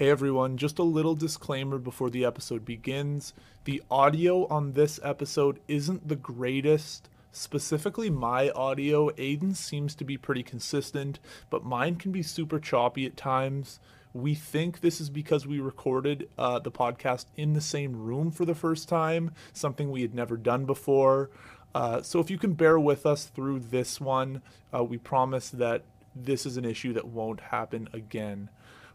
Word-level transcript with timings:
Hey 0.00 0.08
everyone, 0.08 0.56
just 0.56 0.78
a 0.78 0.82
little 0.82 1.14
disclaimer 1.14 1.76
before 1.76 2.08
the 2.08 2.24
episode 2.24 2.64
begins. 2.64 3.34
The 3.64 3.82
audio 3.90 4.46
on 4.46 4.72
this 4.72 4.98
episode 5.02 5.60
isn't 5.68 6.08
the 6.08 6.16
greatest. 6.16 7.10
Specifically, 7.32 8.08
my 8.08 8.48
audio, 8.52 9.10
Aiden 9.10 9.54
seems 9.54 9.94
to 9.96 10.04
be 10.04 10.16
pretty 10.16 10.42
consistent, 10.42 11.20
but 11.50 11.66
mine 11.66 11.96
can 11.96 12.12
be 12.12 12.22
super 12.22 12.58
choppy 12.58 13.04
at 13.04 13.18
times. 13.18 13.78
We 14.14 14.34
think 14.34 14.80
this 14.80 15.02
is 15.02 15.10
because 15.10 15.46
we 15.46 15.60
recorded 15.60 16.30
uh, 16.38 16.60
the 16.60 16.72
podcast 16.72 17.26
in 17.36 17.52
the 17.52 17.60
same 17.60 17.94
room 17.94 18.30
for 18.30 18.46
the 18.46 18.54
first 18.54 18.88
time, 18.88 19.32
something 19.52 19.90
we 19.90 20.00
had 20.00 20.14
never 20.14 20.38
done 20.38 20.64
before. 20.64 21.28
Uh, 21.74 22.00
so 22.00 22.20
if 22.20 22.30
you 22.30 22.38
can 22.38 22.54
bear 22.54 22.80
with 22.80 23.04
us 23.04 23.26
through 23.26 23.60
this 23.60 24.00
one, 24.00 24.40
uh, 24.74 24.82
we 24.82 24.96
promise 24.96 25.50
that 25.50 25.82
this 26.16 26.46
is 26.46 26.56
an 26.56 26.64
issue 26.64 26.94
that 26.94 27.06
won't 27.06 27.40
happen 27.40 27.86
again. 27.92 28.48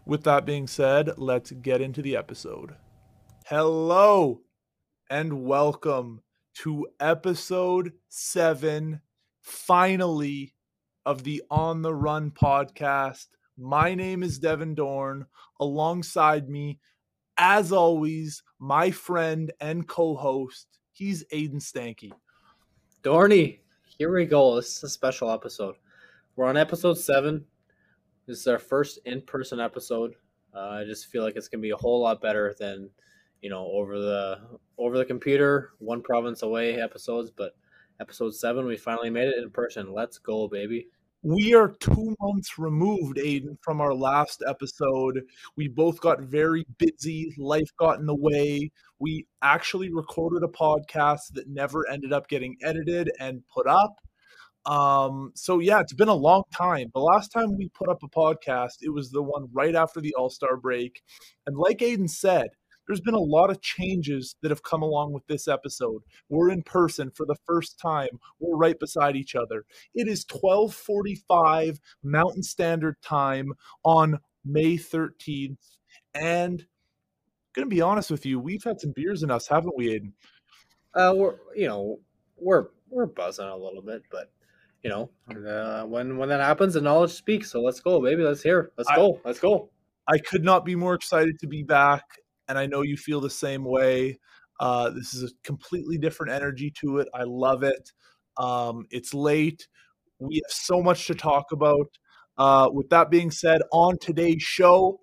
With 0.07 0.23
that 0.25 0.45
being 0.45 0.67
said, 0.67 1.17
let's 1.17 1.49
get 1.49 1.81
into 1.81 2.03
the 2.03 2.15
episode. 2.15 2.75
Hello 3.47 4.41
and 5.09 5.45
welcome 5.45 6.21
to 6.57 6.87
episode 6.99 7.91
seven, 8.07 9.01
finally, 9.41 10.53
of 11.07 11.23
the 11.23 11.41
On 11.49 11.81
the 11.81 11.95
Run 11.95 12.29
podcast. 12.29 13.29
My 13.57 13.95
name 13.95 14.21
is 14.21 14.37
Devin 14.37 14.75
Dorn. 14.75 15.25
Alongside 15.59 16.49
me, 16.49 16.79
as 17.39 17.71
always, 17.71 18.43
my 18.59 18.91
friend 18.91 19.51
and 19.59 19.87
co 19.87 20.15
host, 20.15 20.67
he's 20.91 21.23
Aiden 21.33 21.55
Stanky. 21.55 22.11
Dorney, 23.01 23.57
here 23.97 24.13
we 24.13 24.25
go. 24.25 24.55
This 24.55 24.77
is 24.77 24.83
a 24.83 24.89
special 24.89 25.31
episode. 25.31 25.77
We're 26.35 26.45
on 26.45 26.57
episode 26.57 26.99
seven. 26.99 27.43
This 28.27 28.39
is 28.39 28.47
our 28.47 28.59
first 28.59 28.99
in-person 29.05 29.59
episode. 29.59 30.15
Uh, 30.53 30.69
I 30.69 30.83
just 30.83 31.07
feel 31.07 31.23
like 31.23 31.35
it's 31.35 31.47
gonna 31.47 31.61
be 31.61 31.71
a 31.71 31.77
whole 31.77 32.01
lot 32.01 32.21
better 32.21 32.55
than, 32.59 32.89
you 33.41 33.49
know, 33.49 33.67
over 33.67 33.99
the 33.99 34.39
over 34.77 34.97
the 34.97 35.05
computer, 35.05 35.73
one 35.79 36.01
province 36.01 36.41
away 36.41 36.81
episodes. 36.81 37.29
But 37.29 37.55
episode 37.99 38.33
seven, 38.33 38.65
we 38.65 38.77
finally 38.77 39.09
made 39.09 39.27
it 39.27 39.37
in 39.37 39.51
person. 39.51 39.93
Let's 39.93 40.17
go, 40.17 40.47
baby. 40.47 40.87
We 41.21 41.55
are 41.55 41.69
two 41.79 42.15
months 42.19 42.59
removed, 42.59 43.17
Aiden, 43.17 43.57
from 43.61 43.81
our 43.81 43.93
last 43.93 44.43
episode. 44.47 45.23
We 45.55 45.67
both 45.67 45.99
got 45.99 46.21
very 46.21 46.65
busy. 46.77 47.33
Life 47.37 47.71
got 47.77 47.99
in 47.99 48.05
the 48.05 48.15
way. 48.15 48.71
We 48.99 49.25
actually 49.41 49.91
recorded 49.91 50.43
a 50.43 50.47
podcast 50.47 51.33
that 51.33 51.47
never 51.47 51.87
ended 51.89 52.13
up 52.13 52.27
getting 52.27 52.57
edited 52.61 53.11
and 53.19 53.41
put 53.47 53.67
up. 53.67 53.95
Um, 54.65 55.31
so 55.35 55.59
yeah, 55.59 55.79
it's 55.79 55.93
been 55.93 56.07
a 56.07 56.13
long 56.13 56.43
time. 56.51 56.91
The 56.93 56.99
last 56.99 57.31
time 57.31 57.57
we 57.57 57.69
put 57.69 57.89
up 57.89 58.03
a 58.03 58.07
podcast, 58.07 58.77
it 58.81 58.89
was 58.89 59.11
the 59.11 59.21
one 59.21 59.47
right 59.53 59.75
after 59.75 60.01
the 60.01 60.13
All 60.15 60.29
Star 60.29 60.57
break. 60.57 61.03
And 61.45 61.57
like 61.57 61.79
Aiden 61.79 62.09
said, 62.09 62.47
there's 62.87 63.01
been 63.01 63.15
a 63.15 63.19
lot 63.19 63.49
of 63.49 63.61
changes 63.61 64.35
that 64.41 64.51
have 64.51 64.63
come 64.63 64.81
along 64.81 65.13
with 65.13 65.25
this 65.27 65.47
episode. 65.47 66.03
We're 66.29 66.51
in 66.51 66.63
person 66.63 67.11
for 67.11 67.25
the 67.25 67.35
first 67.45 67.79
time. 67.79 68.19
We're 68.39 68.57
right 68.57 68.79
beside 68.79 69.15
each 69.15 69.35
other. 69.35 69.65
It 69.93 70.07
is 70.07 70.25
12:45 70.25 71.79
Mountain 72.03 72.43
Standard 72.43 73.01
Time 73.01 73.53
on 73.83 74.19
May 74.43 74.77
13th, 74.77 75.77
and 76.13 76.65
gonna 77.53 77.67
be 77.67 77.81
honest 77.81 78.11
with 78.11 78.25
you, 78.25 78.39
we've 78.39 78.63
had 78.63 78.79
some 78.79 78.93
beers 78.95 79.23
in 79.23 79.31
us, 79.31 79.47
haven't 79.47 79.77
we, 79.77 79.87
Aiden? 79.87 80.11
Uh, 80.93 81.13
we're 81.15 81.35
you 81.55 81.67
know 81.67 81.99
we're 82.37 82.67
we're 82.89 83.05
buzzing 83.05 83.45
a 83.45 83.57
little 83.57 83.81
bit, 83.81 84.03
but 84.11 84.31
you 84.85 84.91
know, 84.91 85.09
uh, 85.49 85.83
when 85.83 86.15
when 86.15 86.29
that 86.29 86.41
happens, 86.41 86.75
the 86.75 86.81
knowledge 86.81 87.11
speaks. 87.11 87.51
So 87.51 87.59
let's 87.59 87.79
go, 87.79 87.99
baby. 87.99 88.21
Let's 88.21 88.43
hear. 88.43 88.71
Let's 88.77 88.87
I, 88.91 88.95
go. 88.97 89.19
Let's 89.25 89.39
go. 89.39 89.71
I 90.07 90.19
could 90.19 90.43
not 90.43 90.63
be 90.63 90.75
more 90.75 90.93
excited 90.93 91.39
to 91.39 91.47
be 91.47 91.63
back, 91.63 92.03
and 92.47 92.55
I 92.55 92.67
know 92.67 92.83
you 92.83 92.95
feel 92.95 93.19
the 93.19 93.27
same 93.27 93.63
way. 93.63 94.19
Uh, 94.59 94.91
this 94.91 95.15
is 95.15 95.23
a 95.23 95.33
completely 95.43 95.97
different 95.97 96.33
energy 96.33 96.71
to 96.81 96.99
it. 96.99 97.07
I 97.15 97.23
love 97.23 97.63
it. 97.63 97.91
Um, 98.37 98.85
it's 98.91 99.11
late. 99.11 99.67
We 100.19 100.35
have 100.35 100.51
so 100.51 100.83
much 100.83 101.07
to 101.07 101.15
talk 101.15 101.45
about. 101.51 101.87
Uh, 102.37 102.69
with 102.71 102.87
that 102.89 103.09
being 103.09 103.31
said, 103.31 103.61
on 103.71 103.97
today's 103.97 104.43
show, 104.43 104.99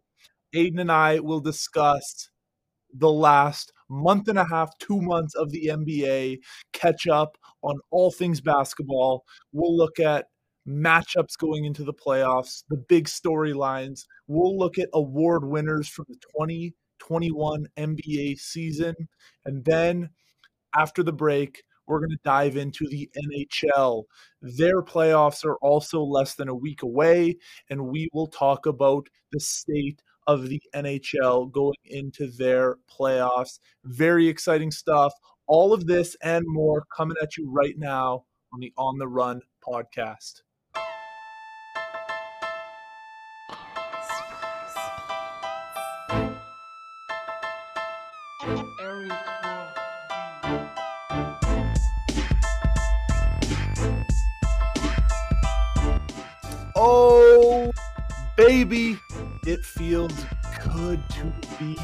Aiden 0.55 0.81
and 0.81 0.93
I 0.93 1.19
will 1.19 1.41
discuss 1.41 2.31
the 2.97 3.11
last 3.11 3.73
month 3.91 4.29
and 4.29 4.39
a 4.39 4.45
half, 4.45 4.79
two 4.79 5.01
months 5.01 5.35
of 5.35 5.51
the 5.51 5.73
NBA, 5.73 6.39
catch 6.73 7.09
up 7.09 7.37
on 7.63 7.79
all 7.91 8.11
things 8.11 8.41
basketball. 8.41 9.25
We'll 9.53 9.77
look 9.77 9.99
at 10.01 10.27
matchups 10.69 11.39
going 11.39 11.65
into 11.65 11.85
the 11.85 11.95
playoffs, 11.95 12.65
the 12.69 12.77
big 12.89 13.07
storylines. 13.07 14.05
We'll 14.27 14.57
look 14.59 14.79
at 14.79 14.89
award 14.95 15.45
winners 15.45 15.89
from 15.89 16.07
the 16.09 16.17
2021 16.39 17.67
NBA 17.77 18.39
season. 18.39 18.95
And 19.45 19.65
then 19.65 20.11
after 20.77 21.03
the 21.03 21.13
break, 21.13 21.63
we're 21.87 21.99
going 21.99 22.11
to 22.11 22.19
dive 22.25 22.57
into 22.57 22.87
the 22.89 23.11
NHL. 23.17 24.05
Their 24.41 24.83
playoffs 24.83 25.45
are 25.45 25.57
also 25.57 26.01
less 26.01 26.35
than 26.35 26.49
a 26.49 26.55
week 26.55 26.83
away, 26.83 27.37
and 27.71 27.89
we 27.89 28.09
will 28.13 28.29
talk 28.29 28.67
about 28.67 29.09
the 29.33 29.41
state 29.41 30.01
of 30.27 30.49
the 30.49 30.63
NHL 30.75 31.51
going 31.51 31.75
into 31.85 32.29
their 32.29 32.77
playoffs. 32.89 33.59
Very 33.85 34.29
exciting 34.29 34.71
stuff. 34.71 35.13
All 35.55 35.75
of 35.75 35.87
this 35.87 36.17
and 36.23 36.47
more 36.49 36.87
coming 36.97 37.19
at 37.21 37.37
you 37.37 37.47
right 37.47 37.75
now 37.77 38.25
on 38.55 38.61
the 38.61 38.73
On 38.79 38.97
the 38.97 39.07
Run 39.07 39.43
podcast. 39.63 40.41
Oh, 56.75 57.71
baby 58.39 58.97
it 59.47 59.63
feels 59.67 60.15
good 60.73 61.03
to 61.11 61.33
be 61.59 61.77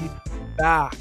back. 0.57 0.97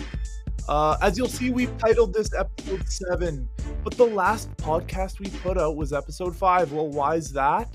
Uh, 0.67 0.97
as 1.01 1.17
you'll 1.17 1.27
see, 1.27 1.49
we've 1.49 1.75
titled 1.77 2.13
this 2.13 2.33
episode 2.33 2.87
seven, 2.89 3.47
but 3.83 3.93
the 3.95 4.05
last 4.05 4.55
podcast 4.57 5.19
we 5.19 5.29
put 5.39 5.57
out 5.57 5.77
was 5.77 5.93
episode 5.93 6.35
five. 6.35 6.71
Well, 6.73 6.89
why 6.89 7.15
is 7.15 7.31
that? 7.33 7.69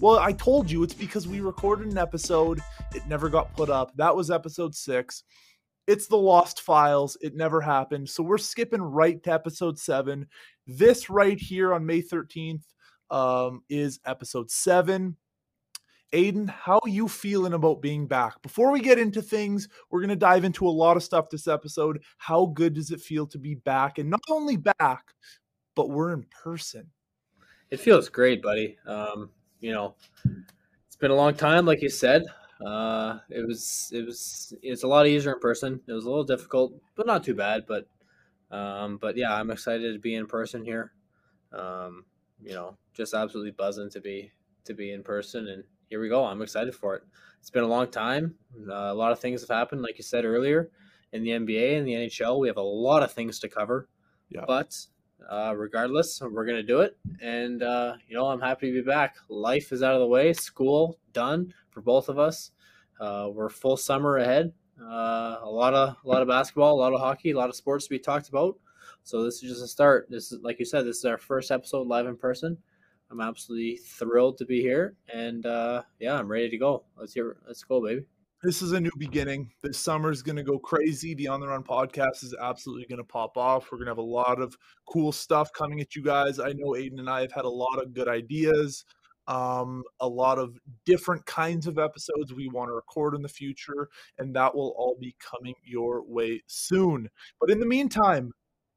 Well, 0.00 0.18
I 0.18 0.32
told 0.32 0.70
you 0.70 0.82
it's 0.82 0.94
because 0.94 1.28
we 1.28 1.40
recorded 1.40 1.92
an 1.92 1.98
episode, 1.98 2.60
it 2.94 3.06
never 3.06 3.28
got 3.28 3.54
put 3.54 3.70
up. 3.70 3.94
That 3.96 4.16
was 4.16 4.30
episode 4.30 4.74
six. 4.74 5.24
It's 5.86 6.06
the 6.06 6.16
lost 6.16 6.62
files. 6.62 7.16
It 7.20 7.34
never 7.34 7.60
happened. 7.60 8.08
So 8.08 8.22
we're 8.22 8.38
skipping 8.38 8.82
right 8.82 9.22
to 9.24 9.32
episode 9.32 9.78
seven. 9.78 10.26
This 10.66 11.10
right 11.10 11.38
here 11.38 11.74
on 11.74 11.84
May 11.84 12.02
13th 12.02 12.62
um, 13.10 13.62
is 13.68 14.00
episode 14.06 14.50
seven. 14.50 15.16
Aiden, 16.12 16.48
how 16.48 16.80
you 16.86 17.08
feeling 17.08 17.54
about 17.54 17.80
being 17.80 18.06
back? 18.06 18.40
Before 18.42 18.70
we 18.70 18.80
get 18.80 18.98
into 18.98 19.22
things, 19.22 19.68
we're 19.90 20.00
going 20.00 20.10
to 20.10 20.16
dive 20.16 20.44
into 20.44 20.66
a 20.66 20.68
lot 20.68 20.96
of 20.96 21.02
stuff 21.02 21.30
this 21.30 21.48
episode. 21.48 22.02
How 22.18 22.46
good 22.46 22.74
does 22.74 22.90
it 22.90 23.00
feel 23.00 23.26
to 23.28 23.38
be 23.38 23.54
back? 23.54 23.98
And 23.98 24.10
not 24.10 24.20
only 24.28 24.56
back, 24.56 25.14
but 25.74 25.88
we're 25.88 26.12
in 26.12 26.26
person. 26.42 26.86
It 27.70 27.80
feels 27.80 28.10
great, 28.10 28.42
buddy. 28.42 28.76
Um, 28.86 29.30
you 29.60 29.72
know, 29.72 29.94
it's 30.86 30.96
been 30.96 31.10
a 31.10 31.14
long 31.14 31.34
time, 31.34 31.64
like 31.64 31.80
you 31.80 31.88
said. 31.88 32.24
Uh, 32.64 33.18
it 33.30 33.46
was, 33.46 33.90
it 33.94 34.04
was, 34.04 34.54
it's 34.62 34.82
a 34.82 34.88
lot 34.88 35.06
easier 35.06 35.32
in 35.32 35.40
person. 35.40 35.80
It 35.86 35.92
was 35.92 36.04
a 36.04 36.08
little 36.10 36.24
difficult, 36.24 36.74
but 36.94 37.06
not 37.06 37.24
too 37.24 37.34
bad. 37.34 37.64
But, 37.66 37.86
um, 38.54 38.98
but 38.98 39.16
yeah, 39.16 39.34
I'm 39.34 39.50
excited 39.50 39.94
to 39.94 39.98
be 39.98 40.14
in 40.14 40.26
person 40.26 40.62
here. 40.62 40.92
Um, 41.52 42.04
you 42.42 42.52
know, 42.52 42.76
just 42.92 43.14
absolutely 43.14 43.52
buzzing 43.52 43.88
to 43.90 44.00
be 44.00 44.30
to 44.64 44.74
be 44.74 44.92
in 44.92 45.02
person 45.02 45.48
and 45.48 45.64
here 45.92 46.00
we 46.00 46.08
go. 46.08 46.24
I'm 46.24 46.40
excited 46.40 46.74
for 46.74 46.94
it. 46.94 47.02
It's 47.38 47.50
been 47.50 47.64
a 47.64 47.68
long 47.68 47.86
time. 47.86 48.34
Uh, 48.66 48.72
a 48.72 48.94
lot 48.94 49.12
of 49.12 49.20
things 49.20 49.42
have 49.42 49.50
happened, 49.50 49.82
like 49.82 49.98
you 49.98 50.02
said 50.02 50.24
earlier, 50.24 50.70
in 51.12 51.22
the 51.22 51.32
NBA 51.32 51.76
and 51.76 51.86
the 51.86 51.92
NHL. 51.92 52.40
We 52.40 52.48
have 52.48 52.56
a 52.56 52.62
lot 52.62 53.02
of 53.02 53.12
things 53.12 53.38
to 53.40 53.48
cover. 53.50 53.90
Yeah. 54.30 54.44
But 54.46 54.74
uh, 55.30 55.52
regardless, 55.54 56.22
we're 56.22 56.46
gonna 56.46 56.62
do 56.62 56.80
it. 56.80 56.96
And 57.20 57.62
uh, 57.62 57.96
you 58.08 58.16
know, 58.16 58.24
I'm 58.24 58.40
happy 58.40 58.68
to 58.68 58.82
be 58.82 58.88
back. 58.88 59.16
Life 59.28 59.70
is 59.70 59.82
out 59.82 59.92
of 59.92 60.00
the 60.00 60.06
way. 60.06 60.32
School 60.32 60.98
done 61.12 61.52
for 61.68 61.82
both 61.82 62.08
of 62.08 62.18
us. 62.18 62.52
Uh, 62.98 63.28
we're 63.30 63.50
full 63.50 63.76
summer 63.76 64.16
ahead. 64.16 64.50
Uh, 64.80 65.40
a 65.42 65.50
lot 65.50 65.74
of 65.74 65.94
a 66.02 66.08
lot 66.08 66.22
of 66.22 66.28
basketball, 66.28 66.72
a 66.72 66.80
lot 66.80 66.94
of 66.94 67.00
hockey, 67.00 67.32
a 67.32 67.36
lot 67.36 67.50
of 67.50 67.54
sports 67.54 67.84
to 67.84 67.90
be 67.90 67.98
talked 67.98 68.30
about. 68.30 68.56
So 69.02 69.24
this 69.24 69.42
is 69.42 69.50
just 69.50 69.62
a 69.62 69.68
start. 69.68 70.06
This 70.08 70.32
is 70.32 70.40
like 70.40 70.58
you 70.58 70.64
said, 70.64 70.86
this 70.86 70.96
is 70.96 71.04
our 71.04 71.18
first 71.18 71.50
episode 71.50 71.86
live 71.86 72.06
in 72.06 72.16
person. 72.16 72.56
I'm 73.12 73.20
absolutely 73.20 73.76
thrilled 73.76 74.38
to 74.38 74.46
be 74.46 74.62
here, 74.62 74.96
and 75.12 75.44
uh, 75.44 75.82
yeah, 76.00 76.18
I'm 76.18 76.28
ready 76.28 76.48
to 76.48 76.56
go. 76.56 76.84
Let's 76.98 77.12
hear. 77.12 77.36
Let's 77.46 77.62
go, 77.62 77.84
baby. 77.84 78.06
This 78.42 78.62
is 78.62 78.72
a 78.72 78.80
new 78.80 78.90
beginning. 78.98 79.52
This 79.62 79.78
summer 79.78 80.10
is 80.10 80.22
going 80.22 80.36
to 80.36 80.42
go 80.42 80.58
crazy. 80.58 81.14
The 81.14 81.28
On 81.28 81.38
the 81.38 81.46
Run 81.46 81.62
podcast 81.62 82.24
is 82.24 82.34
absolutely 82.40 82.86
going 82.86 82.96
to 82.98 83.04
pop 83.04 83.36
off. 83.36 83.70
We're 83.70 83.76
going 83.76 83.86
to 83.86 83.90
have 83.90 83.98
a 83.98 84.02
lot 84.02 84.40
of 84.40 84.56
cool 84.88 85.12
stuff 85.12 85.52
coming 85.52 85.80
at 85.80 85.94
you 85.94 86.02
guys. 86.02 86.40
I 86.40 86.52
know 86.54 86.70
Aiden 86.70 86.98
and 86.98 87.10
I 87.10 87.20
have 87.20 87.32
had 87.32 87.44
a 87.44 87.50
lot 87.50 87.82
of 87.82 87.92
good 87.92 88.08
ideas. 88.08 88.84
um, 89.26 89.84
a 90.00 90.08
lot 90.08 90.38
of 90.38 90.58
different 90.84 91.24
kinds 91.26 91.66
of 91.66 91.78
episodes 91.78 92.32
we 92.32 92.48
want 92.48 92.68
to 92.68 92.74
record 92.74 93.14
in 93.14 93.22
the 93.22 93.28
future, 93.28 93.88
and 94.18 94.34
that 94.34 94.54
will 94.54 94.74
all 94.76 94.96
be 95.00 95.14
coming 95.20 95.54
your 95.64 96.02
way 96.02 96.42
soon. 96.46 97.08
But 97.40 97.50
in 97.50 97.60
the 97.60 97.66
meantime, 97.66 98.32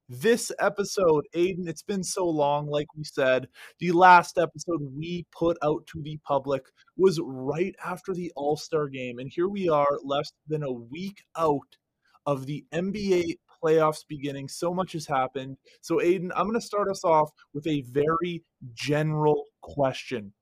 this 0.08 0.52
episode, 0.58 1.26
Aiden, 1.34 1.68
it's 1.68 1.82
been 1.82 2.04
so 2.04 2.26
long, 2.26 2.66
like 2.68 2.86
we 2.96 3.04
said. 3.04 3.48
The 3.80 3.92
last 3.92 4.38
episode 4.38 4.80
we 4.96 5.26
put 5.36 5.56
out 5.62 5.86
to 5.88 6.02
the 6.02 6.18
public 6.26 6.64
was 6.96 7.20
right 7.22 7.74
after 7.84 8.14
the 8.14 8.32
All 8.36 8.56
Star 8.56 8.88
game. 8.88 9.18
And 9.18 9.30
here 9.32 9.48
we 9.48 9.68
are, 9.68 9.98
less 10.04 10.30
than 10.46 10.62
a 10.62 10.72
week 10.72 11.24
out 11.36 11.76
of 12.24 12.46
the 12.46 12.64
NBA 12.72 13.36
playoffs 13.62 14.04
beginning. 14.08 14.48
So 14.48 14.72
much 14.72 14.92
has 14.92 15.06
happened. 15.06 15.56
So, 15.80 15.96
Aiden, 15.96 16.30
I'm 16.36 16.46
going 16.46 16.60
to 16.60 16.66
start 16.66 16.88
us 16.88 17.04
off 17.04 17.30
with 17.52 17.66
a 17.66 17.82
very 17.90 18.44
general 18.74 19.44
question. 19.62 20.32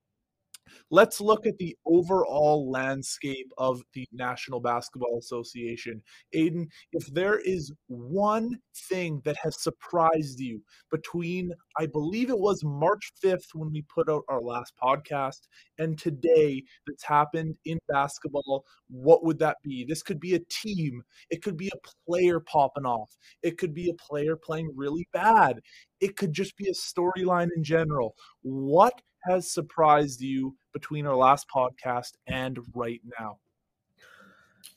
Let's 0.90 1.20
look 1.20 1.46
at 1.46 1.58
the 1.58 1.76
overall 1.86 2.70
landscape 2.70 3.50
of 3.58 3.82
the 3.94 4.06
National 4.12 4.60
Basketball 4.60 5.18
Association. 5.18 6.02
Aiden, 6.34 6.66
if 6.92 7.06
there 7.06 7.38
is 7.40 7.72
one 7.88 8.58
thing 8.88 9.20
that 9.24 9.36
has 9.36 9.62
surprised 9.62 10.40
you 10.40 10.62
between, 10.90 11.52
I 11.78 11.86
believe 11.86 12.30
it 12.30 12.38
was 12.38 12.62
March 12.64 13.12
5th 13.24 13.54
when 13.54 13.72
we 13.72 13.82
put 13.82 14.08
out 14.08 14.24
our 14.28 14.40
last 14.40 14.74
podcast, 14.82 15.40
and 15.78 15.98
today 15.98 16.62
that's 16.86 17.04
happened 17.04 17.56
in 17.64 17.78
basketball, 17.88 18.64
what 18.88 19.24
would 19.24 19.38
that 19.40 19.56
be? 19.62 19.84
This 19.84 20.02
could 20.02 20.20
be 20.20 20.34
a 20.34 20.40
team, 20.50 21.02
it 21.30 21.42
could 21.42 21.56
be 21.56 21.68
a 21.68 21.88
player 22.08 22.40
popping 22.40 22.86
off, 22.86 23.10
it 23.42 23.58
could 23.58 23.74
be 23.74 23.90
a 23.90 23.94
player 23.94 24.36
playing 24.36 24.70
really 24.74 25.08
bad, 25.12 25.60
it 26.00 26.16
could 26.16 26.32
just 26.32 26.56
be 26.56 26.68
a 26.68 26.72
storyline 26.72 27.48
in 27.56 27.64
general. 27.64 28.14
What 28.42 29.00
has 29.24 29.50
surprised 29.50 30.20
you 30.20 30.56
between 30.72 31.06
our 31.06 31.16
last 31.16 31.46
podcast 31.54 32.12
and 32.26 32.58
right 32.74 33.00
now? 33.18 33.38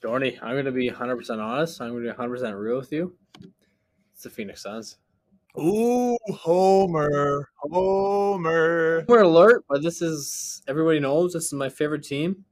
Dorney, 0.01 0.37
I'm 0.41 0.53
going 0.53 0.65
to 0.65 0.71
be 0.71 0.89
100% 0.89 1.43
honest. 1.43 1.81
I'm 1.81 1.91
going 1.91 2.03
to 2.03 2.13
be 2.13 2.17
100% 2.17 2.59
real 2.59 2.77
with 2.77 2.91
you. 2.91 3.15
It's 4.13 4.23
the 4.23 4.29
Phoenix 4.29 4.63
Suns. 4.63 4.97
Ooh, 5.59 6.17
Homer, 6.27 7.49
Homer. 7.55 9.05
Homer 9.07 9.21
alert! 9.21 9.65
But 9.67 9.81
this 9.81 10.03
is 10.03 10.61
everybody 10.67 10.99
knows 10.99 11.33
this 11.33 11.45
is 11.45 11.53
my 11.53 11.67
favorite 11.69 12.03
team. 12.03 12.45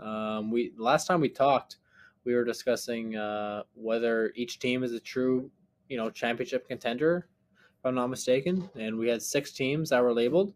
Um, 0.00 0.50
we 0.50 0.72
last 0.78 1.06
time 1.06 1.20
we 1.20 1.28
talked, 1.28 1.76
we 2.24 2.34
were 2.34 2.44
discussing 2.44 3.14
uh, 3.14 3.64
whether 3.74 4.32
each 4.36 4.58
team 4.58 4.84
is 4.84 4.92
a 4.92 5.00
true, 5.00 5.50
you 5.90 5.98
know, 5.98 6.08
championship 6.08 6.66
contender, 6.66 7.28
if 7.78 7.84
I'm 7.84 7.94
not 7.94 8.08
mistaken. 8.08 8.70
And 8.74 8.96
we 8.96 9.08
had 9.08 9.22
six 9.22 9.52
teams 9.52 9.90
that 9.90 10.02
were 10.02 10.14
labeled. 10.14 10.54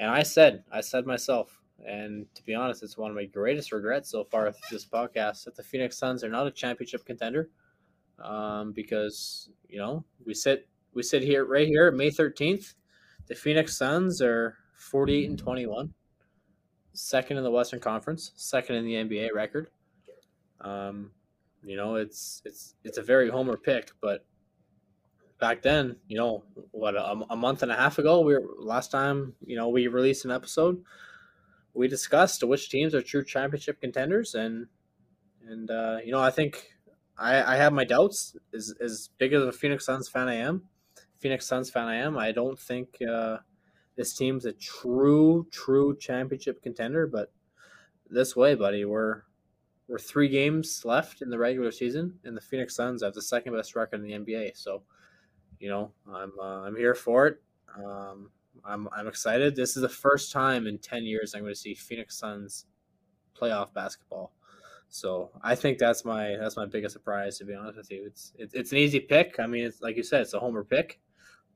And 0.00 0.10
I 0.10 0.22
said, 0.22 0.64
I 0.72 0.80
said 0.80 1.06
myself, 1.06 1.60
and 1.86 2.24
to 2.34 2.42
be 2.42 2.54
honest, 2.54 2.82
it's 2.82 2.96
one 2.96 3.10
of 3.10 3.16
my 3.16 3.26
greatest 3.26 3.70
regrets 3.70 4.10
so 4.10 4.24
far 4.24 4.46
with 4.46 4.56
this 4.70 4.86
podcast 4.86 5.44
that 5.44 5.54
the 5.54 5.62
Phoenix 5.62 5.98
Suns 5.98 6.24
are 6.24 6.30
not 6.30 6.46
a 6.46 6.50
championship 6.50 7.04
contender. 7.04 7.50
Um, 8.18 8.72
because 8.72 9.50
you 9.68 9.78
know 9.78 10.04
we 10.26 10.34
sit 10.34 10.68
we 10.92 11.02
sit 11.02 11.22
here 11.22 11.44
right 11.44 11.66
here 11.66 11.90
May 11.90 12.10
thirteenth. 12.10 12.74
The 13.26 13.34
Phoenix 13.34 13.76
Suns 13.76 14.20
are 14.20 14.56
forty 14.74 15.22
eight 15.22 15.30
and 15.30 15.38
twenty 15.38 15.66
one, 15.66 15.94
second 16.92 17.36
in 17.36 17.44
the 17.44 17.50
Western 17.50 17.80
Conference, 17.80 18.32
second 18.36 18.76
in 18.76 18.84
the 18.84 18.94
NBA 18.94 19.34
record. 19.34 19.70
Um, 20.60 21.12
you 21.62 21.76
know 21.76 21.94
it's 21.96 22.42
it's 22.44 22.74
it's 22.84 22.98
a 22.98 23.02
very 23.02 23.30
homer 23.30 23.56
pick, 23.56 23.90
but 24.00 24.26
back 25.40 25.62
then, 25.62 25.96
you 26.06 26.16
know, 26.18 26.44
what 26.70 26.94
a, 26.94 27.12
a, 27.30 27.36
month 27.36 27.62
and 27.62 27.72
a 27.72 27.76
half 27.76 27.98
ago, 27.98 28.20
we 28.20 28.34
were 28.34 28.46
last 28.58 28.90
time, 28.90 29.34
you 29.44 29.56
know, 29.56 29.68
we 29.68 29.88
released 29.88 30.24
an 30.24 30.30
episode. 30.30 30.82
We 31.74 31.88
discussed 31.88 32.44
which 32.44 32.68
teams 32.68 32.94
are 32.94 33.02
true 33.02 33.24
championship 33.24 33.80
contenders, 33.80 34.34
and 34.34 34.66
and 35.48 35.70
uh, 35.70 35.98
you 36.04 36.12
know, 36.12 36.20
I 36.20 36.30
think 36.30 36.66
I, 37.16 37.54
I 37.54 37.56
have 37.56 37.72
my 37.72 37.84
doubts. 37.84 38.36
As 38.52 38.74
as 38.80 39.10
big 39.18 39.32
as 39.32 39.42
a 39.42 39.52
Phoenix 39.52 39.86
Suns 39.86 40.08
fan 40.08 40.28
I 40.28 40.34
am, 40.34 40.64
Phoenix 41.18 41.46
Suns 41.46 41.70
fan 41.70 41.86
I 41.86 41.96
am, 41.96 42.18
I 42.18 42.32
don't 42.32 42.58
think 42.58 42.98
uh, 43.08 43.38
this 43.96 44.14
team's 44.16 44.46
a 44.46 44.52
true 44.52 45.46
true 45.52 45.96
championship 45.96 46.60
contender. 46.60 47.06
But 47.06 47.32
this 48.08 48.34
way, 48.34 48.56
buddy, 48.56 48.84
we're 48.84 49.22
we're 49.86 49.98
three 49.98 50.28
games 50.28 50.84
left 50.84 51.22
in 51.22 51.30
the 51.30 51.38
regular 51.38 51.70
season, 51.70 52.18
and 52.24 52.36
the 52.36 52.40
Phoenix 52.40 52.74
Suns 52.74 53.02
have 53.02 53.14
the 53.14 53.22
second 53.22 53.54
best 53.54 53.76
record 53.76 54.00
in 54.00 54.02
the 54.02 54.12
NBA. 54.12 54.56
So 54.56 54.82
you 55.60 55.68
know, 55.68 55.92
I'm 56.12 56.32
uh, 56.40 56.62
I'm 56.62 56.74
here 56.74 56.94
for 56.94 57.26
it. 57.28 57.40
Um, 57.76 58.30
I'm 58.64 58.88
I'm 58.96 59.06
excited. 59.06 59.54
This 59.54 59.76
is 59.76 59.82
the 59.82 59.88
first 59.88 60.32
time 60.32 60.66
in 60.66 60.78
ten 60.78 61.04
years 61.04 61.34
I'm 61.34 61.42
going 61.42 61.52
to 61.52 61.58
see 61.58 61.74
Phoenix 61.74 62.18
Suns 62.18 62.66
playoff 63.38 63.72
basketball. 63.72 64.32
So 64.88 65.30
I 65.42 65.54
think 65.54 65.78
that's 65.78 66.04
my 66.04 66.36
that's 66.40 66.56
my 66.56 66.66
biggest 66.66 66.94
surprise 66.94 67.38
to 67.38 67.44
be 67.44 67.54
honest 67.54 67.76
with 67.76 67.90
you. 67.92 68.04
It's 68.06 68.32
it's, 68.36 68.54
it's 68.54 68.72
an 68.72 68.78
easy 68.78 68.98
pick. 68.98 69.36
I 69.38 69.46
mean, 69.46 69.64
it's 69.64 69.80
like 69.80 69.96
you 69.96 70.02
said, 70.02 70.22
it's 70.22 70.34
a 70.34 70.40
homer 70.40 70.64
pick, 70.64 70.98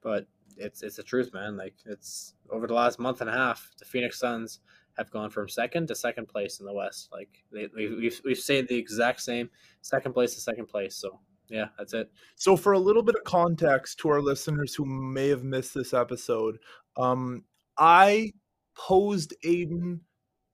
but 0.02 0.26
it's 0.56 0.82
it's 0.82 0.96
the 0.96 1.02
truth, 1.02 1.32
man. 1.32 1.56
Like 1.56 1.74
it's 1.86 2.34
over 2.50 2.66
the 2.66 2.74
last 2.74 3.00
month 3.00 3.22
and 3.22 3.30
a 3.30 3.32
half, 3.32 3.70
the 3.78 3.84
Phoenix 3.84 4.20
Suns 4.20 4.60
have 4.96 5.10
gone 5.10 5.30
from 5.30 5.48
second 5.48 5.88
to 5.88 5.94
second 5.96 6.28
place 6.28 6.60
in 6.60 6.66
the 6.66 6.72
West. 6.72 7.08
Like 7.10 7.44
they, 7.52 7.68
we've 7.74 8.20
we've 8.24 8.38
said 8.38 8.68
the 8.68 8.78
exact 8.78 9.20
same 9.20 9.50
second 9.80 10.12
place 10.12 10.34
to 10.34 10.40
second 10.40 10.66
place. 10.66 10.94
So 10.94 11.18
yeah, 11.48 11.66
that's 11.78 11.94
it. 11.94 12.10
So, 12.36 12.56
for 12.56 12.72
a 12.72 12.78
little 12.78 13.02
bit 13.02 13.16
of 13.16 13.24
context 13.24 13.98
to 13.98 14.08
our 14.08 14.20
listeners 14.20 14.74
who 14.74 14.84
may 14.84 15.28
have 15.28 15.44
missed 15.44 15.74
this 15.74 15.92
episode, 15.92 16.58
um, 16.96 17.44
I 17.78 18.32
posed 18.76 19.34
Aiden 19.44 20.00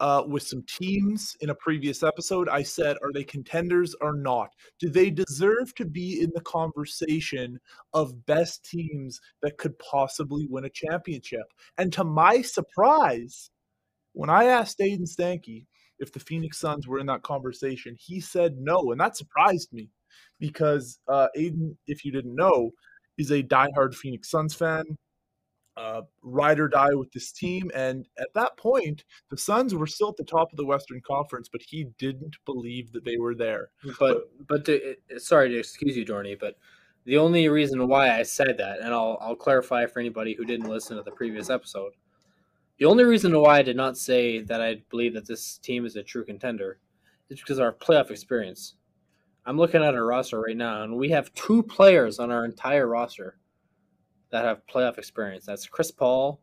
uh, 0.00 0.24
with 0.26 0.42
some 0.42 0.64
teams 0.66 1.36
in 1.40 1.50
a 1.50 1.54
previous 1.54 2.02
episode. 2.02 2.48
I 2.48 2.62
said, 2.62 2.96
are 3.02 3.12
they 3.12 3.22
contenders 3.22 3.94
or 4.00 4.14
not? 4.14 4.48
Do 4.78 4.88
they 4.88 5.10
deserve 5.10 5.74
to 5.74 5.84
be 5.84 6.22
in 6.22 6.30
the 6.34 6.40
conversation 6.40 7.60
of 7.92 8.26
best 8.26 8.64
teams 8.64 9.20
that 9.42 9.58
could 9.58 9.78
possibly 9.78 10.46
win 10.48 10.64
a 10.64 10.70
championship? 10.70 11.44
And 11.78 11.92
to 11.92 12.04
my 12.04 12.40
surprise, 12.40 13.50
when 14.12 14.30
I 14.30 14.44
asked 14.44 14.78
Aiden 14.78 15.08
Stanky 15.08 15.66
if 15.98 16.12
the 16.12 16.20
Phoenix 16.20 16.58
Suns 16.58 16.88
were 16.88 16.98
in 16.98 17.06
that 17.06 17.22
conversation, 17.22 17.94
he 17.98 18.20
said 18.20 18.56
no, 18.58 18.92
and 18.92 19.00
that 19.00 19.18
surprised 19.18 19.70
me 19.72 19.90
because 20.38 20.98
uh, 21.08 21.28
Aiden, 21.36 21.76
if 21.86 22.04
you 22.04 22.12
didn't 22.12 22.34
know, 22.34 22.70
is 23.18 23.30
a 23.30 23.42
diehard 23.42 23.94
Phoenix 23.94 24.30
Suns 24.30 24.54
fan, 24.54 24.84
uh, 25.76 26.02
ride 26.22 26.60
or 26.60 26.68
die 26.68 26.94
with 26.94 27.10
this 27.12 27.32
team. 27.32 27.70
And 27.74 28.06
at 28.18 28.32
that 28.34 28.56
point, 28.56 29.04
the 29.30 29.36
Suns 29.36 29.74
were 29.74 29.86
still 29.86 30.10
at 30.10 30.16
the 30.16 30.24
top 30.24 30.52
of 30.52 30.56
the 30.56 30.64
Western 30.64 31.00
Conference, 31.06 31.48
but 31.50 31.62
he 31.62 31.86
didn't 31.98 32.36
believe 32.44 32.92
that 32.92 33.04
they 33.04 33.16
were 33.16 33.34
there. 33.34 33.70
But 33.98 34.30
but, 34.46 34.64
to, 34.66 34.96
sorry 35.18 35.48
to 35.50 35.58
excuse 35.58 35.96
you, 35.96 36.04
Dorney, 36.04 36.38
but 36.38 36.56
the 37.04 37.16
only 37.16 37.48
reason 37.48 37.86
why 37.88 38.18
I 38.18 38.22
said 38.22 38.56
that, 38.58 38.80
and 38.80 38.92
I'll 38.92 39.18
I'll 39.20 39.36
clarify 39.36 39.86
for 39.86 40.00
anybody 40.00 40.34
who 40.34 40.44
didn't 40.44 40.68
listen 40.68 40.96
to 40.96 41.02
the 41.02 41.10
previous 41.10 41.50
episode. 41.50 41.92
The 42.78 42.86
only 42.86 43.04
reason 43.04 43.38
why 43.38 43.58
I 43.58 43.62
did 43.62 43.76
not 43.76 43.98
say 43.98 44.40
that 44.40 44.60
I 44.62 44.82
believe 44.90 45.14
that 45.14 45.26
this 45.26 45.58
team 45.58 45.84
is 45.84 45.96
a 45.96 46.02
true 46.02 46.24
contender 46.24 46.78
is 47.28 47.38
because 47.38 47.58
of 47.58 47.64
our 47.64 47.72
playoff 47.72 48.10
experience. 48.10 48.74
I'm 49.46 49.56
looking 49.56 49.82
at 49.82 49.94
our 49.94 50.04
roster 50.04 50.40
right 50.40 50.56
now, 50.56 50.82
and 50.82 50.96
we 50.96 51.10
have 51.10 51.32
two 51.34 51.62
players 51.62 52.18
on 52.18 52.30
our 52.30 52.44
entire 52.44 52.86
roster 52.86 53.38
that 54.30 54.44
have 54.44 54.66
playoff 54.66 54.98
experience. 54.98 55.44
That's 55.46 55.66
Chris 55.66 55.90
Paul 55.90 56.40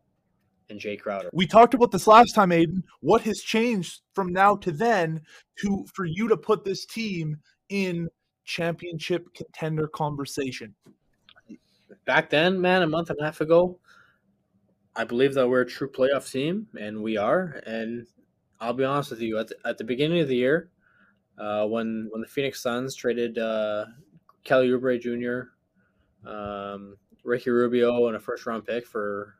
and 0.68 0.78
Jay 0.78 0.96
Crowder. 0.96 1.30
We 1.32 1.46
talked 1.46 1.74
about 1.74 1.90
this 1.90 2.06
last 2.06 2.34
time, 2.34 2.50
Aiden. 2.50 2.82
What 3.00 3.22
has 3.22 3.38
changed 3.38 4.00
from 4.14 4.32
now 4.32 4.56
to 4.56 4.72
then 4.72 5.22
to 5.60 5.86
for 5.94 6.04
you 6.04 6.28
to 6.28 6.36
put 6.36 6.64
this 6.64 6.84
team 6.84 7.38
in 7.68 8.08
championship 8.44 9.32
contender 9.34 9.88
conversation? 9.88 10.74
Back 12.04 12.30
then, 12.30 12.60
man, 12.60 12.82
a 12.82 12.86
month 12.86 13.10
and 13.10 13.18
a 13.20 13.24
half 13.24 13.40
ago, 13.40 13.78
I 14.96 15.04
believe 15.04 15.34
that 15.34 15.48
we're 15.48 15.62
a 15.62 15.66
true 15.66 15.90
playoff 15.90 16.30
team, 16.30 16.66
and 16.78 17.02
we 17.02 17.16
are. 17.16 17.62
And 17.64 18.06
I'll 18.60 18.72
be 18.72 18.84
honest 18.84 19.10
with 19.10 19.20
you, 19.20 19.38
at 19.38 19.48
the, 19.48 19.56
at 19.64 19.78
the 19.78 19.84
beginning 19.84 20.20
of 20.20 20.28
the 20.28 20.36
year, 20.36 20.70
uh, 21.38 21.66
when 21.66 22.08
when 22.10 22.20
the 22.20 22.26
Phoenix 22.26 22.62
Suns 22.62 22.94
traded 22.94 23.38
uh, 23.38 23.86
Kelly 24.44 24.68
Oubre 24.68 25.00
Jr., 25.00 25.50
um, 26.28 26.96
Ricky 27.24 27.50
Rubio, 27.50 28.08
and 28.08 28.16
a 28.16 28.20
first 28.20 28.46
round 28.46 28.66
pick 28.66 28.86
for 28.86 29.34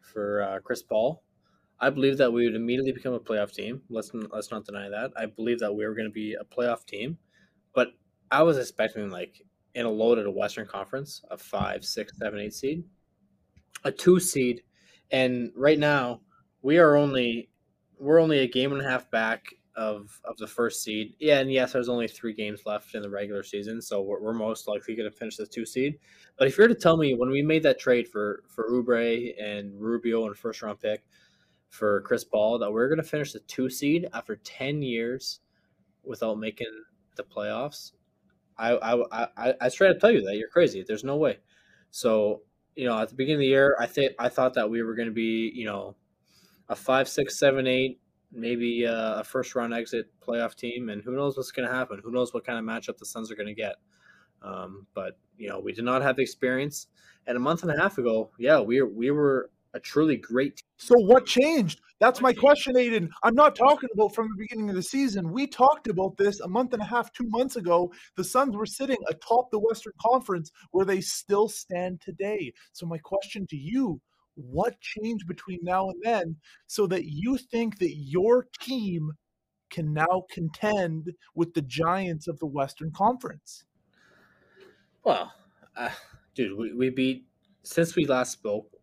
for 0.00 0.42
uh, 0.42 0.58
Chris 0.60 0.82
Paul, 0.82 1.22
I 1.80 1.90
believe 1.90 2.18
that 2.18 2.32
we 2.32 2.44
would 2.44 2.56
immediately 2.56 2.92
become 2.92 3.14
a 3.14 3.20
playoff 3.20 3.52
team. 3.52 3.82
Let's 3.88 4.10
let's 4.32 4.50
not 4.50 4.64
deny 4.64 4.88
that. 4.88 5.12
I 5.16 5.26
believe 5.26 5.60
that 5.60 5.74
we 5.74 5.86
were 5.86 5.94
going 5.94 6.08
to 6.08 6.12
be 6.12 6.34
a 6.34 6.44
playoff 6.44 6.84
team, 6.84 7.18
but 7.74 7.88
I 8.30 8.42
was 8.42 8.58
expecting 8.58 9.10
like 9.10 9.42
in 9.74 9.86
a 9.86 9.90
loaded 9.90 10.28
Western 10.28 10.66
Conference, 10.66 11.22
a 11.30 11.36
five, 11.36 11.84
six, 11.84 12.16
seven, 12.18 12.40
eight 12.40 12.54
seed, 12.54 12.84
a 13.84 13.90
two 13.90 14.18
seed, 14.20 14.62
and 15.10 15.50
right 15.56 15.78
now 15.78 16.20
we 16.62 16.78
are 16.78 16.96
only 16.96 17.50
we're 17.98 18.20
only 18.20 18.40
a 18.40 18.48
game 18.48 18.72
and 18.72 18.80
a 18.80 18.88
half 18.88 19.10
back 19.10 19.44
of 19.76 20.20
of 20.24 20.36
the 20.36 20.46
first 20.46 20.82
seed. 20.82 21.14
Yeah, 21.18 21.40
and 21.40 21.52
yes, 21.52 21.72
there's 21.72 21.88
only 21.88 22.08
three 22.08 22.32
games 22.32 22.62
left 22.66 22.94
in 22.94 23.02
the 23.02 23.10
regular 23.10 23.42
season, 23.42 23.80
so 23.82 24.02
we're, 24.02 24.20
we're 24.20 24.32
most 24.32 24.68
likely 24.68 24.94
going 24.94 25.10
to 25.10 25.16
finish 25.16 25.36
the 25.36 25.46
two 25.46 25.66
seed. 25.66 25.98
But 26.38 26.48
if 26.48 26.56
you're 26.56 26.68
to 26.68 26.74
tell 26.74 26.96
me 26.96 27.14
when 27.14 27.30
we 27.30 27.42
made 27.42 27.62
that 27.64 27.78
trade 27.78 28.08
for 28.08 28.44
for 28.48 28.70
Oubre 28.70 29.34
and 29.42 29.78
Rubio 29.80 30.26
and 30.26 30.36
first 30.36 30.62
round 30.62 30.80
pick 30.80 31.04
for 31.74 32.02
Chris 32.02 32.22
Paul 32.22 32.58
that 32.60 32.72
we're 32.72 32.88
going 32.88 33.02
to 33.02 33.08
finish 33.08 33.32
the 33.32 33.40
two 33.40 33.68
seed 33.68 34.08
after 34.14 34.36
10 34.36 34.80
years 34.80 35.40
without 36.04 36.38
making 36.38 36.68
the 37.16 37.24
playoffs, 37.24 37.92
I, 38.56 38.74
I, 38.76 39.26
I, 39.36 39.54
I 39.60 39.68
straight 39.68 39.90
up 39.90 39.98
tell 39.98 40.12
you 40.12 40.22
that 40.22 40.36
you're 40.36 40.48
crazy. 40.48 40.84
There's 40.86 41.04
no 41.04 41.16
way. 41.16 41.38
So, 41.90 42.42
you 42.76 42.86
know, 42.86 42.98
at 42.98 43.08
the 43.08 43.14
beginning 43.14 43.36
of 43.36 43.40
the 43.40 43.46
year, 43.46 43.76
I 43.80 43.86
think 43.86 44.12
I 44.18 44.28
thought 44.28 44.54
that 44.54 44.68
we 44.68 44.82
were 44.82 44.94
going 44.94 45.08
to 45.08 45.14
be, 45.14 45.50
you 45.54 45.66
know, 45.66 45.96
a 46.68 46.76
five, 46.76 47.08
six, 47.08 47.38
seven, 47.38 47.66
eight, 47.66 48.00
maybe 48.34 48.84
a 48.84 49.22
first 49.24 49.54
round 49.54 49.72
exit 49.72 50.06
playoff 50.20 50.54
team, 50.54 50.88
and 50.88 51.02
who 51.02 51.12
knows 51.16 51.36
what's 51.36 51.50
going 51.50 51.68
to 51.68 51.74
happen? 51.74 52.00
Who 52.02 52.10
knows 52.10 52.34
what 52.34 52.44
kind 52.44 52.58
of 52.58 52.64
matchup 52.64 52.98
the 52.98 53.06
Suns 53.06 53.30
are 53.30 53.36
going 53.36 53.48
to 53.48 53.54
get? 53.54 53.76
Um, 54.42 54.86
but 54.94 55.18
you 55.36 55.48
know, 55.48 55.58
we 55.58 55.72
did 55.72 55.84
not 55.84 56.02
have 56.02 56.16
the 56.16 56.22
experience. 56.22 56.88
And 57.26 57.36
a 57.36 57.40
month 57.40 57.62
and 57.62 57.72
a 57.72 57.80
half 57.80 57.98
ago, 57.98 58.30
yeah, 58.38 58.60
we 58.60 58.82
we 58.82 59.10
were 59.10 59.50
a 59.74 59.80
truly 59.80 60.16
great 60.16 60.56
team. 60.56 60.64
So 60.76 60.94
what 60.98 61.26
changed? 61.26 61.80
That's 62.00 62.20
my 62.20 62.32
question, 62.32 62.74
Aiden. 62.74 63.08
I'm 63.22 63.34
not 63.34 63.56
talking 63.56 63.88
about 63.92 64.14
from 64.14 64.28
the 64.28 64.36
beginning 64.38 64.68
of 64.68 64.76
the 64.76 64.82
season. 64.82 65.32
We 65.32 65.46
talked 65.46 65.88
about 65.88 66.16
this 66.16 66.40
a 66.40 66.48
month 66.48 66.72
and 66.72 66.82
a 66.82 66.86
half, 66.86 67.12
two 67.12 67.26
months 67.28 67.56
ago. 67.56 67.92
The 68.16 68.24
Suns 68.24 68.56
were 68.56 68.66
sitting 68.66 68.98
atop 69.08 69.50
the 69.50 69.58
Western 69.58 69.94
Conference 70.00 70.50
where 70.70 70.84
they 70.84 71.00
still 71.00 71.48
stand 71.48 72.00
today. 72.00 72.52
So 72.72 72.86
my 72.86 72.98
question 72.98 73.46
to 73.48 73.56
you, 73.56 74.00
what 74.34 74.80
changed 74.80 75.26
between 75.26 75.58
now 75.62 75.90
and 75.90 76.00
then 76.02 76.36
so 76.66 76.86
that 76.86 77.04
you 77.06 77.38
think 77.38 77.78
that 77.78 77.94
your 77.96 78.46
team 78.60 79.12
can 79.70 79.92
now 79.92 80.24
contend 80.30 81.12
with 81.34 81.54
the 81.54 81.62
giants 81.62 82.28
of 82.28 82.38
the 82.38 82.46
Western 82.46 82.90
Conference? 82.92 83.64
Well, 85.02 85.32
uh, 85.76 85.90
dude, 86.34 86.58
we, 86.58 86.72
we 86.72 86.90
beat 86.90 87.26
since 87.62 87.96
we 87.96 88.06
last 88.06 88.32
spoke 88.32 88.74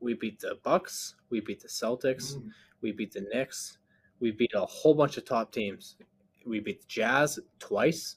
we 0.00 0.14
beat 0.14 0.40
the 0.40 0.58
Bucks, 0.62 1.14
we 1.28 1.40
beat 1.40 1.60
the 1.60 1.68
Celtics, 1.68 2.36
mm. 2.36 2.48
we 2.80 2.90
beat 2.90 3.12
the 3.12 3.26
Knicks, 3.32 3.78
we 4.18 4.30
beat 4.30 4.52
a 4.54 4.64
whole 4.64 4.94
bunch 4.94 5.16
of 5.16 5.24
top 5.24 5.52
teams. 5.52 5.96
We 6.46 6.60
beat 6.60 6.80
the 6.80 6.86
Jazz 6.88 7.38
twice. 7.58 8.16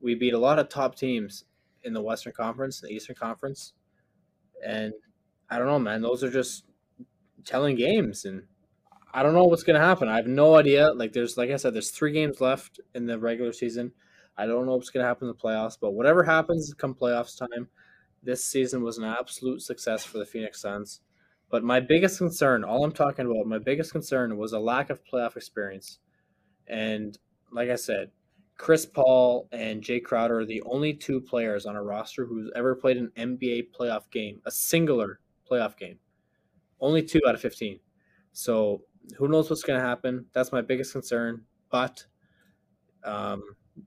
We 0.00 0.16
beat 0.16 0.34
a 0.34 0.38
lot 0.38 0.58
of 0.58 0.68
top 0.68 0.96
teams 0.96 1.44
in 1.84 1.92
the 1.92 2.02
Western 2.02 2.32
Conference, 2.32 2.80
the 2.80 2.88
Eastern 2.88 3.16
Conference. 3.16 3.74
And 4.66 4.92
I 5.50 5.58
don't 5.58 5.66
know, 5.66 5.78
man, 5.78 6.02
those 6.02 6.22
are 6.22 6.30
just 6.30 6.64
telling 7.44 7.76
games 7.76 8.24
and 8.24 8.42
I 9.12 9.22
don't 9.22 9.32
know 9.32 9.44
what's 9.44 9.64
to 9.64 9.80
happen. 9.80 10.08
I 10.08 10.16
have 10.16 10.26
no 10.26 10.56
idea. 10.56 10.92
Like 10.92 11.12
there's 11.12 11.36
like 11.36 11.50
I 11.50 11.56
said 11.56 11.74
there's 11.74 11.90
3 11.90 12.12
games 12.12 12.40
left 12.40 12.80
in 12.94 13.06
the 13.06 13.18
regular 13.18 13.52
season. 13.52 13.92
I 14.36 14.46
don't 14.46 14.66
know 14.66 14.76
what's 14.76 14.90
to 14.92 15.08
happen 15.08 15.28
in 15.28 15.34
the 15.34 15.42
playoffs, 15.42 15.78
but 15.80 15.92
whatever 15.92 16.22
happens 16.22 16.72
come 16.74 16.94
playoffs 16.94 17.36
time, 17.36 17.68
this 18.22 18.44
season 18.44 18.82
was 18.82 18.98
an 18.98 19.04
absolute 19.04 19.62
success 19.62 20.04
for 20.04 20.18
the 20.18 20.26
Phoenix 20.26 20.60
Suns. 20.60 21.00
But 21.50 21.64
my 21.64 21.80
biggest 21.80 22.18
concern, 22.18 22.62
all 22.62 22.84
I'm 22.84 22.92
talking 22.92 23.26
about, 23.26 23.46
my 23.46 23.58
biggest 23.58 23.90
concern 23.90 24.36
was 24.36 24.52
a 24.52 24.58
lack 24.58 24.90
of 24.90 25.00
playoff 25.04 25.36
experience. 25.36 25.98
And 26.66 27.18
like 27.50 27.70
I 27.70 27.76
said, 27.76 28.10
Chris 28.58 28.84
Paul 28.84 29.48
and 29.50 29.82
Jay 29.82 30.00
Crowder 30.00 30.40
are 30.40 30.44
the 30.44 30.62
only 30.66 30.92
two 30.92 31.20
players 31.20 31.64
on 31.64 31.76
a 31.76 31.82
roster 31.82 32.26
who's 32.26 32.50
ever 32.54 32.74
played 32.74 32.98
an 32.98 33.10
NBA 33.16 33.68
playoff 33.78 34.10
game, 34.10 34.42
a 34.44 34.50
singular 34.50 35.20
playoff 35.50 35.76
game. 35.76 35.98
Only 36.80 37.02
two 37.02 37.20
out 37.26 37.34
of 37.34 37.40
15. 37.40 37.80
So 38.32 38.82
who 39.16 39.28
knows 39.28 39.50
what's 39.50 39.62
going 39.62 39.80
to 39.80 39.86
happen? 39.86 40.26
That's 40.32 40.52
my 40.52 40.60
biggest 40.60 40.92
concern. 40.92 41.42
But 41.70 42.04
um, 43.04 43.42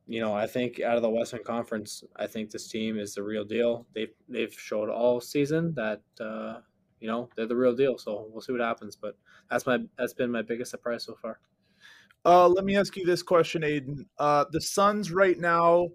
you 0.08 0.22
know, 0.22 0.34
I 0.34 0.48
think 0.48 0.80
out 0.80 0.96
of 0.96 1.01
the 1.01 1.10
Western 1.10 1.44
Conference, 1.44 2.03
I 2.15 2.27
think 2.27 2.50
this 2.50 2.68
team 2.68 2.98
is 2.98 3.15
the 3.15 3.24
real 3.24 3.44
deal. 3.44 3.88
They've 3.94 4.13
they've 4.30 4.53
showed 4.53 4.89
all 4.89 5.20
season 5.20 5.74
that 5.75 6.01
uh, 6.20 6.60
you 7.00 7.08
know 7.08 7.30
they're 7.36 7.48
the 7.48 7.56
real 7.56 7.75
deal. 7.75 7.98
So 7.98 8.27
we'll 8.30 8.41
see 8.41 8.51
what 8.51 8.62
happens. 8.62 8.96
But 8.96 9.18
that's 9.50 9.65
my 9.65 9.80
that's 9.98 10.13
been 10.13 10.32
my 10.32 10.41
biggest 10.41 10.72
surprise 10.72 11.03
so 11.03 11.15
far. 11.22 11.39
Uh, 12.24 12.48
let 12.48 12.65
me 12.65 12.77
ask 12.77 12.96
you 12.96 13.06
this 13.06 13.24
question, 13.24 13.63
Aiden. 13.63 14.06
Uh, 14.20 14.46
the 14.51 14.62
Suns 14.62 15.12
right 15.12 15.39
now 15.39 15.88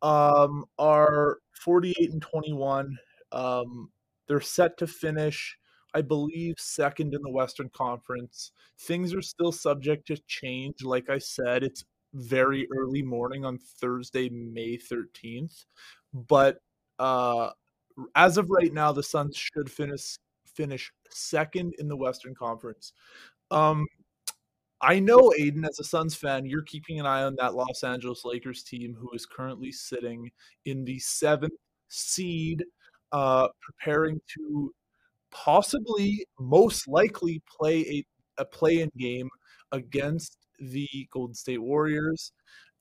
um, 0.00 0.64
are 0.78 1.38
48 1.52 2.12
and 2.12 2.22
21. 2.22 2.96
Um, 3.32 3.90
they're 4.28 4.40
set 4.40 4.76
to 4.78 4.86
finish, 4.86 5.56
I 5.94 6.02
believe, 6.02 6.56
second 6.58 7.14
in 7.14 7.22
the 7.22 7.30
Western 7.30 7.70
Conference. 7.70 8.52
Things 8.80 9.14
are 9.14 9.22
still 9.22 9.52
subject 9.52 10.06
to 10.08 10.16
change. 10.26 10.82
Like 10.82 11.10
I 11.10 11.18
said, 11.18 11.62
it's 11.62 11.84
very 12.14 12.66
early 12.76 13.02
morning 13.02 13.44
on 13.44 13.58
Thursday, 13.58 14.28
May 14.28 14.78
13th. 14.78 15.64
But 16.12 16.58
uh, 16.98 17.50
as 18.14 18.38
of 18.38 18.50
right 18.50 18.72
now, 18.72 18.92
the 18.92 19.02
Suns 19.02 19.36
should 19.36 19.70
finish 19.70 20.18
finish 20.54 20.90
second 21.10 21.74
in 21.78 21.86
the 21.86 21.96
Western 21.96 22.34
Conference. 22.34 22.92
Um, 23.50 23.86
I 24.80 24.98
know, 24.98 25.32
Aiden, 25.38 25.66
as 25.66 25.78
a 25.80 25.84
Suns 25.84 26.14
fan, 26.14 26.46
you're 26.46 26.62
keeping 26.62 27.00
an 27.00 27.06
eye 27.06 27.22
on 27.22 27.36
that 27.38 27.54
Los 27.54 27.82
Angeles 27.82 28.24
Lakers 28.24 28.62
team 28.62 28.94
who 28.98 29.10
is 29.12 29.26
currently 29.26 29.72
sitting 29.72 30.30
in 30.64 30.84
the 30.84 30.98
seventh 30.98 31.54
seed, 31.88 32.64
uh, 33.12 33.48
preparing 33.62 34.20
to 34.36 34.72
possibly, 35.30 36.26
most 36.38 36.88
likely, 36.88 37.42
play 37.58 37.80
a, 38.38 38.42
a 38.42 38.44
play 38.44 38.80
in 38.80 38.90
game 38.98 39.28
against 39.72 40.38
the 40.58 40.88
Golden 41.12 41.34
State 41.34 41.62
Warriors. 41.62 42.32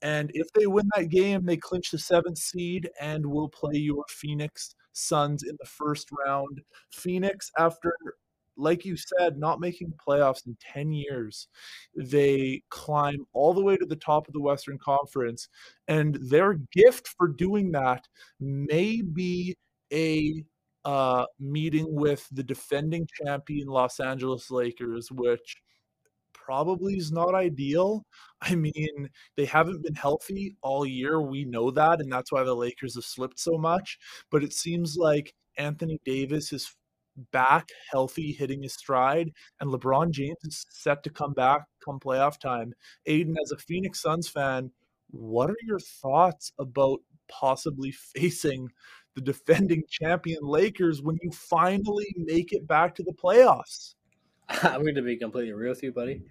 And 0.02 0.30
if 0.34 0.48
they 0.54 0.68
win 0.68 0.90
that 0.96 1.10
game, 1.10 1.46
they 1.46 1.58
clinch 1.58 1.92
the 1.92 1.98
seventh 1.98 2.38
seed 2.38 2.90
and 3.00 3.26
will 3.26 3.50
play 3.50 3.78
your 3.78 4.04
Phoenix 4.10 4.76
Suns 4.94 5.44
in 5.44 5.58
the 5.60 5.68
first 5.68 6.10
round. 6.26 6.62
Phoenix, 6.92 7.52
after, 7.58 7.94
like 8.58 8.86
you 8.86 8.96
said, 8.96 9.38
not 9.38 9.60
making 9.60 9.94
playoffs 10.06 10.46
in 10.46 10.56
10 10.74 10.92
years, 10.94 11.48
they 11.96 12.62
climb 12.70 13.26
all 13.34 13.54
the 13.54 13.64
way 13.64 13.78
to 13.78 13.86
the 13.86 13.96
top 13.96 14.28
of 14.28 14.34
the 14.34 14.42
Western 14.42 14.78
Conference. 14.78 15.50
And 15.88 16.16
their 16.22 16.60
gift 16.72 17.08
for 17.18 17.28
doing 17.28 17.72
that 17.72 18.06
may 18.40 19.02
be 19.02 19.56
a 19.92 20.44
uh, 20.84 21.26
meeting 21.40 21.88
with 21.90 22.28
the 22.32 22.44
defending 22.44 23.08
champion 23.22 23.68
Los 23.68 24.00
Angeles 24.00 24.52
Lakers, 24.52 25.12
which 25.12 25.58
probably 26.34 26.94
is 26.96 27.12
not 27.12 27.34
ideal. 27.34 28.06
I 28.42 28.56
mean, 28.56 29.10
they 29.36 29.46
haven't 29.46 29.84
been 29.84 29.96
healthy 29.96 30.56
all 30.62 30.86
year. 30.86 31.22
We 31.22 31.46
know 31.46 31.72
that, 31.72 32.02
and 32.02 32.12
that's 32.12 32.32
why 32.32 32.44
the 32.44 32.56
Lakers 32.56 32.96
have 32.96 33.06
slipped 33.06 33.40
so 33.40 33.58
much. 33.58 33.98
But 34.30 34.44
it 34.44 34.54
seems 34.54 34.96
like 34.96 35.34
Anthony 35.58 36.00
Davis 36.06 36.54
is 36.54 36.76
back 37.32 37.70
healthy, 37.92 38.34
hitting 38.34 38.62
his 38.62 38.74
stride, 38.74 39.32
and 39.60 39.72
LeBron 39.72 40.12
James 40.12 40.38
is 40.44 40.66
set 40.70 41.02
to 41.04 41.10
come 41.10 41.34
back 41.34 41.64
come 41.84 42.00
playoff 42.00 42.40
time. 42.40 42.74
Aiden, 43.08 43.36
as 43.42 43.52
a 43.52 43.58
Phoenix 43.58 44.02
Suns 44.02 44.28
fan, 44.28 44.72
what 45.12 45.50
are 45.50 45.58
your 45.64 45.80
thoughts 45.80 46.52
about 46.60 47.00
possibly 47.28 47.92
facing 47.92 48.70
the 49.16 49.22
defending 49.22 49.84
champion 49.90 50.40
Lakers 50.44 51.02
when 51.02 51.18
you 51.22 51.32
finally 51.32 52.14
make 52.18 52.54
it 52.54 52.68
back 52.68 52.94
to 52.96 53.04
the 53.04 53.14
playoffs? 53.14 53.96
I'm 54.50 54.84
going 54.84 54.96
to 54.96 55.02
be 55.02 55.18
completely 55.18 55.54
real 55.54 55.72
with 55.72 55.84
you, 55.84 55.92
buddy. 55.92 56.22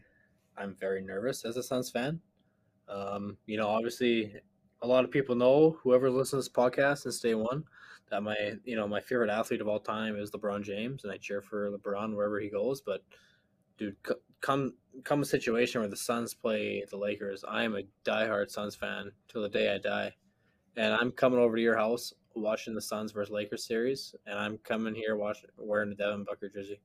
I'm 0.57 0.75
very 0.75 1.03
nervous 1.03 1.45
as 1.45 1.57
a 1.57 1.63
Suns 1.63 1.91
fan. 1.91 2.21
Um, 2.89 3.37
you 3.47 3.57
know, 3.57 3.67
obviously, 3.69 4.37
a 4.83 4.87
lot 4.87 5.05
of 5.05 5.11
people 5.11 5.35
know 5.35 5.79
whoever 5.83 6.11
listens 6.11 6.31
to 6.45 6.51
this 6.51 6.57
podcast 6.57 6.99
since 6.99 7.19
day 7.19 7.35
one 7.35 7.65
that 8.11 8.23
my 8.23 8.37
you 8.65 8.77
know 8.77 8.87
my 8.87 9.01
favorite 9.01 9.31
athlete 9.31 9.61
of 9.61 9.69
all 9.69 9.81
time 9.81 10.17
is 10.17 10.31
LeBron 10.31 10.63
James, 10.63 11.05
and 11.05 11.13
I 11.13 11.17
cheer 11.17 11.41
for 11.41 11.71
LeBron 11.71 12.15
wherever 12.15 12.39
he 12.39 12.49
goes. 12.49 12.81
But 12.81 13.03
dude, 13.79 13.97
come 14.41 14.75
come 15.03 15.23
a 15.23 15.25
situation 15.25 15.81
where 15.81 15.91
the 15.91 15.97
Suns 15.97 16.35
play 16.35 16.85
the 16.91 16.97
Lakers, 16.97 17.45
I 17.49 17.65
am 17.65 17.77
a 17.77 17.83
diehard 18.05 18.51
Suns 18.51 18.77
fan 18.77 19.11
till 19.29 19.43
the 19.43 19.49
day 19.49 19.75
I 19.75 19.79
die, 19.79 20.13
and 20.77 20.95
I'm 20.95 21.11
coming 21.11 21.39
over 21.39 21.57
to 21.57 21.63
your 21.63 21.77
house 21.77 22.13
watching 22.35 22.75
the 22.75 22.81
Suns 22.81 23.13
versus 23.13 23.33
Lakers 23.33 23.67
series, 23.67 24.15
and 24.27 24.39
I'm 24.39 24.59
coming 24.59 24.95
here 24.95 25.17
watching 25.17 25.51
wearing 25.59 25.91
the 25.91 25.97
Devin 25.97 26.25
Booker 26.25 26.49
jersey. 26.49 26.81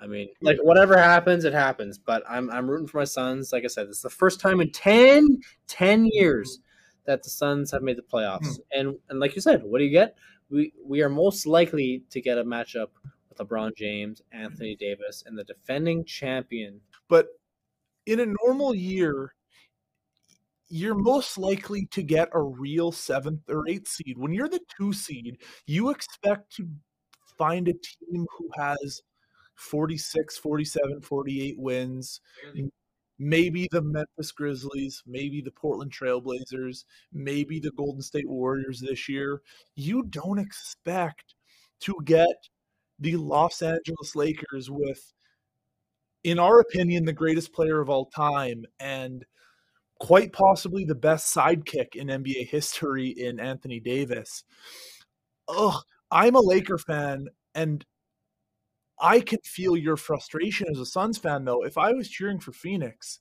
I 0.00 0.06
mean, 0.06 0.28
like 0.40 0.58
whatever 0.62 0.98
happens, 0.98 1.44
it 1.44 1.52
happens. 1.52 1.98
But 1.98 2.22
I'm 2.28 2.50
I'm 2.50 2.68
rooting 2.68 2.88
for 2.88 2.98
my 2.98 3.04
Suns. 3.04 3.52
Like 3.52 3.64
I 3.64 3.68
said, 3.68 3.86
it's 3.86 4.02
the 4.02 4.10
first 4.10 4.40
time 4.40 4.60
in 4.60 4.70
10, 4.72 5.40
10 5.68 6.06
years 6.06 6.58
that 7.06 7.22
the 7.22 7.30
Suns 7.30 7.70
have 7.70 7.82
made 7.82 7.98
the 7.98 8.02
playoffs. 8.02 8.56
Hmm. 8.56 8.62
And 8.72 8.96
and 9.08 9.20
like 9.20 9.34
you 9.34 9.40
said, 9.40 9.62
what 9.62 9.78
do 9.78 9.84
you 9.84 9.90
get? 9.90 10.16
We 10.50 10.72
we 10.84 11.02
are 11.02 11.08
most 11.08 11.46
likely 11.46 12.04
to 12.10 12.20
get 12.20 12.38
a 12.38 12.44
matchup 12.44 12.88
with 13.28 13.38
LeBron 13.38 13.76
James, 13.76 14.22
Anthony 14.32 14.76
Davis, 14.76 15.22
and 15.26 15.38
the 15.38 15.44
defending 15.44 16.04
champion. 16.04 16.80
But 17.08 17.28
in 18.06 18.20
a 18.20 18.26
normal 18.44 18.74
year, 18.74 19.34
you're 20.72 20.94
most 20.94 21.36
likely 21.36 21.84
to 21.90 22.02
get 22.02 22.30
a 22.32 22.40
real 22.40 22.90
seventh 22.90 23.42
or 23.50 23.68
eighth 23.68 23.88
seed. 23.88 24.16
When 24.16 24.32
you're 24.32 24.48
the 24.48 24.62
two 24.74 24.94
seed, 24.94 25.36
you 25.66 25.90
expect 25.90 26.50
to 26.56 26.66
find 27.36 27.68
a 27.68 27.74
team 27.74 28.26
who 28.38 28.48
has 28.56 29.02
46, 29.56 30.38
47, 30.38 31.02
48 31.02 31.58
wins. 31.58 32.22
Maybe 33.18 33.68
the 33.70 33.82
Memphis 33.82 34.32
Grizzlies, 34.32 35.02
maybe 35.06 35.42
the 35.42 35.50
Portland 35.50 35.92
Trailblazers, 35.92 36.84
maybe 37.12 37.60
the 37.60 37.72
Golden 37.72 38.00
State 38.00 38.28
Warriors 38.28 38.80
this 38.80 39.10
year. 39.10 39.42
You 39.76 40.04
don't 40.04 40.38
expect 40.38 41.34
to 41.80 41.98
get 42.06 42.48
the 42.98 43.16
Los 43.16 43.60
Angeles 43.60 44.16
Lakers 44.16 44.70
with 44.70 45.12
in 46.24 46.38
our 46.38 46.60
opinion, 46.60 47.04
the 47.04 47.12
greatest 47.12 47.52
player 47.52 47.80
of 47.80 47.90
all 47.90 48.06
time 48.06 48.64
and 48.78 49.24
quite 50.02 50.32
possibly 50.32 50.84
the 50.84 50.96
best 50.96 51.32
sidekick 51.32 51.94
in 51.94 52.08
NBA 52.08 52.48
history 52.48 53.10
in 53.10 53.38
Anthony 53.38 53.78
Davis. 53.78 54.42
Ugh, 55.46 55.80
I'm 56.10 56.34
a 56.34 56.40
Laker 56.40 56.76
fan 56.76 57.28
and 57.54 57.84
I 59.00 59.20
can 59.20 59.38
feel 59.44 59.76
your 59.76 59.96
frustration 59.96 60.66
as 60.68 60.80
a 60.80 60.86
Suns 60.86 61.18
fan 61.18 61.44
though. 61.44 61.64
If 61.64 61.78
I 61.78 61.92
was 61.92 62.08
cheering 62.08 62.40
for 62.40 62.50
Phoenix, 62.50 63.20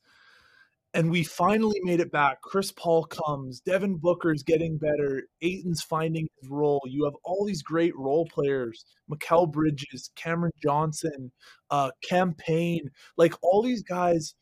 and 0.95 1.09
we 1.09 1.23
finally 1.23 1.79
made 1.83 2.01
it 2.01 2.11
back. 2.11 2.41
Chris 2.41 2.71
Paul 2.71 3.05
comes, 3.05 3.61
Devin 3.61 3.95
Booker's 3.95 4.43
getting 4.43 4.77
better, 4.77 5.23
Ayton's 5.41 5.81
finding 5.83 6.27
his 6.41 6.49
role. 6.49 6.81
You 6.85 7.05
have 7.05 7.13
all 7.23 7.45
these 7.45 7.61
great 7.61 7.95
role 7.95 8.27
players, 8.29 8.83
Mikal 9.09 9.49
Bridges, 9.49 10.09
Cameron 10.15 10.51
Johnson, 10.61 11.31
uh, 11.69 11.91
Cam 12.03 12.33
Payne, 12.33 12.89
like 13.17 13.33
all 13.41 13.61
these 13.61 13.83
guys 13.83 14.35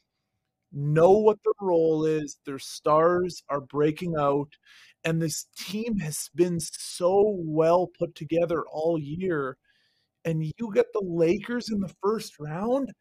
know 0.71 1.11
what 1.11 1.39
their 1.43 1.53
role 1.67 2.05
is. 2.05 2.37
Their 2.45 2.59
stars 2.59 3.43
are 3.49 3.61
breaking 3.61 4.15
out, 4.17 4.49
and 5.03 5.21
this 5.21 5.47
team 5.57 5.97
has 5.99 6.29
been 6.35 6.59
so 6.59 7.35
well 7.39 7.87
put 7.97 8.15
together 8.15 8.63
all 8.71 8.99
year. 8.99 9.57
And 10.25 10.43
you 10.43 10.71
get 10.73 10.87
the 10.93 11.03
Lakers 11.03 11.69
in 11.69 11.79
the 11.79 11.93
first 12.01 12.39
round 12.39 12.91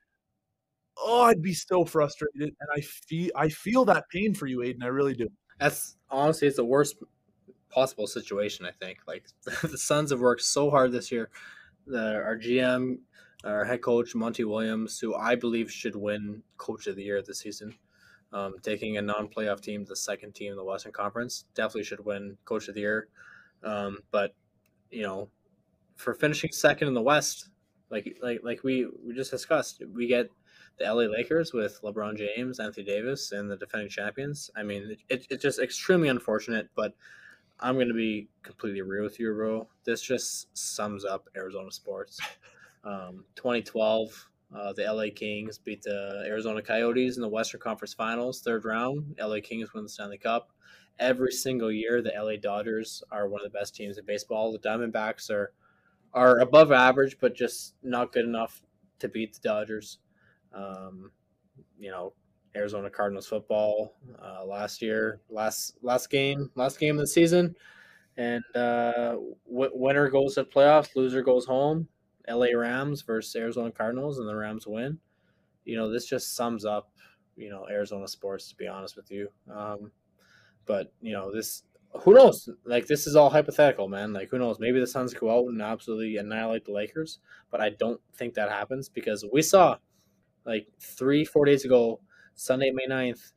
oh, 0.99 1.23
I'd 1.23 1.43
be 1.43 1.55
so 1.55 1.85
frustrated, 1.85 2.55
and 2.61 2.71
I 2.77 2.81
feel 2.81 3.31
I 3.37 3.49
feel 3.49 3.85
that 3.87 4.09
pain 4.11 4.35
for 4.35 4.47
you, 4.47 4.59
Aiden. 4.59 4.83
I 4.83 4.87
really 4.89 5.15
do. 5.15 5.29
That's 5.59 5.97
honestly, 6.11 6.49
it's 6.49 6.57
the 6.57 6.65
worst 6.65 6.97
possible 7.71 8.07
situation. 8.07 8.67
I 8.67 8.73
think 8.73 8.99
like 9.07 9.27
the 9.63 9.79
Suns 9.79 10.11
have 10.11 10.21
worked 10.21 10.43
so 10.43 10.71
hard 10.71 10.93
this 10.93 11.11
year. 11.11 11.31
The, 11.87 12.17
our 12.17 12.37
GM, 12.37 12.99
our 13.45 13.65
head 13.65 13.83
coach 13.83 14.15
Monty 14.15 14.45
Williams, 14.45 14.99
who 14.99 15.15
I 15.15 15.35
believe 15.35 15.71
should 15.71 15.97
win 15.97 16.43
Coach 16.57 16.87
of 16.87 16.97
the 16.97 17.03
Year 17.03 17.23
this 17.23 17.41
season, 17.41 17.75
um, 18.33 18.57
taking 18.63 18.97
a 18.97 19.03
non-playoff 19.03 19.61
team, 19.61 19.85
the 19.85 19.97
second 19.97 20.35
team 20.35 20.53
in 20.53 20.57
the 20.57 20.65
Western 20.65 20.93
Conference, 20.93 21.45
definitely 21.55 21.85
should 21.85 22.05
win 22.05 22.37
Coach 22.45 22.69
of 22.69 22.75
the 22.75 22.81
Year. 22.81 23.09
Um, 23.63 23.99
but 24.11 24.35
you 24.91 25.03
know, 25.03 25.29
for 25.97 26.15
finishing 26.15 26.53
second 26.53 26.89
in 26.89 26.95
the 26.95 27.03
West, 27.03 27.51
like 27.91 28.19
like 28.23 28.41
like 28.43 28.63
we 28.65 28.87
we 29.05 29.15
just 29.15 29.31
discussed, 29.31 29.83
we 29.95 30.07
get 30.07 30.31
the 30.79 30.85
LA 30.85 31.05
Lakers 31.05 31.53
with 31.53 31.81
LeBron 31.83 32.17
James, 32.17 32.61
Anthony 32.61 32.87
Davis, 32.87 33.33
and 33.33 33.51
the 33.51 33.57
defending 33.57 33.89
champions. 33.89 34.51
I 34.57 34.63
mean, 34.63 34.97
it, 35.09 35.27
it's 35.29 35.43
just 35.43 35.59
extremely 35.59 36.09
unfortunate, 36.09 36.69
but 36.75 36.95
I'm 37.61 37.75
going 37.75 37.89
to 37.89 37.95
be 37.95 38.29
completely 38.43 38.83
real 38.83 39.03
with 39.03 39.19
you, 39.19 39.33
bro. 39.35 39.69
This 39.85 40.01
just 40.01 40.57
sums 40.57 41.05
up 41.05 41.29
Arizona 41.37 41.73
sports. 41.73 42.21
Um, 42.85 43.25
2012, 43.37 44.29
uh, 44.57 44.73
the 44.73 44.85
LA 44.85 45.07
Kings 45.15 45.59
beat 45.59 45.83
the 45.83 46.25
Arizona 46.27 46.63
Coyotes 46.63 47.17
in 47.17 47.23
the 47.23 47.29
Western 47.29 47.61
Conference 47.61 47.95
Finals, 47.95 48.41
third 48.41 48.65
round. 48.65 49.17
LA 49.21 49.41
Kings 49.43 49.75
win 49.75 49.85
the 49.85 49.89
Stanley 49.89 50.19
Cup. 50.19 50.51
Every 50.99 51.33
single 51.33 51.71
year, 51.71 52.03
the 52.03 52.13
LA 52.17 52.37
Dodgers 52.41 53.03
are 53.11 53.29
one 53.29 53.41
of 53.45 53.53
the 53.53 53.57
best 53.57 53.75
teams 53.75 53.99
in 53.99 54.05
baseball. 54.05 54.53
The 54.53 54.59
Diamondbacks 54.59 55.31
are 55.31 55.53
are 56.15 56.39
above 56.39 56.73
average, 56.73 57.19
but 57.21 57.35
just 57.35 57.75
not 57.83 58.13
good 58.13 58.25
enough 58.25 58.63
to 59.01 59.09
beat 59.09 59.35
the 59.35 59.41
Dodgers. 59.41 59.99
Um, 60.55 61.11
you 61.79 61.91
know, 61.91 62.15
Arizona 62.57 62.91
Cardinals 62.91 63.27
football 63.27 63.95
uh, 64.23 64.45
last 64.45 64.83
year, 64.83 65.21
last 65.29 65.77
last 65.83 66.11
game, 66.11 66.51
last 66.55 66.81
game 66.81 66.97
of 66.97 67.01
the 67.01 67.07
season, 67.07 67.55
and 68.17 68.43
uh, 68.55 69.17
w- 69.49 69.71
winner 69.75 70.09
goes 70.09 70.35
to 70.35 70.45
playoffs, 70.45 70.97
loser 70.97 71.23
goes 71.23 71.45
home. 71.45 71.87
L.A. 72.29 72.55
Rams 72.55 73.03
versus 73.03 73.35
Arizona 73.35 73.71
Cardinals, 73.71 74.19
and 74.19 74.29
the 74.29 74.37
Rams 74.37 74.67
win. 74.67 74.99
You 75.65 75.77
know, 75.77 75.91
this 75.91 76.07
just 76.07 76.37
sums 76.37 76.65
up, 76.65 76.91
you 77.37 77.51
know, 77.51 77.67
Arizona 77.69 78.07
sports. 78.07 78.49
To 78.49 78.57
be 78.57 78.69
honest 78.69 78.97
with 78.97 79.11
you, 79.11 79.29
um, 79.51 79.91
but 80.67 80.93
you 81.01 81.13
know, 81.13 81.33
this 81.33 81.65
who 82.03 82.15
knows? 82.15 82.49
Like 82.65 82.87
this 82.87 83.07
is 83.07 83.17
all 83.17 83.31
hypothetical, 83.31 83.89
man. 83.89 84.13
Like 84.13 84.31
who 84.31 84.39
knows? 84.39 84.59
Maybe 84.61 84.81
the 84.81 84.87
Suns 84.87 85.15
go 85.15 85.31
out 85.31 85.49
and 85.49 85.61
absolutely 85.61 86.17
annihilate 86.17 86.65
the 86.65 86.73
Lakers, 86.73 87.19
but 87.51 87.61
I 87.61 87.71
don't 87.71 88.01
think 88.15 88.35
that 88.35 88.51
happens 88.51 88.89
because 88.89 89.25
we 89.33 89.43
saw 89.43 89.77
like 90.45 90.67
three, 90.81 91.25
four 91.25 91.45
days 91.45 91.65
ago, 91.65 92.01
Sunday, 92.35 92.71
May 92.71 92.87
9th, 92.87 93.33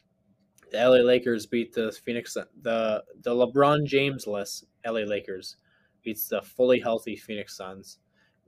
the 0.71 0.77
LA 0.77 0.97
Lakers 0.97 1.45
beat 1.45 1.73
the 1.73 1.91
Phoenix, 1.91 2.33
the 2.61 3.03
the 3.21 3.31
LeBron 3.31 3.85
James 3.85 4.27
less 4.27 4.65
LA 4.85 5.01
Lakers 5.01 5.57
beats 6.03 6.27
the 6.27 6.41
fully 6.41 6.79
healthy 6.79 7.15
Phoenix 7.15 7.55
Suns, 7.57 7.99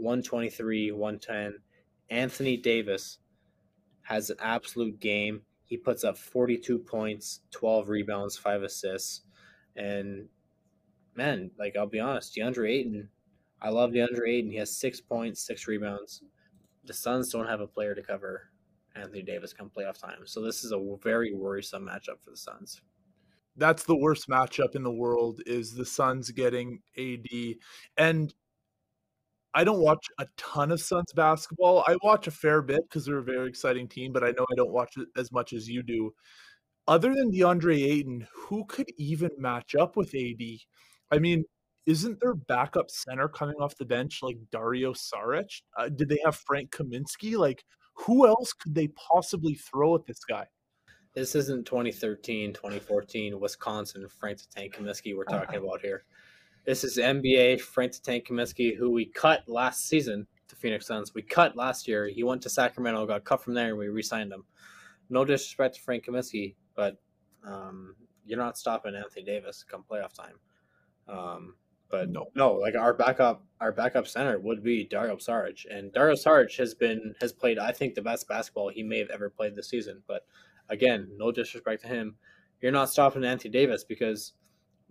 123, 0.03 0.91
110. 0.91 1.59
Anthony 2.09 2.57
Davis 2.57 3.19
has 4.03 4.29
an 4.29 4.37
absolute 4.41 4.99
game. 4.99 5.41
He 5.65 5.77
puts 5.77 6.03
up 6.03 6.17
42 6.17 6.77
points, 6.77 7.39
12 7.51 7.89
rebounds, 7.89 8.37
five 8.37 8.63
assists. 8.63 9.21
And 9.75 10.27
man, 11.15 11.51
like 11.57 11.75
I'll 11.77 11.87
be 11.87 11.99
honest, 11.99 12.35
DeAndre 12.35 12.69
Ayton, 12.69 13.09
I 13.61 13.69
love 13.69 13.91
DeAndre 13.91 14.29
Ayton. 14.29 14.51
He 14.51 14.57
has 14.57 14.75
six 14.75 14.99
points, 14.99 15.41
six 15.41 15.67
rebounds. 15.67 16.21
The 16.83 16.93
Suns 16.93 17.31
don't 17.31 17.47
have 17.47 17.61
a 17.61 17.67
player 17.67 17.95
to 17.95 18.03
cover 18.03 18.49
Anthony 18.95 19.23
Davis 19.23 19.53
come 19.53 19.71
playoff 19.75 19.99
time. 19.99 20.25
So 20.25 20.41
this 20.41 20.63
is 20.63 20.71
a 20.71 20.97
very 21.01 21.33
worrisome 21.33 21.85
matchup 21.85 22.21
for 22.21 22.31
the 22.31 22.37
Suns. 22.37 22.81
That's 23.55 23.83
the 23.83 23.95
worst 23.95 24.27
matchup 24.27 24.75
in 24.75 24.83
the 24.83 24.91
world 24.91 25.41
is 25.45 25.73
the 25.73 25.85
Suns 25.85 26.31
getting 26.31 26.79
AD. 26.97 27.55
And 27.97 28.33
I 29.53 29.63
don't 29.63 29.81
watch 29.81 30.05
a 30.19 30.25
ton 30.37 30.71
of 30.71 30.81
Suns 30.81 31.13
basketball. 31.13 31.83
I 31.87 31.95
watch 32.03 32.27
a 32.27 32.31
fair 32.31 32.61
bit 32.61 32.81
because 32.83 33.05
they're 33.05 33.19
a 33.19 33.23
very 33.23 33.47
exciting 33.47 33.87
team, 33.87 34.11
but 34.11 34.23
I 34.23 34.31
know 34.31 34.45
I 34.51 34.55
don't 34.55 34.71
watch 34.71 34.97
it 34.97 35.07
as 35.15 35.31
much 35.31 35.53
as 35.53 35.69
you 35.69 35.83
do. 35.83 36.13
Other 36.87 37.13
than 37.13 37.31
DeAndre 37.31 37.83
Ayton, 37.83 38.27
who 38.33 38.65
could 38.65 38.89
even 38.97 39.29
match 39.37 39.75
up 39.75 39.95
with 39.95 40.13
AD? 40.15 40.41
I 41.11 41.19
mean, 41.19 41.45
isn't 41.85 42.19
their 42.19 42.33
backup 42.33 42.89
center 42.89 43.27
coming 43.27 43.55
off 43.59 43.77
the 43.77 43.85
bench 43.85 44.19
like 44.21 44.37
Dario 44.51 44.93
Saric? 44.93 45.61
Uh, 45.77 45.89
did 45.89 46.09
they 46.09 46.19
have 46.25 46.35
Frank 46.35 46.71
Kaminsky? 46.71 47.37
Like, 47.37 47.63
who 47.93 48.27
else 48.27 48.53
could 48.53 48.73
they 48.73 48.87
possibly 48.89 49.55
throw 49.55 49.95
at 49.95 50.05
this 50.05 50.23
guy? 50.27 50.45
This 51.13 51.35
isn't 51.35 51.65
2013, 51.65 52.53
2014 52.53 53.39
Wisconsin 53.39 54.07
Frank 54.07 54.39
the 54.39 54.45
Tank 54.53 54.75
Kaminsky 54.75 55.15
we're 55.15 55.23
talking 55.29 55.57
about 55.57 55.81
here. 55.81 56.05
This 56.65 56.85
is 56.85 56.95
NBA 56.97 57.59
Frank 57.59 57.91
the 57.91 57.99
Tank 57.99 58.27
Kaminsky, 58.27 58.73
who 58.73 58.89
we 58.89 59.07
cut 59.07 59.43
last 59.49 59.85
season 59.89 60.25
to 60.47 60.55
Phoenix 60.55 60.87
Suns. 60.87 61.13
We 61.13 61.21
cut 61.21 61.57
last 61.57 61.89
year. 61.89 62.07
He 62.07 62.23
went 62.23 62.41
to 62.43 62.49
Sacramento, 62.49 63.05
got 63.05 63.25
cut 63.25 63.43
from 63.43 63.53
there, 63.53 63.67
and 63.67 63.77
we 63.77 63.89
re-signed 63.89 64.31
him. 64.31 64.45
No 65.09 65.25
disrespect 65.25 65.75
to 65.75 65.81
Frank 65.81 66.05
Kaminsky, 66.05 66.55
but 66.73 66.95
um, 67.45 67.97
you're 68.25 68.39
not 68.39 68.57
stopping 68.57 68.95
Anthony 68.95 69.25
Davis 69.25 69.65
come 69.67 69.83
playoff 69.83 70.13
time. 70.13 70.39
Um, 71.09 71.55
but 71.89 72.09
no, 72.09 72.27
no, 72.33 72.53
like 72.53 72.75
our 72.75 72.93
backup, 72.93 73.43
our 73.59 73.73
backup 73.73 74.07
center 74.07 74.39
would 74.39 74.63
be 74.63 74.85
Dario 74.85 75.17
Saric, 75.17 75.65
and 75.69 75.91
Dario 75.91 76.15
Saric 76.15 76.55
has 76.57 76.73
been 76.73 77.13
has 77.19 77.33
played, 77.33 77.59
I 77.59 77.73
think, 77.73 77.93
the 77.93 78.01
best 78.01 78.25
basketball 78.29 78.69
he 78.69 78.83
may 78.83 78.99
have 78.99 79.09
ever 79.09 79.29
played 79.29 79.57
this 79.57 79.67
season. 79.67 80.01
But 80.07 80.25
again, 80.69 81.09
no 81.17 81.29
disrespect 81.29 81.81
to 81.81 81.89
him, 81.89 82.15
you're 82.61 82.71
not 82.71 82.89
stopping 82.89 83.25
Anthony 83.25 83.51
Davis 83.51 83.83
because 83.83 84.31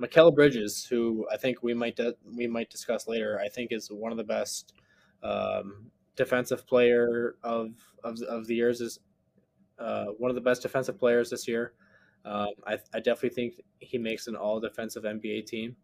Mikal 0.00 0.34
Bridges, 0.34 0.86
who 0.88 1.26
I 1.32 1.36
think 1.36 1.62
we 1.62 1.74
might 1.74 1.98
we 2.34 2.46
might 2.46 2.70
discuss 2.70 3.06
later, 3.06 3.40
I 3.40 3.48
think 3.48 3.72
is 3.72 3.90
one 3.90 4.12
of 4.12 4.18
the 4.18 4.24
best 4.24 4.74
um, 5.22 5.90
defensive 6.16 6.66
player 6.66 7.36
of 7.42 7.74
of, 8.02 8.20
of 8.22 8.46
the 8.46 8.54
years 8.54 8.80
is 8.80 8.98
uh, 9.78 10.06
one 10.18 10.30
of 10.30 10.34
the 10.34 10.40
best 10.40 10.62
defensive 10.62 10.98
players 10.98 11.30
this 11.30 11.46
year. 11.46 11.74
Um, 12.24 12.50
I, 12.66 12.78
I 12.94 12.98
definitely 12.98 13.30
think 13.30 13.54
he 13.80 13.98
makes 13.98 14.28
an 14.28 14.36
all 14.36 14.60
defensive 14.60 15.02
NBA 15.02 15.46
team 15.46 15.76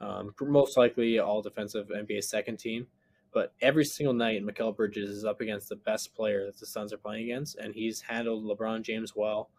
um, 0.00 0.34
most 0.40 0.76
likely 0.76 1.18
all 1.18 1.42
defensive 1.42 1.88
NBA 1.88 2.22
second 2.24 2.58
team. 2.58 2.86
But 3.32 3.52
every 3.60 3.84
single 3.84 4.14
night, 4.14 4.44
Mikal 4.44 4.76
Bridges 4.76 5.10
is 5.10 5.24
up 5.24 5.40
against 5.40 5.68
the 5.68 5.76
best 5.76 6.14
player 6.14 6.46
that 6.46 6.58
the 6.58 6.66
Suns 6.66 6.92
are 6.92 6.98
playing 6.98 7.24
against, 7.24 7.56
and 7.56 7.74
he's 7.74 8.00
handled 8.00 8.44
LeBron 8.44 8.82
James 8.82 9.16
well. 9.16 9.50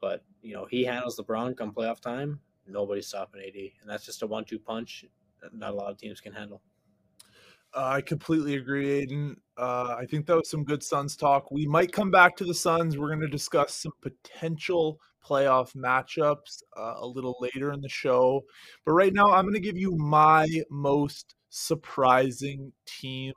But 0.00 0.22
you 0.42 0.52
know, 0.52 0.66
he 0.66 0.84
handles 0.84 1.18
LeBron 1.18 1.56
come 1.56 1.72
playoff 1.72 2.00
time. 2.00 2.40
Nobody's 2.66 3.06
stopping 3.06 3.42
AD, 3.46 3.54
and 3.54 3.88
that's 3.88 4.04
just 4.04 4.22
a 4.22 4.26
one-two 4.26 4.58
punch 4.58 5.04
that 5.40 5.54
not 5.54 5.72
a 5.72 5.76
lot 5.76 5.90
of 5.90 5.98
teams 5.98 6.20
can 6.20 6.32
handle. 6.32 6.62
Uh, 7.74 7.94
I 7.96 8.00
completely 8.02 8.56
agree, 8.56 9.06
Aiden. 9.06 9.36
Uh, 9.56 9.96
I 9.98 10.04
think 10.04 10.26
that 10.26 10.36
was 10.36 10.50
some 10.50 10.64
good 10.64 10.82
Suns 10.82 11.16
talk. 11.16 11.50
We 11.50 11.66
might 11.66 11.90
come 11.90 12.10
back 12.10 12.36
to 12.36 12.44
the 12.44 12.54
Suns. 12.54 12.98
We're 12.98 13.08
going 13.08 13.20
to 13.20 13.28
discuss 13.28 13.74
some 13.74 13.92
potential 14.02 15.00
playoff 15.24 15.74
matchups 15.74 16.62
uh, 16.76 16.94
a 16.98 17.06
little 17.06 17.36
later 17.40 17.72
in 17.72 17.80
the 17.80 17.88
show. 17.88 18.44
But 18.84 18.92
right 18.92 19.12
now, 19.12 19.30
I'm 19.32 19.44
going 19.44 19.54
to 19.54 19.60
give 19.60 19.78
you 19.78 19.96
my 19.96 20.46
most 20.70 21.34
surprising 21.48 22.72
team 22.86 23.32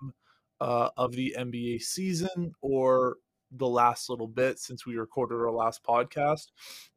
uh, 0.59 0.89
of 0.97 1.13
the 1.13 1.35
NBA 1.37 1.81
season 1.81 2.53
or 2.61 3.17
the 3.51 3.67
last 3.67 4.09
little 4.09 4.27
bit 4.27 4.59
since 4.59 4.85
we 4.85 4.97
recorded 4.97 5.35
our 5.35 5.51
last 5.51 5.83
podcast. 5.83 6.47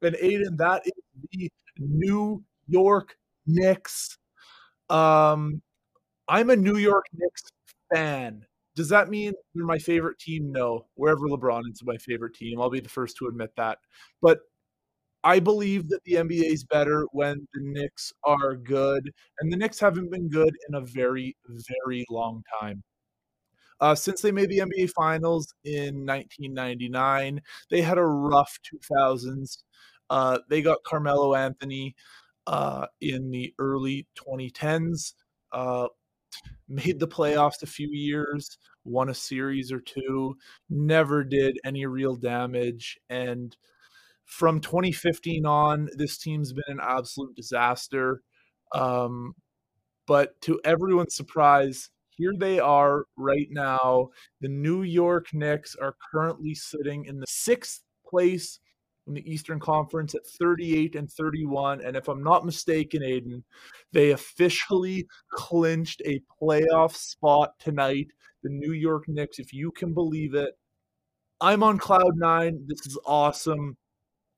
And 0.02 0.16
Aiden, 0.16 0.56
that 0.56 0.82
is 0.86 0.92
the 1.30 1.50
New 1.78 2.44
York 2.68 3.16
Knicks. 3.46 4.18
Um, 4.90 5.62
I'm 6.28 6.50
a 6.50 6.56
New 6.56 6.76
York 6.78 7.06
Knicks 7.14 7.44
fan 7.94 8.44
Does 8.76 8.88
that 8.90 9.08
mean 9.10 9.32
they're 9.54 9.66
my 9.66 9.78
favorite 9.78 10.18
team? 10.18 10.52
No. 10.52 10.86
Wherever 10.94 11.22
LeBron 11.28 11.62
is 11.72 11.82
my 11.84 11.96
favorite 11.98 12.34
team, 12.34 12.60
I'll 12.60 12.70
be 12.70 12.80
the 12.80 12.88
first 12.88 13.16
to 13.18 13.26
admit 13.28 13.52
that. 13.56 13.78
But 14.22 14.40
I 15.24 15.40
believe 15.40 15.88
that 15.90 16.02
the 16.04 16.14
NBA 16.16 16.46
is 16.52 16.64
better 16.64 17.06
when 17.12 17.46
the 17.54 17.60
Knicks 17.62 18.12
are 18.24 18.56
good, 18.56 19.10
and 19.40 19.52
the 19.52 19.56
Knicks 19.56 19.80
haven't 19.80 20.10
been 20.10 20.28
good 20.28 20.54
in 20.68 20.74
a 20.76 20.80
very, 20.82 21.36
very 21.84 22.04
long 22.10 22.42
time. 22.60 22.82
Uh, 23.80 23.94
since 23.94 24.20
they 24.20 24.32
made 24.32 24.48
the 24.48 24.58
NBA 24.58 24.88
Finals 24.88 25.54
in 25.64 26.04
1999, 26.04 27.40
they 27.70 27.80
had 27.80 27.98
a 27.98 28.04
rough 28.04 28.58
2000s. 28.64 29.64
Uh, 30.10 30.38
they 30.48 30.62
got 30.62 30.82
Carmelo 30.84 31.34
Anthony 31.34 31.94
uh, 32.46 32.86
in 33.00 33.30
the 33.30 33.54
early 33.58 34.06
2010s, 34.16 35.14
uh, 35.52 35.88
made 36.68 36.98
the 36.98 37.08
playoffs 37.08 37.62
a 37.62 37.66
few 37.66 37.88
years, 37.90 38.58
won 38.84 39.08
a 39.10 39.14
series 39.14 39.70
or 39.70 39.80
two, 39.80 40.36
never 40.70 41.24
did 41.24 41.58
any 41.64 41.84
real 41.86 42.16
damage, 42.16 42.98
and 43.10 43.56
from 44.28 44.60
2015 44.60 45.46
on, 45.46 45.88
this 45.96 46.18
team's 46.18 46.52
been 46.52 46.64
an 46.68 46.80
absolute 46.82 47.34
disaster. 47.34 48.20
Um, 48.74 49.34
but 50.06 50.40
to 50.42 50.60
everyone's 50.64 51.14
surprise, 51.14 51.90
here 52.10 52.32
they 52.38 52.58
are 52.60 53.04
right 53.16 53.48
now. 53.50 54.08
The 54.40 54.48
New 54.48 54.82
York 54.82 55.28
Knicks 55.32 55.74
are 55.80 55.96
currently 56.12 56.54
sitting 56.54 57.06
in 57.06 57.20
the 57.20 57.26
sixth 57.26 57.82
place 58.06 58.60
in 59.08 59.14
the 59.14 59.30
Eastern 59.30 59.58
Conference 59.58 60.14
at 60.14 60.26
38 60.26 60.94
and 60.94 61.10
31. 61.10 61.80
And 61.80 61.96
if 61.96 62.08
I'm 62.08 62.22
not 62.22 62.46
mistaken, 62.46 63.02
Aiden, 63.02 63.42
they 63.92 64.10
officially 64.10 65.06
clinched 65.32 66.02
a 66.04 66.20
playoff 66.40 66.94
spot 66.94 67.52
tonight. 67.58 68.08
The 68.42 68.50
New 68.50 68.72
York 68.72 69.04
Knicks, 69.08 69.38
if 69.38 69.52
you 69.52 69.72
can 69.72 69.94
believe 69.94 70.34
it. 70.34 70.54
I'm 71.40 71.62
on 71.62 71.78
cloud 71.78 72.16
nine. 72.16 72.64
This 72.66 72.86
is 72.86 72.98
awesome 73.06 73.76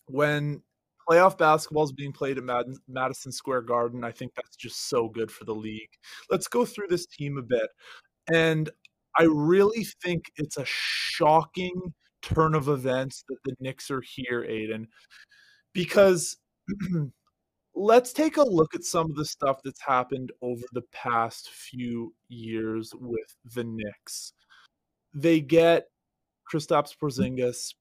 when 0.07 0.63
playoff 1.09 1.39
basketball 1.39 1.85
is 1.85 1.93
being 1.93 2.13
played 2.13 2.39
at 2.39 2.67
Madison 2.89 3.33
Square 3.33 3.63
Garden, 3.63 4.05
I 4.05 4.13
think 4.13 4.33
that's 4.35 4.57
just 4.57 4.89
so 4.89 5.09
good 5.09 5.31
for 5.31 5.45
the 5.45 5.55
league. 5.55 5.91
Let's 6.31 6.49
go 6.49 6.65
through 6.65 6.89
this 6.89 7.07
team 7.07 7.39
a 7.39 7.43
bit. 7.43 7.69
And 8.33 8.71
I 9.19 9.25
really 9.25 9.85
think 10.03 10.31
it's 10.37 10.57
a 10.57 10.65
shocking 10.67 11.95
turn 12.23 12.55
of 12.55 12.69
events 12.69 13.25
that 13.29 13.39
the 13.45 13.55
Knicks 13.61 13.91
are 13.91 14.03
here, 14.03 14.43
Aiden, 14.43 14.87
because 15.73 16.37
let's 17.75 18.13
take 18.13 18.37
a 18.37 18.43
look 18.43 18.75
at 18.75 18.85
some 18.85 19.11
of 19.11 19.17
the 19.17 19.25
stuff 19.25 19.61
that's 19.65 19.81
happened 19.81 20.33
over 20.43 20.63
the 20.73 20.85
past 20.93 21.51
few 21.51 22.15
years 22.29 22.93
with 22.99 23.37
the 23.55 23.65
Knicks. 23.65 24.33
They 25.15 25.41
get 25.41 25.87
Kristaps 26.51 26.95
Porzingis, 27.01 27.75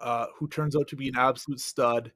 uh, 0.00 0.26
who 0.36 0.48
turns 0.48 0.76
out 0.76 0.88
to 0.88 0.96
be 0.96 1.08
an 1.08 1.16
absolute 1.16 1.60
stud. 1.60 2.12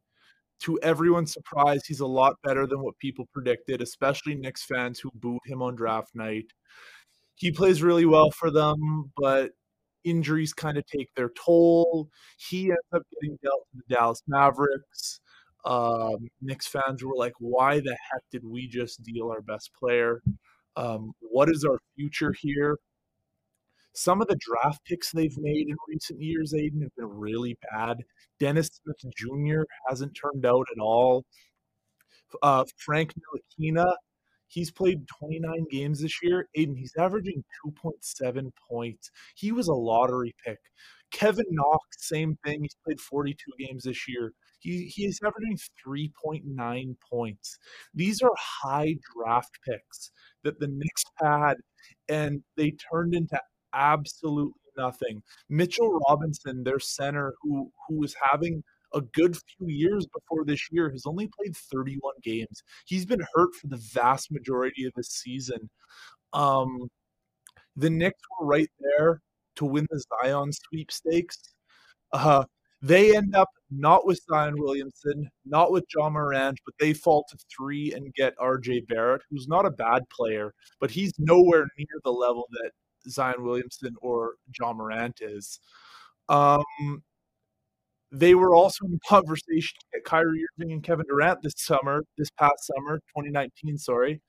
To 0.61 0.81
everyone's 0.81 1.33
surprise, 1.33 1.85
he's 1.85 2.01
a 2.01 2.07
lot 2.07 2.37
better 2.42 2.66
than 2.66 2.83
what 2.83 2.99
people 2.99 3.29
predicted, 3.33 3.83
especially 3.83 4.35
Knicks 4.35 4.64
fans 4.64 4.99
who 4.99 5.11
booed 5.14 5.40
him 5.44 5.61
on 5.61 5.77
draft 5.77 6.14
night. 6.14 6.46
He 7.35 7.53
plays 7.53 7.83
really 7.83 8.07
well 8.07 8.31
for 8.31 8.51
them, 8.51 9.12
but 9.18 9.51
injuries 10.07 10.55
kind 10.55 10.79
of 10.79 10.87
take 10.87 11.12
their 11.14 11.31
toll. 11.31 12.09
He 12.38 12.66
ends 12.66 12.79
up 12.95 13.03
getting 13.14 13.38
dealt 13.42 13.66
to 13.73 13.83
the 13.87 13.95
Dallas 13.95 14.23
Mavericks. 14.27 15.21
Um, 15.64 16.29
Knicks 16.40 16.69
fans 16.69 17.03
were 17.05 17.16
like, 17.16 17.35
why 17.40 17.81
the 17.81 17.97
heck 18.11 18.23
did 18.31 18.45
we 18.45 18.69
just 18.69 19.03
deal 19.03 19.31
our 19.31 19.42
best 19.42 19.71
player? 19.79 20.23
Um, 20.77 21.12
what 21.21 21.49
is 21.51 21.64
our 21.64 21.79
future 21.97 22.33
here? 22.38 22.79
Some 23.95 24.21
of 24.21 24.29
the 24.29 24.38
draft 24.38 24.85
picks 24.85 25.11
they've 25.11 25.37
made 25.38 25.69
in 25.69 25.77
recent 25.88 26.21
years, 26.23 26.53
Aiden, 26.53 26.83
have 26.83 26.95
been 26.97 27.09
really 27.09 27.57
bad. 27.73 27.97
Dennis 28.38 28.69
Smith 28.69 29.14
Jr. 29.16 29.62
hasn't 29.88 30.14
turned 30.14 30.45
out 30.45 30.66
at 30.71 30.81
all. 30.81 31.25
Uh, 32.42 32.64
Frank 32.77 33.14
Ntilikina, 33.14 33.95
he's 34.49 34.71
played 34.71 35.07
29 35.09 35.67
games 35.71 36.01
this 36.01 36.23
year. 36.23 36.49
Aiden, 36.57 36.77
he's 36.77 36.95
averaging 36.99 37.45
2.7 37.65 38.51
points. 38.71 39.11
He 39.35 39.53
was 39.53 39.69
a 39.69 39.75
lottery 39.75 40.35
pick. 40.45 40.59
Kevin 41.13 41.47
Knox, 41.51 41.85
same 41.99 42.37
thing. 42.45 42.63
He's 42.63 42.77
played 42.85 43.01
42 43.01 43.37
games 43.59 43.85
this 43.85 44.09
year. 44.09 44.33
He, 44.59 44.87
he 44.87 45.05
is 45.05 45.21
averaging 45.25 45.59
3.9 45.87 46.97
points. 47.11 47.59
These 47.95 48.23
are 48.23 48.33
high 48.37 48.97
draft 49.15 49.59
picks 49.67 50.11
that 50.43 50.59
the 50.59 50.69
Knicks 50.69 51.05
had, 51.23 51.55
and 52.09 52.43
they 52.57 52.73
turned 52.93 53.15
into 53.15 53.41
absolutely 53.73 54.53
nothing. 54.77 55.23
Mitchell 55.49 55.99
Robinson, 56.09 56.65
their 56.65 56.81
center, 56.81 57.35
who 57.43 57.71
who 57.89 57.99
was 57.99 58.15
having 58.31 58.63
a 58.94 59.01
good 59.01 59.37
few 59.37 59.68
years 59.68 60.07
before 60.07 60.44
this 60.44 60.68
year, 60.70 60.90
has 60.90 61.07
only 61.07 61.29
played 61.38 61.57
31 61.57 62.14
games. 62.22 62.62
He's 62.87 63.07
been 63.07 63.25
hurt 63.35 63.55
for 63.55 63.66
the 63.68 63.83
vast 63.92 64.31
majority 64.31 64.85
of 64.85 64.92
the 64.96 65.05
season. 65.05 65.68
Um, 66.33 66.88
the 67.77 67.90
Knicks 67.90 68.20
were 68.38 68.46
right 68.46 68.70
there 68.81 69.20
to 69.57 69.64
win 69.64 69.87
the 69.90 70.03
Zion 70.22 70.51
sweepstakes. 70.53 71.38
Uh, 72.12 72.44
they 72.83 73.16
end 73.16 73.35
up 73.35 73.49
not 73.70 74.07
with 74.07 74.20
Zion 74.31 74.55
Williamson, 74.59 75.29
not 75.44 75.72
with 75.72 75.85
Ja 75.94 76.09
Morant, 76.09 76.59
but 76.64 76.75
they 76.79 76.92
fall 76.92 77.25
to 77.31 77.38
three 77.55 77.92
and 77.92 78.14
get 78.14 78.37
RJ 78.37 78.87
Barrett, 78.87 79.22
who's 79.31 79.49
not 79.49 79.66
a 79.66 79.70
bad 79.70 80.03
player, 80.11 80.53
but 80.79 80.90
he's 80.90 81.12
nowhere 81.18 81.66
near 81.79 82.01
the 82.05 82.12
level 82.12 82.46
that 82.53 82.70
Zion 83.09 83.42
Williamson 83.42 83.94
or 84.03 84.35
Ja 84.59 84.72
Morant 84.72 85.20
is. 85.20 85.59
Um, 86.29 87.03
they 88.12 88.35
were 88.35 88.55
also 88.55 88.85
in 88.87 88.99
conversation 89.09 89.77
at 89.95 90.05
Kyrie 90.05 90.45
Irving 90.59 90.73
and 90.73 90.83
Kevin 90.83 91.07
Durant 91.09 91.42
this 91.42 91.55
summer, 91.57 92.05
this 92.19 92.31
past 92.31 92.71
summer, 92.75 92.99
2019, 93.16 93.79
sorry. 93.79 94.21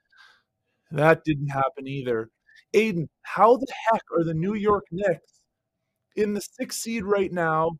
That 0.91 1.23
didn't 1.25 1.49
happen 1.49 1.87
either. 1.87 2.29
Aiden, 2.75 3.07
how 3.23 3.57
the 3.57 3.67
heck 3.91 4.01
are 4.17 4.23
the 4.23 4.33
New 4.33 4.55
York 4.55 4.85
Knicks 4.91 5.41
in 6.15 6.33
the 6.33 6.41
sixth 6.41 6.79
seed 6.79 7.03
right 7.03 7.31
now, 7.31 7.71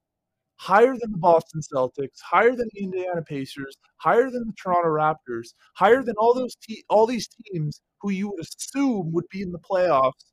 higher 0.58 0.96
than 1.00 1.12
the 1.12 1.18
Boston 1.18 1.62
Celtics, 1.62 2.20
higher 2.24 2.56
than 2.56 2.70
the 2.74 2.84
Indiana 2.84 3.22
Pacers, 3.22 3.76
higher 3.98 4.30
than 4.30 4.46
the 4.48 4.54
Toronto 4.62 4.90
Raptors, 4.90 5.54
higher 5.76 6.04
than 6.04 6.16
all 6.18 6.34
those 6.34 6.56
te- 6.56 6.84
all 6.90 7.06
these 7.08 7.28
teams 7.28 7.82
who 8.02 8.12
you 8.12 8.30
would 8.30 8.42
assume 8.42 9.12
would 9.14 9.28
be 9.30 9.42
in 9.42 9.52
the 9.52 9.60
playoffs, 9.60 10.32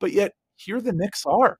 but 0.00 0.12
yet 0.12 0.32
here 0.56 0.80
the 0.80 0.92
Knicks 0.92 1.24
are. 1.26 1.58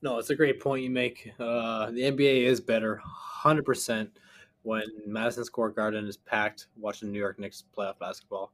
No, 0.00 0.18
it's 0.18 0.30
a 0.30 0.36
great 0.36 0.60
point 0.60 0.84
you 0.84 0.90
make. 0.90 1.32
Uh, 1.38 1.90
the 1.90 2.02
NBA 2.02 2.44
is 2.44 2.60
better, 2.60 3.00
hundred 3.04 3.64
percent, 3.64 4.10
when 4.62 4.84
Madison 5.06 5.44
Square 5.44 5.70
Garden 5.70 6.06
is 6.06 6.16
packed 6.16 6.68
watching 6.76 7.10
New 7.10 7.18
York 7.18 7.38
Knicks 7.38 7.64
playoff 7.76 7.98
basketball. 7.98 8.52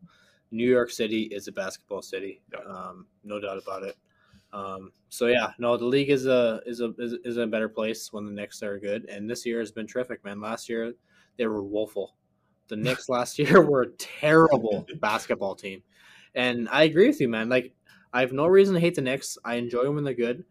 New 0.51 0.69
York 0.69 0.91
City 0.91 1.25
is 1.25 1.49
a 1.49 1.53
basketball 1.53 2.01
city, 2.01 2.41
um, 2.67 3.07
no 3.25 3.41
doubt 3.41 3.59
about 3.59 3.83
it. 3.83 3.97
Um, 4.53 4.93
so 5.09 5.27
yeah, 5.27 5.51
no, 5.59 5.77
the 5.77 5.85
league 5.85 6.11
is 6.11 6.27
a 6.27 6.61
is 6.65 6.81
a 6.81 6.95
is, 6.99 7.15
is 7.25 7.37
a 7.37 7.47
better 7.47 7.69
place 7.69 8.13
when 8.13 8.25
the 8.25 8.33
Knicks 8.33 8.63
are 8.63 8.79
good, 8.79 9.05
and 9.07 9.29
this 9.29 9.45
year 9.45 9.59
has 9.59 9.73
been 9.73 9.87
terrific, 9.87 10.25
man. 10.25 10.41
Last 10.41 10.69
year 10.69 10.95
they 11.37 11.47
were 11.47 11.63
woeful. 11.63 12.15
The 12.69 12.77
Knicks 12.85 13.09
last 13.09 13.39
year 13.39 13.61
were 13.63 13.83
a 13.83 13.91
terrible 13.93 14.87
basketball 15.01 15.57
team, 15.57 15.83
and 16.35 16.69
I 16.71 16.85
agree 16.85 17.09
with 17.09 17.21
you, 17.21 17.29
man. 17.29 17.49
Like 17.49 17.75
I 18.13 18.21
have 18.21 18.33
no 18.33 18.47
reason 18.47 18.75
to 18.75 18.81
hate 18.81 18.95
the 18.95 19.03
Knicks. 19.03 19.37
I 19.45 19.57
enjoy 19.57 19.83
them 19.83 19.97
when 19.97 20.05
they're 20.05 20.15
good. 20.15 20.45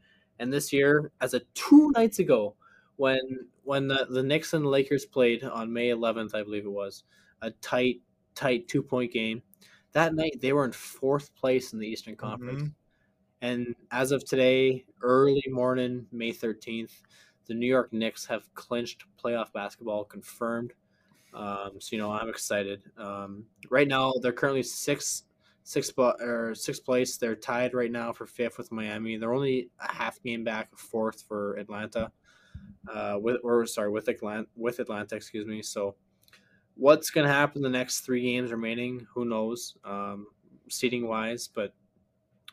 And 0.43 0.51
this 0.51 0.73
year, 0.73 1.09
as 1.21 1.33
a 1.33 1.39
two 1.53 1.89
nights 1.91 2.19
ago, 2.19 2.55
when 2.97 3.47
when 3.63 3.87
the, 3.87 4.07
the 4.09 4.21
Knicks 4.21 4.51
and 4.51 4.65
the 4.65 4.69
Lakers 4.69 5.05
played 5.05 5.41
on 5.45 5.71
May 5.71 5.87
11th, 5.87 6.35
I 6.35 6.43
believe 6.43 6.65
it 6.65 6.69
was, 6.69 7.05
a 7.41 7.51
tight, 7.51 8.01
tight 8.35 8.67
two 8.67 8.83
point 8.83 9.13
game. 9.13 9.41
That 9.93 10.13
night, 10.13 10.41
they 10.41 10.51
were 10.51 10.65
in 10.65 10.73
fourth 10.73 11.33
place 11.33 11.71
in 11.71 11.79
the 11.79 11.87
Eastern 11.87 12.17
Conference. 12.17 12.63
Mm-hmm. 12.63 12.71
And 13.41 13.75
as 13.91 14.11
of 14.11 14.25
today, 14.25 14.83
early 15.01 15.45
morning, 15.49 16.07
May 16.11 16.33
13th, 16.33 16.91
the 17.45 17.53
New 17.53 17.67
York 17.67 17.93
Knicks 17.93 18.25
have 18.25 18.53
clinched 18.53 19.05
playoff 19.23 19.53
basketball, 19.53 20.03
confirmed. 20.03 20.73
Um, 21.33 21.71
so, 21.79 21.95
you 21.95 22.01
know, 22.01 22.11
I'm 22.11 22.27
excited. 22.27 22.83
Um, 22.97 23.45
right 23.69 23.87
now, 23.87 24.11
they're 24.21 24.33
currently 24.33 24.63
six 24.63 25.23
sixth 25.63 25.93
or 25.97 26.53
sixth 26.55 26.83
place. 26.85 27.17
They're 27.17 27.35
tied 27.35 27.73
right 27.73 27.91
now 27.91 28.11
for 28.11 28.25
fifth 28.25 28.57
with 28.57 28.71
Miami. 28.71 29.17
They're 29.17 29.33
only 29.33 29.69
a 29.79 29.91
half 29.91 30.21
game 30.21 30.43
back 30.43 30.71
of 30.71 30.79
fourth 30.79 31.23
for 31.27 31.55
Atlanta. 31.55 32.11
Uh, 32.91 33.17
with 33.21 33.37
or 33.43 33.65
sorry 33.65 33.89
with 33.89 34.07
Atlanta 34.09 34.45
with 34.55 34.79
Atlanta, 34.79 35.15
excuse 35.15 35.45
me. 35.45 35.61
So, 35.61 35.95
what's 36.75 37.09
going 37.09 37.25
to 37.25 37.33
happen 37.33 37.61
the 37.61 37.69
next 37.69 38.01
three 38.01 38.21
games 38.21 38.51
remaining? 38.51 39.07
Who 39.13 39.25
knows? 39.25 39.75
Um, 39.85 40.27
seating 40.69 41.07
wise, 41.07 41.47
but 41.47 41.73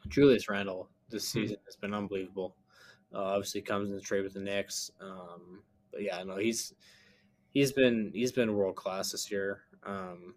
Julius 0.09 0.49
Randle 0.49 0.88
this 1.11 1.33
hmm. 1.33 1.40
season 1.40 1.57
has 1.66 1.77
been 1.77 1.94
unbelievable. 1.94 2.57
Uh, 3.12 3.23
obviously, 3.23 3.61
comes 3.61 3.90
in 3.90 3.96
the 3.96 4.01
trade 4.01 4.23
with 4.23 4.35
the 4.35 4.40
Knicks. 4.40 4.90
Um, 5.01 5.62
but 5.90 6.03
yeah, 6.03 6.23
no, 6.23 6.37
he's 6.37 6.75
he's 7.51 7.73
been 7.73 8.12
he's 8.14 8.33
been 8.33 8.55
world 8.55 8.77
class 8.77 9.12
this 9.12 9.31
year. 9.31 9.62
Um, 9.85 10.35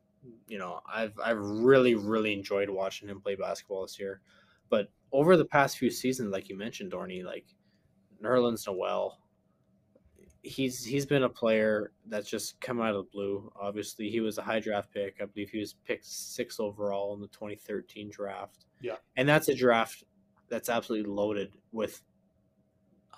you 0.48 0.58
know, 0.58 0.82
I've 0.92 1.14
I've 1.24 1.40
really 1.40 1.96
really 1.96 2.34
enjoyed 2.34 2.70
watching 2.70 3.08
him 3.10 3.22
play 3.22 3.36
basketball 3.36 3.84
this 3.84 4.00
year. 4.00 4.22
but 4.70 4.90
over 5.12 5.38
the 5.38 5.46
past 5.46 5.78
few 5.78 5.92
seasons, 5.92 6.32
like 6.32 6.50
you 6.50 6.58
mentioned, 6.58 6.92
Dorney, 6.92 7.24
like 7.24 7.46
Nerlens 8.22 8.66
Noel, 8.66 9.20
he's 10.42 10.84
he's 10.84 11.06
been 11.06 11.24
a 11.24 11.30
player 11.30 11.92
that's 12.08 12.30
just 12.30 12.60
come 12.62 12.82
out 12.82 12.96
of 12.96 13.06
the 13.06 13.12
blue. 13.12 13.52
Obviously, 13.56 14.10
he 14.10 14.20
was 14.20 14.38
a 14.38 14.42
high 14.42 14.60
draft 14.60 14.92
pick. 14.94 15.18
I 15.22 15.26
believe 15.26 15.50
he 15.50 15.60
was 15.60 15.74
picked 15.86 16.06
six 16.06 16.60
overall 16.60 17.14
in 17.14 17.22
the 17.22 17.28
2013 17.28 18.10
draft. 18.10 18.66
Yeah, 18.82 18.96
and 19.16 19.28
that's 19.28 19.50
a 19.50 19.56
draft 19.56 20.04
that's 20.50 20.70
absolutely 20.70 21.10
loaded 21.12 21.52
with. 21.72 22.02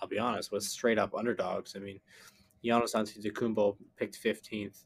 I'll 0.01 0.07
be 0.09 0.19
honest, 0.19 0.51
with 0.51 0.63
straight 0.63 0.99
up 0.99 1.15
underdogs. 1.15 1.75
I 1.75 1.79
mean, 1.79 1.99
Giannis 2.63 2.95
Antetokounmpo 2.95 3.77
picked 3.95 4.21
15th, 4.21 4.83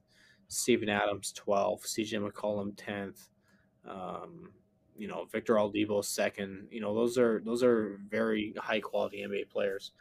Steven 0.50 0.90
Adams 0.90 1.34
12th, 1.38 1.86
CJ 1.86 2.30
McCollum 2.30 2.76
10th. 2.76 3.30
Um, 3.88 4.50
you 4.98 5.08
know, 5.08 5.26
Victor 5.32 5.56
Oladipo 5.56 6.04
second. 6.04 6.68
You 6.70 6.82
know, 6.82 6.94
those 6.94 7.18
are 7.18 7.42
those 7.46 7.64
are 7.64 8.00
very 8.10 8.54
high 8.58 8.82
quality 8.82 9.26
NBA 9.26 9.50
players. 9.50 9.94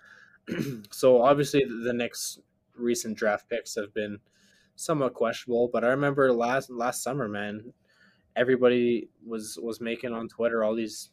so 0.91 1.23
obviously 1.23 1.65
the 1.85 1.93
next 1.93 2.41
recent 2.75 3.17
draft 3.17 3.49
picks 3.49 3.75
have 3.77 3.95
been 3.95 4.19
somewhat 4.75 5.15
questionable, 5.15 5.69
but 5.73 5.85
I 5.85 5.89
remember 5.89 6.33
last 6.33 6.71
last 6.71 7.03
summer, 7.03 7.29
man, 7.29 7.73
everybody 8.35 9.09
was 9.25 9.59
was 9.63 9.81
making 9.81 10.13
on 10.13 10.29
Twitter 10.29 10.65
all 10.65 10.75
these 10.75 11.11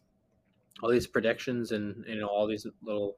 all 0.82 0.89
these 0.89 1.08
predictions 1.08 1.71
and 1.71 2.04
you 2.08 2.19
know 2.19 2.28
all 2.28 2.48
these 2.48 2.65
little 2.82 3.17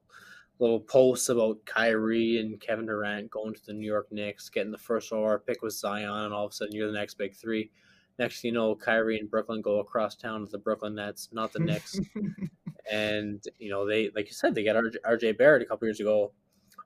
little 0.58 0.80
posts 0.80 1.28
about 1.28 1.64
Kyrie 1.64 2.40
and 2.40 2.60
Kevin 2.60 2.86
Durant 2.86 3.30
going 3.30 3.54
to 3.54 3.66
the 3.66 3.72
New 3.72 3.86
York 3.86 4.08
Knicks, 4.10 4.48
getting 4.48 4.72
the 4.72 4.78
first 4.78 5.12
overall 5.12 5.38
pick 5.38 5.62
with 5.62 5.74
Zion, 5.74 6.08
and 6.08 6.34
all 6.34 6.46
of 6.46 6.52
a 6.52 6.54
sudden 6.54 6.74
you're 6.74 6.90
the 6.90 6.98
next 6.98 7.14
big 7.14 7.34
three. 7.34 7.70
Next, 8.18 8.42
you 8.42 8.50
know, 8.50 8.74
Kyrie 8.74 9.18
and 9.18 9.30
Brooklyn 9.30 9.62
go 9.62 9.78
across 9.78 10.16
town 10.16 10.40
to 10.40 10.50
the 10.50 10.58
Brooklyn 10.58 10.96
Nets, 10.96 11.28
not 11.32 11.52
the 11.52 11.60
Knicks. 11.60 12.00
and 12.90 13.42
you 13.58 13.70
know 13.70 13.86
they 13.86 14.10
like 14.14 14.26
you 14.26 14.32
said 14.32 14.54
they 14.54 14.64
got 14.64 14.76
RJ 14.76 15.38
Barrett 15.38 15.62
a 15.62 15.66
couple 15.66 15.86
years 15.86 16.00
ago, 16.00 16.32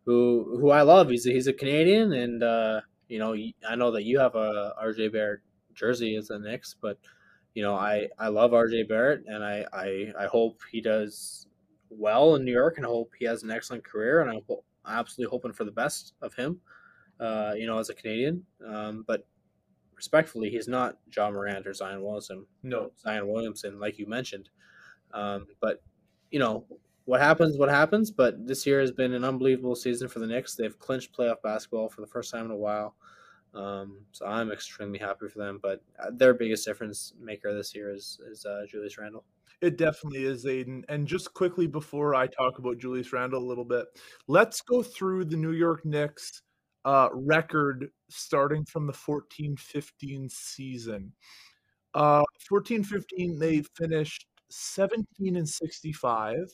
who 0.05 0.59
who 0.61 0.71
I 0.71 0.83
love. 0.83 1.09
He's 1.09 1.27
a, 1.27 1.33
he's 1.33 1.47
a 1.47 1.53
Canadian, 1.53 2.13
and 2.13 2.43
uh, 2.43 2.81
you 3.09 3.19
know 3.19 3.35
I 3.69 3.77
know 3.77 3.93
that 3.93 4.05
you 4.05 4.19
have 4.19 4.35
a 4.35 4.75
RJ 4.83 5.13
Barrett 5.13 5.41
jersey 5.75 6.17
as 6.17 6.31
a 6.31 6.39
Knicks, 6.39 6.75
but 6.81 6.99
you 7.55 7.63
know 7.63 7.75
I 7.75 8.09
I 8.19 8.29
love 8.29 8.51
RJ 8.51 8.89
Barrett, 8.89 9.25
and 9.27 9.45
I 9.45 9.65
I 9.73 10.13
I 10.19 10.27
hope 10.27 10.61
he 10.71 10.81
does 10.81 11.47
well 11.99 12.35
in 12.35 12.45
New 12.45 12.53
York, 12.53 12.77
and 12.77 12.87
hope 12.87 13.13
he 13.19 13.25
has 13.25 13.43
an 13.43 13.51
excellent 13.51 13.85
career, 13.85 14.21
and 14.21 14.31
I'm 14.31 14.41
absolutely 14.87 15.31
hoping 15.31 15.53
for 15.53 15.65
the 15.65 15.71
best 15.71 16.15
of 16.23 16.35
him. 16.35 16.61
Uh, 17.21 17.55
you 17.57 17.67
know, 17.67 17.79
as 17.79 17.89
a 17.89 17.95
Canadian, 17.95 18.45
um, 18.67 19.05
but 19.07 19.27
respectfully, 19.95 20.51
he's 20.51 20.67
not 20.67 20.99
Ja 21.15 21.31
Morant 21.31 21.67
or 21.67 21.73
Zion 21.73 22.03
Williamson. 22.03 22.45
No, 22.65 22.91
Zion 22.99 23.29
Williamson, 23.29 23.79
like 23.79 23.99
you 23.99 24.07
mentioned. 24.07 24.49
Um, 25.13 25.47
but 25.61 25.83
you 26.33 26.41
know, 26.41 26.67
what 27.05 27.21
happens, 27.21 27.57
what 27.57 27.69
happens. 27.69 28.11
But 28.11 28.47
this 28.47 28.67
year 28.67 28.81
has 28.81 28.91
been 28.91 29.13
an 29.13 29.25
unbelievable 29.25 29.77
season 29.77 30.09
for 30.09 30.19
the 30.19 30.27
Knicks. 30.27 30.57
They've 30.57 30.79
clinched 30.79 31.17
playoff 31.17 31.43
basketball 31.43 31.89
for 31.89 32.01
the 32.01 32.07
first 32.09 32.33
time 32.33 32.47
in 32.47 32.51
a 32.51 32.57
while. 32.57 32.97
Um, 33.55 33.99
so 34.13 34.27
I'm 34.27 34.51
extremely 34.51 34.99
happy 34.99 35.29
for 35.29 35.39
them. 35.39 35.59
But 35.63 35.83
uh, 36.03 36.11
their 36.13 36.35
biggest 36.35 36.65
difference 36.65 37.13
maker 37.21 37.55
this 37.55 37.75
year 37.75 37.93
is 37.93 38.21
is 38.31 38.45
uh, 38.47 38.63
Julius 38.69 38.99
Randle. 38.99 39.25
It 39.61 39.79
definitely 39.79 40.25
is, 40.25 40.45
Aiden. 40.45 40.83
And 40.89 41.07
just 41.07 41.33
quickly 41.35 41.69
before 41.69 42.15
I 42.17 42.27
talk 42.27 42.59
about 42.59 42.79
Julius 42.79 43.13
Randle 43.13 43.43
a 43.43 43.47
little 43.47 43.65
bit, 43.65 43.87
let's 44.27 44.61
go 44.61 44.83
through 44.83 45.27
the 45.27 45.37
New 45.37 45.53
York 45.53 45.85
Knicks 45.85 46.43
uh, 46.85 47.09
record 47.13 47.89
starting 48.09 48.65
from 48.65 48.87
the 48.87 48.93
14 48.93 49.57
15 49.57 50.29
season. 50.29 51.13
Uh, 51.95 52.23
14 52.49 52.83
15, 52.85 53.39
they 53.39 53.63
finished 53.77 54.27
17 54.51 55.37
and 55.37 55.49
65, 55.49 56.51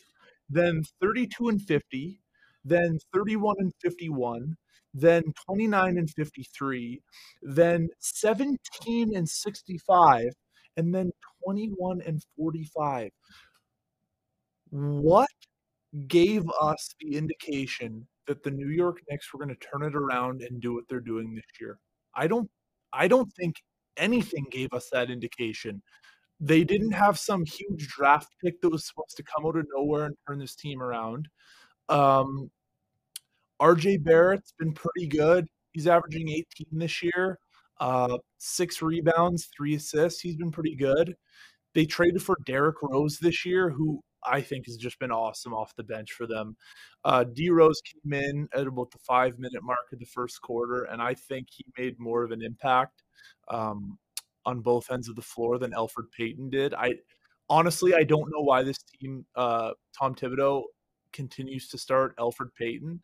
then 0.50 0.82
32 1.00 1.48
and 1.48 1.62
50, 1.62 2.20
then 2.64 2.98
31 3.14 3.56
and 3.58 3.72
51, 3.82 4.56
then 5.00 5.22
29 5.46 5.98
and 5.98 6.10
53, 6.10 7.00
then 7.42 7.88
17 7.98 9.16
and 9.16 9.28
65, 9.28 10.32
and 10.76 10.94
then 10.94 11.10
21 11.44 12.02
and 12.06 12.22
45. 12.36 13.10
What 14.70 15.28
gave 16.06 16.44
us 16.60 16.94
the 17.00 17.16
indication 17.16 18.06
that 18.26 18.42
the 18.42 18.50
New 18.50 18.68
York 18.68 18.98
Knicks 19.10 19.32
were 19.32 19.44
going 19.44 19.56
to 19.56 19.66
turn 19.66 19.82
it 19.82 19.96
around 19.96 20.42
and 20.42 20.60
do 20.60 20.74
what 20.74 20.84
they're 20.88 21.00
doing 21.00 21.34
this 21.34 21.44
year? 21.60 21.78
I 22.14 22.26
don't 22.26 22.50
I 22.92 23.08
don't 23.08 23.32
think 23.34 23.56
anything 23.96 24.46
gave 24.50 24.72
us 24.72 24.88
that 24.92 25.10
indication. 25.10 25.82
They 26.40 26.64
didn't 26.64 26.92
have 26.92 27.18
some 27.18 27.44
huge 27.44 27.88
draft 27.88 28.28
pick 28.42 28.60
that 28.60 28.70
was 28.70 28.86
supposed 28.86 29.16
to 29.16 29.24
come 29.24 29.46
out 29.46 29.56
of 29.56 29.66
nowhere 29.74 30.04
and 30.06 30.16
turn 30.26 30.38
this 30.38 30.54
team 30.54 30.80
around. 30.80 31.28
Um, 31.88 32.50
RJ 33.60 34.04
Barrett's 34.04 34.52
been 34.58 34.72
pretty 34.72 35.06
good. 35.06 35.46
He's 35.72 35.86
averaging 35.86 36.28
18 36.28 36.44
this 36.72 37.02
year, 37.02 37.38
uh, 37.80 38.18
six 38.38 38.82
rebounds, 38.82 39.48
three 39.56 39.74
assists. 39.74 40.20
He's 40.20 40.36
been 40.36 40.50
pretty 40.50 40.74
good. 40.74 41.14
They 41.74 41.84
traded 41.84 42.22
for 42.22 42.36
Derrick 42.46 42.76
Rose 42.82 43.18
this 43.18 43.44
year, 43.44 43.70
who 43.70 44.00
I 44.24 44.40
think 44.40 44.66
has 44.66 44.76
just 44.76 44.98
been 44.98 45.12
awesome 45.12 45.54
off 45.54 45.76
the 45.76 45.84
bench 45.84 46.12
for 46.12 46.26
them. 46.26 46.56
Uh, 47.04 47.24
D 47.24 47.50
Rose 47.50 47.80
came 47.82 48.12
in 48.12 48.48
at 48.54 48.66
about 48.66 48.90
the 48.90 48.98
five 48.98 49.38
minute 49.38 49.62
mark 49.62 49.92
of 49.92 49.98
the 49.98 50.06
first 50.06 50.40
quarter, 50.42 50.84
and 50.84 51.00
I 51.00 51.14
think 51.14 51.48
he 51.50 51.64
made 51.76 52.00
more 52.00 52.24
of 52.24 52.32
an 52.32 52.42
impact. 52.42 53.02
Um, 53.48 53.98
on 54.48 54.60
both 54.60 54.90
ends 54.90 55.08
of 55.08 55.14
the 55.14 55.22
floor 55.22 55.58
than 55.58 55.72
Elfrid 55.72 56.10
Payton 56.16 56.48
did. 56.48 56.72
I 56.72 56.94
honestly 57.50 57.94
I 57.94 58.02
don't 58.02 58.30
know 58.32 58.40
why 58.40 58.62
this 58.62 58.78
team, 58.78 59.26
uh, 59.36 59.72
Tom 59.96 60.14
Thibodeau, 60.14 60.62
continues 61.12 61.68
to 61.68 61.78
start 61.78 62.16
Elfrid 62.16 62.54
Payton. 62.58 63.02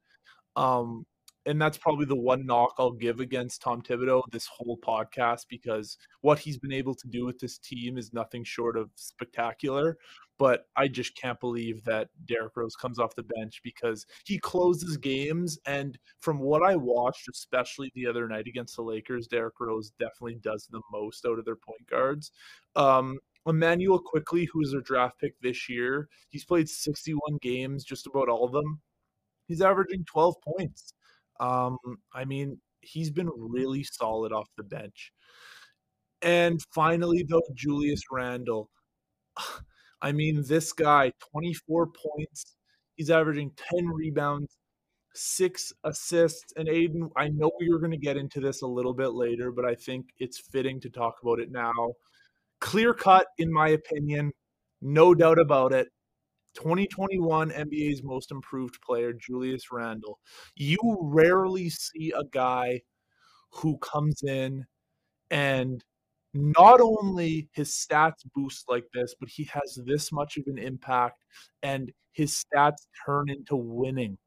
Um, 0.56 1.06
and 1.46 1.60
that's 1.60 1.76
probably 1.76 2.06
the 2.06 2.16
one 2.16 2.46
knock 2.46 2.74
I'll 2.78 2.92
give 2.92 3.20
against 3.20 3.60
Tom 3.60 3.82
Thibodeau 3.82 4.22
this 4.30 4.46
whole 4.46 4.78
podcast 4.78 5.46
because 5.48 5.98
what 6.22 6.38
he's 6.38 6.58
been 6.58 6.72
able 6.72 6.94
to 6.94 7.08
do 7.08 7.26
with 7.26 7.38
this 7.38 7.58
team 7.58 7.98
is 7.98 8.14
nothing 8.14 8.44
short 8.44 8.76
of 8.76 8.90
spectacular. 8.94 9.98
But 10.38 10.66
I 10.76 10.88
just 10.88 11.14
can't 11.16 11.38
believe 11.38 11.84
that 11.84 12.08
Derrick 12.24 12.56
Rose 12.56 12.74
comes 12.74 12.98
off 12.98 13.14
the 13.14 13.22
bench 13.22 13.60
because 13.62 14.04
he 14.24 14.38
closes 14.38 14.96
games. 14.96 15.58
And 15.66 15.96
from 16.20 16.40
what 16.40 16.62
I 16.62 16.74
watched, 16.74 17.28
especially 17.28 17.92
the 17.94 18.06
other 18.06 18.26
night 18.26 18.48
against 18.48 18.74
the 18.74 18.82
Lakers, 18.82 19.28
Derrick 19.28 19.60
Rose 19.60 19.92
definitely 20.00 20.40
does 20.42 20.66
the 20.72 20.82
most 20.90 21.24
out 21.24 21.38
of 21.38 21.44
their 21.44 21.56
point 21.56 21.86
guards. 21.88 22.32
Um, 22.74 23.18
Immanuel 23.46 24.00
Quickley, 24.00 24.46
who 24.46 24.62
is 24.62 24.72
their 24.72 24.80
draft 24.80 25.20
pick 25.20 25.38
this 25.40 25.68
year, 25.68 26.08
he's 26.30 26.44
played 26.44 26.68
61 26.68 27.38
games, 27.40 27.84
just 27.84 28.06
about 28.06 28.28
all 28.28 28.44
of 28.44 28.52
them. 28.52 28.80
He's 29.46 29.60
averaging 29.60 30.04
12 30.06 30.34
points. 30.42 30.94
Um, 31.40 31.78
I 32.14 32.24
mean, 32.24 32.58
he's 32.80 33.10
been 33.10 33.30
really 33.36 33.84
solid 33.84 34.32
off 34.32 34.48
the 34.56 34.62
bench. 34.62 35.12
And 36.22 36.60
finally, 36.74 37.24
though, 37.28 37.42
Julius 37.54 38.02
Randle. 38.10 38.70
I 40.02 40.12
mean, 40.12 40.44
this 40.46 40.72
guy, 40.72 41.12
24 41.32 41.86
points. 41.86 42.56
He's 42.96 43.10
averaging 43.10 43.52
10 43.72 43.88
rebounds, 43.88 44.56
six 45.14 45.72
assists. 45.84 46.52
And 46.56 46.68
Aiden, 46.68 47.10
I 47.16 47.28
know 47.28 47.50
we 47.58 47.70
are 47.70 47.78
going 47.78 47.90
to 47.90 47.96
get 47.96 48.16
into 48.16 48.40
this 48.40 48.62
a 48.62 48.66
little 48.66 48.94
bit 48.94 49.14
later, 49.14 49.50
but 49.50 49.64
I 49.64 49.74
think 49.74 50.06
it's 50.18 50.38
fitting 50.38 50.80
to 50.80 50.90
talk 50.90 51.16
about 51.22 51.40
it 51.40 51.50
now. 51.50 51.72
Clear 52.60 52.94
cut, 52.94 53.26
in 53.38 53.52
my 53.52 53.68
opinion, 53.68 54.32
no 54.82 55.14
doubt 55.14 55.38
about 55.38 55.72
it. 55.72 55.88
2021 56.54 57.50
NBA's 57.50 58.02
most 58.02 58.30
improved 58.30 58.80
player, 58.82 59.12
Julius 59.12 59.70
Randle. 59.70 60.18
You 60.56 60.98
rarely 61.00 61.68
see 61.70 62.12
a 62.16 62.24
guy 62.24 62.82
who 63.50 63.78
comes 63.78 64.22
in 64.22 64.64
and 65.30 65.84
not 66.34 66.80
only 66.80 67.48
his 67.52 67.70
stats 67.70 68.24
boost 68.34 68.68
like 68.68 68.84
this, 68.92 69.14
but 69.18 69.28
he 69.28 69.44
has 69.44 69.78
this 69.86 70.12
much 70.12 70.36
of 70.36 70.44
an 70.46 70.58
impact 70.58 71.24
and 71.62 71.92
his 72.12 72.44
stats 72.44 72.86
turn 73.06 73.28
into 73.28 73.56
winning. 73.56 74.18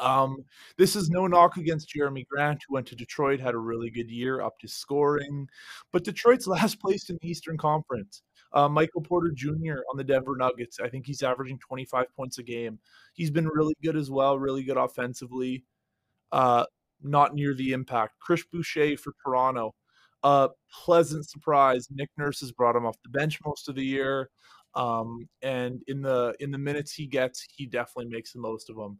Um, 0.00 0.44
this 0.78 0.96
is 0.96 1.10
no 1.10 1.26
knock 1.26 1.56
against 1.56 1.92
Jerami 1.94 2.26
Grant, 2.26 2.62
who 2.66 2.74
went 2.74 2.86
to 2.88 2.96
Detroit, 2.96 3.38
had 3.38 3.54
a 3.54 3.58
really 3.58 3.90
good 3.90 4.10
year, 4.10 4.40
up 4.40 4.58
to 4.60 4.68
scoring. 4.68 5.46
But 5.92 6.04
Detroit's 6.04 6.46
last 6.46 6.80
place 6.80 7.10
in 7.10 7.18
the 7.20 7.28
Eastern 7.28 7.58
Conference. 7.58 8.22
Uh, 8.52 8.68
Michael 8.68 9.02
Porter 9.02 9.30
Jr. 9.30 9.78
on 9.90 9.96
the 9.96 10.04
Denver 10.04 10.36
Nuggets. 10.36 10.80
I 10.80 10.88
think 10.88 11.06
he's 11.06 11.22
averaging 11.22 11.58
25 11.58 12.06
points 12.16 12.38
a 12.38 12.42
game. 12.42 12.78
He's 13.14 13.30
been 13.30 13.46
really 13.46 13.76
good 13.82 13.96
as 13.96 14.10
well, 14.10 14.38
really 14.38 14.62
good 14.62 14.76
offensively. 14.76 15.64
Uh, 16.32 16.64
not 17.02 17.34
near 17.34 17.54
the 17.54 17.72
impact. 17.72 18.14
Chris 18.20 18.44
Boucher 18.44 18.96
for 18.96 19.12
Toronto. 19.24 19.74
Uh, 20.22 20.48
pleasant 20.84 21.28
surprise. 21.28 21.88
Nick 21.90 22.10
Nurse 22.18 22.40
has 22.40 22.52
brought 22.52 22.76
him 22.76 22.84
off 22.84 22.96
the 23.02 23.08
bench 23.08 23.38
most 23.44 23.68
of 23.68 23.74
the 23.74 23.84
year. 23.84 24.30
Um, 24.74 25.28
and 25.42 25.82
in 25.88 26.02
the 26.02 26.34
in 26.40 26.50
the 26.50 26.58
minutes 26.58 26.92
he 26.92 27.06
gets, 27.06 27.46
he 27.56 27.66
definitely 27.66 28.12
makes 28.12 28.32
the 28.32 28.40
most 28.40 28.70
of 28.70 28.76
them. 28.76 28.98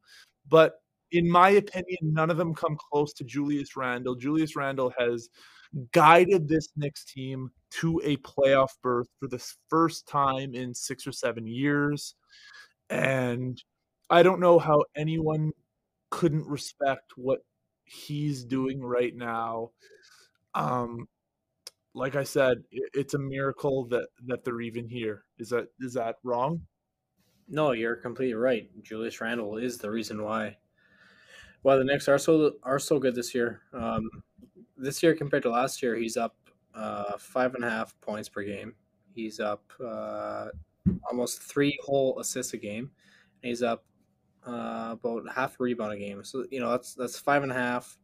But 0.48 0.74
in 1.12 1.28
my 1.28 1.50
opinion, 1.50 1.98
none 2.02 2.30
of 2.30 2.36
them 2.36 2.54
come 2.54 2.76
close 2.76 3.12
to 3.14 3.24
Julius 3.24 3.76
Randle. 3.76 4.14
Julius 4.14 4.56
Randle 4.56 4.92
has 4.98 5.28
guided 5.92 6.48
this 6.48 6.68
Knicks 6.76 7.04
team 7.04 7.50
to 7.70 8.00
a 8.04 8.16
playoff 8.18 8.70
berth 8.83 9.09
for 9.18 9.28
the 9.28 9.44
first 9.68 10.06
time 10.06 10.54
in 10.54 10.74
six 10.74 11.06
or 11.06 11.12
seven 11.12 11.46
years. 11.46 12.14
And 12.88 13.62
I 14.09 14.22
don't 14.22 14.40
know 14.40 14.59
how 14.59 14.85
anyone 14.96 15.52
couldn't 16.11 16.46
respect 16.46 17.12
what 17.16 17.40
he's 17.85 18.44
doing 18.44 18.83
right 18.83 19.14
now. 19.14 19.70
Um, 20.54 21.06
like 21.94 22.16
I 22.16 22.24
said, 22.24 22.59
it's 22.70 23.14
a 23.14 23.18
miracle 23.18 23.87
that 23.87 24.09
that 24.26 24.44
they're 24.44 24.61
even 24.61 24.88
here. 24.88 25.24
Is 25.38 25.50
that 25.50 25.68
is 25.80 25.94
that 25.94 26.16
wrong? 26.22 26.62
No, 27.48 27.72
you're 27.72 27.96
completely 27.96 28.35
right. 28.35 28.68
Julius 28.83 29.20
Randle 29.20 29.56
is 29.56 29.78
the 29.78 29.90
reason 29.90 30.22
why 30.22 30.56
why 31.62 31.76
the 31.76 31.85
Knicks 31.85 32.09
are 32.09 32.18
so 32.18 32.52
are 32.62 32.78
so 32.78 32.98
good 32.98 33.14
this 33.14 33.35
year. 33.35 33.62
Um, 33.72 34.09
this 34.80 35.02
year 35.02 35.14
compared 35.14 35.42
to 35.44 35.50
last 35.50 35.82
year, 35.82 35.96
he's 35.96 36.16
up 36.16 36.36
uh, 36.74 37.16
five 37.18 37.54
and 37.54 37.64
a 37.64 37.70
half 37.70 37.98
points 38.00 38.28
per 38.28 38.42
game. 38.42 38.74
He's 39.14 39.40
up 39.40 39.62
uh, 39.84 40.48
almost 41.10 41.42
three 41.42 41.78
whole 41.84 42.18
assists 42.20 42.54
a 42.54 42.56
game. 42.58 42.90
he's 43.42 43.62
up 43.62 43.84
uh, 44.46 44.90
about 44.92 45.24
half 45.34 45.58
a 45.60 45.62
rebound 45.62 45.92
a 45.92 45.96
game. 45.98 46.24
So 46.24 46.44
you 46.50 46.60
know 46.60 46.70
that's 46.70 46.94
that's 46.94 47.18
five 47.18 47.42
and 47.42 47.52
a 47.52 47.54
half, 47.54 47.98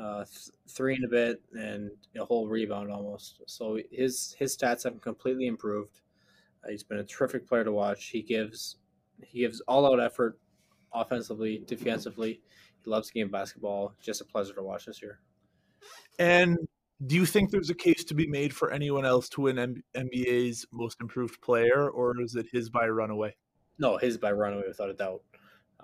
uh, 0.00 0.24
th- 0.24 0.50
three 0.68 0.94
and 0.94 1.04
a 1.04 1.08
bit, 1.08 1.42
and 1.52 1.90
a 2.16 2.24
whole 2.24 2.48
rebound 2.48 2.90
almost. 2.90 3.42
So 3.46 3.78
his 3.90 4.34
his 4.38 4.56
stats 4.56 4.84
have 4.84 5.00
completely 5.00 5.46
improved. 5.46 6.00
Uh, 6.64 6.70
he's 6.70 6.84
been 6.84 6.98
a 6.98 7.04
terrific 7.04 7.46
player 7.48 7.64
to 7.64 7.72
watch. 7.72 8.06
He 8.06 8.22
gives 8.22 8.76
he 9.24 9.40
gives 9.40 9.60
all 9.62 9.86
out 9.86 10.00
effort, 10.00 10.38
offensively, 10.92 11.64
defensively. 11.66 12.40
He 12.84 12.90
loves 12.90 13.10
game 13.10 13.30
basketball. 13.30 13.94
Just 14.00 14.20
a 14.20 14.24
pleasure 14.24 14.54
to 14.54 14.62
watch 14.62 14.86
this 14.86 15.02
year. 15.02 15.20
And 16.18 16.58
do 17.06 17.16
you 17.16 17.26
think 17.26 17.50
there's 17.50 17.70
a 17.70 17.74
case 17.74 18.04
to 18.04 18.14
be 18.14 18.26
made 18.26 18.54
for 18.54 18.70
anyone 18.70 19.04
else 19.04 19.28
to 19.30 19.42
win 19.42 19.58
M- 19.58 19.82
NBA's 19.96 20.66
most 20.72 21.00
improved 21.00 21.40
player, 21.40 21.90
or 21.90 22.20
is 22.20 22.36
it 22.36 22.46
his 22.52 22.70
by 22.70 22.86
runaway? 22.86 23.34
No, 23.78 23.96
his 23.96 24.18
by 24.18 24.32
runaway 24.32 24.64
without 24.68 24.90
a 24.90 24.94
doubt. 24.94 25.22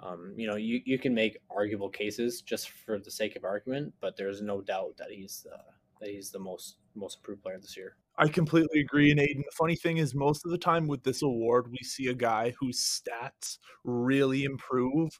Um, 0.00 0.32
you 0.36 0.46
know, 0.46 0.56
you, 0.56 0.80
you 0.84 0.98
can 0.98 1.12
make 1.12 1.38
arguable 1.50 1.88
cases 1.88 2.42
just 2.42 2.70
for 2.70 2.98
the 2.98 3.10
sake 3.10 3.34
of 3.34 3.44
argument, 3.44 3.92
but 4.00 4.16
there's 4.16 4.40
no 4.40 4.60
doubt 4.60 4.96
that 4.98 5.10
he's 5.10 5.44
uh, 5.52 5.72
that 6.00 6.10
he's 6.10 6.30
the 6.30 6.38
most 6.38 6.76
most 6.94 7.18
improved 7.18 7.42
player 7.42 7.58
this 7.58 7.76
year. 7.76 7.96
I 8.16 8.28
completely 8.28 8.80
agree. 8.80 9.10
And 9.10 9.20
Aiden, 9.20 9.44
the 9.44 9.56
funny 9.56 9.76
thing 9.76 9.98
is, 9.98 10.14
most 10.14 10.44
of 10.44 10.50
the 10.50 10.58
time 10.58 10.86
with 10.86 11.04
this 11.04 11.22
award, 11.22 11.70
we 11.70 11.78
see 11.78 12.08
a 12.08 12.14
guy 12.14 12.52
whose 12.58 12.78
stats 12.78 13.58
really 13.84 14.44
improve, 14.44 15.10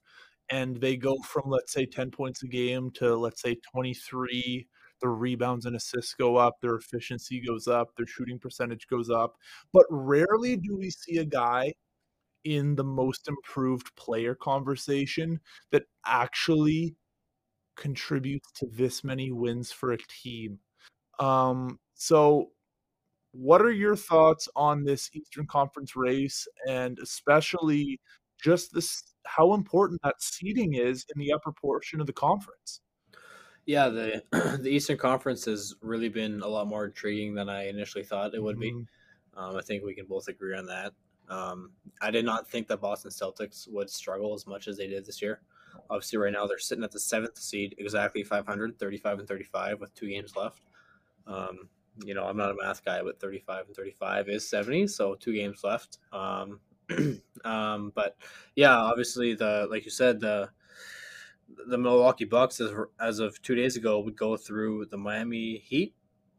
and 0.50 0.80
they 0.80 0.96
go 0.96 1.16
from 1.24 1.44
let's 1.46 1.72
say 1.72 1.86
10 1.86 2.10
points 2.10 2.42
a 2.42 2.46
game 2.46 2.90
to 2.92 3.16
let's 3.16 3.42
say 3.42 3.56
23 3.72 4.66
their 5.00 5.10
rebounds 5.10 5.66
and 5.66 5.76
assists 5.76 6.14
go 6.14 6.36
up, 6.36 6.60
their 6.60 6.74
efficiency 6.74 7.40
goes 7.40 7.68
up, 7.68 7.94
their 7.96 8.06
shooting 8.06 8.38
percentage 8.38 8.86
goes 8.88 9.10
up. 9.10 9.36
But 9.72 9.86
rarely 9.90 10.56
do 10.56 10.76
we 10.76 10.90
see 10.90 11.18
a 11.18 11.24
guy 11.24 11.72
in 12.44 12.74
the 12.74 12.84
most 12.84 13.28
improved 13.28 13.94
player 13.96 14.34
conversation 14.34 15.40
that 15.70 15.84
actually 16.06 16.94
contributes 17.76 18.50
to 18.52 18.66
this 18.72 19.04
many 19.04 19.30
wins 19.30 19.70
for 19.70 19.92
a 19.92 19.98
team. 20.22 20.58
Um, 21.20 21.78
so 21.94 22.50
what 23.32 23.60
are 23.60 23.72
your 23.72 23.96
thoughts 23.96 24.48
on 24.56 24.84
this 24.84 25.10
Eastern 25.12 25.46
Conference 25.46 25.94
race 25.94 26.46
and 26.66 26.98
especially 27.00 28.00
just 28.42 28.72
this 28.72 29.02
how 29.26 29.54
important 29.54 30.00
that 30.02 30.22
seeding 30.22 30.74
is 30.74 31.04
in 31.14 31.20
the 31.20 31.32
upper 31.32 31.52
portion 31.52 32.00
of 32.00 32.06
the 32.06 32.12
conference? 32.12 32.80
Yeah, 33.66 33.88
the 33.88 34.22
the 34.62 34.70
Eastern 34.70 34.96
Conference 34.96 35.44
has 35.44 35.74
really 35.82 36.08
been 36.08 36.40
a 36.40 36.48
lot 36.48 36.66
more 36.66 36.86
intriguing 36.86 37.34
than 37.34 37.48
I 37.48 37.68
initially 37.68 38.04
thought 38.04 38.34
it 38.34 38.42
would 38.42 38.56
mm-hmm. 38.56 38.78
be. 38.80 38.86
Um, 39.36 39.56
I 39.56 39.60
think 39.60 39.84
we 39.84 39.94
can 39.94 40.06
both 40.06 40.28
agree 40.28 40.56
on 40.56 40.66
that. 40.66 40.92
Um, 41.28 41.72
I 42.00 42.10
did 42.10 42.24
not 42.24 42.48
think 42.48 42.66
that 42.68 42.80
Boston 42.80 43.10
Celtics 43.10 43.70
would 43.70 43.90
struggle 43.90 44.34
as 44.34 44.46
much 44.46 44.68
as 44.68 44.78
they 44.78 44.86
did 44.86 45.04
this 45.04 45.20
year. 45.20 45.42
Obviously, 45.90 46.18
right 46.18 46.32
now 46.32 46.46
they're 46.46 46.58
sitting 46.58 46.82
at 46.82 46.90
the 46.90 46.98
seventh 46.98 47.38
seed, 47.38 47.74
exactly 47.78 48.22
500, 48.22 48.78
35 48.78 49.18
and 49.18 49.28
35 49.28 49.80
with 49.80 49.94
two 49.94 50.08
games 50.08 50.34
left. 50.34 50.62
Um, 51.26 51.68
you 52.04 52.14
know, 52.14 52.24
I'm 52.24 52.36
not 52.36 52.50
a 52.50 52.54
math 52.54 52.84
guy, 52.84 53.02
but 53.02 53.20
35 53.20 53.66
and 53.66 53.76
35 53.76 54.28
is 54.28 54.48
70, 54.48 54.86
so 54.86 55.14
two 55.14 55.34
games 55.34 55.62
left. 55.62 55.98
Um, 56.12 56.60
um, 57.44 57.92
but 57.94 58.16
yeah, 58.56 58.76
obviously 58.76 59.34
the 59.34 59.66
like 59.70 59.84
you 59.84 59.90
said 59.90 60.20
the 60.20 60.50
the 61.66 61.78
Milwaukee 61.78 62.24
Bucks, 62.24 62.60
as, 62.60 62.72
as 63.00 63.18
of 63.18 63.40
two 63.42 63.54
days 63.54 63.76
ago, 63.76 64.00
would 64.00 64.16
go 64.16 64.36
through 64.36 64.86
the 64.90 64.96
Miami 64.96 65.58
Heat, 65.64 65.94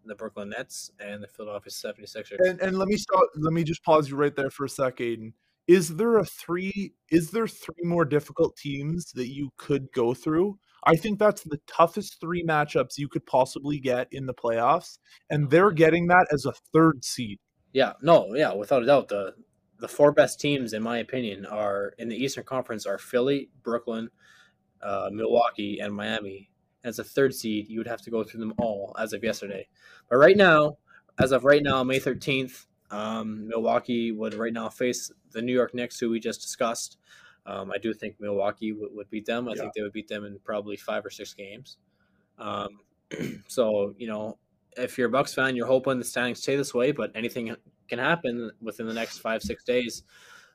the 0.05 0.15
Brooklyn 0.15 0.49
Nets, 0.49 0.91
and 0.99 1.23
the 1.23 1.27
Philadelphia 1.27 1.71
76ers. 1.71 2.37
And, 2.39 2.59
and 2.61 2.77
let 2.77 2.87
me 2.87 2.97
start. 2.97 3.25
Let 3.35 3.53
me 3.53 3.63
just 3.63 3.83
pause 3.83 4.09
you 4.09 4.15
right 4.15 4.35
there 4.35 4.49
for 4.49 4.65
a 4.65 4.69
sec, 4.69 4.97
Aiden. 4.97 5.33
Is 5.67 5.95
there 5.95 6.17
a 6.17 6.25
three? 6.25 6.93
Is 7.11 7.31
there 7.31 7.47
three 7.47 7.83
more 7.83 8.05
difficult 8.05 8.55
teams 8.57 9.11
that 9.13 9.27
you 9.27 9.51
could 9.57 9.91
go 9.93 10.13
through? 10.13 10.57
I 10.85 10.95
think 10.95 11.19
that's 11.19 11.43
the 11.43 11.59
toughest 11.67 12.19
three 12.21 12.43
matchups 12.43 12.97
you 12.97 13.09
could 13.09 13.25
possibly 13.25 13.79
get 13.79 14.07
in 14.11 14.25
the 14.25 14.33
playoffs, 14.33 14.97
and 15.29 15.49
they're 15.49 15.71
getting 15.71 16.07
that 16.07 16.27
as 16.31 16.45
a 16.45 16.53
third 16.73 17.03
seed. 17.03 17.39
Yeah, 17.73 17.93
no, 18.01 18.33
yeah, 18.33 18.53
without 18.53 18.81
a 18.81 18.85
doubt. 18.85 19.09
The 19.09 19.33
the 19.79 19.87
four 19.87 20.11
best 20.11 20.39
teams, 20.39 20.73
in 20.73 20.83
my 20.83 20.97
opinion, 20.99 21.45
are 21.45 21.93
in 21.97 22.09
the 22.09 22.15
Eastern 22.15 22.43
Conference 22.43 22.85
are 22.85 22.97
Philly, 22.97 23.49
Brooklyn, 23.63 24.09
uh, 24.81 25.09
Milwaukee, 25.11 25.79
and 25.79 25.93
Miami. 25.93 26.49
As 26.83 26.99
a 26.99 27.03
third 27.03 27.33
seed, 27.33 27.67
you 27.69 27.79
would 27.79 27.87
have 27.87 28.01
to 28.01 28.09
go 28.09 28.23
through 28.23 28.39
them 28.39 28.53
all 28.57 28.95
as 28.99 29.13
of 29.13 29.23
yesterday. 29.23 29.67
But 30.09 30.17
right 30.17 30.37
now, 30.37 30.77
as 31.17 31.31
of 31.31 31.43
right 31.43 31.63
now, 31.63 31.83
May 31.83 31.99
13th, 31.99 32.65
um, 32.91 33.47
Milwaukee 33.47 34.11
would 34.11 34.33
right 34.33 34.53
now 34.53 34.69
face 34.69 35.11
the 35.31 35.41
New 35.41 35.53
York 35.53 35.73
Knicks, 35.73 35.99
who 35.99 36.09
we 36.09 36.19
just 36.19 36.41
discussed. 36.41 36.97
Um, 37.45 37.71
I 37.73 37.77
do 37.77 37.93
think 37.93 38.15
Milwaukee 38.19 38.71
would, 38.71 38.89
would 38.93 39.09
beat 39.09 39.25
them. 39.25 39.47
I 39.47 39.51
yeah. 39.51 39.61
think 39.61 39.73
they 39.73 39.81
would 39.81 39.93
beat 39.93 40.07
them 40.07 40.25
in 40.25 40.39
probably 40.43 40.77
five 40.77 41.05
or 41.05 41.09
six 41.09 41.33
games. 41.33 41.77
Um, 42.37 42.79
so, 43.47 43.93
you 43.97 44.07
know, 44.07 44.37
if 44.77 44.97
you're 44.97 45.07
a 45.07 45.11
Bucks 45.11 45.33
fan, 45.33 45.55
you're 45.55 45.67
hoping 45.67 45.99
the 45.99 46.05
standings 46.05 46.41
stay 46.41 46.55
this 46.55 46.73
way, 46.73 46.91
but 46.91 47.11
anything 47.15 47.55
can 47.89 47.99
happen 47.99 48.51
within 48.61 48.87
the 48.87 48.93
next 48.93 49.19
five, 49.19 49.41
six 49.41 49.63
days. 49.63 50.03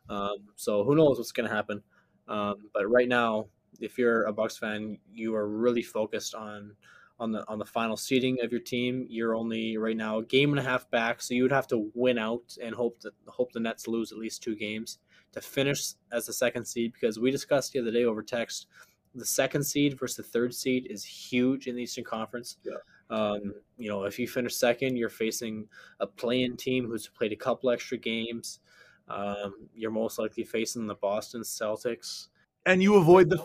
Um, 0.08 0.36
so 0.56 0.84
who 0.84 0.94
knows 0.94 1.18
what's 1.18 1.32
going 1.32 1.48
to 1.48 1.54
happen. 1.54 1.82
Um, 2.28 2.68
but 2.72 2.88
right 2.88 3.08
now, 3.08 3.46
if 3.80 3.98
you're 3.98 4.24
a 4.24 4.32
Bucks 4.32 4.56
fan, 4.56 4.98
you 5.12 5.34
are 5.34 5.48
really 5.48 5.82
focused 5.82 6.34
on 6.34 6.74
on 7.20 7.30
the 7.30 7.48
on 7.48 7.58
the 7.58 7.64
final 7.64 7.96
seeding 7.96 8.38
of 8.42 8.50
your 8.50 8.60
team. 8.60 9.06
You're 9.08 9.34
only 9.34 9.76
right 9.76 9.96
now 9.96 10.18
a 10.18 10.24
game 10.24 10.50
and 10.50 10.58
a 10.58 10.68
half 10.68 10.90
back, 10.90 11.22
so 11.22 11.34
you 11.34 11.42
would 11.42 11.52
have 11.52 11.68
to 11.68 11.90
win 11.94 12.18
out 12.18 12.56
and 12.62 12.74
hope 12.74 13.00
that 13.00 13.12
hope 13.26 13.52
the 13.52 13.60
Nets 13.60 13.86
lose 13.86 14.12
at 14.12 14.18
least 14.18 14.42
two 14.42 14.56
games 14.56 14.98
to 15.32 15.40
finish 15.40 15.94
as 16.12 16.26
the 16.26 16.32
second 16.32 16.64
seed. 16.64 16.92
Because 16.92 17.18
we 17.18 17.30
discussed 17.30 17.72
the 17.72 17.80
other 17.80 17.92
day 17.92 18.04
over 18.04 18.22
text, 18.22 18.66
the 19.14 19.26
second 19.26 19.64
seed 19.64 19.98
versus 19.98 20.16
the 20.16 20.22
third 20.22 20.54
seed 20.54 20.86
is 20.90 21.04
huge 21.04 21.66
in 21.66 21.76
the 21.76 21.82
Eastern 21.82 22.04
Conference. 22.04 22.56
Yeah. 22.64 22.74
Um, 23.10 23.54
you 23.76 23.88
know, 23.88 24.04
if 24.04 24.18
you 24.18 24.26
finish 24.26 24.56
second, 24.56 24.96
you're 24.96 25.08
facing 25.08 25.68
a 26.00 26.06
play-in 26.06 26.56
team 26.56 26.86
who's 26.86 27.08
played 27.08 27.32
a 27.32 27.36
couple 27.36 27.70
extra 27.70 27.98
games. 27.98 28.60
Um, 29.08 29.68
you're 29.74 29.90
most 29.90 30.18
likely 30.18 30.44
facing 30.44 30.86
the 30.86 30.94
Boston 30.94 31.42
Celtics 31.42 32.28
and 32.66 32.82
you 32.82 32.96
avoid 32.96 33.30
the 33.30 33.38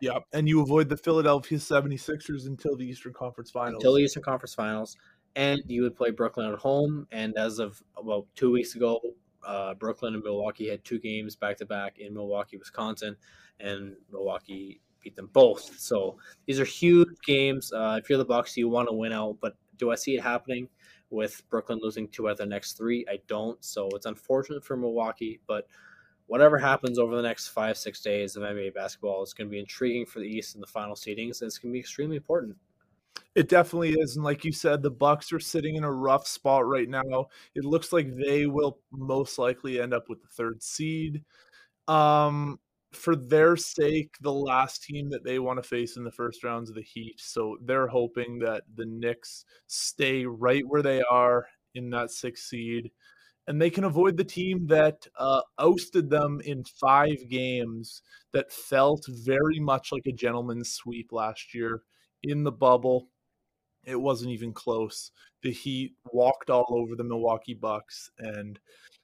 yeah, 0.00 0.18
and 0.32 0.48
you 0.48 0.60
avoid 0.60 0.88
the 0.88 0.96
Philadelphia 0.96 1.58
76ers 1.58 2.46
until 2.46 2.76
the 2.76 2.84
Eastern 2.84 3.12
Conference 3.12 3.50
Finals. 3.50 3.82
Until 3.82 3.94
the 3.94 4.02
Eastern 4.02 4.22
Conference 4.22 4.54
Finals. 4.54 4.96
And 5.34 5.60
you 5.66 5.82
would 5.82 5.96
play 5.96 6.10
Brooklyn 6.10 6.52
at 6.52 6.58
home. 6.58 7.08
And 7.10 7.36
as 7.36 7.58
of 7.58 7.82
about 7.96 8.26
two 8.36 8.52
weeks 8.52 8.76
ago, 8.76 9.00
uh, 9.44 9.74
Brooklyn 9.74 10.14
and 10.14 10.22
Milwaukee 10.22 10.68
had 10.68 10.84
two 10.84 11.00
games 11.00 11.34
back 11.34 11.56
to 11.56 11.66
back 11.66 11.98
in 11.98 12.14
Milwaukee, 12.14 12.56
Wisconsin, 12.56 13.16
and 13.58 13.96
Milwaukee 14.12 14.80
beat 15.00 15.16
them 15.16 15.30
both. 15.32 15.78
So 15.78 16.16
these 16.46 16.60
are 16.60 16.64
huge 16.64 17.08
games. 17.24 17.72
Uh, 17.72 17.98
if 18.02 18.08
you're 18.08 18.18
the 18.18 18.24
Bucks, 18.24 18.56
you 18.56 18.68
want 18.68 18.88
to 18.88 18.94
win 18.94 19.12
out. 19.12 19.38
But 19.40 19.56
do 19.76 19.90
I 19.90 19.94
see 19.94 20.16
it 20.16 20.22
happening 20.22 20.68
with 21.10 21.42
Brooklyn 21.48 21.80
losing 21.82 22.08
two 22.08 22.28
out 22.28 22.32
of 22.32 22.38
the 22.38 22.46
next 22.46 22.74
three? 22.74 23.06
I 23.08 23.18
don't. 23.26 23.62
So 23.64 23.88
it's 23.94 24.06
unfortunate 24.06 24.64
for 24.64 24.76
Milwaukee, 24.76 25.40
but 25.46 25.66
whatever 26.26 26.58
happens 26.58 26.98
over 26.98 27.16
the 27.16 27.22
next 27.22 27.48
five, 27.48 27.76
six 27.76 28.00
days 28.00 28.36
of 28.36 28.42
NBA 28.42 28.74
basketball 28.74 29.22
is 29.22 29.34
going 29.34 29.48
to 29.48 29.50
be 29.50 29.58
intriguing 29.58 30.06
for 30.06 30.20
the 30.20 30.26
East 30.26 30.54
in 30.54 30.60
the 30.60 30.66
final 30.66 30.94
seedings, 30.94 31.40
and 31.40 31.48
it's 31.48 31.58
going 31.58 31.72
to 31.72 31.74
be 31.74 31.80
extremely 31.80 32.16
important. 32.16 32.56
It 33.34 33.48
definitely 33.48 33.94
is, 33.94 34.16
and 34.16 34.24
like 34.24 34.44
you 34.44 34.52
said, 34.52 34.82
the 34.82 34.90
Bucks 34.90 35.32
are 35.32 35.40
sitting 35.40 35.76
in 35.76 35.84
a 35.84 35.92
rough 35.92 36.26
spot 36.26 36.66
right 36.66 36.88
now. 36.88 37.26
It 37.54 37.64
looks 37.64 37.92
like 37.92 38.08
they 38.16 38.46
will 38.46 38.78
most 38.92 39.38
likely 39.38 39.80
end 39.80 39.94
up 39.94 40.08
with 40.08 40.20
the 40.20 40.28
third 40.28 40.62
seed. 40.62 41.24
Um, 41.88 42.60
for 42.92 43.16
their 43.16 43.56
sake, 43.56 44.14
the 44.20 44.32
last 44.32 44.82
team 44.82 45.10
that 45.10 45.24
they 45.24 45.38
want 45.38 45.62
to 45.62 45.68
face 45.68 45.96
in 45.96 46.04
the 46.04 46.12
first 46.12 46.42
rounds 46.44 46.70
of 46.70 46.76
the 46.76 46.82
Heat, 46.82 47.20
so 47.20 47.56
they're 47.62 47.88
hoping 47.88 48.38
that 48.40 48.62
the 48.74 48.86
Knicks 48.86 49.44
stay 49.66 50.24
right 50.24 50.64
where 50.66 50.82
they 50.82 51.02
are 51.02 51.46
in 51.74 51.90
that 51.90 52.10
sixth 52.10 52.44
seed 52.44 52.90
and 53.48 53.60
they 53.60 53.70
can 53.70 53.84
avoid 53.84 54.16
the 54.16 54.24
team 54.24 54.66
that 54.66 55.06
uh, 55.18 55.40
ousted 55.58 56.10
them 56.10 56.40
in 56.44 56.62
five 56.64 57.16
games 57.30 58.02
that 58.32 58.52
felt 58.52 59.06
very 59.08 59.58
much 59.58 59.90
like 59.90 60.06
a 60.06 60.12
gentleman's 60.12 60.72
sweep 60.72 61.12
last 61.12 61.54
year 61.54 61.80
in 62.22 62.44
the 62.44 62.52
bubble. 62.52 63.08
it 63.84 63.98
wasn't 63.98 64.30
even 64.30 64.52
close. 64.52 65.12
The 65.42 65.50
Heat 65.50 65.94
walked 66.12 66.50
all 66.50 66.66
over 66.70 66.94
the 66.94 67.04
Milwaukee 67.04 67.54
Bucks, 67.54 68.10
and 68.18 68.58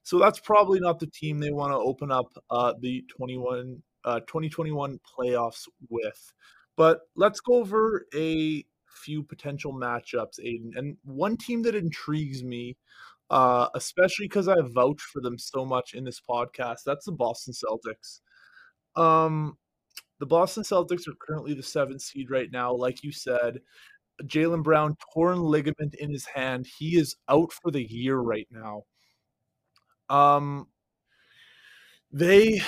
so 0.05 0.18
that's 0.18 0.38
probably 0.38 0.80
not 0.80 1.00
the 1.00 1.07
team 1.09 1.38
they 1.38 1.50
want 1.50 1.72
to 1.72 1.78
open 1.78 2.12
up 2.12 2.26
uh, 2.50 2.74
the 2.80 3.02
21 3.09 3.82
uh, 4.05 4.20
2021 4.20 5.00
playoffs 5.18 5.66
with. 5.88 6.32
But 6.76 7.00
let's 7.16 7.40
go 7.40 7.55
over 7.55 8.07
a 8.14 8.64
few 8.86 9.22
potential 9.22 9.72
matchups, 9.72 10.38
Aiden. 10.44 10.76
And 10.76 10.98
one 11.05 11.38
team 11.38 11.62
that 11.62 11.74
intrigues 11.74 12.44
me, 12.44 12.76
uh, 13.30 13.68
especially 13.74 14.26
because 14.26 14.46
I 14.46 14.57
vouch 14.61 15.00
for 15.00 15.22
them 15.22 15.38
so 15.38 15.64
much 15.64 15.94
in 15.94 16.05
this 16.05 16.20
podcast, 16.20 16.80
that's 16.84 17.07
the 17.07 17.12
Boston 17.12 17.55
Celtics. 17.55 18.20
Um, 19.00 19.57
the 20.18 20.26
Boston 20.26 20.64
Celtics 20.64 21.09
are 21.09 21.16
currently 21.18 21.55
the 21.55 21.62
seventh 21.62 22.02
seed 22.02 22.30
right 22.30 22.52
now. 22.52 22.74
Like 22.74 23.02
you 23.02 23.11
said, 23.11 23.61
Jaylen 24.24 24.62
Brown 24.62 24.96
torn 25.14 25.40
ligament 25.40 25.94
in 25.94 26.12
his 26.12 26.26
hand. 26.26 26.66
He 26.78 26.98
is 26.98 27.16
out 27.28 27.52
for 27.52 27.70
the 27.70 27.82
year 27.82 28.18
right 28.18 28.46
now. 28.50 28.84
Um, 30.09 30.68
they 32.12 32.61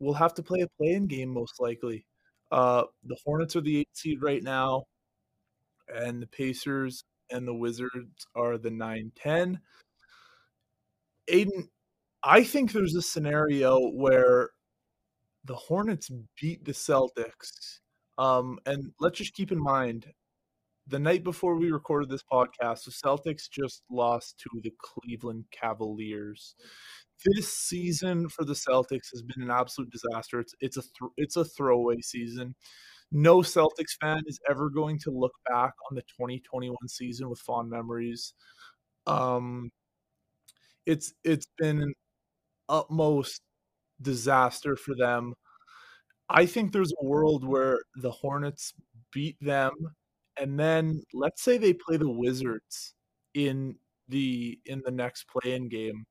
will 0.00 0.14
have 0.14 0.34
to 0.34 0.42
play 0.42 0.60
a 0.60 0.68
play-in 0.78 1.06
game 1.06 1.30
most 1.30 1.60
likely. 1.60 2.06
Uh, 2.50 2.84
the 3.04 3.16
Hornets 3.24 3.56
are 3.56 3.60
the 3.60 3.78
eight 3.78 3.96
seed 3.96 4.22
right 4.22 4.42
now, 4.42 4.84
and 5.94 6.22
the 6.22 6.26
Pacers 6.26 7.04
and 7.30 7.46
the 7.46 7.54
Wizards 7.54 8.26
are 8.34 8.58
the 8.58 8.70
9 8.70 9.12
10. 9.16 9.60
Aiden, 11.30 11.68
I 12.22 12.44
think 12.44 12.72
there's 12.72 12.94
a 12.94 13.02
scenario 13.02 13.90
where 13.90 14.50
the 15.44 15.54
Hornets 15.54 16.10
beat 16.40 16.64
the 16.64 16.72
Celtics. 16.72 17.80
Um, 18.18 18.58
and 18.66 18.92
let's 19.00 19.18
just 19.18 19.34
keep 19.34 19.52
in 19.52 19.62
mind 19.62 20.06
the 20.86 20.98
night 20.98 21.24
before 21.24 21.56
we 21.56 21.70
recorded 21.70 22.10
this 22.10 22.24
podcast, 22.30 22.84
the 22.84 22.90
Celtics 22.90 23.48
just 23.50 23.82
lost 23.90 24.38
to 24.40 24.60
the 24.62 24.72
Cleveland 24.82 25.44
Cavaliers. 25.50 26.54
This 27.24 27.56
season 27.56 28.28
for 28.28 28.44
the 28.44 28.52
Celtics 28.52 29.10
has 29.12 29.22
been 29.22 29.42
an 29.42 29.50
absolute 29.50 29.90
disaster. 29.90 30.40
It's 30.40 30.54
it's 30.60 30.76
a 30.76 30.82
th- 30.82 31.12
it's 31.16 31.36
a 31.36 31.44
throwaway 31.44 32.00
season. 32.02 32.54
No 33.12 33.38
Celtics 33.38 33.96
fan 34.00 34.22
is 34.26 34.40
ever 34.50 34.68
going 34.68 34.98
to 35.00 35.10
look 35.10 35.32
back 35.48 35.72
on 35.90 35.94
the 35.94 36.02
2021 36.02 36.76
season 36.88 37.30
with 37.30 37.38
fond 37.38 37.70
memories. 37.70 38.34
Um, 39.06 39.70
it's 40.86 41.14
it's 41.24 41.46
been 41.56 41.80
an 41.80 41.94
utmost 42.68 43.40
disaster 44.02 44.76
for 44.76 44.94
them. 44.94 45.34
I 46.28 46.46
think 46.46 46.72
there's 46.72 46.92
a 47.00 47.06
world 47.06 47.46
where 47.46 47.78
the 47.96 48.10
Hornets 48.10 48.74
beat 49.12 49.36
them 49.40 49.72
and 50.38 50.58
then 50.58 51.02
let's 51.12 51.42
say 51.42 51.58
they 51.58 51.72
play 51.72 51.96
the 51.96 52.10
Wizards 52.10 52.94
in 53.34 53.76
the 54.08 54.58
in 54.66 54.82
the 54.84 54.90
next 54.90 55.26
play-in 55.28 55.68
game. 55.68 56.04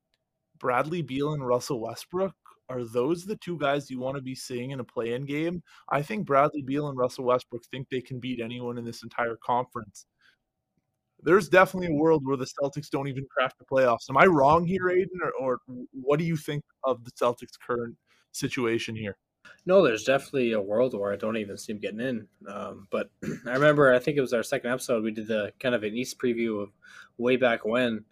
Bradley 0.59 1.01
Beal 1.01 1.33
and 1.33 1.45
Russell 1.45 1.81
Westbrook 1.81 2.33
are 2.69 2.85
those 2.85 3.25
the 3.25 3.35
two 3.37 3.57
guys 3.57 3.89
you 3.89 3.99
want 3.99 4.15
to 4.15 4.21
be 4.21 4.35
seeing 4.35 4.71
in 4.71 4.79
a 4.79 4.83
play-in 4.83 5.25
game? 5.25 5.61
I 5.89 6.01
think 6.01 6.25
Bradley 6.25 6.61
Beal 6.61 6.87
and 6.87 6.97
Russell 6.97 7.25
Westbrook 7.25 7.63
think 7.65 7.87
they 7.89 8.01
can 8.01 8.19
beat 8.19 8.39
anyone 8.39 8.77
in 8.77 8.85
this 8.85 9.03
entire 9.03 9.37
conference. 9.43 10.05
There's 11.21 11.49
definitely 11.49 11.95
a 11.95 11.99
world 11.99 12.25
where 12.25 12.37
the 12.37 12.47
Celtics 12.61 12.89
don't 12.89 13.07
even 13.07 13.25
crack 13.31 13.53
the 13.57 13.65
playoffs. 13.65 14.09
Am 14.09 14.17
I 14.17 14.25
wrong 14.25 14.65
here, 14.65 14.89
Aiden, 14.89 15.19
or, 15.23 15.31
or 15.39 15.59
what 15.91 16.19
do 16.19 16.25
you 16.25 16.35
think 16.35 16.63
of 16.83 17.03
the 17.05 17.11
Celtics' 17.11 17.59
current 17.65 17.95
situation 18.31 18.95
here? 18.95 19.17
No, 19.65 19.81
there's 19.81 20.03
definitely 20.03 20.51
a 20.51 20.61
world 20.61 20.93
where 20.93 21.13
I 21.13 21.15
don't 21.15 21.37
even 21.37 21.57
see 21.57 21.71
him 21.71 21.79
getting 21.79 21.99
in. 21.99 22.27
Um, 22.47 22.87
but 22.91 23.09
I 23.47 23.51
remember, 23.51 23.93
I 23.93 23.99
think 23.99 24.17
it 24.17 24.21
was 24.21 24.33
our 24.33 24.43
second 24.43 24.71
episode. 24.71 25.03
We 25.03 25.11
did 25.11 25.27
the 25.27 25.53
kind 25.59 25.75
of 25.75 25.83
an 25.83 25.95
East 25.95 26.19
preview 26.19 26.61
of 26.61 26.69
way 27.17 27.37
back 27.37 27.65
when, 27.65 28.03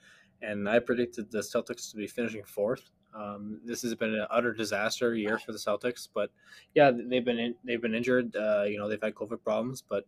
and 0.41 0.67
I 0.69 0.79
predicted 0.79 1.31
the 1.31 1.39
Celtics 1.39 1.91
to 1.91 1.97
be 1.97 2.07
finishing 2.07 2.43
fourth. 2.43 2.91
Um, 3.13 3.59
this 3.65 3.81
has 3.81 3.93
been 3.95 4.13
an 4.13 4.27
utter 4.29 4.53
disaster 4.53 5.13
year 5.15 5.37
for 5.37 5.51
the 5.51 5.57
Celtics, 5.57 6.07
but 6.13 6.31
yeah, 6.73 6.91
they've 6.91 7.25
been 7.25 7.39
in, 7.39 7.55
they've 7.65 7.81
been 7.81 7.93
injured. 7.93 8.35
Uh, 8.35 8.63
you 8.63 8.77
know, 8.77 8.87
they've 8.87 9.01
had 9.01 9.15
COVID 9.15 9.43
problems, 9.43 9.81
but 9.81 10.05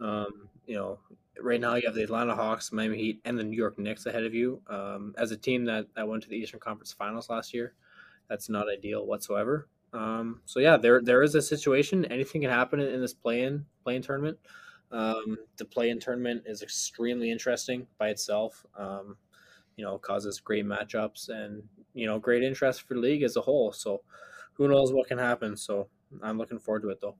um, 0.00 0.48
you 0.66 0.74
know, 0.74 0.98
right 1.38 1.60
now 1.60 1.74
you 1.74 1.82
have 1.84 1.94
the 1.94 2.02
Atlanta 2.02 2.34
Hawks, 2.34 2.72
Miami 2.72 2.96
Heat, 2.96 3.20
and 3.26 3.38
the 3.38 3.44
New 3.44 3.56
York 3.56 3.78
Knicks 3.78 4.06
ahead 4.06 4.24
of 4.24 4.32
you. 4.32 4.62
Um, 4.68 5.14
as 5.18 5.30
a 5.30 5.36
team 5.36 5.64
that 5.66 5.86
that 5.94 6.08
went 6.08 6.22
to 6.22 6.30
the 6.30 6.36
Eastern 6.36 6.60
Conference 6.60 6.92
Finals 6.92 7.28
last 7.28 7.52
year, 7.52 7.74
that's 8.28 8.48
not 8.48 8.70
ideal 8.72 9.06
whatsoever. 9.06 9.68
Um, 9.92 10.40
so 10.44 10.60
yeah, 10.60 10.76
there 10.76 11.00
there 11.02 11.22
is 11.22 11.34
a 11.34 11.42
situation. 11.42 12.04
Anything 12.06 12.42
can 12.42 12.50
happen 12.50 12.80
in, 12.80 13.00
this 13.00 13.14
play-in 13.14 13.64
play-in 13.82 14.02
tournament. 14.02 14.38
Um, 14.92 15.38
the 15.56 15.64
play-in 15.64 16.00
tournament 16.00 16.42
is 16.46 16.62
extremely 16.62 17.30
interesting 17.30 17.86
by 17.98 18.08
itself. 18.08 18.64
Um, 18.76 19.16
you 19.76 19.84
know, 19.84 19.98
causes 19.98 20.40
great 20.40 20.64
matchups 20.64 21.28
and 21.28 21.62
you 21.94 22.06
know 22.06 22.18
great 22.18 22.42
interest 22.42 22.82
for 22.82 22.94
the 22.94 23.00
league 23.00 23.22
as 23.22 23.36
a 23.36 23.40
whole. 23.40 23.72
So 23.72 24.02
who 24.54 24.68
knows 24.68 24.92
what 24.92 25.08
can 25.08 25.18
happen? 25.18 25.56
So 25.56 25.88
I'm 26.22 26.38
looking 26.38 26.58
forward 26.58 26.82
to 26.82 26.90
it 26.90 27.00
though. 27.00 27.16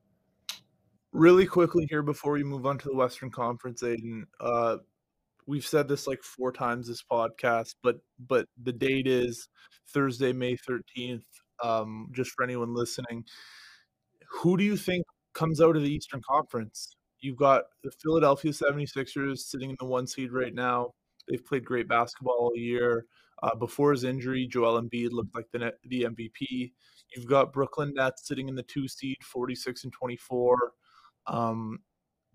Really 1.12 1.46
quickly 1.46 1.86
here 1.90 2.02
before 2.02 2.32
we 2.32 2.44
move 2.44 2.66
on 2.66 2.78
to 2.78 2.88
the 2.88 2.94
Western 2.94 3.30
Conference, 3.30 3.82
Aiden. 3.82 4.22
Uh, 4.38 4.76
we've 5.46 5.66
said 5.66 5.88
this 5.88 6.06
like 6.06 6.22
four 6.22 6.52
times 6.52 6.86
this 6.86 7.02
podcast, 7.02 7.74
but 7.82 7.96
but 8.28 8.46
the 8.62 8.72
date 8.72 9.08
is 9.08 9.48
Thursday, 9.92 10.32
May 10.32 10.56
13th 10.56 11.24
um, 11.62 12.08
just 12.12 12.30
for 12.32 12.44
anyone 12.44 12.74
listening, 12.74 13.24
who 14.30 14.56
do 14.56 14.64
you 14.64 14.76
think 14.76 15.04
comes 15.34 15.60
out 15.60 15.76
of 15.76 15.82
the 15.82 15.92
Eastern 15.92 16.20
Conference? 16.28 16.96
You've 17.20 17.36
got 17.36 17.64
the 17.84 17.90
Philadelphia 17.90 18.52
76ers 18.52 19.38
sitting 19.38 19.70
in 19.70 19.76
the 19.78 19.86
one 19.86 20.06
seed 20.06 20.32
right 20.32 20.54
now. 20.54 20.92
They've 21.28 21.44
played 21.44 21.64
great 21.64 21.88
basketball 21.88 22.36
all 22.38 22.56
year. 22.56 23.06
Uh, 23.42 23.54
before 23.54 23.92
his 23.92 24.04
injury, 24.04 24.46
Joel 24.46 24.80
Embiid 24.80 25.12
looked 25.12 25.34
like 25.34 25.46
the 25.52 25.72
the 25.84 26.02
MVP. 26.02 26.72
You've 27.14 27.26
got 27.26 27.52
Brooklyn 27.52 27.92
Nets 27.94 28.26
sitting 28.26 28.48
in 28.48 28.54
the 28.54 28.62
two 28.62 28.86
seed, 28.86 29.16
46 29.22 29.84
and 29.84 29.92
24. 29.92 30.72
Um, 31.26 31.78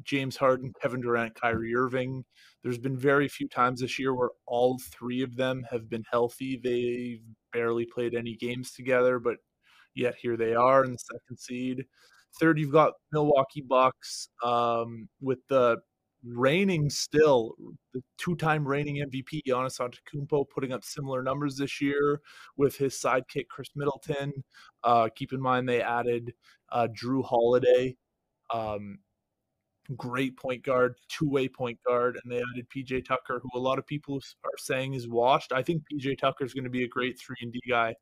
James 0.03 0.37
Harden, 0.37 0.73
Kevin 0.81 1.01
Durant, 1.01 1.35
Kyrie 1.35 1.75
Irving. 1.75 2.23
There's 2.63 2.77
been 2.77 2.97
very 2.97 3.27
few 3.27 3.47
times 3.47 3.81
this 3.81 3.97
year 3.97 4.13
where 4.13 4.31
all 4.45 4.79
three 4.91 5.21
of 5.21 5.35
them 5.35 5.65
have 5.69 5.89
been 5.89 6.03
healthy. 6.11 6.59
They've 6.61 7.21
barely 7.53 7.85
played 7.85 8.15
any 8.15 8.35
games 8.35 8.71
together, 8.71 9.19
but 9.19 9.37
yet 9.93 10.15
here 10.21 10.37
they 10.37 10.53
are 10.53 10.83
in 10.83 10.93
the 10.93 10.97
second 10.97 11.37
seed. 11.37 11.85
Third, 12.39 12.59
you've 12.59 12.71
got 12.71 12.93
Milwaukee 13.11 13.61
Bucks 13.61 14.29
um, 14.43 15.07
with 15.21 15.39
the 15.47 15.77
reigning 16.25 16.89
still 16.89 17.53
the 17.93 18.01
two-time 18.17 18.67
reigning 18.67 18.95
MVP 18.95 19.41
Giannis 19.47 19.79
Antetokounmpo 19.79 20.45
putting 20.49 20.73
up 20.73 20.83
similar 20.83 21.21
numbers 21.21 21.55
this 21.55 21.79
year 21.79 22.19
with 22.57 22.75
his 22.75 22.95
sidekick 22.95 23.47
Khris 23.47 23.69
Middleton. 23.75 24.33
Uh, 24.83 25.07
keep 25.15 25.33
in 25.33 25.41
mind 25.41 25.69
they 25.69 25.81
added 25.81 26.33
uh, 26.71 26.87
Jrue 26.91 27.23
Holiday. 27.23 27.95
Um, 28.53 28.99
great 29.95 30.37
point 30.37 30.63
guard, 30.63 30.95
two 31.09 31.29
way 31.29 31.47
point 31.47 31.79
guard, 31.85 32.19
and 32.23 32.31
they 32.31 32.37
added 32.37 32.67
PJ 32.75 33.05
Tucker, 33.05 33.41
who 33.41 33.49
a 33.57 33.61
lot 33.61 33.79
of 33.79 33.85
people 33.85 34.19
are 34.43 34.57
saying 34.57 34.93
is 34.93 35.07
washed. 35.07 35.51
I 35.51 35.61
think 35.61 35.83
PJ 35.91 36.17
Tucker 36.17 36.43
is 36.43 36.53
going 36.53 36.63
to 36.63 36.69
be 36.69 36.83
a 36.83 36.87
great 36.87 37.19
three 37.19 37.37
and 37.41 37.51
D 37.51 37.61
guy 37.67 37.95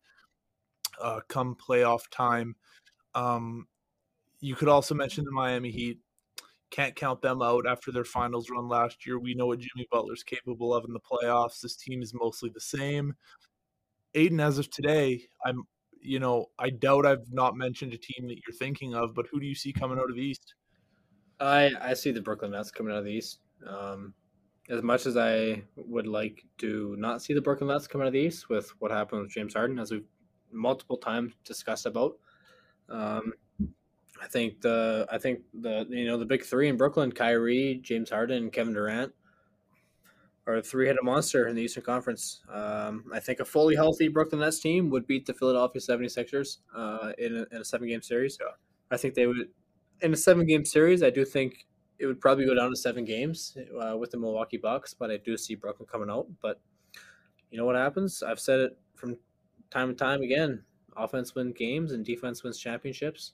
uh, 1.01 1.19
come 1.27 1.55
playoff 1.55 2.03
time. 2.11 2.55
Um, 3.15 3.67
you 4.39 4.55
could 4.55 4.69
also 4.69 4.95
mention 4.95 5.23
the 5.25 5.31
Miami 5.31 5.71
Heat. 5.71 5.99
Can't 6.71 6.95
count 6.95 7.21
them 7.21 7.41
out 7.41 7.67
after 7.67 7.91
their 7.91 8.03
finals 8.03 8.49
run 8.49 8.67
last 8.67 9.05
year. 9.05 9.19
We 9.19 9.35
know 9.35 9.47
what 9.47 9.59
Jimmy 9.59 9.87
Butler's 9.91 10.23
capable 10.23 10.73
of 10.73 10.85
in 10.85 10.93
the 10.93 10.99
playoffs. 10.99 11.61
This 11.61 11.75
team 11.75 12.01
is 12.01 12.13
mostly 12.13 12.49
the 12.53 12.59
same. 12.59 13.13
Aiden, 14.15 14.41
as 14.41 14.57
of 14.57 14.69
today, 14.71 15.23
I'm, 15.45 15.63
you 16.01 16.19
know, 16.19 16.47
I 16.57 16.71
doubt 16.71 17.05
I've 17.05 17.31
not 17.31 17.55
mentioned 17.55 17.93
a 17.93 17.97
team 17.97 18.27
that 18.27 18.39
you're 18.45 18.57
thinking 18.57 18.95
of, 18.95 19.13
but 19.13 19.27
who 19.31 19.39
do 19.39 19.45
you 19.45 19.55
see 19.55 19.71
coming 19.71 19.99
out 19.99 20.09
of 20.09 20.15
the 20.15 20.21
East? 20.21 20.55
I 21.39 21.71
I 21.81 21.93
see 21.93 22.11
the 22.11 22.21
Brooklyn 22.21 22.51
Nets 22.51 22.71
coming 22.71 22.91
out 22.91 22.99
of 22.99 23.05
the 23.05 23.11
East. 23.11 23.39
Um, 23.67 24.13
as 24.69 24.81
much 24.81 25.05
as 25.05 25.17
I 25.17 25.63
would 25.75 26.07
like 26.07 26.45
to 26.59 26.95
not 26.97 27.21
see 27.21 27.33
the 27.33 27.41
Brooklyn 27.41 27.69
Nets 27.69 27.87
coming 27.87 28.05
out 28.05 28.07
of 28.07 28.13
the 28.13 28.19
East 28.19 28.49
with 28.49 28.69
what 28.79 28.91
happened 28.91 29.23
with 29.23 29.31
James 29.31 29.53
Harden, 29.53 29.79
as 29.79 29.91
we've 29.91 30.05
multiple 30.51 30.97
times 30.97 31.33
discussed 31.43 31.85
about. 31.85 32.17
Um, 32.89 33.33
I 34.21 34.27
think 34.27 34.61
the 34.61 35.07
I 35.11 35.17
think 35.17 35.41
the 35.53 35.85
you 35.89 36.05
know 36.05 36.17
the 36.17 36.25
big 36.25 36.43
three 36.43 36.69
in 36.69 36.77
Brooklyn, 36.77 37.11
Kyrie, 37.11 37.79
James 37.83 38.09
Harden, 38.09 38.43
and 38.43 38.53
Kevin 38.53 38.73
Durant, 38.73 39.13
are 40.47 40.55
a 40.55 40.61
three-headed 40.61 41.03
monster 41.03 41.47
in 41.47 41.55
the 41.55 41.61
Eastern 41.61 41.83
Conference. 41.83 42.41
Um, 42.51 43.05
I 43.13 43.19
think 43.19 43.39
a 43.39 43.45
fully 43.45 43.75
healthy 43.75 44.07
Brooklyn 44.07 44.41
Nets 44.41 44.59
team 44.59 44.89
would 44.89 45.07
beat 45.07 45.25
the 45.25 45.33
Philadelphia 45.33 45.81
76ers 45.81 46.57
uh, 46.75 47.13
in, 47.17 47.35
a, 47.37 47.55
in 47.55 47.61
a 47.61 47.65
seven-game 47.65 48.01
series. 48.01 48.37
Yeah. 48.39 48.51
I 48.91 48.97
think 48.97 49.13
they 49.13 49.25
would 49.25 49.49
in 50.01 50.13
a 50.13 50.17
seven 50.17 50.45
game 50.45 50.65
series, 50.65 51.03
I 51.03 51.09
do 51.09 51.25
think 51.25 51.65
it 51.99 52.05
would 52.05 52.19
probably 52.19 52.45
go 52.45 52.55
down 52.55 52.69
to 52.69 52.75
seven 52.75 53.05
games 53.05 53.57
uh, 53.81 53.97
with 53.97 54.11
the 54.11 54.17
Milwaukee 54.17 54.57
Bucks, 54.57 54.93
but 54.93 55.11
I 55.11 55.17
do 55.17 55.37
see 55.37 55.55
Brooklyn 55.55 55.87
coming 55.89 56.09
out. 56.09 56.27
But 56.41 56.59
you 57.51 57.57
know 57.57 57.65
what 57.65 57.75
happens? 57.75 58.23
I've 58.23 58.39
said 58.39 58.59
it 58.59 58.77
from 58.95 59.17
time 59.69 59.89
to 59.89 59.95
time 59.95 60.21
again. 60.21 60.63
Offense 60.97 61.35
wins 61.35 61.53
games 61.57 61.91
and 61.91 62.05
defense 62.05 62.43
wins 62.43 62.59
championships. 62.59 63.33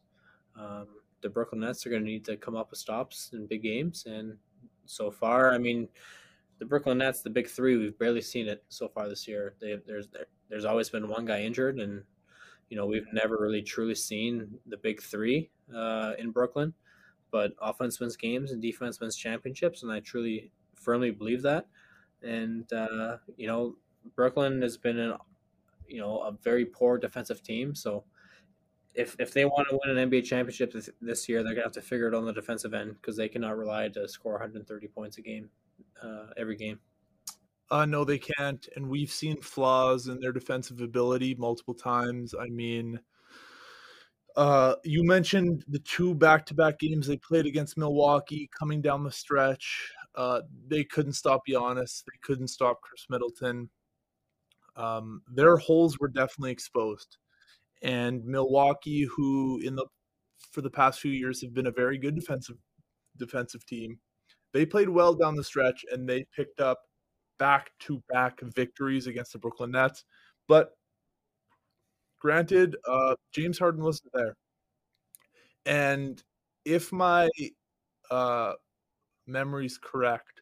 Um, 0.58 0.88
the 1.22 1.30
Brooklyn 1.30 1.62
Nets 1.62 1.86
are 1.86 1.90
going 1.90 2.04
to 2.04 2.08
need 2.08 2.26
to 2.26 2.38
come 2.38 2.56
up 2.56 2.70
with 2.70 2.80
stops 2.80 3.32
in 3.34 3.48
big 3.48 3.64
games, 3.64 4.06
and 4.06 4.38
so 4.86 5.12
far. 5.12 5.54
I 5.54 5.58
mean, 5.58 5.88
the 6.60 6.66
Brooklyn 6.66 6.98
Nets, 6.98 7.22
the 7.22 7.30
big 7.30 7.48
three, 7.48 7.78
we've 7.78 7.98
barely 7.98 8.22
seen 8.22 8.48
it 8.48 8.64
so 8.70 8.88
far 8.88 9.10
this 9.10 9.28
year. 9.28 9.56
They, 9.60 9.78
there's 9.86 10.08
there's 10.50 10.66
always 10.66 10.90
been 10.90 11.08
one 11.08 11.26
guy 11.26 11.42
injured, 11.42 11.80
and 11.80 12.04
you 12.70 12.78
know 12.78 12.86
we've 12.86 13.08
never 13.14 13.38
really 13.40 13.62
truly 13.62 13.96
seen 13.96 14.60
the 14.66 14.78
big 14.78 15.02
three 15.02 15.50
uh, 15.76 16.14
in 16.18 16.32
Brooklyn. 16.32 16.74
But 17.32 17.54
offense 17.62 18.00
wins 18.00 18.16
games 18.16 18.52
and 18.52 18.62
defense 18.62 19.00
wins 19.00 19.16
championships, 19.16 19.84
and 19.84 19.92
I 19.92 20.00
truly 20.00 20.52
firmly 20.76 21.12
believe 21.12 21.44
that. 21.44 21.68
And 22.24 22.72
uh, 22.74 23.18
you 23.38 23.48
know, 23.48 23.76
Brooklyn 24.16 24.62
has 24.62 24.78
been 24.78 24.98
an 24.98 25.14
you 25.88 26.00
know 26.00 26.20
a 26.20 26.32
very 26.32 26.66
poor 26.66 26.98
defensive 26.98 27.44
team, 27.44 27.76
so 27.76 28.04
if 28.96 29.16
if 29.20 29.34
they 29.34 29.46
want 29.46 29.68
to 29.70 29.80
win 29.84 29.98
an 29.98 30.10
NBA 30.10 30.26
championship 30.26 30.74
this, 30.74 30.90
this 31.02 31.30
year, 31.30 31.44
they're 31.44 31.54
gonna 31.54 31.66
have 31.66 31.72
to 31.74 31.82
figure 31.82 32.08
it 32.08 32.14
on 32.14 32.26
the 32.26 32.34
defensive 32.34 32.74
end 32.74 32.96
because 32.96 33.16
they 33.16 33.30
cannot 33.30 33.58
rely 33.58 33.88
to 33.90 34.08
score 34.08 34.34
130 34.34 34.88
points 34.88 35.18
a 35.18 35.22
game 35.22 35.50
uh, 36.02 36.28
every 36.38 36.56
game. 36.56 36.80
Uh, 37.72 37.86
no, 37.86 38.04
they 38.04 38.18
can't, 38.18 38.68
and 38.76 38.90
we've 38.90 39.12
seen 39.12 39.40
flaws 39.42 40.08
in 40.08 40.20
their 40.20 40.32
defensive 40.32 40.82
ability 40.82 41.36
multiple 41.36 41.74
times. 41.76 42.34
I 42.40 42.48
mean, 42.48 43.00
uh, 44.36 44.76
you 44.84 45.04
mentioned 45.04 45.64
the 45.68 45.80
two 45.80 46.16
back-to-back 46.16 46.80
games 46.80 47.06
they 47.06 47.18
played 47.18 47.46
against 47.46 47.78
Milwaukee 47.78 48.50
coming 48.58 48.82
down 48.82 49.04
the 49.04 49.12
stretch. 49.12 49.92
Uh, 50.16 50.42
they 50.68 50.84
couldn't 50.84 51.14
stop 51.14 51.42
Giannis. 51.48 52.04
They 52.06 52.18
couldn't 52.24 52.48
stop 52.48 52.82
Khris 52.82 53.06
Middleton. 53.10 53.70
Um, 54.76 55.22
their 55.32 55.58
holes 55.58 56.00
were 56.00 56.08
definitely 56.08 56.52
exposed 56.52 57.18
and 57.82 58.24
Milwaukee, 58.26 59.04
who 59.04 59.60
in 59.64 59.76
the 59.76 59.86
for 60.52 60.62
the 60.62 60.70
past 60.70 61.00
few 61.00 61.12
years 61.12 61.42
have 61.42 61.54
been 61.54 61.68
a 61.68 61.72
very 61.72 61.98
good 61.98 62.16
defensive 62.16 62.58
defensive 63.18 63.66
team. 63.66 64.00
They 64.54 64.66
played 64.66 64.90
well 64.90 65.14
down 65.14 65.36
the 65.36 65.44
stretch 65.44 65.86
and 65.92 66.08
they 66.08 66.26
picked 66.36 66.60
up 66.60 66.80
back 67.40 67.72
to 67.80 68.04
back 68.10 68.40
victories 68.42 69.08
against 69.08 69.34
the 69.34 69.40
Brooklyn 69.40 69.72
Nets. 69.72 70.04
But 70.48 70.72
granted, 72.20 72.76
uh, 72.88 73.16
James 73.34 73.58
Harden 73.58 73.84
wasn't 73.84 74.12
there. 74.14 74.36
And 75.66 76.22
if 76.66 76.92
my 76.92 77.30
uh, 78.12 78.54
memory's 79.28 79.78
correct, 79.78 80.42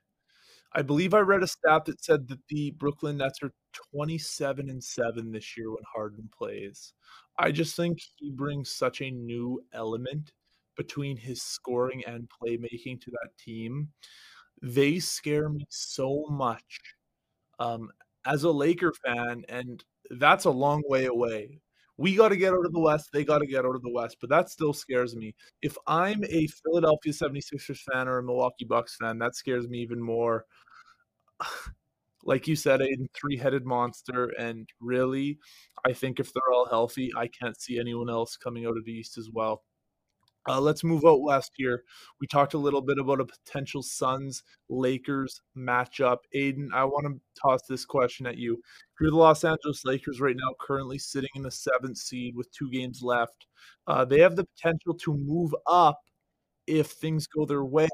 I 0.73 0.81
believe 0.81 1.13
I 1.13 1.19
read 1.19 1.43
a 1.43 1.47
stat 1.47 1.85
that 1.85 2.03
said 2.03 2.27
that 2.27 2.39
the 2.49 2.71
Brooklyn 2.71 3.17
Nets 3.17 3.39
are 3.41 3.51
27 3.93 4.69
and 4.69 4.83
7 4.83 5.31
this 5.31 5.57
year 5.57 5.69
when 5.71 5.83
Harden 5.93 6.29
plays. 6.37 6.93
I 7.39 7.51
just 7.51 7.75
think 7.75 7.99
he 8.17 8.31
brings 8.31 8.71
such 8.75 9.01
a 9.01 9.11
new 9.11 9.61
element 9.73 10.31
between 10.75 11.17
his 11.17 11.41
scoring 11.41 12.03
and 12.05 12.29
playmaking 12.29 13.01
to 13.01 13.11
that 13.11 13.29
team. 13.43 13.89
They 14.61 14.99
scare 14.99 15.49
me 15.49 15.65
so 15.69 16.25
much 16.29 16.81
um, 17.59 17.89
as 18.25 18.43
a 18.43 18.51
Laker 18.51 18.93
fan, 19.05 19.43
and 19.49 19.83
that's 20.11 20.45
a 20.45 20.51
long 20.51 20.83
way 20.87 21.05
away. 21.05 21.59
We 21.97 22.15
got 22.15 22.29
to 22.29 22.37
get 22.37 22.53
out 22.53 22.65
of 22.65 22.73
the 22.73 22.79
West. 22.79 23.09
They 23.11 23.23
got 23.23 23.39
to 23.39 23.47
get 23.47 23.65
out 23.65 23.75
of 23.75 23.81
the 23.81 23.91
West, 23.91 24.17
but 24.21 24.29
that 24.29 24.49
still 24.49 24.73
scares 24.73 25.15
me. 25.15 25.33
If 25.63 25.77
I'm 25.87 26.23
a 26.25 26.47
Philadelphia 26.47 27.11
76ers 27.11 27.79
fan 27.91 28.07
or 28.07 28.19
a 28.19 28.23
Milwaukee 28.23 28.65
Bucks 28.65 28.97
fan, 28.97 29.17
that 29.19 29.35
scares 29.35 29.67
me 29.67 29.79
even 29.79 30.01
more. 30.01 30.45
like 32.23 32.47
you 32.47 32.55
said, 32.55 32.81
a 32.81 32.97
three-headed 33.13 33.65
monster, 33.65 34.25
and 34.37 34.69
really, 34.79 35.39
I 35.85 35.93
think 35.93 36.19
if 36.19 36.33
they're 36.33 36.53
all 36.53 36.67
healthy, 36.69 37.11
I 37.15 37.27
can't 37.27 37.59
see 37.59 37.79
anyone 37.79 38.09
else 38.09 38.37
coming 38.37 38.65
out 38.65 38.77
of 38.77 38.85
the 38.85 38.91
East 38.91 39.17
as 39.17 39.29
well. 39.31 39.63
Uh, 40.47 40.61
let's 40.61 40.83
move 40.83 41.03
out 41.05 41.21
west 41.21 41.51
here. 41.55 41.83
We 42.21 42.27
talked 42.27 42.53
a 42.53 42.57
little 42.57 42.81
bit 42.81 42.97
about 42.97 43.19
a 43.19 43.25
potential 43.25 43.83
Suns 43.83 44.43
Lakers 44.69 45.41
matchup. 45.57 46.19
Aiden, 46.35 46.67
I 46.73 46.85
want 46.85 47.05
to 47.07 47.41
toss 47.41 47.61
this 47.67 47.85
question 47.85 48.25
at 48.25 48.37
you. 48.37 48.61
You're 48.99 49.11
the 49.11 49.17
Los 49.17 49.43
Angeles 49.43 49.83
Lakers 49.83 50.21
right 50.21 50.35
now, 50.37 50.55
currently 50.59 50.97
sitting 50.97 51.29
in 51.35 51.43
the 51.43 51.51
seventh 51.51 51.97
seed 51.97 52.35
with 52.35 52.51
two 52.51 52.69
games 52.71 53.01
left. 53.03 53.47
Uh, 53.87 54.05
they 54.05 54.19
have 54.19 54.35
the 54.35 54.45
potential 54.55 54.93
to 54.93 55.13
move 55.13 55.53
up 55.67 55.99
if 56.65 56.91
things 56.91 57.27
go 57.27 57.45
their 57.45 57.65
way 57.65 57.89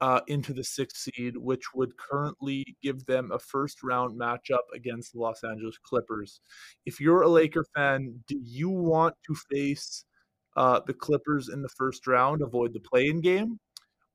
uh, 0.00 0.20
into 0.26 0.52
the 0.52 0.64
sixth 0.64 0.96
seed, 0.98 1.36
which 1.36 1.74
would 1.74 1.96
currently 1.96 2.76
give 2.82 3.04
them 3.06 3.30
a 3.32 3.38
first 3.38 3.82
round 3.82 4.18
matchup 4.18 4.64
against 4.74 5.12
the 5.12 5.18
Los 5.18 5.42
Angeles 5.44 5.78
Clippers. 5.78 6.40
If 6.84 7.00
you're 7.00 7.22
a 7.22 7.28
Laker 7.28 7.64
fan, 7.74 8.22
do 8.28 8.38
you 8.42 8.68
want 8.68 9.14
to 9.26 9.34
face 9.50 10.04
uh, 10.56 10.80
the 10.86 10.94
Clippers 10.94 11.48
in 11.48 11.62
the 11.62 11.68
first 11.68 12.06
round, 12.06 12.42
avoid 12.42 12.72
the 12.72 12.80
play 12.80 13.06
in 13.06 13.20
game? 13.20 13.58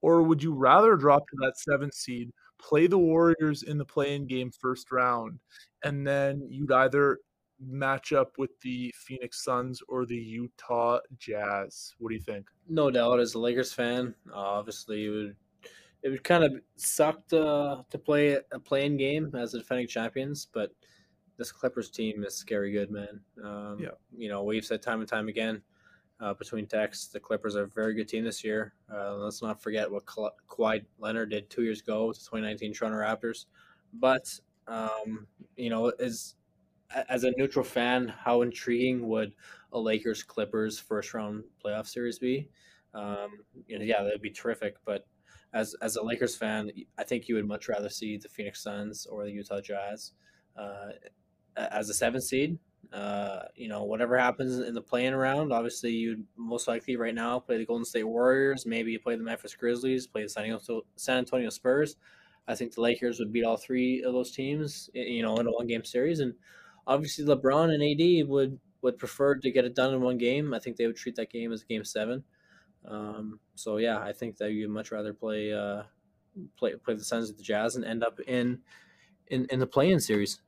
Or 0.02 0.24
would 0.24 0.42
you 0.42 0.54
rather 0.54 0.96
drop 0.96 1.28
to 1.28 1.38
that 1.42 1.58
seventh 1.58 1.94
seed, 1.94 2.32
play 2.58 2.88
the 2.88 2.98
Warriors 2.98 3.64
in 3.64 3.78
the 3.78 3.86
play 3.86 4.16
in 4.16 4.28
game 4.28 4.52
first 4.52 4.92
round, 4.92 5.40
and 5.84 6.08
then 6.08 6.48
you'd 6.50 6.72
either 6.72 7.20
match 7.60 8.14
up 8.14 8.38
with 8.38 8.52
the 8.62 8.94
Phoenix 8.96 9.44
Suns 9.44 9.82
or 9.90 10.06
the 10.06 10.16
Utah 10.16 11.00
Jazz? 11.18 11.94
What 12.00 12.10
do 12.10 12.16
you 12.16 12.22
think? 12.22 12.48
No 12.70 12.90
doubt, 12.90 13.20
as 13.20 13.34
a 13.34 13.40
Lakers 13.40 13.74
fan, 13.74 14.16
obviously 14.34 15.02
you 15.02 15.12
would 15.12 15.36
it 16.02 16.10
would 16.10 16.24
kind 16.24 16.46
of 16.46 16.54
suck 16.78 17.28
to, 17.28 17.84
to 17.90 17.98
play 17.98 18.38
a 18.54 18.60
play-in 18.60 18.96
game 18.96 19.36
as 19.36 19.52
the 19.52 19.58
defending 19.58 19.88
champions, 19.88 20.48
but 20.54 20.72
this 21.38 21.52
Clippers 21.52 21.90
team 21.90 22.24
is 22.24 22.36
scary 22.36 22.72
good, 22.72 22.90
man. 22.90 23.20
Um, 23.44 23.78
yeah. 23.82 23.90
You 24.16 24.30
know, 24.30 24.44
we've 24.44 24.64
said 24.64 24.82
time 24.82 25.02
and 25.02 25.10
time 25.10 25.28
again 25.28 25.62
uh, 26.20 26.34
between 26.34 26.68
texts, 26.68 27.08
the 27.08 27.20
Clippers 27.20 27.56
are 27.56 27.64
a 27.64 27.68
very 27.68 27.94
good 27.94 28.08
team 28.08 28.24
this 28.24 28.44
year. 28.44 28.74
Uh, 28.94 29.16
let's 29.16 29.42
not 29.42 29.62
forget 29.62 29.90
what 29.90 30.06
Ka- 30.06 30.32
Kawhi 30.48 30.84
Leonard 31.00 31.30
did 31.32 31.50
two 31.50 31.64
years 31.64 31.82
ago 31.82 32.08
with 32.08 32.18
the 32.18 32.24
2019 32.26 32.74
Toronto 32.74 32.98
Raptors. 32.98 33.46
But, 33.94 34.40
um, 34.68 35.28
you 35.56 35.70
know, 35.70 35.90
as, 36.00 36.36
as 37.08 37.24
a 37.24 37.32
neutral 37.38 37.66
fan, 37.66 38.08
how 38.08 38.42
intriguing 38.42 39.08
would 39.08 39.34
a 39.72 39.80
Lakers 39.80 40.24
Clippers 40.24 40.80
first 40.80 41.14
round 41.14 41.44
playoff 41.64 41.88
series 41.88 42.20
be? 42.20 42.50
Um, 42.94 43.44
you 43.68 43.78
know, 43.78 43.86
yeah, 43.86 44.04
that'd 44.04 44.22
be 44.22 44.32
terrific. 44.32 44.78
But 44.86 45.06
as 45.54 45.76
as 45.82 45.96
a 45.96 46.04
Lakers 46.04 46.36
fan, 46.36 46.72
I 46.98 47.04
think 47.04 47.28
you 47.28 47.36
would 47.36 47.48
much 47.48 47.70
rather 47.70 47.90
see 47.90 48.18
the 48.18 48.30
Phoenix 48.30 48.64
Suns 48.64 49.06
or 49.06 49.26
the 49.26 49.32
Utah 49.32 49.62
Jazz 49.62 50.14
uh, 50.58 50.90
as 51.56 51.90
a 51.90 51.94
seven 51.94 52.22
seed. 52.22 52.58
Uh, 52.92 53.44
you 53.56 53.68
know, 53.68 53.84
whatever 53.84 54.18
happens 54.18 54.58
in 54.58 54.74
the 54.74 54.82
play-in 54.82 55.16
round, 55.16 55.54
obviously 55.54 55.92
you'd 55.92 56.26
most 56.36 56.68
likely 56.68 56.96
right 56.96 57.14
now 57.14 57.40
play 57.40 57.58
the 57.58 57.66
Golden 57.66 57.86
State 57.86 58.04
Warriors, 58.04 58.66
maybe 58.66 58.92
you 58.92 59.00
play 59.00 59.16
the 59.16 59.24
Memphis 59.24 59.56
Grizzlies, 59.56 60.08
play 60.08 60.24
the 60.24 60.30
San 60.96 61.18
Antonio, 61.18 61.50
Spurs. 61.50 61.98
I 62.48 62.56
think 62.56 62.74
the 62.74 62.82
Lakers 62.82 63.20
would 63.20 63.32
beat 63.32 63.44
all 63.44 63.58
three 63.58 64.02
of 64.02 64.14
those 64.14 64.32
teams, 64.32 64.90
you 64.94 65.22
know, 65.22 65.38
in 65.38 65.46
a 65.46 65.52
one 65.52 65.68
game 65.68 65.86
series. 65.86 66.20
And 66.20 66.34
obviously 66.88 67.26
LeBron 67.26 67.72
and 67.72 67.84
AD 67.84 68.28
would 68.28 68.60
would 68.82 68.98
prefer 68.98 69.36
to 69.36 69.52
get 69.52 69.66
it 69.66 69.76
done 69.76 69.94
in 69.94 70.02
one 70.02 70.18
game. 70.18 70.54
I 70.54 70.60
think 70.60 70.78
they 70.78 70.88
would 70.88 70.96
treat 70.96 71.16
that 71.18 71.30
game 71.30 71.52
as 71.52 71.62
a 71.62 71.66
game 71.66 71.84
seven. 71.84 72.24
Um, 72.86 73.40
so 73.56 73.78
yeah, 73.78 74.00
I 74.00 74.14
think 74.14 74.38
that 74.38 74.52
you'd 74.52 74.70
much 74.70 74.92
rather 74.92 75.14
play 75.14 75.54
uh, 75.54 75.84
play 76.58 76.76
play 76.76 76.96
the 76.96 77.04
Suns 77.04 77.28
with 77.28 77.38
the 77.38 77.44
Jazz 77.44 77.76
and 77.76 77.86
end 77.86 78.04
up 78.04 78.20
in 78.22 78.60
in 79.28 79.46
in 79.50 79.60
the 79.60 79.68
play-in 79.68 80.00
series. 80.00 80.42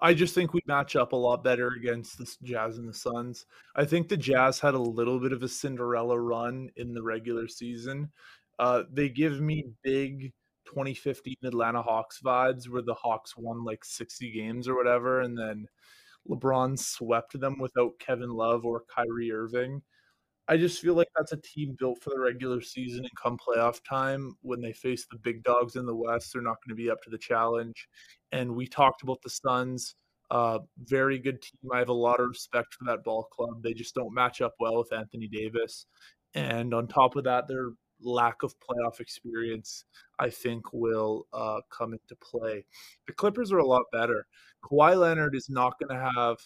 I 0.00 0.12
just 0.12 0.34
think 0.34 0.52
we 0.52 0.60
match 0.66 0.94
up 0.94 1.12
a 1.12 1.16
lot 1.16 1.42
better 1.42 1.68
against 1.68 2.18
the 2.18 2.30
Jazz 2.42 2.78
and 2.78 2.88
the 2.88 2.94
Suns. 2.94 3.46
I 3.74 3.84
think 3.84 4.08
the 4.08 4.16
Jazz 4.16 4.60
had 4.60 4.74
a 4.74 4.78
little 4.78 5.18
bit 5.18 5.32
of 5.32 5.42
a 5.42 5.48
Cinderella 5.48 6.18
run 6.20 6.68
in 6.76 6.92
the 6.92 7.02
regular 7.02 7.48
season. 7.48 8.10
Uh, 8.58 8.82
they 8.92 9.08
give 9.08 9.40
me 9.40 9.64
big 9.82 10.32
2015 10.66 11.36
Atlanta 11.44 11.80
Hawks 11.80 12.20
vibes 12.24 12.68
where 12.68 12.82
the 12.82 12.94
Hawks 12.94 13.36
won 13.36 13.64
like 13.64 13.84
60 13.84 14.30
games 14.32 14.68
or 14.68 14.76
whatever, 14.76 15.20
and 15.20 15.38
then 15.38 15.66
LeBron 16.28 16.78
swept 16.78 17.38
them 17.38 17.58
without 17.58 17.98
Kevin 17.98 18.30
Love 18.30 18.64
or 18.64 18.84
Kyrie 18.94 19.32
Irving. 19.32 19.82
I 20.48 20.56
just 20.56 20.80
feel 20.80 20.94
like 20.94 21.08
that's 21.16 21.32
a 21.32 21.38
team 21.38 21.76
built 21.78 22.02
for 22.02 22.10
the 22.10 22.20
regular 22.20 22.60
season 22.60 23.00
and 23.00 23.10
come 23.20 23.36
playoff 23.36 23.80
time 23.88 24.36
when 24.42 24.60
they 24.60 24.72
face 24.72 25.06
the 25.10 25.18
big 25.18 25.42
dogs 25.42 25.74
in 25.74 25.86
the 25.86 25.94
West, 25.94 26.32
they're 26.32 26.42
not 26.42 26.58
going 26.64 26.76
to 26.76 26.80
be 26.80 26.90
up 26.90 27.02
to 27.02 27.10
the 27.10 27.18
challenge. 27.18 27.88
And 28.30 28.54
we 28.54 28.66
talked 28.66 29.02
about 29.02 29.20
the 29.22 29.30
Suns, 29.30 29.96
uh, 30.30 30.60
very 30.84 31.18
good 31.18 31.42
team. 31.42 31.70
I 31.72 31.78
have 31.78 31.88
a 31.88 31.94
lot 31.94 32.20
of 32.20 32.28
respect 32.28 32.74
for 32.74 32.84
that 32.84 33.02
ball 33.02 33.24
club. 33.24 33.62
They 33.62 33.74
just 33.74 33.94
don't 33.94 34.14
match 34.14 34.40
up 34.40 34.54
well 34.60 34.78
with 34.78 34.92
Anthony 34.92 35.26
Davis. 35.26 35.86
And 36.34 36.72
on 36.74 36.86
top 36.86 37.16
of 37.16 37.24
that, 37.24 37.48
their 37.48 37.70
lack 38.00 38.42
of 38.42 38.54
playoff 38.60 39.00
experience, 39.00 39.84
I 40.18 40.30
think, 40.30 40.72
will 40.72 41.26
uh, 41.32 41.60
come 41.70 41.92
into 41.92 42.16
play. 42.22 42.64
The 43.06 43.14
Clippers 43.14 43.52
are 43.52 43.58
a 43.58 43.66
lot 43.66 43.84
better. 43.92 44.26
Kawhi 44.64 44.96
Leonard 44.96 45.34
is 45.34 45.48
not 45.48 45.74
going 45.80 45.98
to 45.98 46.10
have 46.14 46.36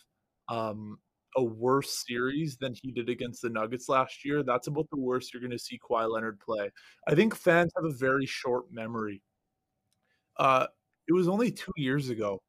um, 0.49 0.99
a 1.37 1.43
worse 1.43 2.05
series 2.07 2.57
than 2.57 2.75
he 2.75 2.91
did 2.91 3.09
against 3.09 3.43
the 3.43 3.51
Nuggets 3.51 3.89
last 3.89 4.25
year. 4.25 4.43
That's 4.43 4.67
about 4.67 4.89
the 4.91 4.99
worst 4.99 5.33
you're 5.33 5.41
going 5.41 5.51
to 5.53 5.59
see 5.59 5.79
Kawhi 5.79 6.11
Leonard 6.11 6.41
play. 6.41 6.71
I 7.07 7.15
think 7.15 7.35
fans 7.35 7.73
have 7.77 7.85
a 7.85 7.95
very 7.95 8.27
short 8.27 8.73
memory. 8.73 9.23
Uh, 10.37 10.67
it 11.09 11.13
was 11.13 11.29
only 11.29 11.51
two 11.51 11.73
years 11.77 12.09
ago 12.09 12.41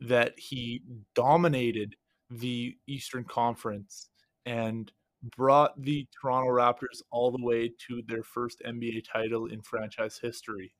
that 0.00 0.38
he 0.38 0.82
dominated 1.14 1.94
the 2.30 2.76
Eastern 2.86 3.24
Conference 3.24 4.10
and 4.46 4.92
brought 5.36 5.80
the 5.82 6.06
Toronto 6.20 6.50
Raptors 6.50 7.02
all 7.10 7.30
the 7.30 7.44
way 7.44 7.72
to 7.88 8.02
their 8.06 8.22
first 8.22 8.62
NBA 8.66 9.04
title 9.10 9.46
in 9.46 9.60
franchise 9.62 10.18
history. 10.20 10.72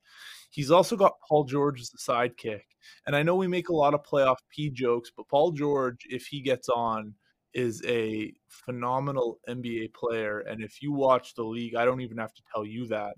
He's 0.51 0.71
also 0.71 0.95
got 0.95 1.19
Paul 1.27 1.43
George 1.43 1.81
as 1.81 1.89
the 1.89 1.97
sidekick. 1.97 2.61
And 3.05 3.15
I 3.15 3.23
know 3.23 3.35
we 3.35 3.47
make 3.47 3.69
a 3.69 3.75
lot 3.75 3.93
of 3.93 4.03
playoff 4.03 4.37
P 4.49 4.69
jokes, 4.69 5.11
but 5.15 5.27
Paul 5.27 5.51
George, 5.51 6.05
if 6.09 6.25
he 6.25 6.41
gets 6.41 6.69
on, 6.69 7.13
is 7.53 7.83
a 7.85 8.33
phenomenal 8.47 9.39
NBA 9.47 9.93
player. 9.93 10.39
And 10.41 10.61
if 10.61 10.81
you 10.81 10.91
watch 10.91 11.33
the 11.35 11.43
league, 11.43 11.75
I 11.75 11.85
don't 11.85 12.01
even 12.01 12.17
have 12.17 12.33
to 12.33 12.41
tell 12.53 12.65
you 12.65 12.87
that. 12.87 13.15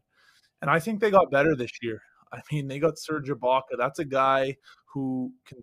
And 0.61 0.69
I 0.69 0.79
think 0.79 0.99
they 0.99 1.11
got 1.11 1.31
better 1.31 1.55
this 1.55 1.71
year. 1.81 2.01
I 2.33 2.39
mean, 2.51 2.67
they 2.67 2.79
got 2.79 2.97
Serge 2.97 3.29
Ibaka. 3.29 3.77
That's 3.77 3.99
a 3.99 4.05
guy 4.05 4.55
who 4.85 5.33
can 5.45 5.59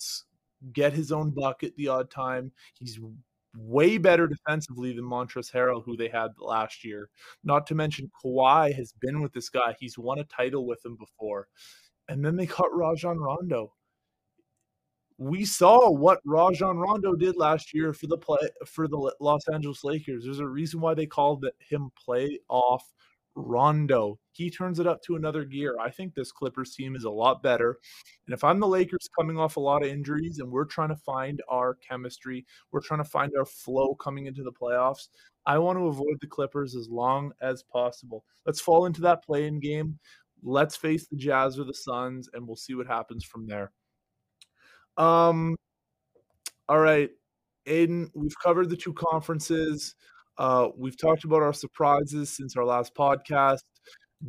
get 0.73 0.93
his 0.93 1.13
own 1.13 1.31
bucket 1.31 1.75
the 1.77 1.89
odd 1.89 2.11
time. 2.11 2.53
He's 2.79 2.99
way 3.57 3.99
better 3.99 4.27
defensively 4.27 4.93
than 4.93 5.05
Montrezl 5.05 5.53
Harrell, 5.53 5.85
who 5.85 5.97
they 5.97 6.09
had 6.09 6.31
last 6.39 6.85
year. 6.85 7.09
Not 7.45 7.67
to 7.69 7.75
mention 7.75 8.11
Kawhi 8.23 8.75
has 8.75 8.93
been 9.01 9.23
with 9.23 9.33
this 9.33 9.49
guy. 9.49 9.75
He's 9.81 9.99
won 9.99 10.19
a 10.19 10.25
title 10.25 10.67
with 10.67 10.85
him 10.85 10.97
before. 10.97 11.49
And 12.09 12.25
then 12.25 12.37
they 12.37 12.47
got 12.47 12.75
Rajon 12.75 13.19
Rondo 13.19 13.73
we 15.19 15.45
saw 15.45 15.91
what 15.91 16.21
Rajon 16.25 16.79
Rondo 16.79 17.15
did 17.15 17.37
last 17.37 17.75
year 17.75 17.93
for 17.93 18.07
the 18.07 18.17
play 18.17 18.39
for 18.65 18.87
the 18.87 19.13
Los 19.21 19.49
Angeles 19.53 19.83
Lakers. 19.83 20.25
There's 20.25 20.39
a 20.39 20.47
reason 20.47 20.81
why 20.81 20.95
they 20.95 21.07
called 21.07 21.45
him 21.69 21.91
play 22.03 22.39
off 22.49 22.85
Rondo. 23.35 24.19
He 24.33 24.49
turns 24.49 24.79
it 24.79 24.87
up 24.87 25.03
to 25.03 25.17
another 25.17 25.45
gear. 25.45 25.77
I 25.81 25.91
think 25.91 26.15
this 26.15 26.31
Clippers 26.31 26.75
team 26.75 26.95
is 26.95 27.03
a 27.03 27.11
lot 27.11 27.43
better. 27.43 27.79
And 28.27 28.35
if 28.35 28.45
I'm 28.45 28.61
the 28.61 28.69
Lakers 28.69 29.09
coming 29.19 29.39
off 29.39 29.57
a 29.57 29.61
lot 29.61 29.83
of 29.83 29.89
injuries 29.89 30.39
and 30.39 30.51
we're 30.51 30.65
trying 30.65 30.91
to 30.91 30.97
find 30.97 31.43
our 31.49 31.75
chemistry, 31.75 32.47
we're 32.71 32.81
trying 32.81 33.03
to 33.03 33.11
find 33.11 33.33
our 33.37 33.47
flow 33.47 33.97
coming 33.97 34.27
into 34.27 34.45
the 34.45 34.53
playoffs, 34.53 35.09
I 35.47 35.59
want 35.59 35.79
to 35.79 35.87
avoid 35.87 36.19
the 36.21 36.29
Clippers 36.29 36.77
as 36.77 36.89
long 36.89 37.33
as 37.41 37.65
possible. 37.65 38.25
Let's 38.47 38.61
fall 38.61 38.87
into 38.87 39.01
that 39.01 39.25
play-in 39.25 39.59
game. 39.59 39.99
Let's 40.45 40.77
face 40.77 41.09
the 41.09 41.17
Jazz 41.17 41.59
or 41.59 41.65
the 41.65 41.75
Suns, 41.75 42.29
and 42.33 42.47
we'll 42.47 42.55
see 42.55 42.75
what 42.75 42.87
happens 42.87 43.25
from 43.25 43.49
there. 43.49 43.73
Um, 44.99 45.57
all 46.69 46.81
right, 46.81 47.11
Aiden, 47.67 48.11
we've 48.15 48.35
covered 48.43 48.69
the 48.69 48.77
two 48.77 48.93
conferences. 48.93 49.95
Uh, 50.37 50.69
we've 50.77 50.99
talked 50.99 51.25
about 51.25 51.43
our 51.43 51.53
surprises 51.53 52.31
since 52.37 52.57
our 52.57 52.65
last 52.65 52.95
podcast. 52.95 53.63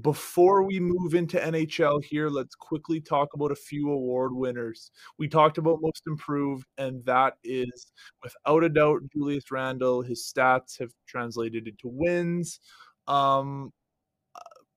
Before 0.02 0.64
we 0.64 0.80
move 0.80 1.16
into 1.16 1.40
NHL 1.40 2.04
here, 2.04 2.30
let's 2.30 2.54
quickly 2.54 3.02
talk 3.02 3.30
about 3.34 3.52
a 3.52 3.56
few 3.56 3.92
award 3.92 4.34
winners. 4.34 4.92
We 5.18 5.28
talked 5.28 5.58
about 5.58 5.80
most 5.82 6.04
improved, 6.06 6.68
and 6.78 7.04
that 7.06 7.34
is 7.44 7.92
without 8.24 8.64
a 8.64 8.70
doubt 8.70 9.02
Julius 9.12 9.52
Randle. 9.52 10.04
His 10.04 10.32
stats 10.32 10.80
have 10.80 10.92
translated 11.08 11.68
into 11.68 11.88
wins. 11.88 12.60
Um, 13.08 13.72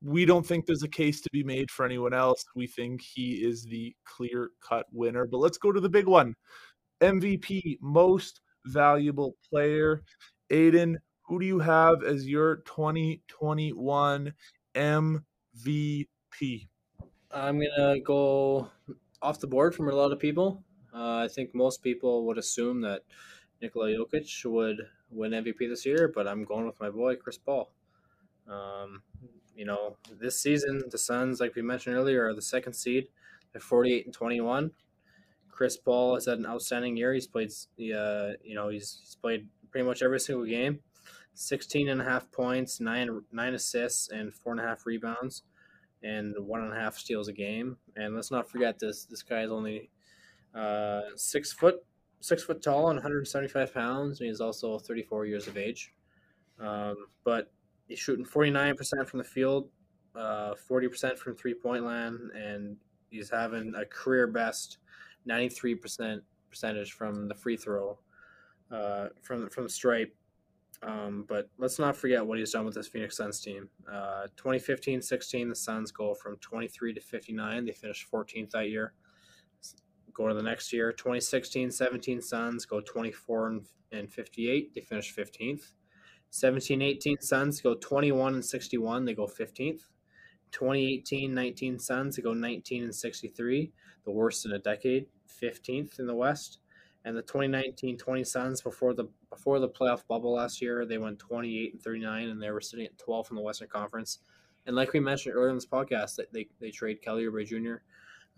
we 0.03 0.25
don't 0.25 0.45
think 0.45 0.67
there's 0.67 0.83
a 0.83 0.89
case 0.89 1.21
to 1.21 1.31
be 1.33 1.45
made 1.45 1.71
for 1.71 1.85
anyone 1.85 2.13
else. 2.13 2.45
We 2.57 2.67
think 2.67 3.01
he 3.01 3.45
is 3.45 3.65
the 3.65 3.95
clear 4.05 4.51
cut 4.67 4.87
winner. 4.93 5.27
But 5.27 5.39
let's 5.39 5.59
go 5.59 5.71
to 5.73 5.81
the 5.81 5.89
big 5.89 6.07
one 6.07 6.35
MVP, 7.01 7.79
most 7.81 8.41
valuable 8.67 9.37
player. 9.49 10.03
Aiden, 10.51 10.97
who 11.23 11.39
do 11.41 11.47
you 11.47 11.61
have 11.61 12.03
as 12.03 12.29
your 12.29 12.57
2021 12.67 14.33
MVP? 14.75 16.07
I'm 17.31 17.59
going 17.59 17.71
to 17.77 18.01
go 18.05 18.69
off 19.23 19.41
the 19.41 19.47
board 19.47 19.75
from 19.75 19.89
a 19.89 19.95
lot 19.95 20.13
of 20.13 20.19
people. 20.19 20.63
Uh, 20.95 21.25
I 21.25 21.29
think 21.29 21.55
most 21.55 21.83
people 21.83 22.27
would 22.27 22.39
assume 22.39 22.81
that 22.83 23.03
Nikola 23.63 23.91
Jokic 23.91 24.45
would 24.45 24.89
win 25.11 25.33
MVP 25.33 25.59
this 25.61 25.87
year, 25.87 26.11
but 26.15 26.27
I'm 26.27 26.45
going 26.45 26.67
with 26.67 26.79
my 26.81 26.91
boy, 26.91 27.17
Chris 27.17 27.39
Paul. 27.39 27.73
Um, 28.49 29.03
you 29.57 29.65
know, 29.65 29.97
this 30.21 30.41
season 30.41 30.83
the 30.91 30.99
Suns, 30.99 31.41
like 31.41 31.55
we 31.55 31.63
mentioned 31.63 31.97
earlier, 31.97 32.27
are 32.27 32.35
the 32.35 32.43
second 32.43 32.75
seed. 32.75 33.09
They're 33.53 33.61
48 33.61 34.07
and 34.07 34.15
21. 34.15 34.71
Chris 35.51 35.77
Paul 35.77 36.15
has 36.15 36.27
had 36.27 36.39
an 36.39 36.47
outstanding 36.47 36.97
year. 36.97 37.13
He's 37.13 37.27
played, 37.27 37.51
uh, 37.79 38.33
you 38.43 38.55
know, 38.55 38.69
he's, 38.69 38.99
he's 39.01 39.17
played 39.21 39.49
pretty 39.71 39.87
much 39.87 40.03
every 40.03 40.21
single 40.21 40.47
game. 40.47 40.81
16 41.35 41.89
and 41.89 42.01
a 42.01 42.05
half 42.05 42.31
points, 42.31 42.81
nine 42.81 43.23
nine 43.33 43.55
assists, 43.55 44.11
and 44.11 44.35
four 44.35 44.53
and 44.53 44.61
a 44.61 44.65
half 44.65 44.85
rebounds, 44.85 45.43
and 46.03 46.35
one 46.39 46.61
and 46.61 46.73
a 46.73 46.77
half 46.77 46.97
steals 46.99 47.29
a 47.29 47.33
game. 47.33 47.79
And 47.97 48.15
let's 48.15 48.31
not 48.31 48.51
forget 48.51 48.79
this: 48.79 49.07
this 49.07 49.23
guy 49.23 49.43
is 49.43 49.51
only 49.51 49.89
uh, 50.55 51.01
six 51.17 51.53
foot 51.53 51.77
six 52.23 52.43
foot 52.43 52.63
tall 52.63 52.89
and 52.89 52.97
175 52.97 53.75
pounds. 53.75 54.21
And 54.21 54.29
he's 54.29 54.41
also 54.41 54.79
34 54.79 55.27
years 55.27 55.47
of 55.47 55.57
age. 55.57 55.93
Um, 56.59 57.07
but 57.25 57.51
he's 57.93 57.99
shooting 57.99 58.25
49% 58.25 59.07
from 59.07 59.19
the 59.19 59.25
field, 59.25 59.69
uh, 60.17 60.55
40% 60.69 61.19
from 61.19 61.37
three 61.37 61.55
point 61.55 61.85
land, 61.85 62.31
and 62.35 62.77
he's 63.11 63.29
having 63.31 63.75
a 63.77 63.85
career 63.85 64.27
best 64.27 64.79
93% 65.29 66.21
percentage 66.49 66.93
from 66.93 67.29
the 67.29 67.35
free 67.35 67.57
throw, 67.57 67.99
uh, 68.71 69.09
from 69.21 69.49
from 69.51 69.65
the 69.65 69.71
stripe. 69.71 70.15
Um, 70.83 71.27
but 71.29 71.49
let's 71.59 71.79
not 71.79 71.97
forget 71.97 72.27
what 72.27 72.39
he's 72.39 72.53
done 72.53 72.65
with 72.65 72.75
this 72.75 72.89
Phoenix 72.89 73.17
Suns 73.17 73.41
team. 73.41 73.69
Uh, 73.89 74.27
2015-16, 74.37 75.49
the 75.49 75.55
Suns 75.55 75.93
go 75.93 76.13
from 76.13 76.37
23 76.39 76.95
to 76.95 77.01
59. 77.01 77.65
They 77.65 77.73
finished 77.73 78.11
14th 78.11 78.51
that 78.51 78.69
year. 78.69 78.95
Go 80.13 80.27
to 80.27 80.35
the 80.35 80.43
next 80.43 80.73
year, 80.73 80.93
2016-17 80.93 82.21
Suns 82.23 82.67
go 82.67 82.81
24 82.81 83.61
and 83.93 84.11
58. 84.11 84.75
They 84.75 84.81
finished 84.81 85.17
15th. 85.17 85.73
17 86.33 86.81
18 86.81 87.21
Suns 87.21 87.61
go 87.61 87.75
21 87.75 88.35
and 88.35 88.45
61. 88.45 89.05
They 89.05 89.15
go 89.15 89.27
15th. 89.27 89.83
2018 90.51 91.33
19 91.35 91.79
Suns, 91.79 92.17
they 92.17 92.23
go 92.23 92.33
19 92.33 92.85
and 92.85 92.95
63, 92.95 93.71
the 94.05 94.11
worst 94.11 94.47
in 94.47 94.53
a 94.53 94.59
decade, 94.59 95.07
15th 95.43 95.99
in 95.99 96.07
the 96.07 96.15
West. 96.15 96.59
And 97.05 97.17
the 97.17 97.23
2019 97.23 97.99
20 97.99 98.25
Suns 98.25 98.63
before 98.63 98.95
the 98.95 99.09
before 99.29 99.59
the 99.59 99.69
playoff 99.69 100.07
bubble 100.09 100.35
last 100.35 100.63
year, 100.63 100.87
they 100.87 100.97
went 100.97 101.19
28 101.19 101.75
and 101.75 101.83
39, 101.83 102.29
and 102.31 102.43
they 102.43 102.51
were 102.51 102.61
sitting 102.63 102.87
at 102.87 102.97
12th 102.97 103.31
in 103.31 103.37
the 103.37 103.43
Western 103.43 103.69
Conference. 103.69 104.21
And 104.67 104.75
like 104.75 104.95
we 104.95 105.01
mentioned 105.01 105.35
earlier 105.35 105.51
in 105.51 105.57
this 105.57 105.67
podcast, 105.67 106.17
they, 106.17 106.25
they, 106.33 106.49
they 106.61 106.71
trade 106.71 107.03
Kelly 107.03 107.25
Oubre 107.25 107.45
Jr., 107.45 107.83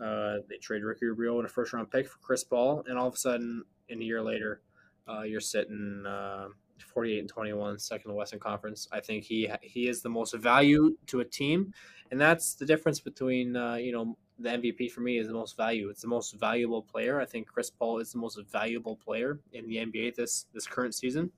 uh, 0.04 0.38
they 0.48 0.56
trade 0.56 0.82
Ricky 0.82 1.06
Rubio 1.06 1.38
in 1.38 1.44
a 1.44 1.48
first 1.48 1.72
round 1.72 1.92
pick 1.92 2.08
for 2.08 2.18
Chris 2.18 2.42
Paul, 2.42 2.82
and 2.88 2.98
all 2.98 3.06
of 3.06 3.14
a 3.14 3.18
sudden, 3.18 3.62
in 3.88 4.00
a 4.00 4.04
year 4.04 4.20
later, 4.20 4.62
uh, 5.08 5.22
you're 5.22 5.40
sitting. 5.40 6.04
Uh, 6.04 6.48
48 6.84 7.18
and 7.20 7.28
21, 7.28 7.78
second 7.78 8.10
in 8.10 8.16
Western 8.16 8.40
Conference. 8.40 8.88
I 8.92 9.00
think 9.00 9.24
he 9.24 9.50
he 9.62 9.88
is 9.88 10.02
the 10.02 10.08
most 10.08 10.34
value 10.34 10.96
to 11.06 11.20
a 11.20 11.24
team, 11.24 11.72
and 12.10 12.20
that's 12.20 12.54
the 12.54 12.66
difference 12.66 13.00
between 13.00 13.56
uh, 13.56 13.74
you 13.74 13.92
know 13.92 14.16
the 14.38 14.50
MVP 14.50 14.90
for 14.90 15.00
me 15.00 15.18
is 15.18 15.28
the 15.28 15.34
most 15.34 15.56
value. 15.56 15.88
It's 15.88 16.02
the 16.02 16.08
most 16.08 16.34
valuable 16.34 16.82
player. 16.82 17.20
I 17.20 17.24
think 17.24 17.46
Chris 17.46 17.70
Paul 17.70 17.98
is 17.98 18.12
the 18.12 18.18
most 18.18 18.38
valuable 18.50 18.96
player 18.96 19.40
in 19.52 19.68
the 19.68 19.76
NBA 19.76 20.16
this 20.16 20.46
this 20.52 20.66
current 20.66 20.94
season. 20.94 21.30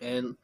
And 0.00 0.36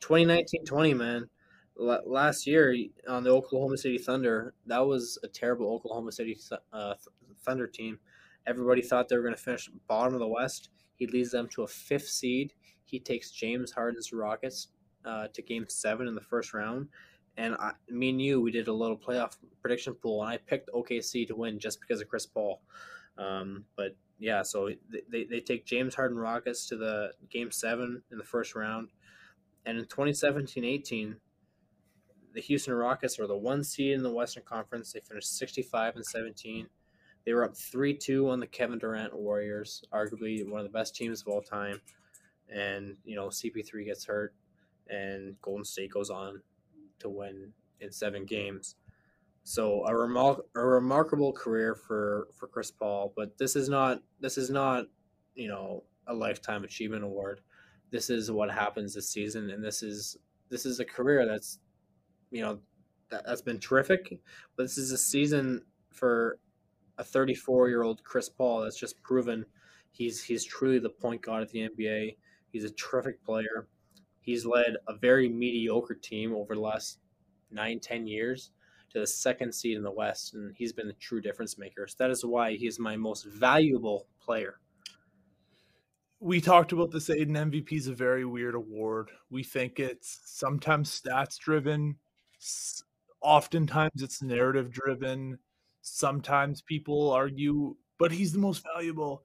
2019-20, 0.00 0.96
man, 0.96 1.28
last 1.76 2.46
year 2.46 2.74
on 3.08 3.24
the 3.24 3.30
Oklahoma 3.30 3.76
City 3.76 3.98
Thunder, 3.98 4.54
that 4.66 4.86
was 4.86 5.18
a 5.22 5.28
terrible 5.28 5.72
Oklahoma 5.72 6.12
City 6.12 6.38
uh, 6.72 6.94
Thunder 7.44 7.66
team. 7.66 7.98
Everybody 8.46 8.82
thought 8.82 9.08
they 9.08 9.16
were 9.16 9.22
going 9.22 9.34
to 9.34 9.40
finish 9.40 9.68
bottom 9.88 10.14
of 10.14 10.20
the 10.20 10.28
West. 10.28 10.70
He 10.94 11.06
leads 11.06 11.30
them 11.30 11.48
to 11.48 11.62
a 11.62 11.66
fifth 11.66 12.08
seed. 12.08 12.52
He 12.86 13.00
takes 13.00 13.32
James 13.32 13.72
Harden's 13.72 14.12
Rockets 14.12 14.68
uh, 15.04 15.26
to 15.32 15.42
Game 15.42 15.66
Seven 15.68 16.06
in 16.06 16.14
the 16.14 16.20
first 16.20 16.54
round, 16.54 16.88
and 17.36 17.54
I, 17.56 17.72
me 17.88 18.10
and 18.10 18.22
you, 18.22 18.40
we 18.40 18.52
did 18.52 18.68
a 18.68 18.72
little 18.72 18.96
playoff 18.96 19.36
prediction 19.60 19.94
pool, 19.94 20.22
and 20.22 20.30
I 20.30 20.38
picked 20.38 20.70
OKC 20.70 21.26
to 21.26 21.36
win 21.36 21.58
just 21.58 21.80
because 21.80 22.00
of 22.00 22.08
Chris 22.08 22.26
Paul. 22.26 22.62
Um, 23.18 23.64
but 23.76 23.96
yeah, 24.18 24.42
so 24.42 24.70
they, 25.10 25.24
they 25.24 25.40
take 25.40 25.66
James 25.66 25.94
Harden 25.94 26.18
Rockets 26.18 26.68
to 26.68 26.76
the 26.76 27.10
Game 27.28 27.50
Seven 27.50 28.02
in 28.12 28.18
the 28.18 28.24
first 28.24 28.54
round, 28.54 28.90
and 29.66 29.76
in 29.78 29.84
2017-18, 29.86 31.16
the 32.34 32.40
Houston 32.42 32.74
Rockets 32.74 33.18
were 33.18 33.26
the 33.26 33.36
one 33.36 33.64
seed 33.64 33.94
in 33.94 34.02
the 34.02 34.12
Western 34.12 34.44
Conference. 34.44 34.92
They 34.92 35.00
finished 35.00 35.36
65 35.38 35.96
and 35.96 36.04
17. 36.04 36.68
They 37.24 37.32
were 37.32 37.44
up 37.44 37.56
3 37.56 37.96
2 37.96 38.30
on 38.30 38.38
the 38.38 38.46
Kevin 38.46 38.78
Durant 38.78 39.18
Warriors, 39.18 39.82
arguably 39.92 40.48
one 40.48 40.60
of 40.60 40.66
the 40.66 40.78
best 40.78 40.94
teams 40.94 41.22
of 41.22 41.28
all 41.28 41.42
time 41.42 41.80
and 42.52 42.96
you 43.04 43.16
know 43.16 43.28
CP3 43.28 43.84
gets 43.84 44.04
hurt, 44.04 44.34
and 44.88 45.40
Golden 45.42 45.64
State 45.64 45.92
goes 45.92 46.10
on 46.10 46.42
to 47.00 47.08
win 47.08 47.52
in 47.80 47.92
seven 47.92 48.24
games. 48.24 48.76
So 49.42 49.84
a, 49.84 49.92
remar- 49.92 50.42
a 50.56 50.60
remarkable 50.60 51.32
career 51.32 51.74
for 51.74 52.28
for 52.34 52.48
Chris 52.48 52.70
Paul, 52.70 53.12
but 53.16 53.38
this 53.38 53.54
is 53.56 53.68
not 53.68 54.02
this 54.20 54.38
is 54.38 54.50
not 54.50 54.86
you 55.34 55.48
know 55.48 55.84
a 56.06 56.14
lifetime 56.14 56.64
achievement 56.64 57.04
award. 57.04 57.40
This 57.90 58.10
is 58.10 58.30
what 58.30 58.50
happens 58.50 58.94
this 58.94 59.10
season, 59.10 59.50
and 59.50 59.62
this 59.62 59.82
is 59.82 60.16
this 60.48 60.66
is 60.66 60.80
a 60.80 60.84
career 60.84 61.26
that's 61.26 61.60
you 62.30 62.42
know 62.42 62.58
that, 63.10 63.24
that's 63.26 63.42
been 63.42 63.60
terrific, 63.60 64.18
but 64.56 64.64
this 64.64 64.78
is 64.78 64.90
a 64.90 64.98
season 64.98 65.62
for 65.92 66.38
a 66.98 67.04
34 67.04 67.68
year 67.68 67.82
old 67.82 68.02
Chris 68.02 68.28
Paul 68.28 68.62
that's 68.62 68.78
just 68.78 69.00
proven 69.02 69.44
he's 69.92 70.22
he's 70.22 70.44
truly 70.44 70.78
the 70.78 70.90
point 70.90 71.22
guard 71.22 71.42
of 71.42 71.52
the 71.52 71.68
NBA. 71.68 72.16
He's 72.56 72.64
a 72.64 72.70
terrific 72.70 73.22
player. 73.22 73.68
He's 74.22 74.46
led 74.46 74.78
a 74.88 74.96
very 74.96 75.28
mediocre 75.28 75.94
team 75.94 76.34
over 76.34 76.54
the 76.54 76.60
last 76.62 77.00
nine, 77.50 77.80
ten 77.80 78.06
years 78.06 78.50
to 78.94 79.00
the 79.00 79.06
second 79.06 79.54
seed 79.54 79.76
in 79.76 79.82
the 79.82 79.90
West, 79.90 80.32
and 80.32 80.54
he's 80.56 80.72
been 80.72 80.88
a 80.88 80.94
true 80.94 81.20
difference 81.20 81.58
maker. 81.58 81.86
So 81.86 81.96
that 81.98 82.10
is 82.10 82.24
why 82.24 82.56
he's 82.56 82.78
my 82.78 82.96
most 82.96 83.26
valuable 83.26 84.06
player. 84.18 84.58
We 86.18 86.40
talked 86.40 86.72
about 86.72 86.92
this 86.92 87.10
Aiden 87.10 87.36
MVP 87.36 87.72
is 87.74 87.88
a 87.88 87.94
very 87.94 88.24
weird 88.24 88.54
award. 88.54 89.10
We 89.28 89.42
think 89.42 89.78
it's 89.78 90.22
sometimes 90.24 90.98
stats 90.98 91.36
driven, 91.38 91.96
oftentimes 93.20 94.02
it's 94.02 94.22
narrative 94.22 94.70
driven. 94.70 95.38
Sometimes 95.82 96.62
people 96.62 97.10
argue, 97.12 97.76
but 97.98 98.12
he's 98.12 98.32
the 98.32 98.38
most 98.38 98.64
valuable 98.74 99.24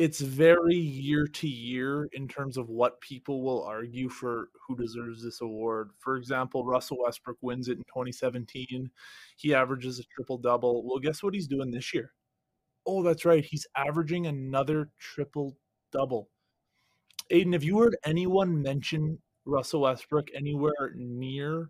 it's 0.00 0.22
very 0.22 0.76
year 0.76 1.26
to 1.26 1.46
year 1.46 2.08
in 2.14 2.26
terms 2.26 2.56
of 2.56 2.70
what 2.70 3.02
people 3.02 3.42
will 3.42 3.62
argue 3.64 4.08
for 4.08 4.48
who 4.66 4.74
deserves 4.74 5.22
this 5.22 5.42
award. 5.42 5.90
For 5.98 6.16
example, 6.16 6.64
Russell 6.64 6.96
Westbrook 7.02 7.36
wins 7.42 7.68
it 7.68 7.76
in 7.76 7.84
2017. 7.84 8.90
He 9.36 9.54
averages 9.54 9.98
a 9.98 10.04
triple 10.04 10.38
double. 10.38 10.88
Well, 10.88 11.00
guess 11.00 11.22
what 11.22 11.34
he's 11.34 11.46
doing 11.46 11.70
this 11.70 11.92
year? 11.92 12.14
Oh, 12.86 13.02
that's 13.02 13.26
right. 13.26 13.44
He's 13.44 13.66
averaging 13.76 14.26
another 14.26 14.88
triple 14.98 15.58
double. 15.92 16.30
Aiden, 17.30 17.52
have 17.52 17.62
you 17.62 17.78
heard 17.78 17.98
anyone 18.02 18.62
mention 18.62 19.18
Russell 19.44 19.82
Westbrook 19.82 20.28
anywhere 20.34 20.94
near 20.94 21.68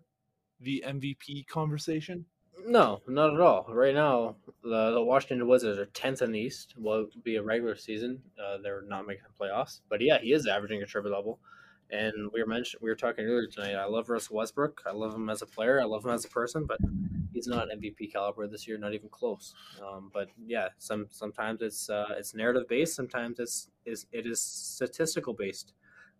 the 0.61 0.81
MVP 0.87 1.47
conversation? 1.47 2.25
No, 2.65 3.01
not 3.07 3.33
at 3.33 3.39
all. 3.39 3.65
Right 3.69 3.93
now, 3.93 4.35
the, 4.63 4.91
the 4.91 5.03
Washington 5.03 5.47
Wizards 5.47 5.79
are 5.79 5.85
tenth 5.87 6.21
in 6.21 6.31
the 6.31 6.39
East. 6.39 6.73
Will 6.77 7.07
be 7.23 7.35
a 7.35 7.43
regular 7.43 7.75
season. 7.75 8.21
Uh, 8.41 8.57
they're 8.61 8.83
not 8.83 9.07
making 9.07 9.23
the 9.27 9.45
playoffs, 9.45 9.81
but 9.89 10.01
yeah, 10.01 10.19
he 10.19 10.33
is 10.33 10.47
averaging 10.47 10.81
a 10.81 10.85
triple 10.85 11.11
double. 11.11 11.39
And 11.91 12.31
we 12.33 12.41
were 12.41 12.47
mentioned, 12.47 12.81
we 12.81 12.89
were 12.89 12.95
talking 12.95 13.25
earlier 13.25 13.47
tonight. 13.47 13.75
I 13.75 13.85
love 13.85 14.09
Russell 14.09 14.37
Westbrook. 14.37 14.81
I 14.85 14.91
love 14.91 15.13
him 15.13 15.29
as 15.29 15.41
a 15.41 15.45
player. 15.45 15.81
I 15.81 15.85
love 15.85 16.05
him 16.05 16.11
as 16.11 16.23
a 16.23 16.29
person, 16.29 16.65
but 16.65 16.79
he's 17.33 17.47
not 17.47 17.67
MVP 17.69 18.11
caliber 18.13 18.47
this 18.47 18.67
year, 18.67 18.77
not 18.77 18.93
even 18.93 19.09
close. 19.09 19.53
Um, 19.85 20.09
but 20.13 20.29
yeah, 20.45 20.69
some 20.77 21.07
sometimes 21.09 21.61
it's 21.61 21.89
uh, 21.89 22.13
it's 22.17 22.33
narrative 22.33 22.67
based. 22.69 22.95
Sometimes 22.95 23.39
it's 23.39 23.69
is 23.85 24.05
it 24.13 24.25
is 24.25 24.41
statistical 24.41 25.33
based. 25.33 25.73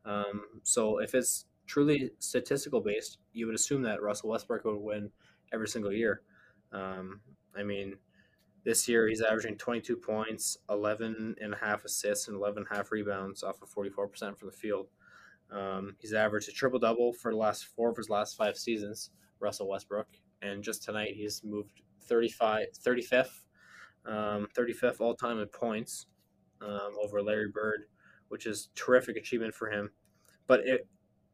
Um, 0.03 0.43
so 0.63 0.97
if 0.97 1.15
it's 1.15 1.45
truly 1.67 2.11
statistical 2.19 2.81
based, 2.81 3.19
you 3.31 3.45
would 3.45 3.55
assume 3.55 3.81
that 3.83 4.01
Russell 4.01 4.29
Westbrook 4.29 4.65
would 4.65 4.75
win 4.75 5.09
every 5.53 5.67
single 5.69 5.93
year. 5.93 6.21
Um, 6.71 7.21
I 7.55 7.63
mean, 7.63 7.95
this 8.63 8.87
year 8.87 9.07
he's 9.07 9.21
averaging 9.21 9.57
22 9.57 9.97
points, 9.97 10.57
11 10.69 11.35
and 11.41 11.53
a 11.53 11.57
half 11.57 11.83
assists, 11.83 12.27
and 12.27 12.37
11 12.37 12.59
and 12.59 12.67
a 12.71 12.75
half 12.75 12.91
rebounds 12.91 13.43
off 13.43 13.61
of 13.61 13.69
44% 13.69 14.37
from 14.37 14.49
the 14.49 14.55
field. 14.55 14.87
Um, 15.51 15.95
he's 15.99 16.13
averaged 16.13 16.49
a 16.49 16.51
triple 16.51 16.79
double 16.79 17.11
for 17.13 17.31
the 17.31 17.37
last 17.37 17.65
four 17.75 17.89
of 17.89 17.97
his 17.97 18.09
last 18.09 18.37
five 18.37 18.57
seasons, 18.57 19.11
Russell 19.39 19.67
Westbrook. 19.67 20.07
And 20.41 20.63
just 20.63 20.83
tonight 20.83 21.13
he's 21.15 21.43
moved 21.43 21.81
35, 22.03 22.67
35th, 22.85 23.41
um, 24.05 24.47
35th 24.57 25.01
all 25.01 25.15
time 25.15 25.39
in 25.39 25.47
points 25.47 26.07
um, 26.61 26.93
over 27.01 27.21
Larry 27.21 27.49
Bird, 27.49 27.85
which 28.29 28.45
is 28.45 28.69
terrific 28.75 29.17
achievement 29.17 29.53
for 29.53 29.69
him. 29.69 29.91
But 30.47 30.61
it, 30.61 30.87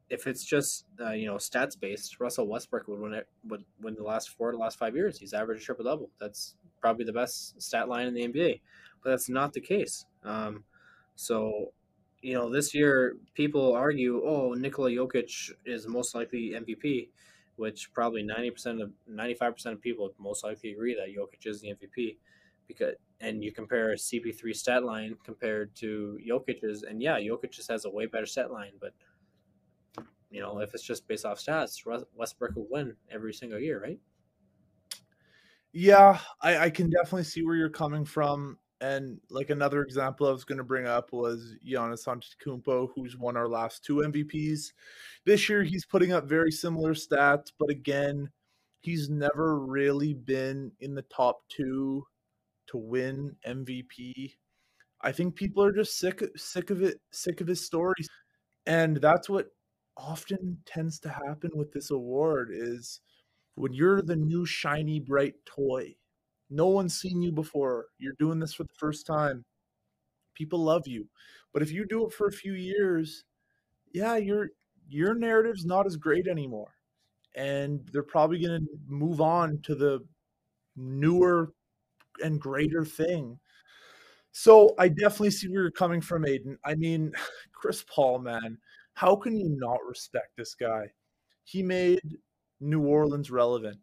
if 0.10 0.28
it's 0.28 0.44
just 0.46 0.86
uh, 1.02 1.12
you 1.12 1.28
know 1.28 1.36
stats 1.36 1.80
based, 1.80 2.20
Russell 2.20 2.48
Westbrook 2.48 2.88
would 2.88 3.00
win 3.00 3.14
it 3.14 3.28
would 3.48 3.64
win 3.82 3.96
the 3.96 4.04
last 4.04 4.30
four 4.30 4.52
to 4.52 4.58
last 4.58 4.78
five 4.78 4.96
years. 4.96 5.18
He's 5.18 5.34
averaged 5.34 5.64
a 5.64 5.66
triple 5.66 5.86
double. 5.86 6.10
That's 6.20 6.56
probably 6.82 7.06
the 7.06 7.14
best 7.14 7.62
stat 7.62 7.90
line 7.90 8.08
in 8.08 8.14
the 8.14 8.28
NBA, 8.28 8.62
but 9.04 9.10
that's 9.10 9.30
not 9.30 9.54
the 9.54 9.62
case. 9.62 10.06
Um, 10.24 10.64
so, 11.16 11.74
you 12.22 12.34
know, 12.34 12.52
this 12.52 12.74
year 12.74 13.18
people 13.34 13.74
argue, 13.74 14.22
oh, 14.24 14.54
Nikola 14.54 14.92
Jokic 14.92 15.52
is 15.66 15.88
most 15.88 16.16
likely 16.16 16.54
MVP, 16.56 17.10
which 17.58 17.92
probably 17.94 18.24
ninety 18.24 18.52
percent 18.52 18.82
of 18.82 18.92
ninety 19.08 19.34
five 19.34 19.54
percent 19.54 19.76
of 19.76 19.82
people 19.82 20.12
most 20.20 20.44
likely 20.44 20.72
agree 20.72 20.96
that 20.96 21.10
Jokic 21.10 21.46
is 21.46 21.62
the 21.62 21.70
MVP. 21.70 22.18
Because 22.68 22.96
and 23.20 23.44
you 23.44 23.52
compare 23.52 23.96
CP3 23.96 24.56
stat 24.56 24.84
line 24.84 25.16
compared 25.24 25.76
to 25.78 26.20
Jokic's, 26.28 26.84
and 26.84 27.02
yeah, 27.02 27.18
Jokic 27.18 27.52
just 27.52 27.72
has 27.72 27.86
a 27.86 27.90
way 27.90 28.06
better 28.06 28.26
stat 28.26 28.52
line, 28.52 28.74
but 28.80 28.94
you 30.30 30.42
know, 30.42 30.60
if 30.60 30.74
it's 30.74 30.84
just 30.84 31.08
based 31.08 31.26
off 31.26 31.40
stats, 31.40 31.84
Westbrook 32.14 32.56
will 32.56 32.68
win 32.70 32.96
every 33.10 33.34
single 33.34 33.60
year, 33.60 33.82
right? 33.82 34.00
Yeah, 35.74 36.20
I, 36.42 36.58
I 36.58 36.70
can 36.70 36.90
definitely 36.90 37.24
see 37.24 37.44
where 37.44 37.56
you're 37.56 37.70
coming 37.70 38.06
from. 38.06 38.58
And 38.80 39.20
like 39.30 39.50
another 39.50 39.82
example 39.82 40.28
I 40.28 40.32
was 40.32 40.44
going 40.44 40.60
to 40.60 40.64
bring 40.64 40.86
up 40.86 41.12
was 41.12 41.56
Giannis 41.68 42.08
Antetokounmpo, 42.08 42.90
who's 42.94 43.18
won 43.18 43.36
our 43.36 43.48
last 43.48 43.84
two 43.84 43.98
MVPs. 43.98 44.72
This 45.26 45.50
year, 45.50 45.64
he's 45.64 45.86
putting 45.86 46.12
up 46.12 46.30
very 46.30 46.52
similar 46.52 46.94
stats, 46.94 47.52
but 47.58 47.70
again, 47.70 48.30
he's 48.82 49.10
never 49.10 49.60
really 49.60 50.14
been 50.14 50.72
in 50.80 50.94
the 50.94 51.02
top 51.04 51.42
two 51.50 52.06
to 52.68 52.78
win 52.78 53.36
MVP. 53.48 54.34
I 55.02 55.12
think 55.12 55.36
people 55.36 55.64
are 55.64 55.72
just 55.72 55.98
sick 55.98 56.24
sick 56.36 56.70
of 56.70 56.84
it, 56.84 57.00
sick 57.12 57.42
of 57.42 57.48
his 57.48 57.66
stories, 57.66 58.10
and 58.66 58.98
that's 58.98 59.30
what 59.30 59.48
often 59.98 60.58
tends 60.66 61.00
to 61.00 61.10
happen 61.10 61.52
with 61.56 61.72
this 61.72 61.92
award 61.92 62.50
is 62.54 63.02
when 63.56 63.74
you're 63.74 64.02
the 64.02 64.16
new 64.16 64.46
shiny 64.46 65.00
bright 65.00 65.34
toy 65.46 65.94
no 66.50 66.68
one's 66.68 67.00
seen 67.00 67.22
you 67.22 67.32
before 67.32 67.88
you're 67.98 68.14
doing 68.20 68.40
this 68.40 68.54
for 68.54 68.64
the 68.64 68.74
first 68.78 69.06
time 69.06 69.44
people 70.34 70.60
love 70.60 70.88
you. 70.88 71.08
But 71.54 71.64
if 71.64 71.72
you 71.72 71.86
do 71.86 72.06
it 72.06 72.14
for 72.14 72.28
a 72.28 72.32
few 72.32 72.54
years 72.54 73.24
yeah 73.94 74.18
your 74.18 74.50
your 74.90 75.14
narrative's 75.14 75.66
not 75.66 75.86
as 75.86 75.98
great 75.98 76.28
anymore 76.28 76.74
and 77.36 77.88
they're 77.92 78.04
probably 78.04 78.40
going 78.40 78.62
to 78.62 78.68
move 78.88 79.22
on 79.22 79.60
to 79.64 79.76
the 79.76 80.06
newer 80.76 81.54
and 82.24 82.40
greater 82.40 82.86
thing. 82.86 83.40
So 84.32 84.76
i 84.78 84.88
definitely 84.88 85.32
see 85.32 85.48
where 85.48 85.64
you're 85.64 85.72
coming 85.72 86.02
from 86.02 86.24
aiden. 86.24 86.58
I 86.64 86.76
mean 86.76 87.12
chris 87.54 87.84
paul 87.94 88.20
man 88.20 88.58
how 88.98 89.16
can 89.16 89.38
you 89.38 89.48
not 89.48 89.78
respect 89.88 90.36
this 90.36 90.56
guy? 90.56 90.88
He 91.44 91.62
made 91.62 92.18
New 92.60 92.82
Orleans 92.82 93.30
relevant. 93.30 93.78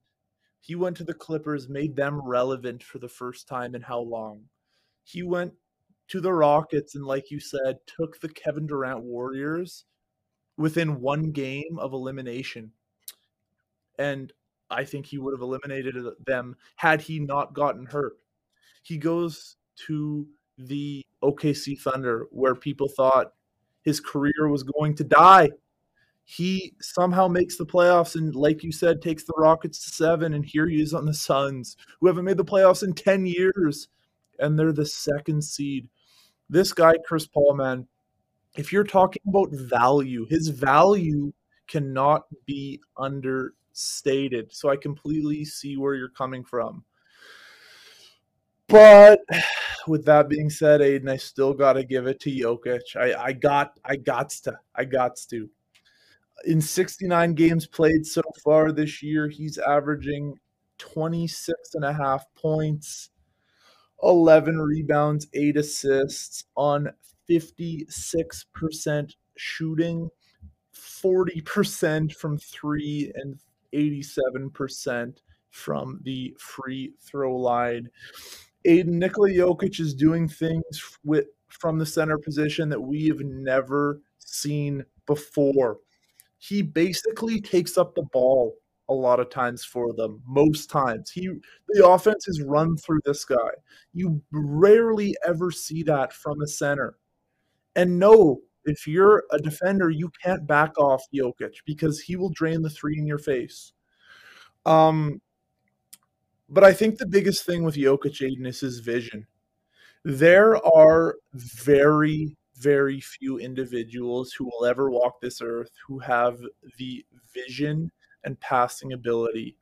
He 0.61 0.75
went 0.75 0.97
to 0.97 1.05
the 1.05 1.15
Clippers, 1.15 1.69
made 1.69 1.95
them 1.95 2.21
relevant 2.21 2.83
for 2.83 2.99
the 2.99 3.09
first 3.09 3.47
time 3.47 3.77
in 3.77 3.83
how 3.83 4.01
long? 4.01 4.41
He 5.05 5.23
went 5.23 5.53
to 6.09 6.21
the 6.21 6.33
Rockets 6.33 6.97
and, 6.97 7.07
like 7.07 7.31
you 7.31 7.39
said, 7.39 7.77
took 7.87 8.19
the 8.19 8.29
Kevin 8.29 8.67
Durant 8.67 9.05
Warriors 9.05 9.85
within 10.57 11.01
one 11.01 11.31
game 11.31 11.79
of 11.79 11.93
elimination. 11.93 12.73
And 14.01 14.33
I 14.69 14.83
think 14.83 15.07
he 15.07 15.19
would 15.19 15.33
have 15.33 15.43
eliminated 15.43 15.95
them 16.27 16.57
had 16.75 17.01
he 17.01 17.21
not 17.21 17.55
gotten 17.55 17.87
hurt. 17.87 18.17
He 18.83 18.99
goes 18.99 19.59
to 19.87 20.27
the 20.59 21.07
OKC 21.23 21.79
Thunder, 21.79 22.27
where 22.33 22.57
people 22.57 22.89
thought 22.89 23.33
his 23.85 24.01
career 24.01 24.49
was 24.49 24.63
going 24.63 24.95
to 24.97 25.05
die. 25.05 25.51
He 26.25 26.75
somehow 26.81 27.29
makes 27.29 27.59
the 27.59 27.67
playoffs 27.67 28.15
and, 28.15 28.35
like 28.35 28.65
you 28.65 28.73
said, 28.73 29.03
takes 29.03 29.25
the 29.25 29.35
Rockets 29.37 29.85
to 29.85 29.91
seven. 29.91 30.35
And 30.35 30.45
here 30.45 30.67
he 30.67 30.81
is 30.81 30.95
on 30.95 31.05
the 31.05 31.15
Suns, 31.15 31.77
who 32.01 32.07
haven't 32.07 32.25
made 32.25 32.39
the 32.39 32.45
playoffs 32.45 32.83
in 32.83 32.95
10 32.95 33.27
years, 33.27 33.89
and 34.39 34.59
they're 34.59 34.73
the 34.73 34.87
second 34.87 35.45
seed. 35.45 35.89
This 36.49 36.73
guy, 36.73 36.95
Chris 37.07 37.27
Paul, 37.27 37.55
man, 37.55 37.87
if 38.57 38.73
you're 38.73 38.85
talking 38.85 39.23
about 39.29 39.51
value, 39.53 40.27
his 40.31 40.49
value 40.49 41.33
cannot 41.67 42.25
be 42.47 42.81
understated. 42.97 44.53
So 44.53 44.71
I 44.71 44.77
completely 44.77 45.45
see 45.45 45.77
where 45.77 45.95
you're 45.95 46.09
coming 46.09 46.45
from. 46.45 46.85
But 48.69 49.21
with 49.87 50.05
that 50.07 50.29
being 50.29 50.51
said, 50.51 50.81
Aiden, 50.81 51.11
I 51.11 51.17
still 51.17 51.53
got 51.55 51.75
to 51.75 51.85
give 51.85 52.07
it 52.07 52.21
to 52.21 52.31
Jokic. 52.31 52.97
I, 52.97 53.15
I 53.15 53.33
got, 53.33 53.79
I 53.85 53.97
got 53.97 54.31
to, 54.31 54.59
I 54.75 54.85
got 54.85 55.17
to. 55.31 55.49
In 56.47 56.61
69 56.61 57.35
games 57.35 57.67
played 57.67 58.07
so 58.07 58.23
far 58.43 58.73
this 58.73 59.03
year, 59.03 59.29
he's 59.29 59.59
averaging 59.59 60.39
26 60.79 61.75
and 61.75 61.85
a 61.85 61.93
half 61.93 62.25
points, 62.35 63.11
11 64.03 64.59
rebounds, 64.59 65.29
eight 65.35 65.57
assists 65.57 66.45
on 66.57 66.91
56% 67.31 69.15
shooting, 69.37 70.11
40% 70.75 72.13
from 72.15 72.39
three, 72.39 73.13
and 73.15 73.39
87% 73.73 75.19
from 75.51 76.01
the 76.03 76.37
free 76.39 76.93
throw 77.01 77.37
line. 77.37 77.89
Aiden 78.67 78.95
Nikola 78.95 79.31
Jokic 79.31 79.81
is 79.81 79.95
doing 79.95 80.29
things 80.29 80.99
with 81.05 81.27
from 81.49 81.79
the 81.79 81.87
center 81.87 82.19
position 82.19 82.69
that 82.69 82.81
we 82.81 83.07
have 83.07 83.21
never 83.21 84.01
seen 84.19 84.85
before. 85.07 85.79
He 86.39 86.63
basically 86.63 87.41
takes 87.41 87.79
up 87.79 87.95
the 87.95 88.07
ball 88.13 88.57
a 88.89 88.95
lot 88.95 89.21
of 89.21 89.31
times 89.31 89.65
for 89.65 89.93
them. 89.95 90.23
Most 90.27 90.69
times, 90.69 91.11
he 91.11 91.29
the 91.69 91.87
offense 91.87 92.29
is 92.29 92.43
run 92.43 92.77
through 92.77 93.01
this 93.05 93.25
guy. 93.25 93.51
You 93.93 94.23
rarely 94.33 95.17
ever 95.27 95.51
see 95.51 95.83
that 95.85 96.13
from 96.13 96.41
a 96.43 96.47
center. 96.47 96.97
And 97.77 97.99
no, 97.99 98.41
if 98.65 98.87
you're 98.87 99.25
a 99.31 99.39
defender, 99.39 99.91
you 99.91 100.11
can't 100.23 100.47
back 100.47 100.79
off 100.79 101.05
Jokic 101.15 101.55
because 101.67 102.01
he 102.01 102.17
will 102.17 102.31
drain 102.31 102.63
the 102.63 102.71
three 102.71 102.99
in 102.99 103.07
your 103.07 103.19
face. 103.19 103.73
Um, 104.67 105.21
but 106.49 106.65
I 106.65 106.73
think 106.73 106.99
the 106.99 107.07
biggest 107.07 107.45
thing 107.45 107.65
with 107.65 107.77
Jokic 107.77 108.21
Aiden 108.21 108.47
is 108.47 108.61
his 108.61 108.81
vision. 108.81 109.27
There 110.05 110.57
are 110.67 111.17
very, 111.33 112.37
very 112.57 113.01
few 113.01 113.39
individuals 113.39 114.33
who 114.33 114.45
will 114.45 114.67
ever 114.67 114.91
walk 114.91 115.21
this 115.21 115.41
earth 115.41 115.71
who 115.87 115.99
have 116.01 116.39
the 116.79 117.05
vision 117.33 117.91
and 118.25 118.39
passing 118.41 118.93
ability 118.93 119.57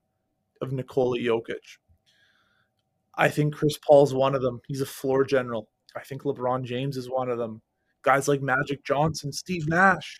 of 0.60 0.72
Nikola 0.72 1.18
Jokic. 1.18 1.78
I 3.14 3.28
think 3.28 3.54
Chris 3.54 3.78
Paul's 3.78 4.14
one 4.14 4.34
of 4.34 4.42
them. 4.42 4.60
He's 4.66 4.80
a 4.80 4.86
floor 4.86 5.24
general. 5.24 5.68
I 5.94 6.00
think 6.00 6.22
LeBron 6.22 6.64
James 6.64 6.96
is 6.96 7.10
one 7.10 7.28
of 7.28 7.38
them. 7.38 7.60
Guys 8.02 8.26
like 8.26 8.42
Magic 8.42 8.84
Johnson, 8.84 9.32
Steve 9.32 9.68
Nash, 9.68 10.18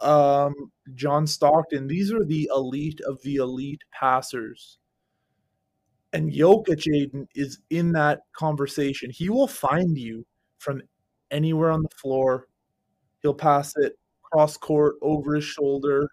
um, 0.00 0.54
John 0.94 1.26
Stockton. 1.26 1.86
These 1.86 2.12
are 2.12 2.24
the 2.24 2.48
elite 2.54 3.00
of 3.00 3.20
the 3.22 3.36
elite 3.36 3.82
passers. 3.92 4.78
And 6.14 6.32
Jokic 6.32 6.86
Aiden 6.86 7.26
is 7.34 7.58
in 7.70 7.92
that 7.92 8.20
conversation. 8.32 9.10
He 9.10 9.28
will 9.28 9.48
find 9.48 9.98
you 9.98 10.24
from 10.58 10.80
anywhere 11.32 11.70
on 11.70 11.82
the 11.82 11.88
floor. 11.88 12.46
He'll 13.20 13.34
pass 13.34 13.74
it 13.76 13.98
cross 14.22 14.56
court 14.56 14.94
over 15.02 15.34
his 15.34 15.44
shoulder. 15.44 16.08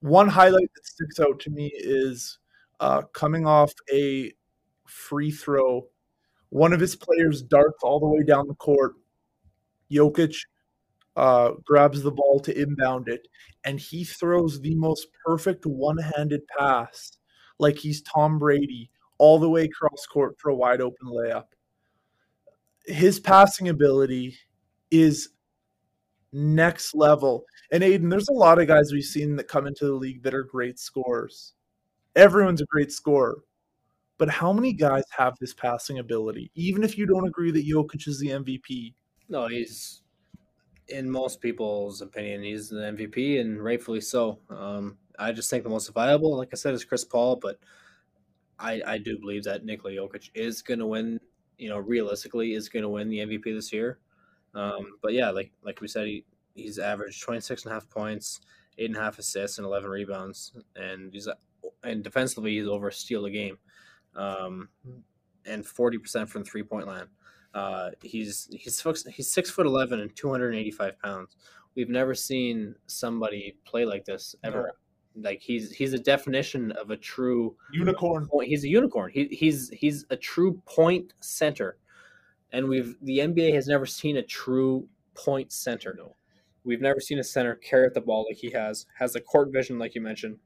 One 0.00 0.28
highlight 0.28 0.70
that 0.74 0.86
sticks 0.86 1.20
out 1.20 1.40
to 1.40 1.50
me 1.50 1.70
is 1.74 2.38
uh, 2.80 3.02
coming 3.12 3.46
off 3.46 3.72
a 3.92 4.32
free 4.86 5.30
throw. 5.30 5.86
One 6.48 6.72
of 6.72 6.80
his 6.80 6.96
players 6.96 7.42
darts 7.42 7.82
all 7.82 8.00
the 8.00 8.06
way 8.06 8.22
down 8.22 8.48
the 8.48 8.54
court. 8.54 8.94
Jokic 9.90 10.36
uh, 11.16 11.52
grabs 11.64 12.02
the 12.02 12.10
ball 12.10 12.40
to 12.40 12.60
inbound 12.60 13.08
it, 13.08 13.28
and 13.64 13.78
he 13.78 14.04
throws 14.04 14.60
the 14.60 14.74
most 14.74 15.08
perfect 15.24 15.66
one 15.66 15.98
handed 15.98 16.42
pass, 16.58 17.12
like 17.58 17.78
he's 17.78 18.02
Tom 18.02 18.38
Brady, 18.38 18.90
all 19.18 19.38
the 19.38 19.48
way 19.48 19.68
cross 19.68 20.06
court 20.06 20.36
for 20.38 20.50
a 20.50 20.54
wide 20.54 20.80
open 20.80 21.08
layup. 21.08 21.46
His 22.86 23.18
passing 23.18 23.68
ability 23.68 24.36
is 24.90 25.30
next 26.32 26.94
level. 26.94 27.44
And 27.70 27.82
Aiden, 27.82 28.10
there's 28.10 28.28
a 28.28 28.32
lot 28.32 28.60
of 28.60 28.66
guys 28.66 28.92
we've 28.92 29.04
seen 29.04 29.36
that 29.36 29.48
come 29.48 29.66
into 29.66 29.86
the 29.86 29.92
league 29.92 30.22
that 30.22 30.34
are 30.34 30.42
great 30.42 30.78
scorers. 30.78 31.54
Everyone's 32.16 32.60
a 32.60 32.66
great 32.66 32.92
scorer. 32.92 33.38
But 34.18 34.28
how 34.28 34.52
many 34.52 34.72
guys 34.72 35.04
have 35.16 35.34
this 35.40 35.54
passing 35.54 35.98
ability? 35.98 36.50
Even 36.54 36.84
if 36.84 36.96
you 36.96 37.06
don't 37.06 37.26
agree 37.26 37.50
that 37.50 37.66
Jokic 37.66 38.06
is 38.06 38.20
the 38.20 38.28
MVP. 38.28 38.94
No, 39.28 39.48
he's 39.48 40.02
in 40.88 41.10
most 41.10 41.40
people's 41.40 42.02
opinion, 42.02 42.42
he's 42.42 42.68
the 42.68 42.76
MVP 42.76 43.40
and 43.40 43.62
rightfully 43.62 44.00
so. 44.00 44.38
Um, 44.50 44.98
I 45.18 45.32
just 45.32 45.48
think 45.50 45.64
the 45.64 45.70
most 45.70 45.88
viable, 45.88 46.36
like 46.36 46.50
I 46.52 46.56
said, 46.56 46.74
is 46.74 46.84
Chris 46.84 47.04
Paul, 47.04 47.36
but 47.36 47.58
I, 48.64 48.82
I 48.86 48.98
do 48.98 49.18
believe 49.18 49.44
that 49.44 49.64
Nikola 49.64 49.94
Jokic 49.94 50.30
is 50.34 50.62
going 50.62 50.80
to 50.80 50.86
win. 50.86 51.20
You 51.58 51.68
know, 51.68 51.78
realistically, 51.78 52.54
is 52.54 52.68
going 52.68 52.82
to 52.82 52.88
win 52.88 53.08
the 53.08 53.18
MVP 53.18 53.44
this 53.44 53.72
year. 53.72 53.98
Um, 54.54 54.96
but 55.02 55.12
yeah, 55.12 55.30
like 55.30 55.52
like 55.62 55.80
we 55.80 55.88
said, 55.88 56.06
he, 56.06 56.24
he's 56.54 56.78
averaged 56.78 57.22
26 57.22 57.64
and 57.64 57.70
a 57.70 57.74
half 57.74 57.88
points, 57.88 58.40
eight 58.78 58.90
and 58.90 58.96
a 58.96 59.00
half 59.00 59.18
assists, 59.18 59.58
and 59.58 59.66
11 59.66 59.88
rebounds, 59.90 60.52
and 60.74 61.12
he's 61.12 61.28
and 61.84 62.02
defensively 62.02 62.56
he's 62.56 62.66
over 62.66 62.88
a 62.88 62.92
steal 62.92 63.24
a 63.26 63.30
game 63.30 63.58
um, 64.16 64.68
and 65.46 65.66
forty 65.66 65.98
percent 65.98 66.28
from 66.28 66.44
three 66.44 66.62
point 66.62 66.86
line. 66.86 67.06
Uh, 67.52 67.90
he's 68.02 68.48
he's 68.50 68.82
he's 69.10 69.32
six 69.32 69.50
foot 69.50 69.66
eleven 69.66 70.00
and 70.00 70.14
two 70.16 70.30
hundred 70.30 70.50
and 70.50 70.58
eighty 70.58 70.70
five 70.70 70.98
pounds. 71.00 71.36
We've 71.74 71.88
never 71.88 72.14
seen 72.14 72.74
somebody 72.86 73.56
play 73.64 73.84
like 73.84 74.04
this 74.04 74.34
ever. 74.44 74.62
No. 74.62 74.72
Like 75.16 75.40
he's 75.40 75.70
he's 75.72 75.92
a 75.92 75.98
definition 75.98 76.72
of 76.72 76.90
a 76.90 76.96
true 76.96 77.56
unicorn. 77.72 78.26
Point. 78.26 78.48
He's 78.48 78.64
a 78.64 78.68
unicorn. 78.68 79.12
He, 79.12 79.26
he's 79.26 79.70
he's 79.70 80.04
a 80.10 80.16
true 80.16 80.60
point 80.66 81.12
center, 81.20 81.76
and 82.52 82.68
we've 82.68 82.96
the 83.00 83.18
NBA 83.18 83.54
has 83.54 83.68
never 83.68 83.86
seen 83.86 84.16
a 84.16 84.22
true 84.22 84.88
point 85.14 85.52
center. 85.52 85.94
No, 85.96 86.16
we've 86.64 86.80
never 86.80 86.98
seen 86.98 87.20
a 87.20 87.24
center 87.24 87.54
carry 87.54 87.88
the 87.94 88.00
ball 88.00 88.26
like 88.28 88.38
he 88.38 88.50
has. 88.50 88.86
Has 88.98 89.14
a 89.14 89.20
court 89.20 89.52
vision 89.52 89.78
like 89.78 89.94
you 89.94 90.00
mentioned. 90.00 90.38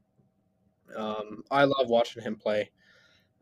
Um, 0.95 1.43
I 1.49 1.63
love 1.63 1.89
watching 1.89 2.21
him 2.21 2.35
play. 2.35 2.69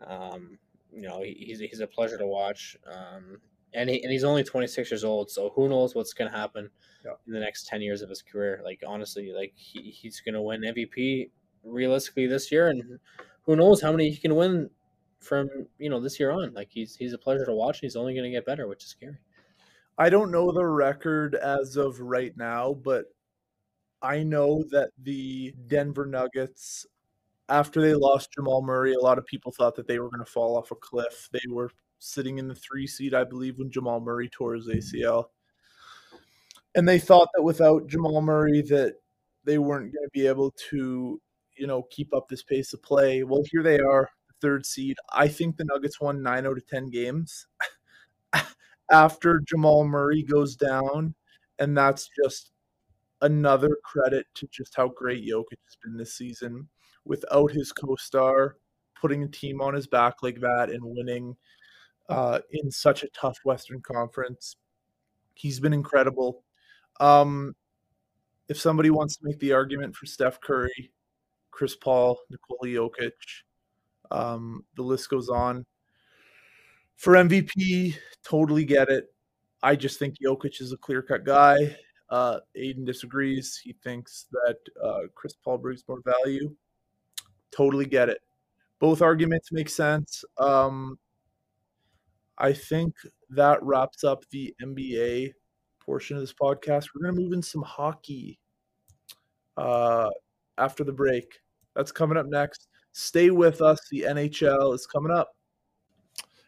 Um, 0.05 0.57
you 0.93 1.01
know, 1.01 1.21
he's 1.23 1.59
he's 1.59 1.81
a 1.81 1.87
pleasure 1.87 2.17
to 2.17 2.25
watch. 2.25 2.77
Um, 2.89 3.41
and 3.73 3.89
he, 3.89 4.01
and 4.01 4.11
he's 4.11 4.23
only 4.23 4.43
26 4.43 4.91
years 4.91 5.03
old, 5.03 5.29
so 5.29 5.51
who 5.55 5.67
knows 5.67 5.95
what's 5.95 6.13
going 6.13 6.31
to 6.31 6.37
happen 6.37 6.69
yeah. 7.05 7.11
in 7.25 7.33
the 7.33 7.39
next 7.39 7.67
10 7.67 7.81
years 7.81 8.01
of 8.01 8.09
his 8.09 8.21
career? 8.21 8.61
Like 8.63 8.81
honestly, 8.87 9.31
like 9.31 9.53
he, 9.55 9.81
he's 9.81 10.21
going 10.21 10.35
to 10.35 10.41
win 10.41 10.61
MVP 10.61 11.29
realistically 11.63 12.27
this 12.27 12.51
year, 12.51 12.69
and 12.69 12.99
who 13.43 13.55
knows 13.55 13.81
how 13.81 13.91
many 13.91 14.09
he 14.09 14.17
can 14.17 14.35
win 14.35 14.69
from 15.19 15.49
you 15.79 15.89
know 15.89 15.99
this 15.99 16.19
year 16.19 16.31
on. 16.31 16.53
Like 16.53 16.69
he's 16.71 16.95
he's 16.95 17.13
a 17.13 17.17
pleasure 17.17 17.45
to 17.45 17.53
watch, 17.53 17.77
and 17.77 17.87
he's 17.87 17.95
only 17.95 18.13
going 18.13 18.25
to 18.25 18.31
get 18.31 18.45
better, 18.45 18.67
which 18.67 18.83
is 18.83 18.89
scary. 18.89 19.17
I 19.97 20.09
don't 20.09 20.31
know 20.31 20.51
the 20.51 20.65
record 20.65 21.35
as 21.35 21.75
of 21.75 21.99
right 21.99 22.35
now, 22.37 22.73
but 22.73 23.05
I 24.01 24.21
know 24.23 24.63
that 24.69 24.91
the 25.01 25.53
Denver 25.67 26.05
Nuggets 26.05 26.85
after 27.49 27.81
they 27.81 27.93
lost 27.93 28.33
Jamal 28.33 28.61
Murray, 28.61 28.93
a 28.93 28.99
lot 28.99 29.17
of 29.17 29.25
people 29.25 29.51
thought 29.51 29.75
that 29.75 29.87
they 29.87 29.99
were 29.99 30.09
going 30.09 30.23
to 30.23 30.31
fall 30.31 30.57
off 30.57 30.71
a 30.71 30.75
cliff. 30.75 31.29
They 31.31 31.39
were 31.49 31.71
sitting 31.99 32.37
in 32.37 32.47
the 32.47 32.55
three 32.55 32.87
seed, 32.87 33.13
I 33.13 33.23
believe, 33.23 33.57
when 33.57 33.71
Jamal 33.71 33.99
Murray 33.99 34.29
tore 34.29 34.55
his 34.55 34.67
mm-hmm. 34.67 34.77
ACL. 34.79 35.25
And 36.75 36.87
they 36.87 36.99
thought 36.99 37.29
that 37.33 37.41
without 37.41 37.87
Jamal 37.87 38.21
Murray 38.21 38.61
that 38.63 38.95
they 39.43 39.57
weren't 39.57 39.93
going 39.93 40.05
to 40.05 40.11
be 40.13 40.27
able 40.27 40.53
to, 40.69 41.19
you 41.55 41.67
know, 41.67 41.83
keep 41.89 42.13
up 42.13 42.27
this 42.27 42.43
pace 42.43 42.73
of 42.73 42.83
play. 42.83 43.23
Well, 43.23 43.43
here 43.51 43.63
they 43.63 43.79
are, 43.79 44.09
third 44.41 44.65
seed. 44.65 44.97
I 45.11 45.27
think 45.27 45.57
the 45.57 45.65
Nuggets 45.65 45.99
won 45.99 46.21
9 46.21 46.45
out 46.45 46.57
of 46.57 46.67
10 46.67 46.89
games 46.89 47.47
after 48.91 49.41
Jamal 49.47 49.85
Murray 49.85 50.21
goes 50.21 50.55
down, 50.55 51.15
and 51.57 51.75
that's 51.75 52.09
just 52.23 52.51
another 53.21 53.77
credit 53.83 54.27
to 54.35 54.47
just 54.51 54.75
how 54.75 54.89
great 54.89 55.25
Jokic 55.25 55.57
has 55.65 55.77
been 55.83 55.97
this 55.97 56.13
season 56.13 56.67
without 57.05 57.51
his 57.51 57.71
co-star 57.71 58.57
putting 58.99 59.23
a 59.23 59.27
team 59.27 59.61
on 59.61 59.73
his 59.73 59.87
back 59.87 60.15
like 60.21 60.39
that 60.41 60.69
and 60.69 60.81
winning 60.83 61.35
uh, 62.09 62.39
in 62.51 62.71
such 62.71 63.03
a 63.03 63.09
tough 63.09 63.37
Western 63.43 63.81
Conference. 63.81 64.55
He's 65.33 65.59
been 65.59 65.73
incredible. 65.73 66.43
Um, 66.99 67.55
if 68.49 68.59
somebody 68.59 68.89
wants 68.89 69.17
to 69.17 69.25
make 69.25 69.39
the 69.39 69.53
argument 69.53 69.95
for 69.95 70.05
Steph 70.05 70.39
Curry, 70.41 70.91
Chris 71.51 71.75
Paul, 71.75 72.19
Nikola 72.29 72.67
Jokic, 72.67 73.11
um, 74.11 74.63
the 74.75 74.83
list 74.83 75.09
goes 75.09 75.29
on. 75.29 75.65
For 76.95 77.13
MVP, 77.13 77.95
totally 78.23 78.65
get 78.65 78.89
it. 78.89 79.13
I 79.61 79.75
just 79.75 79.99
think 79.99 80.15
Jokic 80.23 80.61
is 80.61 80.71
a 80.71 80.77
clear 80.77 81.01
cut 81.01 81.23
guy. 81.23 81.75
Uh, 82.09 82.39
Aiden 82.57 82.85
disagrees. 82.85 83.59
He 83.61 83.73
thinks 83.83 84.27
that 84.31 84.57
uh, 84.83 84.99
Chris 85.13 85.33
Paul 85.33 85.57
brings 85.57 85.83
more 85.87 86.01
value. 86.05 86.55
Totally 87.51 87.85
get 87.85 88.09
it. 88.09 88.21
Both 88.79 89.01
arguments 89.01 89.51
make 89.51 89.69
sense. 89.69 90.23
Um, 90.37 90.97
I 92.37 92.53
think 92.53 92.95
that 93.29 93.61
wraps 93.63 94.03
up 94.03 94.23
the 94.29 94.53
NBA 94.61 95.33
portion 95.79 96.17
of 96.17 96.21
this 96.21 96.33
podcast. 96.33 96.89
We're 96.93 97.03
going 97.03 97.15
to 97.15 97.21
move 97.21 97.33
in 97.33 97.41
some 97.41 97.63
hockey 97.63 98.39
uh, 99.55 100.09
after 100.57 100.83
the 100.83 100.91
break. 100.91 101.39
That's 101.75 101.91
coming 101.91 102.17
up 102.17 102.27
next. 102.27 102.67
Stay 102.91 103.29
with 103.29 103.61
us. 103.61 103.79
The 103.89 104.01
NHL 104.01 104.73
is 104.73 104.85
coming 104.85 105.11
up. 105.11 105.35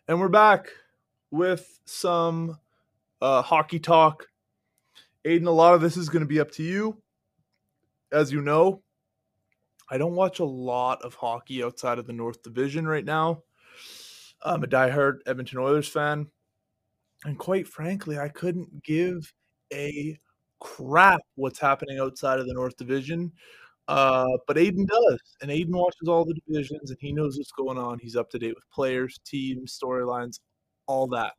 And 0.07 0.19
we're 0.19 0.27
back 0.27 0.69
with 1.31 1.79
some 1.85 2.57
uh, 3.21 3.41
hockey 3.41 3.79
talk. 3.79 4.25
Aiden, 5.25 5.47
a 5.47 5.51
lot 5.51 5.73
of 5.73 5.81
this 5.81 5.97
is 5.97 6.09
going 6.09 6.21
to 6.21 6.27
be 6.27 6.39
up 6.39 6.51
to 6.51 6.63
you. 6.63 7.01
As 8.11 8.31
you 8.31 8.41
know, 8.41 8.81
I 9.89 9.97
don't 9.97 10.15
watch 10.15 10.39
a 10.39 10.45
lot 10.45 11.01
of 11.01 11.13
hockey 11.13 11.63
outside 11.63 11.99
of 11.99 12.07
the 12.07 12.13
North 12.13 12.41
Division 12.43 12.87
right 12.87 13.05
now. 13.05 13.43
I'm 14.43 14.63
a 14.63 14.67
diehard 14.67 15.19
Edmonton 15.25 15.59
Oilers 15.59 15.87
fan. 15.87 16.27
And 17.25 17.37
quite 17.37 17.67
frankly, 17.67 18.17
I 18.17 18.29
couldn't 18.29 18.83
give 18.83 19.31
a 19.73 20.17
crap 20.59 21.21
what's 21.35 21.59
happening 21.59 21.99
outside 21.99 22.39
of 22.39 22.47
the 22.47 22.53
North 22.53 22.77
Division. 22.77 23.31
Uh, 23.87 24.27
but 24.47 24.57
Aiden 24.57 24.87
does. 24.87 25.19
And 25.41 25.51
Aiden 25.51 25.71
watches 25.71 26.07
all 26.07 26.23
the 26.23 26.39
divisions 26.45 26.91
and 26.91 26.99
he 27.01 27.11
knows 27.11 27.37
what's 27.37 27.51
going 27.51 27.77
on. 27.77 27.99
He's 27.99 28.15
up 28.15 28.29
to 28.31 28.39
date 28.39 28.55
with 28.55 28.69
players, 28.71 29.19
teams, 29.25 29.77
storylines, 29.83 30.39
all 30.87 31.07
that. 31.07 31.33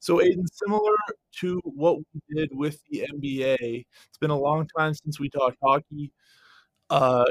So, 0.00 0.18
Aiden, 0.18 0.44
similar 0.52 0.96
to 1.40 1.60
what 1.64 1.98
we 1.98 2.34
did 2.34 2.50
with 2.52 2.80
the 2.90 3.06
NBA, 3.12 3.84
it's 4.08 4.18
been 4.20 4.30
a 4.30 4.38
long 4.38 4.66
time 4.76 4.94
since 4.94 5.20
we 5.20 5.28
talked 5.28 5.58
hockey. 5.62 6.12
Uh, 6.90 7.24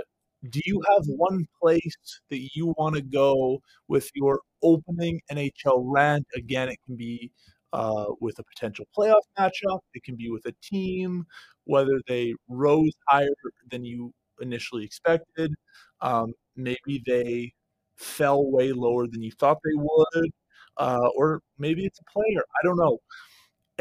do 0.50 0.60
you 0.66 0.82
have 0.90 1.04
one 1.08 1.46
place 1.62 1.96
that 2.30 2.50
you 2.56 2.74
want 2.78 2.96
to 2.96 3.02
go 3.02 3.62
with 3.88 4.10
your 4.16 4.42
opening 4.64 5.22
NHL 5.32 5.84
rant? 5.86 6.26
Again, 6.36 6.70
it 6.70 6.80
can 6.86 6.96
be 6.96 7.32
uh, 7.74 8.06
with 8.20 8.40
a 8.40 8.44
potential 8.44 8.86
playoff 8.98 9.22
matchup. 9.40 9.80
It 9.94 10.04
can 10.04 10.16
be 10.16 10.30
with 10.30 10.46
a 10.46 10.54
team, 10.64 11.26
whether 11.66 12.02
they 12.08 12.34
rose 12.48 12.92
higher 13.08 13.28
than 13.70 13.84
you 13.86 14.14
initially 14.42 14.84
expected. 14.84 15.54
Um, 16.02 16.34
maybe 16.56 17.04
they 17.06 17.54
fell 17.96 18.50
way 18.50 18.72
lower 18.72 19.08
than 19.08 19.22
you 19.22 19.32
thought 19.32 19.60
they 19.64 19.76
would, 19.76 20.32
uh, 20.78 21.08
or 21.16 21.42
maybe 21.60 21.86
it's 21.86 22.00
a 22.00 22.12
player. 22.12 22.42
I 22.42 22.66
don't 22.66 22.78
know. 22.78 22.98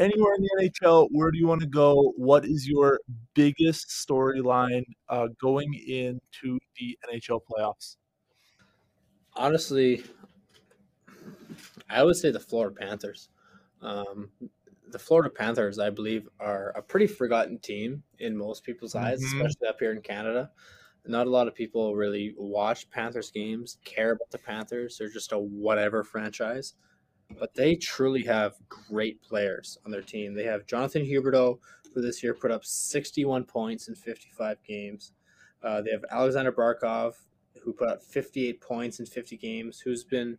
Anywhere 0.01 0.33
in 0.33 0.41
the 0.41 0.49
NHL, 0.63 1.09
where 1.11 1.29
do 1.29 1.37
you 1.37 1.45
want 1.45 1.61
to 1.61 1.67
go? 1.67 2.11
What 2.17 2.43
is 2.43 2.67
your 2.67 2.99
biggest 3.35 3.89
storyline 3.89 4.83
uh, 5.09 5.27
going 5.39 5.71
into 5.75 6.57
the 6.79 6.97
NHL 7.07 7.39
playoffs? 7.47 7.97
Honestly, 9.35 10.03
I 11.87 12.03
would 12.03 12.15
say 12.15 12.31
the 12.31 12.39
Florida 12.39 12.75
Panthers. 12.75 13.29
Um, 13.83 14.31
the 14.89 14.97
Florida 14.97 15.29
Panthers, 15.29 15.77
I 15.77 15.91
believe, 15.91 16.27
are 16.39 16.69
a 16.71 16.81
pretty 16.81 17.05
forgotten 17.05 17.59
team 17.59 18.01
in 18.17 18.35
most 18.35 18.63
people's 18.63 18.95
eyes, 18.95 19.21
Mhm. 19.21 19.25
especially 19.35 19.67
up 19.67 19.79
here 19.79 19.91
in 19.91 20.01
Canada. 20.01 20.51
Not 21.05 21.27
a 21.27 21.29
lot 21.29 21.47
of 21.47 21.53
people 21.53 21.95
really 21.95 22.33
watch 22.37 22.89
Panthers 22.89 23.29
games, 23.29 23.77
care 23.85 24.13
about 24.13 24.31
the 24.31 24.39
Panthers. 24.39 24.97
They're 24.97 25.09
just 25.09 25.31
a 25.31 25.37
whatever 25.37 26.03
franchise. 26.03 26.73
But 27.39 27.53
they 27.53 27.75
truly 27.75 28.23
have 28.23 28.55
great 28.69 29.21
players 29.21 29.77
on 29.85 29.91
their 29.91 30.01
team. 30.01 30.33
They 30.33 30.43
have 30.43 30.65
Jonathan 30.65 31.03
Huberdeau, 31.03 31.59
who 31.93 32.01
this 32.01 32.23
year 32.23 32.33
put 32.33 32.51
up 32.51 32.65
61 32.65 33.45
points 33.45 33.87
in 33.87 33.95
55 33.95 34.57
games. 34.63 35.13
Uh, 35.63 35.81
they 35.81 35.91
have 35.91 36.05
Alexander 36.09 36.51
Barkov, 36.51 37.13
who 37.63 37.73
put 37.73 37.89
up 37.89 38.01
58 38.01 38.61
points 38.61 38.99
in 38.99 39.05
50 39.05 39.37
games, 39.37 39.79
who's 39.79 40.03
been 40.03 40.37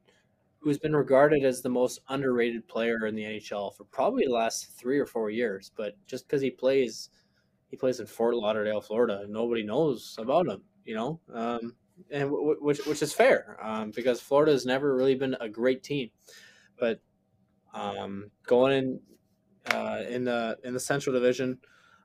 who's 0.58 0.78
been 0.78 0.94
regarded 0.94 1.44
as 1.44 1.60
the 1.60 1.68
most 1.68 2.00
underrated 2.08 2.66
player 2.68 3.06
in 3.06 3.16
the 3.16 3.24
NHL 3.24 3.74
for 3.74 3.82
probably 3.84 4.24
the 4.24 4.30
last 4.30 4.78
three 4.78 4.98
or 4.98 5.06
four 5.06 5.28
years. 5.28 5.72
But 5.76 5.96
just 6.06 6.26
because 6.26 6.40
he 6.40 6.50
plays, 6.50 7.10
he 7.68 7.76
plays 7.76 7.98
in 7.98 8.06
Fort 8.06 8.36
Lauderdale, 8.36 8.80
Florida, 8.80 9.26
nobody 9.28 9.64
knows 9.64 10.14
about 10.18 10.46
him. 10.46 10.62
You 10.84 10.94
know, 10.94 11.20
um, 11.32 11.74
and 12.10 12.30
w- 12.30 12.56
which 12.60 12.84
which 12.86 13.02
is 13.02 13.12
fair 13.12 13.56
um, 13.62 13.92
because 13.94 14.20
Florida 14.20 14.52
has 14.52 14.66
never 14.66 14.96
really 14.96 15.14
been 15.14 15.36
a 15.40 15.48
great 15.48 15.82
team. 15.82 16.10
But 16.82 16.98
um, 17.74 18.28
going 18.44 18.72
in 18.72 19.00
uh, 19.72 20.02
in 20.08 20.24
the 20.24 20.58
in 20.64 20.74
the 20.74 20.80
Central 20.80 21.14
Division, 21.14 21.58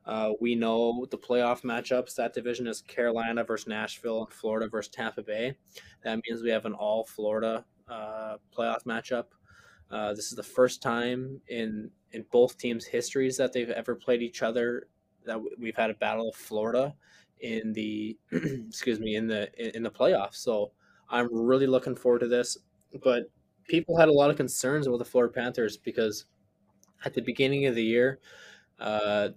uh, 0.05 0.33
we 0.39 0.53
know 0.53 1.07
the 1.09 1.17
playoff 1.17 1.63
matchups. 1.63 2.13
That 2.13 2.35
division 2.35 2.67
is 2.67 2.83
Carolina 2.83 3.43
versus 3.43 3.67
Nashville 3.67 4.25
and 4.25 4.31
Florida 4.31 4.69
versus 4.69 4.91
Tampa 4.91 5.23
Bay. 5.23 5.57
That 6.03 6.19
means 6.27 6.43
we 6.43 6.51
have 6.51 6.67
an 6.67 6.75
all 6.75 7.05
Florida 7.05 7.65
uh, 7.89 8.35
playoff 8.55 8.83
matchup. 8.83 9.25
Uh, 9.89 10.13
this 10.13 10.27
is 10.27 10.35
the 10.35 10.43
first 10.43 10.83
time 10.83 11.41
in 11.47 11.89
in 12.11 12.23
both 12.31 12.59
teams' 12.59 12.85
histories 12.85 13.35
that 13.37 13.53
they've 13.53 13.71
ever 13.71 13.95
played 13.95 14.21
each 14.21 14.43
other 14.43 14.89
that 15.25 15.39
we've 15.57 15.75
had 15.75 15.89
a 15.89 15.95
battle 15.95 16.29
of 16.29 16.35
Florida 16.35 16.93
in 17.39 17.73
the 17.73 18.15
excuse 18.31 18.99
me 18.99 19.15
in 19.15 19.25
the 19.25 19.49
in 19.75 19.81
the 19.81 19.89
playoffs. 19.89 20.35
So 20.35 20.71
I'm 21.09 21.33
really 21.33 21.65
looking 21.65 21.95
forward 21.95 22.19
to 22.19 22.27
this. 22.27 22.59
But 23.03 23.23
people 23.67 23.97
had 23.97 24.09
a 24.09 24.13
lot 24.13 24.29
of 24.29 24.37
concerns 24.37 24.87
about 24.87 24.99
the 24.99 25.05
Florida 25.05 25.33
Panthers 25.33 25.77
because 25.77 26.25
at 27.05 27.13
the 27.13 27.21
beginning 27.21 27.65
of 27.65 27.75
the 27.75 27.83
year, 27.83 28.19
uh, 28.79 29.29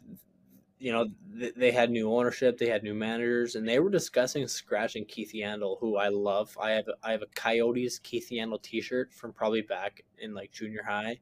you 0.79 0.93
know, 0.93 1.09
th- 1.39 1.55
they 1.57 1.71
had 1.71 1.91
new 1.91 2.11
ownership, 2.13 2.57
they 2.57 2.69
had 2.69 2.83
new 2.83 2.95
managers, 2.95 3.55
and 3.55 3.69
they 3.69 3.79
were 3.79 3.91
discussing 3.91 4.49
scratching 4.49 5.05
Keith 5.05 5.33
Yandle, 5.35 5.79
who 5.79 5.97
I 5.97 6.09
love. 6.09 6.57
I 6.61 6.71
have 6.71 6.87
I 7.03 7.13
have 7.13 7.23
a 7.23 7.27
Coyotes 7.35 7.99
Keith 7.99 8.29
Yandle 8.31 8.63
T-shirt 8.63 9.13
from 9.13 9.33
probably 9.33 9.63
back 9.63 10.03
in 10.19 10.35
like 10.35 10.53
junior 10.53 10.83
high. 10.83 11.21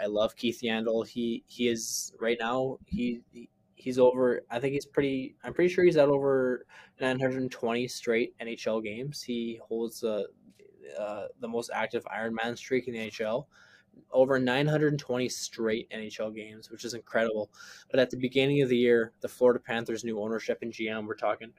I 0.00 0.06
love 0.06 0.36
Keith 0.36 0.60
Yandle. 0.62 1.06
He 1.06 1.42
he 1.48 1.68
is 1.68 2.12
right 2.20 2.38
now 2.40 2.78
he, 2.86 3.20
he 3.32 3.48
he's 3.74 3.98
over. 3.98 4.42
I 4.50 4.60
think 4.60 4.74
he's 4.74 4.86
pretty. 4.86 5.34
I'm 5.42 5.54
pretty 5.54 5.72
sure 5.72 5.84
he's 5.84 5.96
at 5.96 6.08
over 6.08 6.66
920 7.00 7.88
straight 7.88 8.38
NHL 8.38 8.82
games. 8.84 9.22
He 9.22 9.58
holds 9.66 10.00
the 10.00 10.28
uh, 10.98 11.26
the 11.40 11.48
most 11.48 11.70
active 11.74 12.04
Ironman 12.04 12.56
streak 12.56 12.88
in 12.88 12.94
the 12.94 13.10
NHL 13.10 13.46
over 14.12 14.38
920 14.38 15.28
straight 15.28 15.90
NHL 15.90 16.34
games, 16.34 16.70
which 16.70 16.84
is 16.84 16.94
incredible. 16.94 17.50
But 17.90 18.00
at 18.00 18.10
the 18.10 18.16
beginning 18.16 18.62
of 18.62 18.68
the 18.68 18.76
year, 18.76 19.12
the 19.20 19.28
Florida 19.28 19.60
Panthers' 19.60 20.04
new 20.04 20.20
ownership 20.20 20.58
and 20.62 20.72
GM 20.72 21.06
were 21.06 21.14
talking, 21.14 21.52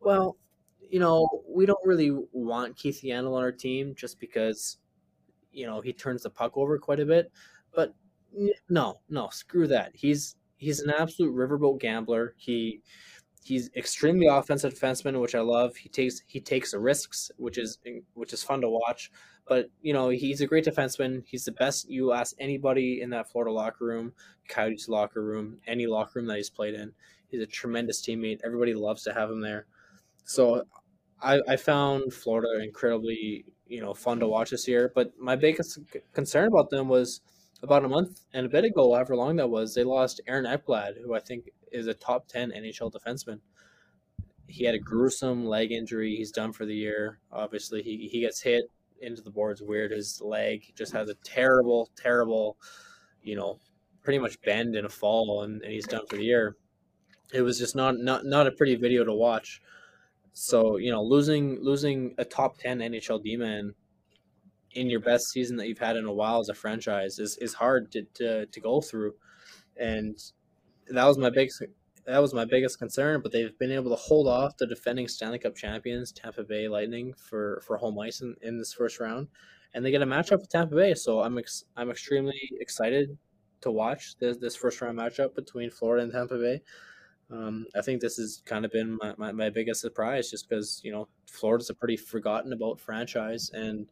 well, 0.00 0.36
you 0.80 1.00
know, 1.00 1.42
we 1.48 1.66
don't 1.66 1.84
really 1.84 2.16
want 2.32 2.76
Keith 2.76 3.00
Yandle 3.02 3.34
on 3.34 3.42
our 3.42 3.52
team 3.52 3.94
just 3.96 4.20
because, 4.20 4.78
you 5.52 5.66
know, 5.66 5.80
he 5.80 5.92
turns 5.92 6.22
the 6.22 6.30
puck 6.30 6.56
over 6.56 6.78
quite 6.78 7.00
a 7.00 7.06
bit. 7.06 7.32
But 7.74 7.94
no, 8.68 9.00
no, 9.08 9.28
screw 9.30 9.66
that. 9.68 9.92
He's 9.94 10.36
he's 10.58 10.80
an 10.80 10.90
absolute 10.90 11.34
riverboat 11.34 11.80
gambler. 11.80 12.34
He 12.36 12.82
he's 13.46 13.70
extremely 13.76 14.26
offensive 14.26 14.74
defenseman, 14.74 15.20
which 15.20 15.36
I 15.36 15.40
love. 15.40 15.76
He 15.76 15.88
takes 15.88 16.22
he 16.26 16.40
takes 16.40 16.74
risks, 16.74 17.30
which 17.36 17.58
is 17.58 17.78
which 18.14 18.32
is 18.32 18.42
fun 18.42 18.60
to 18.62 18.68
watch. 18.68 19.12
But 19.46 19.70
you 19.80 19.92
know, 19.92 20.08
he's 20.08 20.40
a 20.40 20.46
great 20.46 20.64
defenseman. 20.64 21.22
He's 21.26 21.44
the 21.44 21.52
best. 21.52 21.88
You 21.88 22.12
ask 22.12 22.34
anybody 22.40 23.00
in 23.02 23.10
that 23.10 23.30
Florida 23.30 23.52
locker 23.52 23.84
room, 23.84 24.12
Coyotes 24.48 24.88
locker 24.88 25.22
room, 25.22 25.58
any 25.66 25.86
locker 25.86 26.18
room 26.18 26.26
that 26.26 26.38
he's 26.38 26.50
played 26.50 26.74
in. 26.74 26.92
He's 27.28 27.40
a 27.40 27.46
tremendous 27.46 28.04
teammate. 28.04 28.40
Everybody 28.44 28.74
loves 28.74 29.04
to 29.04 29.14
have 29.14 29.30
him 29.30 29.40
there. 29.40 29.66
So, 30.24 30.64
I, 31.22 31.40
I 31.48 31.56
found 31.56 32.12
Florida 32.12 32.62
incredibly, 32.62 33.44
you 33.68 33.80
know, 33.80 33.94
fun 33.94 34.18
to 34.20 34.26
watch 34.26 34.50
this 34.50 34.66
year. 34.66 34.90
But 34.92 35.12
my 35.18 35.36
biggest 35.36 35.78
concern 36.12 36.48
about 36.48 36.70
them 36.70 36.88
was 36.88 37.20
about 37.62 37.84
a 37.84 37.88
month 37.88 38.20
and 38.32 38.46
a 38.46 38.48
bit 38.48 38.64
ago, 38.64 38.92
however 38.92 39.16
long 39.16 39.36
that 39.36 39.48
was, 39.48 39.74
they 39.74 39.84
lost 39.84 40.20
Aaron 40.26 40.44
Ekblad, 40.44 41.02
who 41.02 41.14
I 41.14 41.20
think 41.20 41.50
is 41.72 41.86
a 41.86 41.94
top 41.94 42.28
ten 42.28 42.50
NHL 42.50 42.92
defenseman. 42.92 43.40
He 44.48 44.64
had 44.64 44.74
a 44.74 44.80
gruesome 44.80 45.44
leg 45.46 45.72
injury. 45.72 46.14
He's 46.16 46.30
done 46.30 46.52
for 46.52 46.66
the 46.66 46.74
year. 46.74 47.18
Obviously, 47.32 47.82
he, 47.82 48.08
he 48.10 48.20
gets 48.20 48.40
hit 48.40 48.70
into 49.00 49.22
the 49.22 49.30
boards 49.30 49.62
weird. 49.62 49.90
His 49.90 50.20
leg 50.20 50.72
just 50.74 50.92
has 50.92 51.08
a 51.08 51.16
terrible, 51.24 51.90
terrible, 51.96 52.56
you 53.22 53.36
know, 53.36 53.58
pretty 54.02 54.18
much 54.18 54.40
bend 54.42 54.76
in 54.76 54.84
a 54.84 54.88
fall, 54.88 55.42
and, 55.42 55.62
and 55.62 55.72
he's 55.72 55.86
done 55.86 56.06
for 56.08 56.16
the 56.16 56.24
year. 56.24 56.56
It 57.32 57.42
was 57.42 57.58
just 57.58 57.74
not 57.74 57.98
not 57.98 58.24
not 58.24 58.46
a 58.46 58.52
pretty 58.52 58.76
video 58.76 59.04
to 59.04 59.12
watch. 59.12 59.60
So 60.32 60.76
you 60.76 60.92
know, 60.92 61.02
losing 61.02 61.58
losing 61.60 62.14
a 62.18 62.24
top 62.24 62.58
ten 62.58 62.78
NHL 62.78 63.22
D 63.22 63.36
man 63.36 63.74
in 64.76 64.90
your 64.90 65.00
best 65.00 65.30
season 65.30 65.56
that 65.56 65.68
you've 65.68 65.78
had 65.78 65.96
in 65.96 66.04
a 66.04 66.12
while 66.12 66.40
as 66.40 66.48
a 66.48 66.54
franchise 66.54 67.18
is, 67.18 67.36
is 67.38 67.54
hard 67.54 67.90
to, 67.92 68.02
to, 68.14 68.46
to 68.46 68.60
go 68.60 68.80
through, 68.80 69.14
and 69.76 70.18
that 70.88 71.04
was 71.04 71.18
my 71.18 71.30
big 71.30 71.50
that 72.06 72.18
was 72.20 72.32
my 72.32 72.44
biggest 72.44 72.78
concern. 72.78 73.20
But 73.22 73.32
they've 73.32 73.58
been 73.58 73.72
able 73.72 73.90
to 73.90 73.96
hold 73.96 74.28
off 74.28 74.56
the 74.56 74.66
defending 74.66 75.08
Stanley 75.08 75.38
Cup 75.38 75.56
champions, 75.56 76.12
Tampa 76.12 76.44
Bay 76.44 76.68
Lightning, 76.68 77.14
for 77.16 77.62
for 77.66 77.76
home 77.76 77.98
ice 77.98 78.20
in, 78.20 78.36
in 78.42 78.58
this 78.58 78.72
first 78.72 79.00
round, 79.00 79.28
and 79.74 79.84
they 79.84 79.90
get 79.90 80.02
a 80.02 80.06
matchup 80.06 80.40
with 80.40 80.50
Tampa 80.50 80.76
Bay. 80.76 80.94
So 80.94 81.20
I'm 81.20 81.38
ex- 81.38 81.64
I'm 81.76 81.90
extremely 81.90 82.40
excited 82.60 83.16
to 83.62 83.70
watch 83.70 84.16
this 84.18 84.36
this 84.36 84.54
first 84.54 84.80
round 84.80 84.98
matchup 84.98 85.34
between 85.34 85.70
Florida 85.70 86.04
and 86.04 86.12
Tampa 86.12 86.36
Bay. 86.36 86.60
Um, 87.28 87.66
I 87.74 87.82
think 87.82 88.00
this 88.00 88.16
has 88.18 88.42
kind 88.46 88.64
of 88.64 88.70
been 88.70 88.98
my, 89.02 89.14
my, 89.18 89.32
my 89.32 89.50
biggest 89.50 89.80
surprise, 89.80 90.30
just 90.30 90.48
because 90.48 90.80
you 90.84 90.92
know 90.92 91.08
Florida's 91.26 91.70
a 91.70 91.74
pretty 91.74 91.96
forgotten 91.96 92.52
about 92.52 92.78
franchise, 92.78 93.50
and 93.52 93.90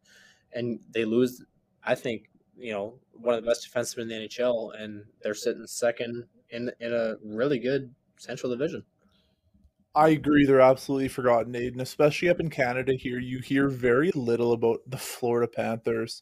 and 0.54 0.80
they 0.90 1.04
lose. 1.04 1.44
I 1.82 1.94
think 1.94 2.30
you 2.56 2.72
know 2.72 2.98
one 3.12 3.34
of 3.34 3.42
the 3.42 3.48
best 3.48 3.70
defensemen 3.70 4.02
in 4.02 4.08
the 4.08 4.14
NHL, 4.28 4.80
and 4.80 5.04
they're 5.22 5.34
sitting 5.34 5.66
second 5.66 6.24
in 6.50 6.70
in 6.80 6.92
a 6.92 7.16
really 7.24 7.58
good 7.58 7.94
Central 8.18 8.50
Division. 8.50 8.84
I 9.96 10.08
agree. 10.08 10.44
They're 10.44 10.60
absolutely 10.60 11.08
forgotten, 11.08 11.52
Aiden. 11.52 11.80
Especially 11.80 12.28
up 12.28 12.40
in 12.40 12.50
Canada 12.50 12.94
here, 12.94 13.20
you 13.20 13.38
hear 13.38 13.68
very 13.68 14.10
little 14.14 14.52
about 14.52 14.80
the 14.88 14.98
Florida 14.98 15.46
Panthers. 15.48 16.20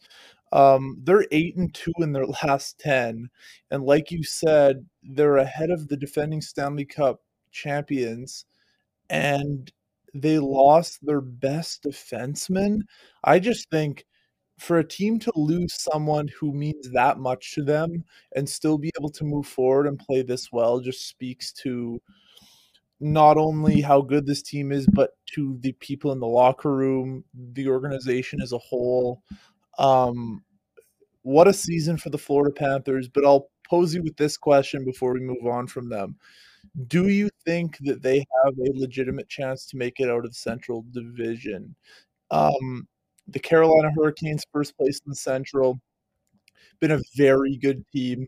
Um, 0.53 0.99
they're 1.03 1.27
eight 1.33 1.57
and 1.57 1.73
two 1.73 1.93
in 1.99 2.13
their 2.13 2.27
last 2.45 2.79
ten, 2.79 3.31
and 3.71 3.85
like 3.85 4.11
you 4.11 4.25
said, 4.25 4.87
they're 5.03 5.39
ahead 5.39 5.71
of 5.71 5.89
the 5.89 5.97
defending 5.97 6.43
Stanley 6.43 6.85
Cup 6.85 7.23
champions, 7.51 8.45
and 9.09 9.73
they 10.15 10.39
lost 10.39 10.99
their 11.03 11.23
best 11.23 11.85
defenseman. 11.85 12.81
I 13.25 13.39
just 13.39 13.71
think 13.71 14.05
for 14.63 14.79
a 14.79 14.87
team 14.87 15.19
to 15.19 15.33
lose 15.35 15.75
someone 15.75 16.29
who 16.29 16.53
means 16.53 16.89
that 16.91 17.19
much 17.19 17.53
to 17.53 17.65
them 17.65 18.05
and 18.37 18.49
still 18.49 18.79
be 18.79 18.93
able 18.99 19.11
to 19.11 19.25
move 19.25 19.47
forward 19.47 19.89
and 19.89 19.99
play 19.99 20.23
this 20.23 20.53
well 20.53 20.79
just 20.79 21.09
speaks 21.09 21.53
to 21.53 22.01
not 23.01 23.37
only 23.37 23.81
how 23.81 24.01
good 24.01 24.25
this 24.25 24.41
team 24.41 24.71
is, 24.71 24.87
but 24.87 25.17
to 25.35 25.59
the 25.63 25.73
people 25.73 26.13
in 26.13 26.21
the 26.21 26.27
locker 26.27 26.73
room, 26.73 27.25
the 27.55 27.67
organization 27.67 28.41
as 28.41 28.53
a 28.53 28.59
whole. 28.59 29.21
Um, 29.79 30.45
what 31.23 31.49
a 31.49 31.53
season 31.53 31.97
for 31.97 32.11
the 32.11 32.19
Florida 32.19 32.55
Panthers. 32.55 33.09
But 33.09 33.25
I'll 33.25 33.49
pose 33.69 33.93
you 33.93 34.03
with 34.05 34.17
this 34.17 34.37
question 34.37 34.85
before 34.85 35.13
we 35.15 35.21
move 35.21 35.45
on 35.45 35.67
from 35.67 35.89
them. 35.89 36.17
Do 36.87 37.09
you 37.09 37.29
think 37.45 37.79
that 37.81 38.03
they 38.03 38.19
have 38.45 38.55
a 38.57 38.79
legitimate 38.79 39.29
chance 39.29 39.67
to 39.67 39.77
make 39.77 39.99
it 39.99 40.09
out 40.09 40.25
of 40.25 40.31
the 40.31 40.37
Central 40.37 40.85
Division? 40.93 41.75
Um, 42.31 42.87
the 43.29 43.39
Carolina 43.39 43.91
Hurricanes, 43.97 44.45
first 44.53 44.77
place 44.77 45.01
in 45.05 45.11
the 45.11 45.17
Central. 45.17 45.81
been 46.81 46.91
a 46.93 47.01
very 47.17 47.57
good 47.57 47.85
team 47.93 48.27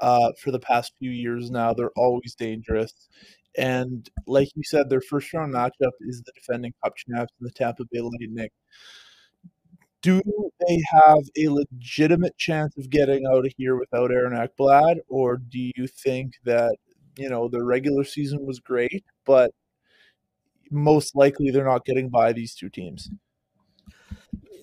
uh, 0.00 0.32
for 0.42 0.50
the 0.50 0.60
past 0.60 0.92
few 0.98 1.10
years 1.10 1.50
now. 1.50 1.72
They're 1.74 1.90
always 1.96 2.34
dangerous. 2.34 2.92
And 3.56 4.08
like 4.26 4.48
you 4.54 4.62
said, 4.64 4.88
their 4.88 5.00
first 5.00 5.32
round 5.34 5.54
matchup 5.54 5.92
is 6.00 6.22
the 6.22 6.32
defending 6.34 6.72
cup 6.82 6.94
champs, 6.96 7.32
and 7.40 7.48
the 7.48 7.52
Tampa 7.52 7.84
Bay 7.90 8.00
Lightning. 8.00 8.48
Do 10.02 10.22
they 10.66 10.82
have 10.90 11.18
a 11.36 11.48
legitimate 11.48 12.36
chance 12.38 12.76
of 12.78 12.88
getting 12.88 13.26
out 13.26 13.44
of 13.44 13.52
here 13.58 13.76
without 13.76 14.10
Aaron 14.10 14.32
Ekblad, 14.32 15.00
or 15.08 15.36
do 15.36 15.70
you 15.76 15.86
think 15.86 16.34
that 16.44 16.76
you 17.18 17.28
know 17.28 17.48
the 17.48 17.62
regular 17.62 18.04
season 18.04 18.46
was 18.46 18.60
great, 18.60 19.04
but 19.26 19.52
most 20.70 21.16
likely 21.16 21.50
they're 21.50 21.64
not 21.64 21.84
getting 21.84 22.08
by 22.08 22.32
these 22.32 22.54
two 22.54 22.70
teams? 22.70 23.10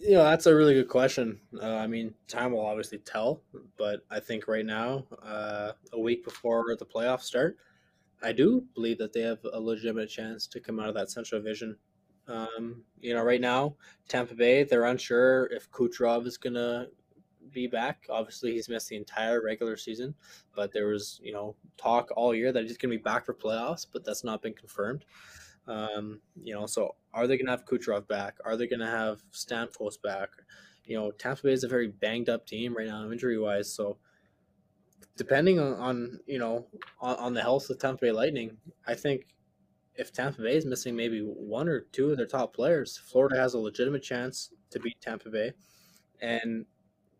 You 0.08 0.14
know, 0.14 0.24
that's 0.24 0.46
a 0.46 0.56
really 0.56 0.74
good 0.74 0.88
question. 0.88 1.38
Uh, 1.62 1.76
I 1.76 1.86
mean, 1.86 2.14
time 2.30 2.54
will 2.54 2.66
obviously 2.66 3.00
tell, 3.00 3.42
but 3.78 4.06
I 4.10 4.22
think 4.22 4.48
right 4.48 4.66
now, 4.66 5.04
uh, 5.22 5.74
a 5.92 6.00
week 6.00 6.24
before 6.24 6.78
the 6.80 6.86
playoffs 6.86 7.24
start, 7.24 7.58
I 8.24 8.32
do 8.32 8.64
believe 8.74 9.00
that 9.00 9.12
they 9.12 9.20
have 9.20 9.40
a 9.52 9.60
legitimate 9.60 10.08
chance 10.08 10.48
to 10.48 10.62
come 10.62 10.80
out 10.80 10.88
of 10.88 10.96
that 10.96 11.12
Central 11.12 11.42
Division. 11.42 11.76
Um, 12.30 12.86
you 13.02 13.14
know, 13.16 13.22
right 13.22 13.42
now, 13.42 13.76
Tampa 14.08 14.34
Bay, 14.34 14.64
they're 14.64 14.86
unsure 14.86 15.48
if 15.48 15.70
Kucherov 15.72 16.26
is 16.26 16.38
going 16.38 16.54
to 16.54 16.88
be 17.52 17.68
back. 17.68 18.06
Obviously, 18.10 18.54
he's 18.54 18.70
missed 18.70 18.88
the 18.88 18.96
entire 18.96 19.44
regular 19.44 19.76
season, 19.76 20.16
but 20.56 20.72
there 20.72 20.88
was, 20.88 21.20
you 21.22 21.34
know, 21.34 21.54
talk 21.76 22.12
all 22.16 22.34
year 22.34 22.54
that 22.54 22.64
he's 22.64 22.78
going 22.78 22.94
to 22.94 22.98
be 22.98 23.04
back 23.04 23.26
for 23.26 23.34
playoffs, 23.34 23.86
but 23.92 24.06
that's 24.06 24.24
not 24.24 24.42
been 24.42 24.54
confirmed. 24.54 25.04
Um, 25.68 26.22
you 26.42 26.54
know, 26.54 26.66
so 26.66 26.96
are 27.14 27.28
they 27.28 27.38
going 27.38 27.48
to 27.48 27.52
have 27.52 27.66
Kucherov 27.66 28.08
back? 28.08 28.38
Are 28.46 28.56
they 28.56 28.68
going 28.68 28.80
to 28.80 28.88
have 28.88 29.22
Stamkos 29.32 30.02
back? 30.02 30.30
You 30.86 30.98
know, 30.98 31.12
Tampa 31.12 31.44
Bay 31.44 31.52
is 31.52 31.64
a 31.64 31.68
very 31.68 31.90
banged 31.90 32.30
up 32.30 32.46
team 32.46 32.76
right 32.76 32.88
now, 32.88 33.12
injury 33.12 33.38
wise. 33.38 33.74
So, 33.74 33.98
depending 35.18 35.60
on, 35.60 35.74
on 35.74 36.20
you 36.26 36.40
know 36.40 36.68
on, 37.02 37.18
on, 37.18 37.34
the 37.34 37.42
health 37.42 37.70
of 37.70 37.80
Tampa 37.80 38.06
Bay 38.06 38.12
Lightning, 38.12 38.56
I 38.88 38.94
think 38.94 39.28
if 39.96 40.14
Tampa 40.14 40.42
Bay 40.42 40.56
is 40.56 40.66
missing 40.66 40.96
maybe 40.96 41.20
one 41.22 41.68
or 41.68 41.82
two 41.92 42.12
of 42.12 42.18
their 42.18 42.26
top 42.26 42.56
players, 42.56 42.98
Florida 42.98 43.36
has 43.36 43.54
a 43.54 43.60
legitimate 43.60 44.04
chance 44.04 44.52
to 44.70 44.80
beat 44.80 45.02
Tampa 45.02 45.30
Bay. 45.30 45.52
And 46.22 46.66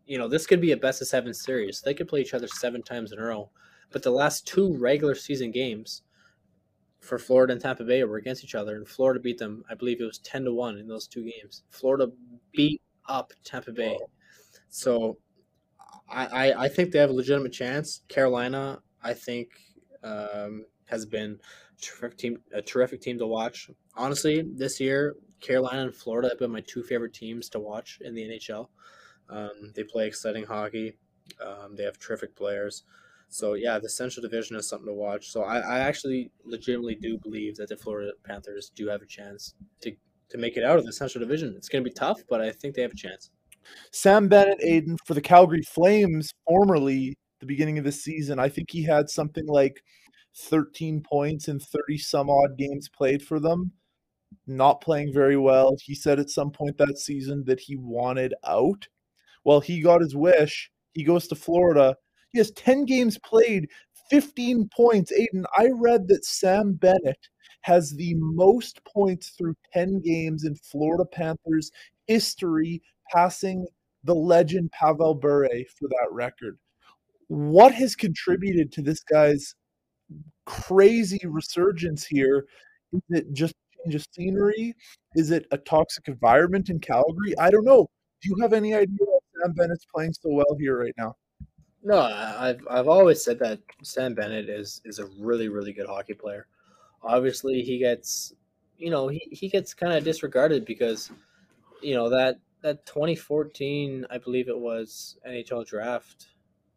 you 0.06 0.16
know 0.16 0.28
this 0.28 0.46
could 0.46 0.62
be 0.62 0.72
a 0.72 0.76
best 0.76 1.02
of 1.02 1.08
seven 1.08 1.34
series. 1.34 1.82
They 1.82 1.92
could 1.92 2.08
play 2.08 2.22
each 2.22 2.34
other 2.34 2.48
seven 2.48 2.82
times 2.82 3.12
in 3.12 3.18
a 3.18 3.22
row. 3.22 3.50
But 3.90 4.02
the 4.02 4.10
last 4.10 4.46
two 4.46 4.74
regular 4.76 5.14
season 5.14 5.50
games 5.50 6.02
for 7.08 7.18
Florida 7.18 7.54
and 7.54 7.62
Tampa 7.62 7.84
Bay 7.84 8.04
were 8.04 8.18
against 8.18 8.44
each 8.44 8.54
other, 8.54 8.76
and 8.76 8.86
Florida 8.86 9.18
beat 9.18 9.38
them. 9.38 9.64
I 9.70 9.74
believe 9.74 10.00
it 10.00 10.04
was 10.04 10.18
ten 10.18 10.44
to 10.44 10.52
one 10.52 10.76
in 10.76 10.86
those 10.86 11.06
two 11.06 11.24
games. 11.24 11.62
Florida 11.70 12.12
beat 12.52 12.82
up 13.08 13.32
Tampa 13.44 13.72
Bay. 13.72 13.98
So 14.68 15.16
I, 16.10 16.52
I, 16.52 16.68
think 16.68 16.92
they 16.92 16.98
have 16.98 17.10
a 17.10 17.14
legitimate 17.14 17.52
chance. 17.52 18.02
Carolina, 18.08 18.80
I 19.02 19.14
think, 19.14 19.48
um, 20.02 20.66
has 20.86 21.06
been 21.06 21.38
terrific 21.80 22.18
team, 22.18 22.38
a 22.52 22.60
terrific 22.60 23.00
team 23.00 23.18
to 23.18 23.26
watch. 23.26 23.70
Honestly, 23.96 24.42
this 24.42 24.78
year, 24.78 25.16
Carolina 25.40 25.82
and 25.82 25.94
Florida 25.94 26.28
have 26.28 26.38
been 26.38 26.50
my 26.50 26.62
two 26.66 26.82
favorite 26.82 27.14
teams 27.14 27.48
to 27.50 27.58
watch 27.58 27.98
in 28.02 28.14
the 28.14 28.22
NHL. 28.22 28.68
Um, 29.30 29.72
they 29.74 29.84
play 29.84 30.06
exciting 30.06 30.44
hockey. 30.44 30.96
Um, 31.44 31.76
they 31.76 31.84
have 31.84 31.98
terrific 31.98 32.36
players. 32.36 32.84
So 33.28 33.54
yeah, 33.54 33.78
the 33.78 33.88
Central 33.88 34.22
Division 34.22 34.56
is 34.56 34.68
something 34.68 34.86
to 34.86 34.94
watch. 34.94 35.30
So 35.30 35.42
I, 35.42 35.58
I 35.58 35.78
actually 35.80 36.30
legitimately 36.44 36.96
do 36.96 37.18
believe 37.18 37.56
that 37.56 37.68
the 37.68 37.76
Florida 37.76 38.12
Panthers 38.24 38.70
do 38.74 38.88
have 38.88 39.02
a 39.02 39.06
chance 39.06 39.54
to 39.82 39.92
to 40.30 40.38
make 40.38 40.56
it 40.56 40.64
out 40.64 40.78
of 40.78 40.84
the 40.84 40.92
Central 40.92 41.24
Division. 41.24 41.54
It's 41.56 41.68
going 41.68 41.82
to 41.82 41.88
be 41.88 41.94
tough, 41.94 42.20
but 42.28 42.40
I 42.40 42.52
think 42.52 42.74
they 42.74 42.82
have 42.82 42.92
a 42.92 42.96
chance. 42.96 43.30
Sam 43.92 44.28
Bennett, 44.28 44.60
Aiden, 44.60 44.96
for 45.06 45.14
the 45.14 45.20
Calgary 45.20 45.62
Flames, 45.62 46.32
formerly 46.46 47.16
the 47.40 47.46
beginning 47.46 47.78
of 47.78 47.84
the 47.84 47.92
season, 47.92 48.38
I 48.38 48.48
think 48.48 48.70
he 48.70 48.82
had 48.82 49.08
something 49.08 49.46
like 49.46 49.82
13 50.36 51.02
points 51.02 51.48
in 51.48 51.58
30 51.58 51.98
some 51.98 52.30
odd 52.30 52.56
games 52.58 52.88
played 52.88 53.22
for 53.22 53.40
them. 53.40 53.72
Not 54.46 54.80
playing 54.80 55.12
very 55.12 55.36
well. 55.36 55.76
He 55.82 55.94
said 55.94 56.18
at 56.18 56.30
some 56.30 56.50
point 56.50 56.76
that 56.78 56.98
season 56.98 57.44
that 57.46 57.60
he 57.60 57.76
wanted 57.76 58.34
out. 58.46 58.88
Well, 59.44 59.60
he 59.60 59.80
got 59.80 60.02
his 60.02 60.14
wish. 60.14 60.70
He 60.92 61.04
goes 61.04 61.28
to 61.28 61.34
Florida. 61.34 61.96
He 62.32 62.38
has 62.38 62.50
10 62.52 62.84
games 62.84 63.18
played, 63.24 63.68
15 64.10 64.68
points. 64.74 65.12
Aiden, 65.12 65.44
I 65.56 65.68
read 65.74 66.08
that 66.08 66.24
Sam 66.24 66.72
Bennett 66.74 67.28
has 67.62 67.92
the 67.92 68.14
most 68.16 68.82
points 68.84 69.30
through 69.30 69.54
10 69.72 70.00
games 70.00 70.44
in 70.44 70.54
Florida 70.56 71.04
Panthers 71.04 71.70
history 72.06 72.82
passing 73.12 73.66
the 74.04 74.14
legend 74.14 74.70
Pavel 74.72 75.14
Bure 75.14 75.48
for 75.78 75.88
that 75.88 76.08
record. 76.10 76.58
What 77.28 77.74
has 77.74 77.94
contributed 77.94 78.72
to 78.72 78.82
this 78.82 79.00
guy's 79.00 79.54
crazy 80.46 81.20
resurgence 81.24 82.06
here? 82.06 82.46
Is 82.92 83.02
it 83.10 83.32
just 83.32 83.54
change 83.84 83.94
of 83.96 84.06
scenery? 84.12 84.74
Is 85.14 85.30
it 85.30 85.46
a 85.50 85.58
toxic 85.58 86.08
environment 86.08 86.70
in 86.70 86.80
Calgary? 86.80 87.36
I 87.38 87.50
don't 87.50 87.64
know. 87.64 87.88
Do 88.22 88.28
you 88.30 88.36
have 88.40 88.52
any 88.52 88.74
idea 88.74 88.98
why 88.98 89.18
Sam 89.42 89.52
Bennett's 89.52 89.86
playing 89.94 90.14
so 90.14 90.30
well 90.30 90.56
here 90.58 90.80
right 90.80 90.94
now? 90.96 91.14
No, 91.88 92.02
I've 92.02 92.60
I've 92.68 92.86
always 92.86 93.24
said 93.24 93.38
that 93.38 93.60
Sam 93.82 94.12
Bennett 94.12 94.50
is 94.50 94.82
is 94.84 94.98
a 94.98 95.06
really 95.18 95.48
really 95.48 95.72
good 95.72 95.86
hockey 95.86 96.12
player. 96.12 96.46
Obviously, 97.02 97.62
he 97.62 97.78
gets 97.78 98.34
you 98.76 98.90
know 98.90 99.08
he, 99.08 99.26
he 99.32 99.48
gets 99.48 99.72
kind 99.72 99.94
of 99.94 100.04
disregarded 100.04 100.66
because 100.66 101.10
you 101.80 101.94
know 101.94 102.10
that 102.10 102.40
that 102.60 102.84
2014, 102.84 104.04
I 104.10 104.18
believe 104.18 104.50
it 104.50 104.58
was 104.58 105.16
NHL 105.26 105.66
draft. 105.66 106.26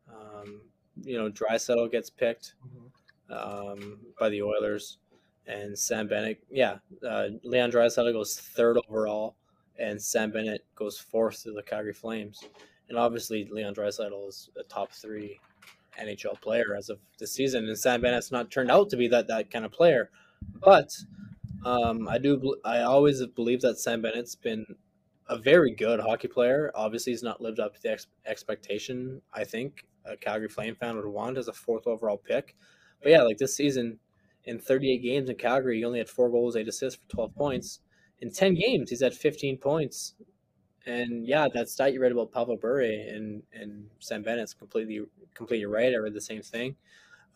Um, 0.10 0.62
you 1.04 1.18
know, 1.18 1.30
Draisaitl 1.30 1.92
gets 1.92 2.10
picked 2.10 2.54
mm-hmm. 2.66 3.34
um, 3.34 4.00
by 4.18 4.30
the 4.30 4.42
Oilers, 4.42 5.00
and 5.46 5.78
Sam 5.78 6.08
Bennett. 6.08 6.42
Yeah, 6.50 6.78
uh, 7.06 7.28
Leon 7.44 7.74
Draisaitl 7.74 8.14
goes 8.14 8.40
third 8.40 8.78
overall, 8.88 9.36
and 9.78 10.02
Sam 10.02 10.32
Bennett 10.32 10.64
goes 10.74 10.98
fourth 10.98 11.44
to 11.44 11.52
the 11.52 11.64
Calgary 11.64 11.92
Flames. 11.92 12.42
And 12.92 13.00
obviously, 13.00 13.48
Leon 13.50 13.74
Draisaitl 13.74 14.28
is 14.28 14.50
a 14.60 14.64
top 14.64 14.92
three 14.92 15.40
NHL 15.98 16.42
player 16.42 16.76
as 16.78 16.90
of 16.90 17.00
this 17.20 17.32
season, 17.32 17.66
and 17.70 17.78
Sam 17.78 18.02
Bennett's 18.02 18.34
not 18.34 18.52
turned 18.52 18.70
out 18.70 18.90
to 18.90 18.98
be 18.98 19.08
that 19.08 19.30
that 19.30 19.50
kind 19.50 19.64
of 19.64 19.72
player. 19.72 20.10
But 20.62 20.92
um, 21.66 22.10
I 22.10 22.18
do. 22.18 22.58
I 22.66 22.82
always 22.82 23.26
believe 23.28 23.62
that 23.62 23.80
Sam 23.80 24.02
Bennett's 24.02 24.36
been 24.36 24.66
a 25.30 25.38
very 25.38 25.74
good 25.74 26.02
hockey 26.02 26.28
player. 26.28 26.70
Obviously, 26.76 27.14
he's 27.14 27.24
not 27.24 27.40
lived 27.40 27.62
up 27.62 27.76
to 27.76 27.82
the 27.82 27.94
ex- 27.94 28.08
expectation. 28.26 29.22
I 29.34 29.46
think 29.46 29.86
a 30.04 30.18
Calgary 30.18 30.50
Flame 30.50 30.76
fan 30.76 30.98
would 30.98 31.06
want 31.06 31.38
as 31.38 31.48
a 31.48 31.54
fourth 31.54 31.88
overall 31.88 32.18
pick. 32.18 32.58
But 33.02 33.14
yeah, 33.14 33.22
like 33.22 33.38
this 33.38 33.56
season, 33.56 34.00
in 34.44 34.60
38 34.60 34.98
games 34.98 35.30
in 35.30 35.38
Calgary, 35.38 35.78
he 35.78 35.86
only 35.86 36.00
had 36.00 36.10
four 36.10 36.30
goals, 36.30 36.58
eight 36.58 36.68
assists 36.68 37.00
for 37.00 37.08
12 37.08 37.36
points. 37.36 37.80
In 38.20 38.34
10 38.34 38.56
games, 38.56 38.90
he's 38.90 39.02
had 39.02 39.14
15 39.14 39.60
points. 39.60 40.16
And 40.86 41.28
yeah, 41.28 41.48
that 41.54 41.70
stat 41.70 41.94
you 41.94 42.02
read 42.02 42.12
about 42.12 42.32
Pavel 42.32 42.58
Bure 42.58 42.82
and 42.82 43.44
and 43.54 43.88
Sam 44.00 44.24
Bennett's 44.24 44.54
completely 44.54 45.02
completely 45.34 45.66
right. 45.66 45.94
I 45.94 45.98
read 45.98 46.14
the 46.14 46.22
same 46.22 46.42
thing. 46.42 46.76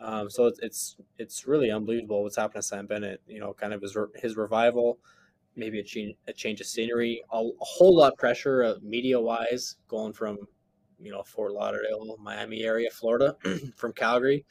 Um, 0.02 0.30
so 0.30 0.48
it's, 0.48 0.60
it's 0.60 0.96
it's 1.18 1.48
really 1.48 1.72
unbelievable 1.72 2.24
what's 2.24 2.36
happened 2.36 2.62
to 2.62 2.68
Sam 2.68 2.86
Bennett. 2.88 3.22
You 3.28 3.40
know, 3.40 3.54
kind 3.54 3.74
of 3.74 3.82
his 3.82 3.96
his 4.16 4.36
revival 4.36 5.00
maybe 5.56 5.80
a 5.80 5.84
change, 5.84 6.16
a 6.28 6.34
change 6.34 6.62
of 6.62 6.68
scenery, 6.68 7.24
a, 7.32 7.38
a 7.38 7.52
whole 7.60 7.96
lot 7.96 8.12
of 8.12 8.18
pressure 8.18 8.64
uh, 8.64 8.76
media 8.82 9.20
wise 9.20 9.78
going 9.88 10.14
from 10.14 10.38
you 11.00 11.12
know 11.12 11.24
Fort 11.24 11.54
Lauderdale, 11.54 12.18
Miami 12.22 12.64
area, 12.64 12.90
Florida, 12.90 13.36
from 13.76 13.94
Calgary. 13.94 14.46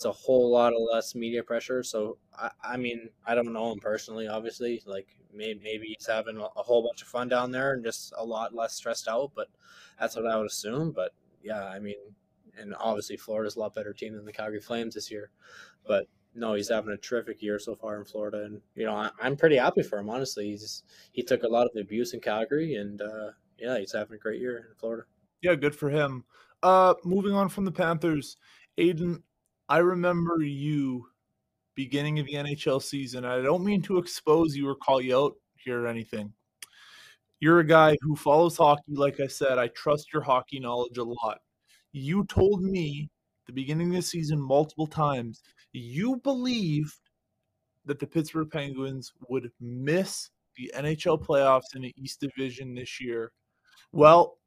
It's 0.00 0.06
a 0.06 0.12
whole 0.12 0.50
lot 0.50 0.72
of 0.72 0.80
less 0.90 1.14
media 1.14 1.42
pressure. 1.42 1.82
So 1.82 2.16
I, 2.34 2.50
I 2.64 2.76
mean, 2.78 3.10
I 3.26 3.34
don't 3.34 3.52
know 3.52 3.70
him 3.70 3.80
personally, 3.80 4.28
obviously. 4.28 4.80
Like 4.86 5.08
maybe, 5.30 5.60
maybe 5.62 5.94
he's 5.94 6.06
having 6.06 6.38
a, 6.38 6.62
whole 6.62 6.82
bunch 6.82 7.02
of 7.02 7.08
fun 7.08 7.28
down 7.28 7.50
there 7.50 7.74
and 7.74 7.84
just 7.84 8.14
a 8.16 8.24
lot 8.24 8.54
less 8.54 8.72
stressed 8.72 9.08
out. 9.08 9.32
But 9.36 9.48
that's 10.00 10.16
what 10.16 10.26
I 10.26 10.38
would 10.38 10.46
assume. 10.46 10.92
But 10.92 11.12
yeah, 11.42 11.64
I 11.64 11.80
mean, 11.80 11.98
and 12.58 12.74
obviously 12.80 13.18
Florida's 13.18 13.56
a 13.56 13.60
lot 13.60 13.74
better 13.74 13.92
team 13.92 14.14
than 14.14 14.24
the 14.24 14.32
Calgary 14.32 14.62
Flames 14.62 14.94
this 14.94 15.10
year. 15.10 15.32
But 15.86 16.06
no, 16.34 16.54
he's 16.54 16.70
having 16.70 16.94
a 16.94 16.96
terrific 16.96 17.42
year 17.42 17.58
so 17.58 17.74
far 17.74 17.98
in 17.98 18.06
Florida, 18.06 18.44
and 18.44 18.62
you 18.74 18.86
know 18.86 18.94
I, 18.94 19.10
am 19.22 19.36
pretty 19.36 19.56
happy 19.56 19.82
for 19.82 19.98
him. 19.98 20.08
Honestly, 20.08 20.46
he's 20.46 20.82
he 21.12 21.22
took 21.22 21.42
a 21.42 21.48
lot 21.48 21.66
of 21.66 21.74
the 21.74 21.82
abuse 21.82 22.14
in 22.14 22.20
Calgary, 22.20 22.76
and 22.76 23.02
uh, 23.02 23.32
yeah, 23.58 23.78
he's 23.78 23.92
having 23.92 24.14
a 24.14 24.18
great 24.18 24.40
year 24.40 24.56
in 24.70 24.76
Florida. 24.78 25.02
Yeah, 25.42 25.56
good 25.56 25.76
for 25.76 25.90
him. 25.90 26.24
Uh, 26.62 26.94
moving 27.04 27.34
on 27.34 27.50
from 27.50 27.66
the 27.66 27.72
Panthers, 27.72 28.38
Aiden, 28.78 29.22
I 29.70 29.78
remember 29.78 30.42
you 30.42 31.06
beginning 31.76 32.18
of 32.18 32.26
the 32.26 32.34
NHL 32.34 32.82
season. 32.82 33.24
I 33.24 33.40
don't 33.40 33.64
mean 33.64 33.80
to 33.82 33.98
expose 33.98 34.56
you 34.56 34.68
or 34.68 34.74
call 34.74 35.00
you 35.00 35.16
out 35.16 35.34
here 35.54 35.84
or 35.84 35.86
anything. 35.86 36.32
You're 37.38 37.60
a 37.60 37.66
guy 37.66 37.96
who 38.02 38.16
follows 38.16 38.56
hockey. 38.56 38.82
Like 38.96 39.20
I 39.20 39.28
said, 39.28 39.58
I 39.58 39.68
trust 39.68 40.12
your 40.12 40.22
hockey 40.22 40.58
knowledge 40.58 40.98
a 40.98 41.04
lot. 41.04 41.38
You 41.92 42.24
told 42.24 42.62
me 42.62 43.10
the 43.46 43.52
beginning 43.52 43.90
of 43.90 43.94
the 43.94 44.02
season 44.02 44.40
multiple 44.40 44.88
times 44.88 45.40
you 45.72 46.16
believed 46.16 46.98
that 47.84 48.00
the 48.00 48.06
Pittsburgh 48.06 48.50
Penguins 48.50 49.12
would 49.28 49.52
miss 49.60 50.30
the 50.56 50.72
NHL 50.76 51.24
playoffs 51.24 51.76
in 51.76 51.82
the 51.82 51.94
East 51.96 52.20
Division 52.20 52.74
this 52.74 53.00
year. 53.00 53.30
Well, 53.92 54.38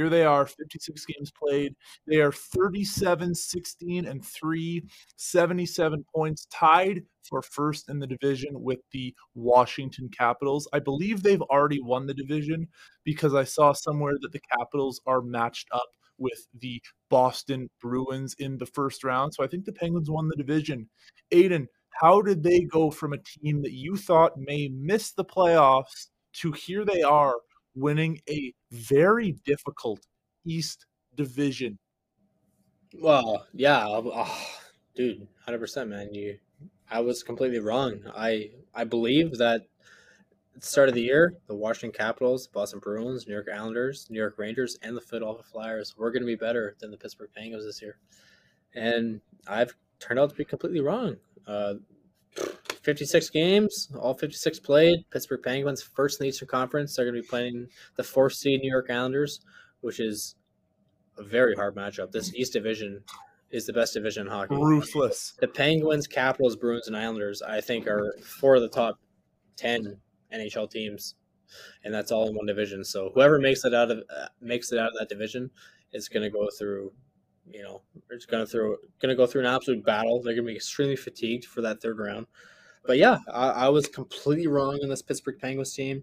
here 0.00 0.08
they 0.08 0.24
are, 0.24 0.46
56 0.46 1.04
games 1.04 1.30
played. 1.30 1.74
They 2.06 2.22
are 2.22 2.32
37, 2.32 3.34
16, 3.34 4.06
and 4.06 4.24
3, 4.24 4.82
77 5.16 6.04
points, 6.14 6.46
tied 6.50 7.02
for 7.22 7.42
first 7.42 7.90
in 7.90 7.98
the 7.98 8.06
division 8.06 8.62
with 8.62 8.78
the 8.92 9.14
Washington 9.34 10.08
Capitals. 10.08 10.66
I 10.72 10.78
believe 10.78 11.22
they've 11.22 11.42
already 11.42 11.82
won 11.82 12.06
the 12.06 12.14
division 12.14 12.66
because 13.04 13.34
I 13.34 13.44
saw 13.44 13.74
somewhere 13.74 14.14
that 14.22 14.32
the 14.32 14.40
Capitals 14.58 15.02
are 15.06 15.20
matched 15.20 15.68
up 15.70 15.90
with 16.16 16.46
the 16.60 16.80
Boston 17.10 17.68
Bruins 17.82 18.34
in 18.38 18.56
the 18.56 18.66
first 18.66 19.04
round. 19.04 19.34
So 19.34 19.44
I 19.44 19.48
think 19.48 19.66
the 19.66 19.72
Penguins 19.72 20.10
won 20.10 20.28
the 20.28 20.42
division. 20.42 20.88
Aiden, 21.30 21.66
how 22.00 22.22
did 22.22 22.42
they 22.42 22.60
go 22.60 22.90
from 22.90 23.12
a 23.12 23.18
team 23.18 23.60
that 23.60 23.72
you 23.72 23.98
thought 23.98 24.38
may 24.38 24.68
miss 24.68 25.12
the 25.12 25.26
playoffs 25.26 26.06
to 26.32 26.52
here 26.52 26.86
they 26.86 27.02
are 27.02 27.34
winning 27.74 28.20
a 28.28 28.52
very 28.70 29.32
difficult 29.44 30.00
East 30.44 30.86
Division. 31.16 31.78
Well, 32.98 33.46
yeah, 33.52 33.84
oh, 33.86 34.38
dude, 34.94 35.26
hundred 35.44 35.58
percent, 35.58 35.90
man. 35.90 36.12
You, 36.12 36.38
I 36.90 37.00
was 37.00 37.22
completely 37.22 37.60
wrong. 37.60 38.00
I 38.16 38.50
I 38.74 38.84
believe 38.84 39.38
that 39.38 39.62
at 40.54 40.60
the 40.60 40.66
start 40.66 40.88
of 40.88 40.94
the 40.94 41.02
year, 41.02 41.34
the 41.46 41.54
Washington 41.54 41.96
Capitals, 41.96 42.48
Boston 42.48 42.80
Bruins, 42.80 43.26
New 43.26 43.34
York 43.34 43.48
Islanders, 43.52 44.08
New 44.10 44.18
York 44.18 44.34
Rangers, 44.38 44.78
and 44.82 44.96
the 44.96 45.00
Philadelphia 45.00 45.44
Flyers 45.44 45.96
were 45.96 46.10
going 46.10 46.22
to 46.22 46.26
be 46.26 46.34
better 46.36 46.74
than 46.80 46.90
the 46.90 46.96
Pittsburgh 46.96 47.30
Penguins 47.34 47.64
this 47.64 47.80
year, 47.80 47.98
and 48.74 49.20
I've 49.46 49.74
turned 50.00 50.18
out 50.18 50.30
to 50.30 50.36
be 50.36 50.44
completely 50.44 50.80
wrong. 50.80 51.16
Uh, 51.46 51.74
56 52.82 53.30
games, 53.30 53.90
all 53.98 54.14
56 54.14 54.60
played. 54.60 55.04
Pittsburgh 55.10 55.42
Penguins 55.42 55.82
first 55.82 56.20
in 56.20 56.24
the 56.24 56.28
Eastern 56.28 56.48
Conference. 56.48 56.96
They're 56.96 57.04
going 57.04 57.16
to 57.16 57.22
be 57.22 57.28
playing 57.28 57.66
the 57.96 58.02
fourth 58.02 58.34
seed 58.34 58.60
New 58.60 58.70
York 58.70 58.90
Islanders, 58.90 59.40
which 59.80 60.00
is 60.00 60.36
a 61.18 61.22
very 61.22 61.54
hard 61.54 61.76
matchup. 61.76 62.10
This 62.10 62.34
East 62.34 62.52
Division 62.52 63.02
is 63.50 63.66
the 63.66 63.72
best 63.72 63.94
division 63.94 64.26
in 64.26 64.32
hockey. 64.32 64.54
Ruthless. 64.54 65.34
The 65.40 65.48
Penguins, 65.48 66.06
Capitals, 66.06 66.56
Bruins, 66.56 66.86
and 66.86 66.96
Islanders, 66.96 67.42
I 67.42 67.60
think, 67.60 67.86
are 67.86 68.14
four 68.22 68.54
of 68.54 68.62
the 68.62 68.68
top 68.68 68.98
10 69.56 69.96
NHL 70.32 70.70
teams, 70.70 71.16
and 71.84 71.92
that's 71.92 72.12
all 72.12 72.28
in 72.28 72.34
one 72.34 72.46
division. 72.46 72.84
So 72.84 73.10
whoever 73.14 73.38
makes 73.38 73.64
it 73.64 73.74
out 73.74 73.90
of 73.90 73.98
uh, 73.98 74.28
makes 74.40 74.72
it 74.72 74.78
out 74.78 74.88
of 74.88 74.98
that 74.98 75.08
division 75.08 75.50
is 75.92 76.08
going 76.08 76.22
to 76.22 76.30
go 76.30 76.48
through 76.56 76.92
you 77.52 77.62
know, 77.62 77.82
it's 78.10 78.26
gonna 78.26 78.46
throw 78.46 78.76
gonna 79.00 79.14
go 79.14 79.26
through 79.26 79.42
an 79.42 79.46
absolute 79.46 79.84
battle. 79.84 80.22
They're 80.22 80.34
gonna 80.34 80.46
be 80.46 80.56
extremely 80.56 80.96
fatigued 80.96 81.44
for 81.44 81.62
that 81.62 81.80
third 81.80 81.98
round. 81.98 82.26
But 82.84 82.98
yeah, 82.98 83.18
I, 83.32 83.50
I 83.50 83.68
was 83.68 83.86
completely 83.86 84.46
wrong 84.46 84.80
on 84.82 84.88
this 84.88 85.02
Pittsburgh 85.02 85.38
Penguins 85.38 85.72
team. 85.74 86.02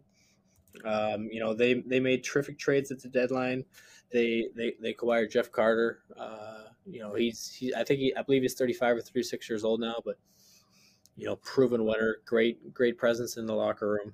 Um, 0.86 1.28
you 1.32 1.40
know, 1.40 1.54
they 1.54 1.76
they 1.76 2.00
made 2.00 2.24
terrific 2.24 2.60
trades 2.60 2.92
at 2.92 3.02
the 3.02 3.10
deadline. 3.10 3.66
They 4.12 4.48
they 4.56 4.74
they 4.82 4.90
acquired 4.92 5.32
Jeff 5.32 5.52
Carter. 5.52 6.00
Uh, 6.18 6.66
you 6.86 7.00
know, 7.00 7.16
he's 7.16 7.52
he 7.52 7.74
I 7.74 7.84
think 7.84 8.00
he 8.00 8.16
I 8.16 8.22
believe 8.22 8.44
he's 8.44 8.54
35 8.54 8.98
or 8.98 9.02
36 9.02 9.50
years 9.50 9.64
old 9.64 9.80
now, 9.80 9.96
but 10.06 10.18
you 11.16 11.26
know, 11.26 11.36
proven 11.38 11.86
winner, 11.86 12.18
great 12.26 12.74
great 12.74 12.98
presence 12.98 13.38
in 13.38 13.46
the 13.46 13.56
locker 13.56 13.90
room. 13.90 14.14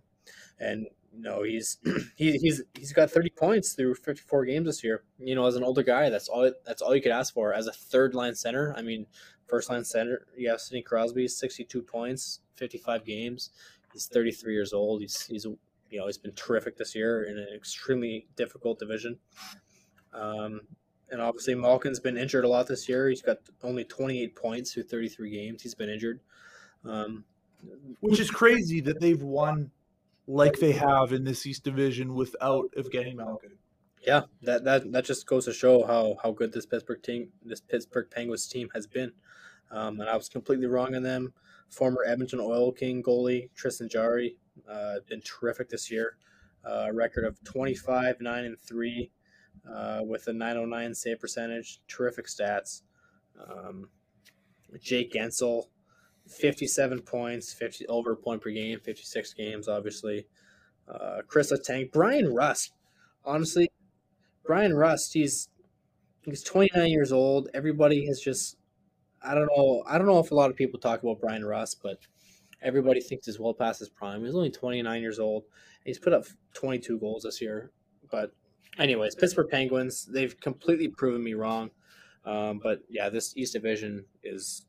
And 0.60 0.88
no, 1.15 1.44
he's 1.44 1.77
he, 2.15 2.38
he's 2.38 2.64
he's 2.73 2.94
got 2.94 3.11
30 3.11 3.30
points 3.31 3.73
through 3.73 3.95
54 3.95 4.45
games 4.45 4.65
this 4.65 4.84
year. 4.84 5.03
You 5.19 5.35
know, 5.35 5.45
as 5.45 5.56
an 5.56 5.64
older 5.64 5.84
guy, 5.84 6.10
that's 6.10 6.30
all 6.30 6.52
that's 6.65 6.81
all 6.81 6.95
you 6.95 7.02
could 7.02 7.11
ask 7.11 7.34
for. 7.34 7.53
As 7.53 7.68
a 7.68 7.73
third 7.73 8.15
line 8.15 8.35
center, 8.35 8.73
I 8.77 8.81
mean, 8.81 9.06
first 9.47 9.69
line 9.69 9.83
center, 9.83 10.25
you 10.37 10.49
have 10.49 10.61
Sidney 10.61 10.81
Crosby, 10.81 11.27
62 11.27 11.81
points, 11.81 12.39
55 12.55 13.05
games. 13.05 13.51
He's 13.91 14.07
33 14.07 14.53
years 14.53 14.73
old. 14.73 15.01
He's 15.01 15.25
he's 15.25 15.45
you 15.45 15.99
know 15.99 16.07
he's 16.07 16.17
been 16.17 16.33
terrific 16.33 16.77
this 16.77 16.95
year 16.95 17.23
in 17.23 17.37
an 17.37 17.47
extremely 17.55 18.27
difficult 18.35 18.79
division. 18.79 19.19
Um, 20.13 20.61
and 21.11 21.21
obviously 21.21 21.53
Malkin's 21.55 21.99
been 21.99 22.17
injured 22.17 22.43
a 22.43 22.47
lot 22.47 22.67
this 22.67 22.89
year. 22.89 23.09
He's 23.09 23.21
got 23.21 23.37
only 23.63 23.83
28 23.83 24.35
points 24.35 24.73
through 24.73 24.83
33 24.83 25.29
games. 25.29 25.61
He's 25.61 25.75
been 25.75 25.89
injured. 25.89 26.19
Um, 26.83 27.23
which 27.99 28.19
is 28.19 28.29
crazy 28.29 28.81
that 28.81 28.99
they've 28.99 29.21
won 29.21 29.71
like 30.27 30.59
they 30.59 30.71
have 30.71 31.13
in 31.13 31.23
this 31.23 31.45
East 31.45 31.63
Division 31.63 32.13
without 32.15 32.71
Evgeny 32.77 33.15
Malkin. 33.15 33.51
Yeah, 34.05 34.23
that, 34.41 34.65
that 34.65 34.91
that 34.91 35.05
just 35.05 35.25
goes 35.27 35.45
to 35.45 35.53
show 35.53 35.85
how 35.85 36.17
how 36.21 36.31
good 36.31 36.51
this 36.51 36.65
Pittsburgh 36.65 37.01
team, 37.01 37.29
this 37.43 37.61
Pittsburgh 37.61 38.09
Penguins 38.11 38.47
team 38.47 38.69
has 38.73 38.85
been. 38.85 39.13
Um, 39.73 39.99
and 39.99 40.09
I 40.09 40.15
was 40.15 40.29
completely 40.29 40.67
wrong 40.67 40.95
on 40.95 41.03
them. 41.03 41.33
Former 41.69 42.05
Edmonton 42.07 42.39
Oil 42.39 42.71
King 42.71 43.01
goalie 43.01 43.49
Tristan 43.55 43.89
Jarry 43.89 44.37
uh, 44.69 44.95
been 45.07 45.21
terrific 45.21 45.69
this 45.69 45.91
year. 45.91 46.17
Uh, 46.63 46.89
record 46.93 47.25
of 47.25 47.43
25, 47.43 48.21
9, 48.21 48.45
and 48.45 48.59
3 48.59 49.11
uh, 49.69 50.01
with 50.03 50.27
a 50.27 50.33
909 50.33 50.93
save 50.93 51.19
percentage. 51.19 51.81
Terrific 51.87 52.27
stats. 52.27 52.83
Um, 53.49 53.89
Jake 54.81 55.13
Guentzel, 55.13 55.65
57 56.27 57.01
points, 57.01 57.53
50 57.53 57.87
over 57.87 58.13
a 58.13 58.15
point 58.15 58.41
per 58.41 58.51
game, 58.51 58.79
56 58.79 59.33
games, 59.33 59.67
obviously. 59.67 60.25
Uh, 60.87 61.21
Chris 61.27 61.51
Letang, 61.51 61.91
Bryan 61.91 62.33
Rust. 62.33 62.73
Honestly, 63.25 63.69
Bryan 64.45 64.73
Rust, 64.73 65.13
he's 65.13 65.49
he's 66.23 66.43
29 66.43 66.89
years 66.89 67.11
old. 67.11 67.49
Everybody 67.53 68.05
has 68.07 68.19
just, 68.19 68.57
I 69.23 69.33
don't 69.33 69.49
know, 69.55 69.83
I 69.87 69.97
don't 69.97 70.07
know 70.07 70.19
if 70.19 70.31
a 70.31 70.35
lot 70.35 70.49
of 70.49 70.55
people 70.55 70.79
talk 70.79 71.01
about 71.01 71.21
Bryan 71.21 71.45
Rust, 71.45 71.79
but 71.81 71.99
everybody 72.61 73.01
thinks 73.01 73.25
he's 73.25 73.39
well 73.39 73.53
past 73.53 73.79
his 73.79 73.89
prime. 73.89 74.23
He's 74.23 74.35
only 74.35 74.51
29 74.51 75.01
years 75.01 75.19
old. 75.19 75.43
He's 75.85 75.99
put 75.99 76.13
up 76.13 76.25
22 76.53 76.99
goals 76.99 77.23
this 77.23 77.41
year. 77.41 77.71
But, 78.11 78.31
anyways, 78.79 79.15
Pittsburgh 79.15 79.49
Penguins, 79.49 80.05
they've 80.05 80.39
completely 80.39 80.87
proven 80.87 81.23
me 81.23 81.33
wrong. 81.33 81.71
Um, 82.25 82.59
but 82.63 82.79
yeah, 82.89 83.09
this 83.09 83.35
East 83.35 83.53
Division 83.53 84.05
is 84.23 84.65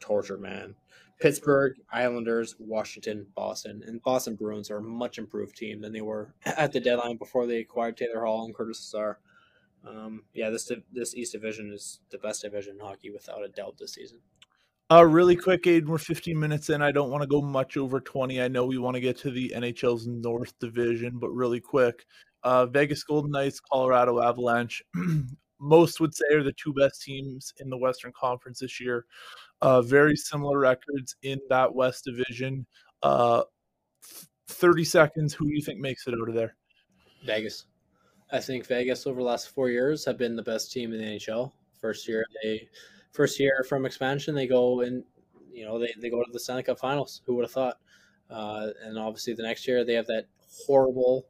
torture, 0.00 0.38
man. 0.38 0.74
Pittsburgh, 1.20 1.74
Islanders, 1.92 2.54
Washington, 2.58 3.26
Boston, 3.34 3.82
and 3.86 4.00
Boston 4.02 4.36
Bruins 4.36 4.70
are 4.70 4.76
a 4.76 4.82
much 4.82 5.18
improved 5.18 5.56
team 5.56 5.80
than 5.80 5.92
they 5.92 6.00
were 6.00 6.34
at 6.44 6.72
the 6.72 6.80
deadline 6.80 7.16
before 7.16 7.46
they 7.46 7.58
acquired 7.58 7.96
Taylor 7.96 8.24
Hall 8.24 8.44
and 8.44 8.54
Curtis 8.54 8.92
Lazar. 8.94 9.18
Um, 9.86 10.22
yeah, 10.34 10.50
this 10.50 10.70
this 10.92 11.14
East 11.14 11.32
Division 11.32 11.72
is 11.72 12.00
the 12.10 12.18
best 12.18 12.42
division 12.42 12.74
in 12.74 12.80
hockey 12.80 13.10
without 13.10 13.44
a 13.44 13.48
doubt 13.48 13.76
this 13.78 13.94
season. 13.94 14.18
Uh, 14.90 15.04
really 15.04 15.36
quick, 15.36 15.64
Aiden, 15.64 15.86
we're 15.86 15.98
15 15.98 16.38
minutes 16.38 16.70
in. 16.70 16.80
I 16.80 16.92
don't 16.92 17.10
want 17.10 17.20
to 17.22 17.28
go 17.28 17.42
much 17.42 17.76
over 17.76 18.00
20. 18.00 18.40
I 18.40 18.48
know 18.48 18.64
we 18.64 18.78
want 18.78 18.94
to 18.94 19.02
get 19.02 19.18
to 19.18 19.30
the 19.30 19.52
NHL's 19.54 20.06
North 20.06 20.58
Division, 20.60 21.18
but 21.18 21.28
really 21.28 21.60
quick, 21.60 22.06
uh, 22.42 22.64
Vegas 22.64 23.04
Golden 23.04 23.30
Knights, 23.30 23.60
Colorado 23.60 24.22
Avalanche. 24.22 24.82
Most 25.60 26.00
would 26.00 26.14
say 26.14 26.24
are 26.32 26.42
the 26.42 26.52
two 26.52 26.72
best 26.72 27.02
teams 27.02 27.52
in 27.58 27.68
the 27.68 27.76
Western 27.76 28.12
Conference 28.18 28.60
this 28.60 28.80
year. 28.80 29.04
Uh, 29.60 29.82
very 29.82 30.16
similar 30.16 30.58
records 30.58 31.16
in 31.22 31.38
that 31.50 31.74
West 31.74 32.04
Division. 32.04 32.64
Uh, 33.02 33.42
30 34.48 34.84
seconds. 34.84 35.34
Who 35.34 35.48
do 35.48 35.54
you 35.54 35.60
think 35.60 35.80
makes 35.80 36.06
it 36.06 36.14
out 36.14 36.28
of 36.28 36.34
there? 36.34 36.56
Vegas. 37.26 37.66
I 38.30 38.40
think 38.40 38.66
Vegas 38.66 39.06
over 39.06 39.20
the 39.20 39.26
last 39.26 39.48
four 39.50 39.70
years 39.70 40.04
have 40.04 40.18
been 40.18 40.36
the 40.36 40.42
best 40.42 40.72
team 40.72 40.92
in 40.92 41.00
the 41.00 41.06
NHL. 41.06 41.52
First 41.80 42.08
year 42.08 42.24
they, 42.42 42.68
first 43.12 43.40
year 43.40 43.64
from 43.68 43.86
expansion, 43.86 44.34
they 44.34 44.46
go 44.46 44.80
and 44.80 45.04
you 45.52 45.64
know 45.64 45.78
they, 45.78 45.94
they 46.00 46.10
go 46.10 46.22
to 46.22 46.32
the 46.32 46.40
Stanley 46.40 46.62
Cup 46.62 46.78
Finals. 46.78 47.22
Who 47.26 47.34
would 47.36 47.44
have 47.44 47.52
thought? 47.52 47.78
Uh, 48.30 48.68
and 48.84 48.98
obviously 48.98 49.32
the 49.34 49.42
next 49.42 49.66
year 49.66 49.84
they 49.84 49.94
have 49.94 50.06
that 50.06 50.26
horrible, 50.66 51.26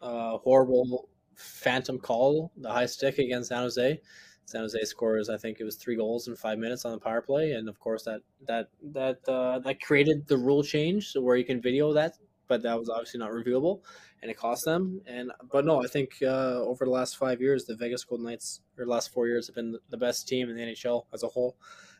uh, 0.00 0.38
horrible 0.38 1.08
phantom 1.34 1.98
call, 1.98 2.50
the 2.56 2.70
high 2.70 2.86
stick 2.86 3.18
against 3.18 3.50
San 3.50 3.62
Jose. 3.62 4.00
San 4.46 4.60
Jose 4.60 4.84
scores, 4.84 5.28
I 5.28 5.36
think 5.36 5.58
it 5.58 5.64
was 5.64 5.74
three 5.74 5.96
goals 5.96 6.28
in 6.28 6.36
five 6.36 6.58
minutes 6.58 6.84
on 6.84 6.92
the 6.92 6.98
power 6.98 7.20
play, 7.20 7.52
and 7.52 7.68
of 7.68 7.80
course 7.80 8.04
that 8.04 8.20
that 8.46 8.68
that 8.80 9.18
uh, 9.28 9.58
that 9.58 9.82
created 9.82 10.26
the 10.28 10.38
rule 10.38 10.62
change, 10.62 11.08
so 11.08 11.20
where 11.20 11.36
you 11.36 11.44
can 11.44 11.60
video 11.60 11.92
that, 11.92 12.16
but 12.46 12.62
that 12.62 12.78
was 12.78 12.88
obviously 12.88 13.18
not 13.18 13.32
reviewable, 13.32 13.80
and 14.26 14.32
it 14.32 14.36
cost 14.36 14.64
them. 14.64 15.00
And 15.06 15.30
but 15.52 15.64
no, 15.64 15.84
I 15.84 15.86
think 15.86 16.16
uh, 16.20 16.60
over 16.60 16.84
the 16.84 16.90
last 16.90 17.16
five 17.16 17.40
years, 17.40 17.64
the 17.64 17.76
Vegas 17.76 18.02
Golden 18.02 18.26
Knights, 18.26 18.60
or 18.76 18.84
last 18.84 19.12
four 19.12 19.28
years, 19.28 19.46
have 19.46 19.54
been 19.54 19.78
the 19.88 19.96
best 19.96 20.26
team 20.26 20.50
in 20.50 20.56
the 20.56 20.62
NHL 20.62 21.04
as 21.14 21.22
a 21.22 21.28
whole, 21.28 21.56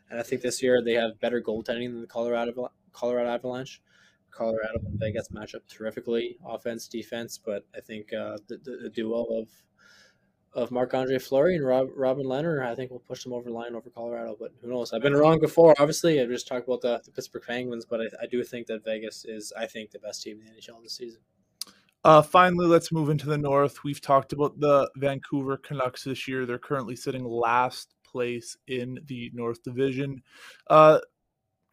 and 0.09 0.19
I 0.19 0.23
think 0.23 0.41
this 0.41 0.61
year 0.61 0.81
they 0.83 0.95
have 0.95 1.21
better 1.21 1.41
goaltending 1.41 1.89
than 1.89 2.01
the 2.01 2.07
Colorado 2.07 2.69
Colorado 2.91 3.29
Avalanche. 3.29 3.81
Colorado 4.29 4.79
and 4.85 4.99
Vegas 4.99 5.31
match 5.31 5.55
up 5.55 5.63
terrifically, 5.67 6.37
offense, 6.45 6.87
defense, 6.89 7.39
but 7.43 7.65
I 7.75 7.79
think 7.79 8.13
uh, 8.13 8.37
the, 8.47 8.57
the, 8.57 8.77
the 8.83 8.89
duo 8.89 9.23
of 9.23 9.47
of 10.53 10.69
Marc 10.69 10.93
Andre 10.93 11.17
Fleury 11.17 11.55
and 11.55 11.65
Rob, 11.65 11.87
Robin 11.95 12.25
Lehner, 12.25 12.65
I 12.65 12.75
think 12.75 12.91
will 12.91 12.99
push 12.99 13.23
them 13.23 13.31
over 13.31 13.49
the 13.49 13.55
line 13.55 13.73
over 13.73 13.89
Colorado. 13.89 14.35
But 14.37 14.51
who 14.61 14.69
knows? 14.69 14.91
I've 14.91 15.01
been 15.01 15.15
wrong 15.15 15.39
before. 15.39 15.73
Obviously, 15.79 16.19
I 16.21 16.25
just 16.25 16.47
talked 16.47 16.67
about 16.67 16.81
the, 16.81 17.01
the 17.05 17.11
Pittsburgh 17.11 17.43
Penguins, 17.47 17.85
but 17.85 18.01
I, 18.01 18.23
I, 18.23 18.25
do 18.25 18.43
think 18.43 18.67
that 18.67 18.83
Vegas 18.83 19.23
is, 19.23 19.53
I 19.57 19.67
think, 19.67 19.91
the 19.91 19.99
best 19.99 20.23
team 20.23 20.39
in 20.39 20.45
the 20.45 20.51
NHL 20.59 20.81
this 20.81 20.95
season. 20.95 21.21
Uh, 22.03 22.21
finally, 22.21 22.67
let's 22.67 22.91
move 22.91 23.09
into 23.09 23.27
the 23.27 23.37
North. 23.37 23.83
We've 23.83 24.01
talked 24.01 24.33
about 24.33 24.59
the 24.59 24.89
Vancouver 24.95 25.57
Canucks 25.57 26.03
this 26.03 26.27
year. 26.27 26.45
They're 26.45 26.57
currently 26.59 26.95
sitting 26.95 27.25
last 27.25 27.95
place 28.05 28.55
in 28.67 28.99
the 29.07 29.31
North 29.33 29.61
Division. 29.63 30.21
Uh, 30.69 30.99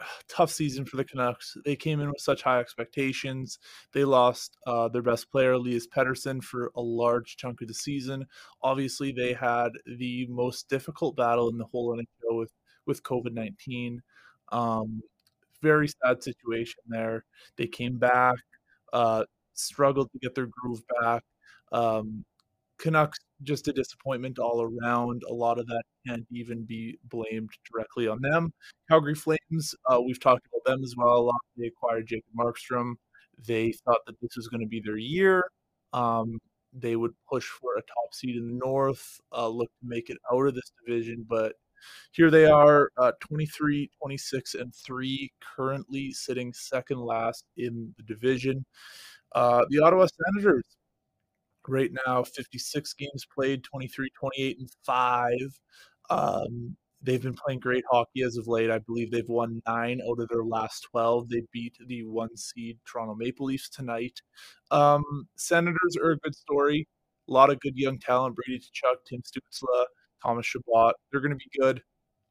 tough 0.28 0.50
season 0.50 0.84
for 0.84 0.96
the 0.96 1.04
Canucks. 1.04 1.56
They 1.64 1.76
came 1.76 2.00
in 2.00 2.08
with 2.08 2.20
such 2.20 2.42
high 2.42 2.60
expectations. 2.60 3.58
They 3.92 4.04
lost 4.04 4.56
uh, 4.66 4.88
their 4.88 5.02
best 5.02 5.30
player, 5.30 5.52
Elias 5.52 5.86
Pettersson, 5.86 6.42
for 6.42 6.70
a 6.76 6.80
large 6.80 7.36
chunk 7.36 7.60
of 7.62 7.68
the 7.68 7.74
season. 7.74 8.26
Obviously, 8.62 9.12
they 9.12 9.32
had 9.32 9.70
the 9.98 10.26
most 10.28 10.68
difficult 10.68 11.16
battle 11.16 11.48
in 11.48 11.58
the 11.58 11.66
whole 11.66 11.96
NHL 11.96 12.38
with 12.38 12.52
with 12.86 13.02
COVID 13.02 13.32
nineteen. 13.32 14.02
Um, 14.52 15.02
very 15.62 15.88
sad 15.88 16.22
situation 16.22 16.80
there. 16.86 17.24
They 17.56 17.66
came 17.66 17.98
back, 17.98 18.36
uh, 18.92 19.24
struggled 19.54 20.10
to 20.12 20.18
get 20.18 20.34
their 20.34 20.48
groove 20.48 20.82
back. 21.00 21.22
Um, 21.72 22.24
Canucks 22.78 23.18
just 23.42 23.68
a 23.68 23.72
disappointment 23.72 24.38
all 24.38 24.62
around. 24.62 25.22
A 25.28 25.32
lot 25.32 25.58
of 25.58 25.66
that 25.66 25.82
can't 26.06 26.26
even 26.30 26.64
be 26.64 26.98
blamed 27.04 27.50
directly 27.70 28.08
on 28.08 28.20
them. 28.20 28.52
Calgary 28.90 29.14
Flames, 29.14 29.74
uh, 29.88 30.00
we've 30.00 30.20
talked 30.20 30.46
about 30.46 30.70
them 30.70 30.82
as 30.84 30.94
well 30.96 31.16
a 31.16 31.20
lot. 31.20 31.40
They 31.56 31.66
acquired 31.66 32.06
Jacob 32.06 32.32
Markstrom. 32.38 32.94
They 33.46 33.72
thought 33.84 34.00
that 34.06 34.20
this 34.20 34.36
was 34.36 34.48
going 34.48 34.60
to 34.60 34.66
be 34.66 34.80
their 34.80 34.96
year. 34.96 35.44
Um, 35.92 36.38
they 36.72 36.96
would 36.96 37.12
push 37.30 37.46
for 37.46 37.76
a 37.76 37.82
top 37.82 38.12
seed 38.12 38.36
in 38.36 38.46
the 38.46 38.58
North, 38.64 39.20
uh, 39.32 39.48
look 39.48 39.70
to 39.80 39.88
make 39.88 40.10
it 40.10 40.18
out 40.32 40.46
of 40.46 40.54
this 40.54 40.72
division, 40.84 41.24
but 41.28 41.54
here 42.12 42.30
they 42.30 42.46
are, 42.46 42.90
uh, 42.96 43.12
23, 43.20 43.90
26, 44.00 44.54
and 44.54 44.74
3, 44.74 45.30
currently 45.56 46.12
sitting 46.12 46.52
second 46.52 47.00
last 47.00 47.44
in 47.56 47.94
the 47.96 48.02
division. 48.02 48.64
Uh, 49.34 49.64
the 49.70 49.80
Ottawa 49.80 50.06
Senators, 50.06 50.64
right 51.68 51.90
now 52.06 52.22
56 52.22 52.92
games 52.94 53.26
played 53.34 53.64
23 53.64 54.10
28 54.18 54.58
and 54.58 54.70
5 54.84 55.30
um, 56.10 56.76
they've 57.02 57.22
been 57.22 57.34
playing 57.34 57.60
great 57.60 57.84
hockey 57.90 58.22
as 58.22 58.36
of 58.36 58.48
late. 58.48 58.70
I 58.70 58.78
believe 58.78 59.10
they've 59.10 59.28
won 59.28 59.62
nine 59.66 60.00
out 60.08 60.20
of 60.20 60.28
their 60.28 60.44
last 60.44 60.86
12 60.90 61.28
they 61.28 61.42
beat 61.52 61.76
the 61.86 62.04
one 62.04 62.36
seed 62.36 62.78
toronto 62.86 63.14
maple 63.14 63.46
leafs 63.46 63.68
tonight. 63.68 64.20
Um, 64.70 65.04
senators 65.36 65.96
are 66.02 66.12
a 66.12 66.18
good 66.18 66.34
story. 66.34 66.88
A 67.28 67.32
lot 67.32 67.50
of 67.50 67.60
good 67.60 67.76
young 67.76 67.98
talent 67.98 68.36
brady 68.36 68.60
Tkachuk, 68.60 68.96
tim 69.08 69.22
Stützle, 69.22 69.86
thomas 70.22 70.46
chabot. 70.46 70.94
They're 71.10 71.20
going 71.20 71.30
to 71.32 71.36
be 71.36 71.58
good 71.58 71.82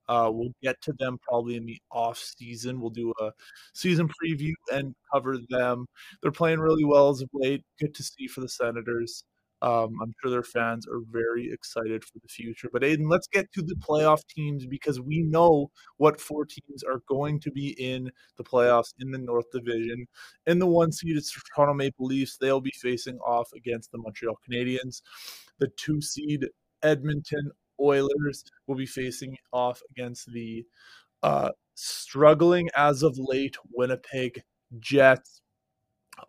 uh, 0.07 0.29
we'll 0.31 0.53
get 0.61 0.81
to 0.81 0.93
them 0.99 1.17
probably 1.27 1.55
in 1.55 1.65
the 1.65 1.79
off 1.91 2.17
season. 2.17 2.81
We'll 2.81 2.89
do 2.89 3.13
a 3.21 3.31
season 3.73 4.09
preview 4.09 4.53
and 4.71 4.93
cover 5.13 5.37
them. 5.49 5.85
They're 6.21 6.31
playing 6.31 6.59
really 6.59 6.83
well 6.85 7.09
as 7.09 7.21
of 7.21 7.29
late. 7.33 7.63
Good 7.79 7.95
to 7.95 8.03
see 8.03 8.27
for 8.27 8.41
the 8.41 8.49
Senators. 8.49 9.23
Um, 9.61 9.97
I'm 10.01 10.11
sure 10.21 10.29
their 10.29 10.43
fans 10.43 10.85
are 10.87 10.99
very 11.09 11.49
excited 11.49 12.03
for 12.03 12.19
the 12.21 12.27
future. 12.27 12.67
But 12.71 12.81
Aiden, 12.81 13.09
let's 13.09 13.27
get 13.27 13.49
to 13.53 13.61
the 13.61 13.75
playoff 13.75 14.19
teams 14.27 14.65
because 14.65 14.99
we 14.99 15.21
know 15.21 15.71
what 15.95 16.19
four 16.19 16.45
teams 16.45 16.83
are 16.83 16.99
going 17.07 17.39
to 17.39 17.51
be 17.51 17.69
in 17.81 18.11
the 18.35 18.43
playoffs 18.43 18.93
in 18.99 19.11
the 19.11 19.19
North 19.19 19.49
Division. 19.53 20.05
In 20.47 20.59
the 20.59 20.67
one 20.67 20.91
seed, 20.91 21.15
it's 21.15 21.33
Toronto 21.55 21.73
Maple 21.75 22.05
Leafs. 22.05 22.35
They'll 22.35 22.59
be 22.59 22.73
facing 22.75 23.17
off 23.19 23.47
against 23.55 23.93
the 23.93 23.99
Montreal 23.99 24.37
Canadiens. 24.45 25.01
The 25.59 25.69
two 25.77 26.01
seed 26.01 26.45
Edmonton 26.81 27.49
Oilers 27.79 28.43
will 28.67 28.75
be 28.75 28.85
facing 28.85 29.37
off 29.51 29.81
against 29.91 30.31
the 30.31 30.65
uh, 31.21 31.49
struggling 31.75 32.69
as 32.75 33.03
of 33.03 33.17
late 33.17 33.55
Winnipeg 33.71 34.41
Jets. 34.79 35.41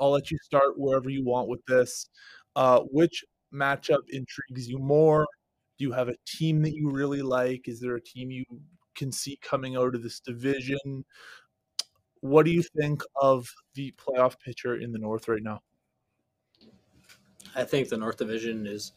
I'll 0.00 0.12
let 0.12 0.30
you 0.30 0.38
start 0.42 0.78
wherever 0.78 1.10
you 1.10 1.24
want 1.24 1.48
with 1.48 1.64
this. 1.66 2.08
Uh, 2.56 2.80
which 2.90 3.24
matchup 3.52 4.02
intrigues 4.08 4.68
you 4.68 4.78
more? 4.78 5.26
Do 5.78 5.84
you 5.84 5.92
have 5.92 6.08
a 6.08 6.16
team 6.26 6.62
that 6.62 6.74
you 6.74 6.90
really 6.90 7.22
like? 7.22 7.68
Is 7.68 7.80
there 7.80 7.96
a 7.96 8.00
team 8.00 8.30
you 8.30 8.44
can 8.94 9.12
see 9.12 9.38
coming 9.42 9.76
out 9.76 9.94
of 9.94 10.02
this 10.02 10.20
division? 10.20 11.04
What 12.20 12.46
do 12.46 12.52
you 12.52 12.62
think 12.62 13.02
of 13.20 13.46
the 13.74 13.92
playoff 13.92 14.38
picture 14.40 14.76
in 14.76 14.92
the 14.92 14.98
North 14.98 15.28
right 15.28 15.42
now? 15.42 15.60
I 17.54 17.64
think 17.64 17.88
the 17.88 17.96
North 17.96 18.16
Division 18.16 18.66
is 18.66 18.92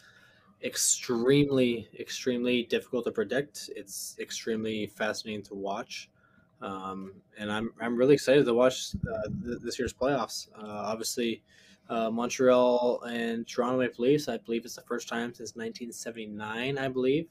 extremely, 0.64 1.88
extremely 2.00 2.64
difficult 2.64 3.06
to 3.06 3.12
predict. 3.12 3.70
It's 3.76 4.16
extremely 4.20 4.88
fascinating 4.88 5.44
to 5.44 5.56
watch. 5.56 6.10
Um, 6.62 7.14
and 7.38 7.52
I'm, 7.52 7.72
I'm 7.80 7.96
really 7.96 8.16
excited 8.16 8.46
to 8.46 8.54
watch 8.54 8.96
uh, 8.96 9.30
th- 9.46 9.60
this 9.62 9.78
year's 9.78 9.94
playoffs. 9.94 10.48
Uh, 10.58 10.66
obviously, 10.66 11.44
uh, 11.90 12.10
Montreal 12.10 13.02
and 13.04 13.48
Toronto 13.48 13.80
Maple 13.80 14.06
Leafs, 14.06 14.28
I 14.28 14.38
believe 14.38 14.66
it's 14.66 14.76
the 14.76 14.82
first 14.82 15.08
time 15.08 15.34
since 15.34 15.56
1979, 15.56 16.78
I 16.78 16.88
believe, 16.88 17.28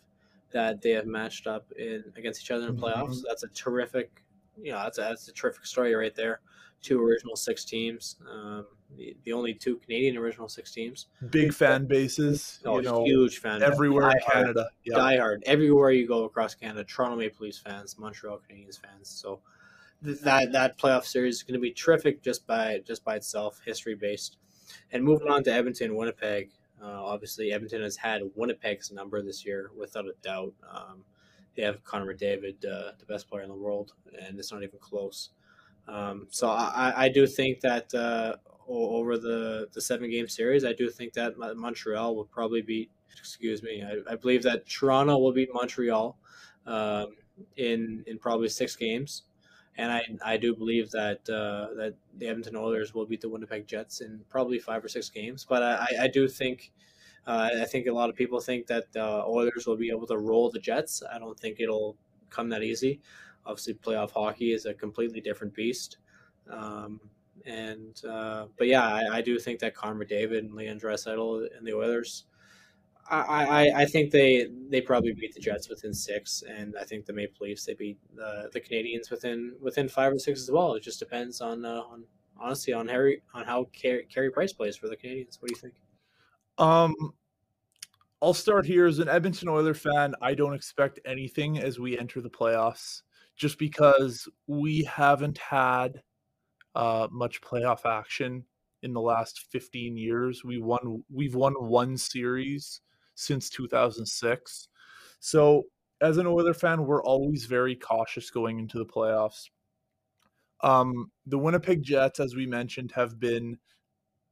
that 0.52 0.80
they 0.80 0.90
have 0.90 1.06
matched 1.06 1.46
up 1.46 1.70
in 1.72 2.04
against 2.16 2.42
each 2.42 2.50
other 2.50 2.68
in 2.68 2.76
playoffs. 2.76 3.16
Mm-hmm. 3.16 3.26
that's 3.28 3.42
a 3.42 3.48
terrific, 3.48 4.22
you 4.62 4.72
know, 4.72 4.78
that's 4.78 4.98
a, 4.98 5.02
that's 5.02 5.28
a 5.28 5.32
terrific 5.32 5.66
story 5.66 5.94
right 5.94 6.14
there. 6.14 6.40
Two 6.82 7.02
original 7.02 7.36
six 7.36 7.64
teams. 7.64 8.16
Um, 8.30 8.66
the, 8.96 9.16
the 9.24 9.32
only 9.32 9.54
two 9.54 9.76
Canadian 9.76 10.16
original 10.16 10.48
six 10.48 10.72
teams. 10.72 11.06
Big 11.30 11.52
fan 11.52 11.86
bases, 11.86 12.60
oh, 12.64 12.78
you 12.78 12.82
know, 12.82 13.04
huge 13.04 13.38
fan 13.38 13.62
everywhere 13.62 14.10
in 14.10 14.18
Canada. 14.30 14.68
Die 14.88 15.16
hard 15.16 15.42
everywhere 15.46 15.90
you 15.90 16.06
go 16.06 16.24
across 16.24 16.54
Canada. 16.54 16.84
Toronto 16.84 17.16
Maple 17.16 17.44
Leafs 17.44 17.58
fans, 17.58 17.98
Montreal 17.98 18.40
Canadiens 18.48 18.80
fans. 18.80 19.08
So 19.08 19.40
that 20.02 20.52
that 20.52 20.78
playoff 20.78 21.04
series 21.04 21.36
is 21.36 21.42
going 21.42 21.54
to 21.54 21.60
be 21.60 21.72
terrific 21.72 22.22
just 22.22 22.46
by 22.46 22.80
just 22.86 23.04
by 23.04 23.16
itself, 23.16 23.60
history 23.64 23.94
based. 23.94 24.36
And 24.92 25.02
moving 25.02 25.28
on 25.28 25.42
to 25.44 25.52
Edmonton, 25.52 25.96
Winnipeg. 25.96 26.50
Uh, 26.82 27.04
obviously, 27.04 27.52
Edmonton 27.52 27.82
has 27.82 27.96
had 27.96 28.22
Winnipeg's 28.34 28.92
number 28.92 29.22
this 29.22 29.46
year 29.46 29.70
without 29.76 30.04
a 30.04 30.12
doubt. 30.22 30.52
Um, 30.70 31.04
they 31.56 31.62
have 31.62 31.82
Connor 31.84 32.14
McDavid, 32.14 32.56
uh, 32.66 32.92
the 32.98 33.06
best 33.08 33.30
player 33.30 33.42
in 33.42 33.48
the 33.48 33.54
world, 33.54 33.94
and 34.20 34.38
it's 34.38 34.52
not 34.52 34.62
even 34.62 34.78
close. 34.78 35.30
Um, 35.88 36.26
so 36.30 36.48
I, 36.48 36.92
I 36.96 37.08
do 37.08 37.26
think 37.26 37.60
that 37.60 37.94
uh, 37.94 38.36
over 38.68 39.18
the, 39.18 39.68
the 39.72 39.80
seven 39.80 40.10
game 40.10 40.28
series. 40.28 40.64
I 40.64 40.72
do 40.72 40.90
think 40.90 41.12
that 41.14 41.34
Montreal 41.56 42.16
will 42.16 42.24
probably 42.24 42.62
beat, 42.62 42.90
excuse 43.18 43.62
me, 43.62 43.82
I, 43.82 44.12
I 44.12 44.16
believe 44.16 44.42
that 44.42 44.68
Toronto 44.68 45.18
will 45.18 45.32
beat 45.32 45.50
Montreal 45.52 46.18
um, 46.66 47.16
in 47.56 48.04
in 48.06 48.18
probably 48.18 48.48
six 48.48 48.76
games. 48.76 49.22
And 49.78 49.92
I, 49.92 50.02
I 50.24 50.36
do 50.38 50.54
believe 50.54 50.90
that 50.92 51.28
uh, 51.28 51.74
that 51.76 51.94
the 52.16 52.28
Edmonton 52.28 52.56
Oilers 52.56 52.94
will 52.94 53.04
beat 53.06 53.20
the 53.20 53.28
Winnipeg 53.28 53.66
Jets 53.66 54.00
in 54.00 54.20
probably 54.28 54.58
five 54.58 54.82
or 54.84 54.88
six 54.88 55.10
games. 55.10 55.46
But 55.48 55.62
I, 55.62 56.04
I 56.04 56.08
do 56.08 56.28
think 56.28 56.72
uh, 57.26 57.50
I 57.60 57.64
think 57.64 57.86
a 57.86 57.92
lot 57.92 58.08
of 58.08 58.16
people 58.16 58.40
think 58.40 58.66
that 58.68 58.92
the 58.92 59.04
Oilers 59.24 59.66
will 59.66 59.76
be 59.76 59.90
able 59.90 60.06
to 60.06 60.16
roll 60.16 60.50
the 60.50 60.58
Jets. 60.58 61.02
I 61.12 61.18
don't 61.18 61.38
think 61.38 61.60
it'll 61.60 61.96
come 62.30 62.48
that 62.48 62.62
easy. 62.62 63.00
Obviously, 63.44 63.74
playoff 63.74 64.12
hockey 64.12 64.52
is 64.52 64.64
a 64.66 64.74
completely 64.74 65.20
different 65.20 65.54
beast. 65.54 65.98
Um, 66.50 67.00
and 67.46 68.04
uh, 68.04 68.46
but 68.58 68.66
yeah, 68.66 68.84
I, 68.84 69.18
I, 69.18 69.22
do 69.22 69.38
think 69.38 69.60
that 69.60 69.74
Connor 69.74 70.04
McDavid 70.04 70.38
and 70.38 70.54
Leon 70.54 70.80
Draisaitl 70.80 71.46
and 71.56 71.66
the 71.66 71.74
Oilers, 71.74 72.24
I, 73.08 73.44
I, 73.44 73.82
I 73.82 73.84
think 73.86 74.10
they 74.10 74.48
they 74.68 74.80
probably 74.80 75.12
beat 75.12 75.32
the 75.32 75.40
Jets 75.40 75.68
within 75.68 75.94
six, 75.94 76.42
and 76.48 76.74
I 76.78 76.84
think 76.84 77.06
the 77.06 77.12
Maple 77.12 77.46
Leafs 77.46 77.64
they 77.64 77.74
beat 77.74 77.98
the 78.14 78.50
the 78.52 78.60
Canadiens 78.60 79.10
within 79.10 79.54
within 79.60 79.88
five 79.88 80.12
or 80.12 80.18
six 80.18 80.42
as 80.42 80.50
well. 80.50 80.74
It 80.74 80.82
just 80.82 80.98
depends 80.98 81.40
on 81.40 81.64
uh, 81.64 81.82
on 81.88 82.04
honestly 82.38 82.72
on 82.72 82.88
Harry 82.88 83.22
on 83.32 83.44
how 83.44 83.68
Carey 83.72 84.30
Price 84.32 84.52
plays 84.52 84.76
for 84.76 84.88
the 84.88 84.96
Canadiens. 84.96 85.40
What 85.40 85.48
do 85.48 85.54
you 85.54 85.60
think? 85.60 85.74
Um, 86.58 86.94
I'll 88.20 88.34
start 88.34 88.66
here 88.66 88.86
as 88.86 88.98
an 88.98 89.08
Edmonton 89.08 89.48
Oiler 89.48 89.74
fan. 89.74 90.14
I 90.20 90.34
don't 90.34 90.54
expect 90.54 90.98
anything 91.04 91.58
as 91.58 91.78
we 91.78 91.96
enter 91.96 92.20
the 92.20 92.30
playoffs, 92.30 93.02
just 93.36 93.56
because 93.58 94.26
we 94.48 94.82
haven't 94.82 95.38
had 95.38 96.02
uh, 96.76 97.08
much 97.10 97.40
playoff 97.40 97.86
action 97.86 98.44
in 98.82 98.92
the 98.92 99.00
last 99.00 99.46
15 99.50 99.96
years. 99.96 100.44
We 100.44 100.58
won 100.58 101.02
we've 101.12 101.34
won 101.34 101.54
one 101.54 101.96
series 101.96 102.82
since 103.14 103.48
2006. 103.48 104.68
So 105.18 105.64
as 106.02 106.18
an 106.18 106.26
Oiler 106.26 106.52
fan, 106.54 106.84
we're 106.84 107.02
always 107.02 107.46
very 107.46 107.74
cautious 107.74 108.30
going 108.30 108.58
into 108.58 108.78
the 108.78 108.84
playoffs. 108.84 109.48
Um, 110.60 111.10
the 111.24 111.38
Winnipeg 111.38 111.82
Jets, 111.82 112.20
as 112.20 112.34
we 112.34 112.46
mentioned, 112.46 112.92
have 112.92 113.18
been 113.18 113.58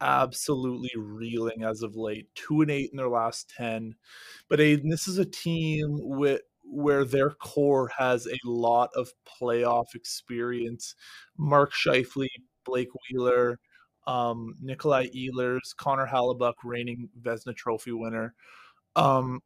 absolutely 0.03 0.91
reeling 0.97 1.65
as 1.65 1.83
of 1.83 1.97
late. 1.97 2.29
Two 2.35 2.61
and 2.61 2.71
eight 2.71 2.91
in 2.91 2.99
their 2.99 3.09
last 3.09 3.51
ten. 3.57 3.95
But 4.51 4.59
Aiden, 4.59 4.91
this 4.91 5.09
is 5.09 5.17
a 5.17 5.25
team 5.25 5.97
with 5.99 6.43
where 6.65 7.05
their 7.05 7.31
core 7.31 7.91
has 7.97 8.27
a 8.27 8.39
lot 8.45 8.91
of 8.97 9.09
playoff 9.27 9.95
experience. 9.95 10.95
Mark 11.39 11.73
Scheifele, 11.73 12.29
Blake 12.65 12.89
Wheeler, 13.11 13.59
um, 14.07 14.55
Nikolai 14.61 15.09
Ehlers, 15.09 15.75
Connor 15.77 16.07
Hellebuyck, 16.07 16.55
reigning 16.65 17.09
Vezina 17.21 17.55
Trophy 17.57 17.93
winner. 17.93 18.35
Um, 18.97 19.41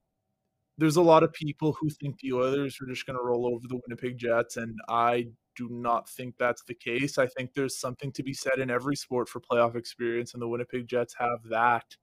there's 0.79 0.97
a 0.97 1.03
lot 1.03 1.25
of 1.25 1.33
people 1.33 1.77
who 1.81 1.91
think 1.91 2.21
the 2.21 2.33
Oilers 2.33 2.79
are 2.81 2.87
just 2.87 3.05
going 3.05 3.19
to 3.19 3.25
roll 3.25 3.47
over 3.47 3.67
the 3.69 3.81
Winnipeg 3.87 4.17
Jets, 4.17 4.57
and 4.57 4.79
I 4.89 5.27
do 5.57 5.69
not 5.71 6.09
think 6.09 6.37
that's 6.39 6.63
the 6.65 6.75
case. 6.75 7.19
I 7.19 7.27
think 7.27 7.53
there's 7.53 7.81
something 7.81 8.13
to 8.13 8.23
be 8.23 8.33
said 8.33 8.61
in 8.61 8.71
every 8.71 8.95
sport 8.95 9.29
for 9.29 9.41
playoff 9.41 9.75
experience, 9.75 10.35
and 10.35 10.43
the 10.43 10.49
Winnipeg 10.49 10.87
Jets 10.87 11.15
have 11.19 11.41
that. 11.51 11.97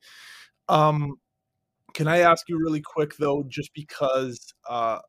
Um, 0.67 1.15
can 1.95 2.07
I 2.07 2.19
ask 2.19 2.47
you 2.49 2.59
really 2.59 2.81
quick 2.81 3.17
though, 3.17 3.43
just 3.49 3.73
because 3.73 4.53
uh, 4.69 4.99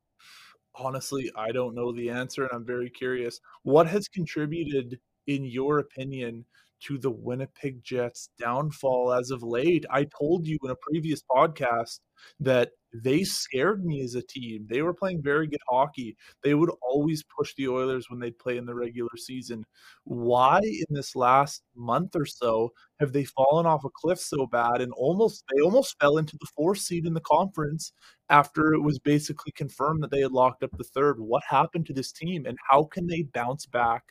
Honestly, 0.78 1.30
I 1.34 1.52
don't 1.52 1.74
know 1.74 1.90
the 1.92 2.10
answer, 2.10 2.42
and 2.42 2.52
I'm 2.52 2.64
very 2.64 2.90
curious. 2.90 3.40
What 3.62 3.86
has 3.88 4.08
contributed, 4.08 4.98
in 5.26 5.44
your 5.44 5.78
opinion, 5.78 6.44
to 6.80 6.98
the 6.98 7.10
Winnipeg 7.10 7.82
Jets' 7.82 8.30
downfall 8.38 9.12
as 9.12 9.30
of 9.30 9.42
late? 9.42 9.84
I 9.90 10.04
told 10.04 10.46
you 10.46 10.58
in 10.64 10.70
a 10.70 10.76
previous 10.76 11.22
podcast 11.30 12.00
that 12.40 12.70
they 13.02 13.24
scared 13.24 13.84
me 13.84 14.02
as 14.02 14.14
a 14.14 14.22
team. 14.22 14.66
They 14.68 14.82
were 14.82 14.94
playing 14.94 15.22
very 15.22 15.46
good 15.46 15.60
hockey. 15.68 16.16
They 16.42 16.54
would 16.54 16.70
always 16.82 17.22
push 17.22 17.54
the 17.54 17.68
Oilers 17.68 18.08
when 18.08 18.20
they'd 18.20 18.38
play 18.38 18.56
in 18.56 18.66
the 18.66 18.74
regular 18.74 19.16
season. 19.16 19.64
Why 20.04 20.60
in 20.62 20.94
this 20.94 21.14
last 21.14 21.62
month 21.74 22.16
or 22.16 22.26
so 22.26 22.72
have 23.00 23.12
they 23.12 23.24
fallen 23.24 23.66
off 23.66 23.84
a 23.84 23.90
cliff 23.90 24.18
so 24.18 24.46
bad 24.46 24.80
and 24.80 24.92
almost 24.92 25.44
they 25.54 25.62
almost 25.62 25.96
fell 26.00 26.18
into 26.18 26.36
the 26.40 26.48
fourth 26.56 26.78
seed 26.78 27.06
in 27.06 27.14
the 27.14 27.20
conference 27.20 27.92
after 28.30 28.72
it 28.72 28.82
was 28.82 28.98
basically 28.98 29.52
confirmed 29.52 30.02
that 30.02 30.10
they 30.10 30.20
had 30.20 30.32
locked 30.32 30.62
up 30.62 30.70
the 30.76 30.84
third? 30.84 31.20
What 31.20 31.42
happened 31.48 31.86
to 31.86 31.92
this 31.92 32.12
team 32.12 32.46
and 32.46 32.56
how 32.70 32.84
can 32.84 33.06
they 33.06 33.22
bounce 33.34 33.66
back 33.66 34.04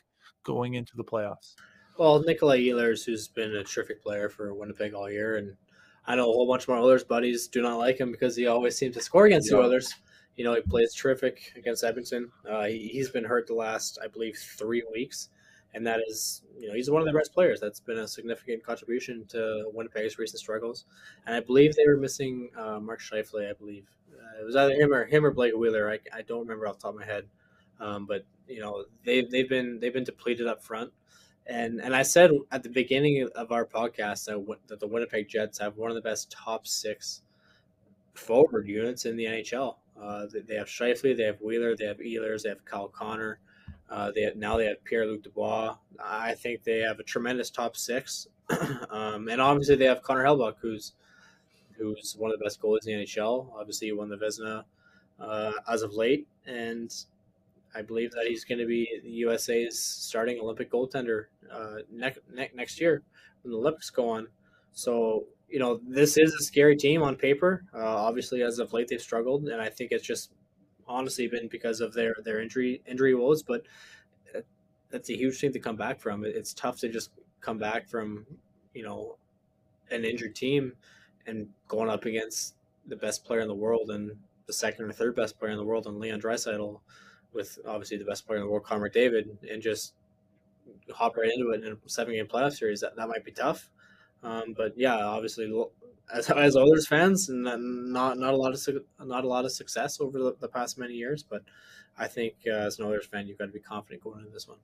going 0.44 0.74
into 0.74 0.96
the 0.96 1.04
playoffs? 1.04 1.54
Well, 1.98 2.20
Nikolai 2.20 2.58
Ehlers, 2.58 3.06
who's 3.06 3.26
been 3.26 3.56
a 3.56 3.64
terrific 3.64 4.02
player 4.02 4.28
for 4.28 4.52
Winnipeg 4.52 4.92
all 4.92 5.10
year, 5.10 5.36
and 5.36 5.56
I 6.06 6.14
know 6.14 6.28
a 6.28 6.32
whole 6.32 6.46
bunch 6.46 6.64
of 6.64 6.68
my 6.68 6.78
Oilers 6.78 7.04
buddies 7.04 7.48
do 7.48 7.62
not 7.62 7.78
like 7.78 7.98
him 7.98 8.12
because 8.12 8.36
he 8.36 8.46
always 8.46 8.76
seems 8.76 8.94
to 8.96 9.02
score 9.02 9.24
against 9.24 9.50
yeah. 9.50 9.56
the 9.56 9.62
Oilers. 9.62 9.94
You 10.36 10.44
know, 10.44 10.54
he 10.54 10.60
plays 10.60 10.92
terrific 10.92 11.54
against 11.56 11.84
Edmonton. 11.84 12.30
Uh, 12.46 12.64
he, 12.64 12.98
has 12.98 13.08
been 13.08 13.24
hurt 13.24 13.46
the 13.46 13.54
last, 13.54 13.98
I 14.04 14.08
believe, 14.08 14.36
three 14.36 14.84
weeks, 14.92 15.30
and 15.72 15.86
that 15.86 16.00
is, 16.06 16.42
you 16.58 16.68
know, 16.68 16.74
he's 16.74 16.90
one 16.90 17.00
of 17.00 17.06
the 17.06 17.18
best 17.18 17.32
players. 17.32 17.60
That's 17.60 17.80
been 17.80 17.98
a 17.98 18.06
significant 18.06 18.62
contribution 18.62 19.24
to 19.28 19.70
Winnipeg's 19.72 20.18
recent 20.18 20.40
struggles. 20.40 20.84
And 21.26 21.34
I 21.34 21.40
believe 21.40 21.74
they 21.74 21.86
were 21.86 21.96
missing 21.96 22.50
uh, 22.58 22.78
Mark 22.78 23.00
Scheifele. 23.00 23.48
I 23.48 23.54
believe 23.54 23.86
uh, 24.12 24.42
it 24.42 24.44
was 24.44 24.54
either 24.54 24.74
him 24.74 24.92
or 24.92 25.06
him 25.06 25.24
or 25.24 25.30
Blake 25.30 25.54
Wheeler. 25.56 25.90
I, 25.90 25.98
I 26.14 26.20
don't 26.20 26.40
remember 26.40 26.68
off 26.68 26.76
the 26.76 26.82
top 26.82 26.94
of 26.94 27.00
my 27.00 27.06
head, 27.06 27.24
um, 27.80 28.04
but 28.04 28.26
you 28.46 28.60
know, 28.60 28.84
they've 29.02 29.30
they've 29.30 29.48
been 29.48 29.80
they've 29.80 29.94
been 29.94 30.04
depleted 30.04 30.46
up 30.46 30.62
front. 30.62 30.92
And 31.48 31.80
and 31.80 31.94
I 31.94 32.02
said 32.02 32.32
at 32.50 32.62
the 32.62 32.68
beginning 32.68 33.28
of 33.34 33.52
our 33.52 33.64
podcast 33.64 34.24
that, 34.26 34.56
that 34.66 34.80
the 34.80 34.86
Winnipeg 34.86 35.28
Jets 35.28 35.58
have 35.58 35.76
one 35.76 35.90
of 35.90 35.94
the 35.94 36.02
best 36.02 36.30
top 36.30 36.66
six 36.66 37.22
forward 38.14 38.66
units 38.66 39.04
in 39.04 39.16
the 39.16 39.24
NHL. 39.24 39.76
Uh, 40.00 40.26
they 40.46 40.56
have 40.56 40.66
Scheifele, 40.66 41.16
they 41.16 41.22
have 41.22 41.40
Wheeler, 41.40 41.76
they 41.76 41.86
have 41.86 41.98
Ehlers, 41.98 42.42
they 42.42 42.48
have 42.48 42.64
Kyle 42.64 42.88
Connor. 42.88 43.38
Uh, 43.88 44.10
they 44.10 44.22
have, 44.22 44.36
now 44.36 44.56
they 44.56 44.66
have 44.66 44.82
Pierre 44.84 45.06
Luc 45.06 45.22
Dubois. 45.22 45.76
I 46.04 46.34
think 46.34 46.64
they 46.64 46.80
have 46.80 46.98
a 46.98 47.04
tremendous 47.04 47.50
top 47.50 47.76
six, 47.76 48.26
um, 48.90 49.28
and 49.28 49.40
obviously 49.40 49.76
they 49.76 49.84
have 49.84 50.02
Connor 50.02 50.24
Hellebuyck, 50.24 50.54
who's 50.60 50.92
who's 51.78 52.16
one 52.18 52.32
of 52.32 52.38
the 52.38 52.44
best 52.44 52.60
goalies 52.60 52.86
in 52.86 52.98
the 52.98 53.04
NHL. 53.04 53.48
Obviously, 53.54 53.88
he 53.88 53.92
won 53.92 54.08
the 54.08 54.16
Vezina 54.16 54.64
uh, 55.20 55.52
as 55.68 55.82
of 55.82 55.94
late, 55.94 56.26
and 56.46 56.92
I 57.76 57.82
believe 57.82 58.12
that 58.12 58.26
he's 58.26 58.44
going 58.44 58.58
to 58.58 58.66
be 58.66 59.00
the 59.02 59.10
USA's 59.10 59.78
starting 59.78 60.40
Olympic 60.40 60.70
goaltender 60.70 61.26
uh, 61.52 61.76
next 61.92 62.20
ne- 62.32 62.50
next 62.54 62.80
year 62.80 63.02
when 63.42 63.52
the 63.52 63.58
Olympics 63.58 63.90
go 63.90 64.08
on. 64.08 64.28
So 64.72 65.24
you 65.48 65.58
know 65.58 65.80
this 65.86 66.16
is 66.16 66.34
a 66.34 66.42
scary 66.42 66.76
team 66.76 67.02
on 67.02 67.16
paper. 67.16 67.64
Uh, 67.74 67.84
obviously, 67.84 68.42
as 68.42 68.58
of 68.58 68.72
late, 68.72 68.88
they've 68.88 69.00
struggled, 69.00 69.48
and 69.48 69.60
I 69.60 69.68
think 69.68 69.92
it's 69.92 70.06
just 70.06 70.32
honestly 70.88 71.26
been 71.26 71.48
because 71.48 71.80
of 71.80 71.92
their 71.92 72.16
their 72.24 72.40
injury 72.40 72.82
injury 72.86 73.14
woes. 73.14 73.42
But 73.42 73.62
that's 74.90 75.10
a 75.10 75.16
huge 75.16 75.38
thing 75.38 75.52
to 75.52 75.58
come 75.58 75.76
back 75.76 76.00
from. 76.00 76.24
It's 76.24 76.54
tough 76.54 76.78
to 76.80 76.88
just 76.88 77.10
come 77.40 77.58
back 77.58 77.88
from 77.88 78.26
you 78.74 78.82
know 78.82 79.18
an 79.90 80.04
injured 80.04 80.34
team 80.34 80.72
and 81.26 81.48
going 81.68 81.90
up 81.90 82.04
against 82.04 82.54
the 82.86 82.96
best 82.96 83.24
player 83.24 83.40
in 83.40 83.48
the 83.48 83.54
world 83.54 83.90
and 83.90 84.12
the 84.46 84.52
second 84.52 84.84
or 84.84 84.92
third 84.92 85.16
best 85.16 85.38
player 85.38 85.50
in 85.50 85.58
the 85.58 85.64
world 85.64 85.86
and 85.86 85.98
Leon 85.98 86.20
Draisaitl 86.20 86.80
with 87.36 87.58
obviously 87.66 87.98
the 87.98 88.04
best 88.04 88.26
player 88.26 88.38
in 88.38 88.44
the 88.44 88.50
world, 88.50 88.64
Connor 88.64 88.88
McDavid, 88.88 89.28
and 89.50 89.62
just 89.62 89.94
hop 90.92 91.16
right 91.16 91.30
into 91.30 91.50
it 91.50 91.62
in 91.62 91.72
a 91.72 91.76
seven 91.88 92.14
game 92.14 92.26
playoff 92.26 92.54
series. 92.54 92.80
That, 92.80 92.96
that 92.96 93.08
might 93.08 93.24
be 93.24 93.32
tough. 93.32 93.68
Um, 94.22 94.54
but 94.56 94.72
yeah, 94.76 94.96
obviously, 94.96 95.52
as, 96.12 96.30
as 96.30 96.56
Oilers 96.56 96.88
fans, 96.88 97.28
not 97.30 97.60
not 97.60 98.34
a 98.34 98.36
lot 98.36 98.52
of 98.52 98.68
not 99.04 99.24
a 99.24 99.28
lot 99.28 99.44
of 99.44 99.52
success 99.52 100.00
over 100.00 100.18
the, 100.18 100.36
the 100.40 100.48
past 100.48 100.78
many 100.78 100.94
years. 100.94 101.22
But 101.22 101.42
I 101.98 102.08
think 102.08 102.34
uh, 102.46 102.54
as 102.54 102.78
an 102.78 102.86
Oilers 102.86 103.06
fan, 103.06 103.26
you've 103.26 103.38
got 103.38 103.46
to 103.46 103.52
be 103.52 103.60
confident 103.60 104.02
going 104.02 104.20
into 104.20 104.30
this 104.30 104.48
one. 104.48 104.58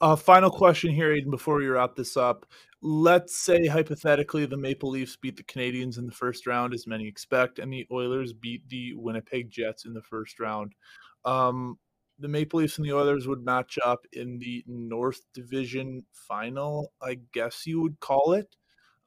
Uh, 0.00 0.14
final 0.14 0.50
question 0.50 0.92
here, 0.92 1.08
Aiden, 1.08 1.30
before 1.30 1.56
we 1.56 1.66
wrap 1.66 1.96
this 1.96 2.16
up. 2.16 2.46
Let's 2.80 3.36
say 3.36 3.66
hypothetically 3.66 4.46
the 4.46 4.56
Maple 4.56 4.90
Leafs 4.90 5.16
beat 5.16 5.36
the 5.36 5.42
Canadiens 5.42 5.98
in 5.98 6.06
the 6.06 6.12
first 6.12 6.46
round, 6.46 6.72
as 6.72 6.86
many 6.86 7.08
expect, 7.08 7.58
and 7.58 7.72
the 7.72 7.84
Oilers 7.90 8.32
beat 8.32 8.62
the 8.68 8.94
Winnipeg 8.94 9.50
Jets 9.50 9.86
in 9.86 9.94
the 9.94 10.02
first 10.02 10.38
round. 10.38 10.76
Um, 11.24 11.78
the 12.18 12.28
Maple 12.28 12.60
Leafs 12.60 12.78
and 12.78 12.86
the 12.86 12.92
Oilers 12.92 13.28
would 13.28 13.44
match 13.44 13.78
up 13.84 14.06
in 14.12 14.38
the 14.38 14.64
North 14.66 15.20
Division 15.34 16.04
final, 16.12 16.92
I 17.00 17.20
guess 17.32 17.66
you 17.66 17.80
would 17.80 18.00
call 18.00 18.32
it, 18.32 18.56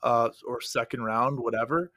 uh, 0.04 0.30
or 0.48 0.62
second 0.62 1.04
round, 1.04 1.40
whatever. 1.40 1.92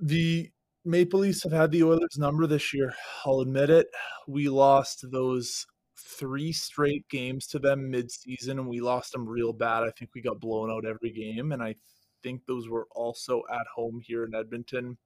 The 0.00 0.50
Maple 0.84 1.20
Leafs 1.20 1.42
have 1.42 1.52
had 1.52 1.70
the 1.70 1.82
Oilers 1.82 2.18
number 2.18 2.46
this 2.46 2.74
year. 2.74 2.94
I'll 3.24 3.40
admit 3.40 3.70
it. 3.70 3.86
We 4.26 4.48
lost 4.48 5.10
those 5.10 5.66
three 5.96 6.52
straight 6.52 7.08
games 7.08 7.46
to 7.48 7.58
them 7.58 7.90
mid-season, 7.90 8.58
and 8.58 8.68
we 8.68 8.80
lost 8.80 9.12
them 9.12 9.28
real 9.28 9.52
bad. 9.52 9.82
I 9.82 9.90
think 9.90 10.10
we 10.14 10.20
got 10.20 10.40
blown 10.40 10.70
out 10.70 10.84
every 10.84 11.10
game, 11.10 11.52
and 11.52 11.62
I 11.62 11.76
think 12.22 12.44
those 12.46 12.68
were 12.68 12.86
also 12.90 13.42
at 13.52 13.66
home 13.74 14.00
here 14.04 14.24
in 14.24 14.34
Edmonton. 14.34 14.96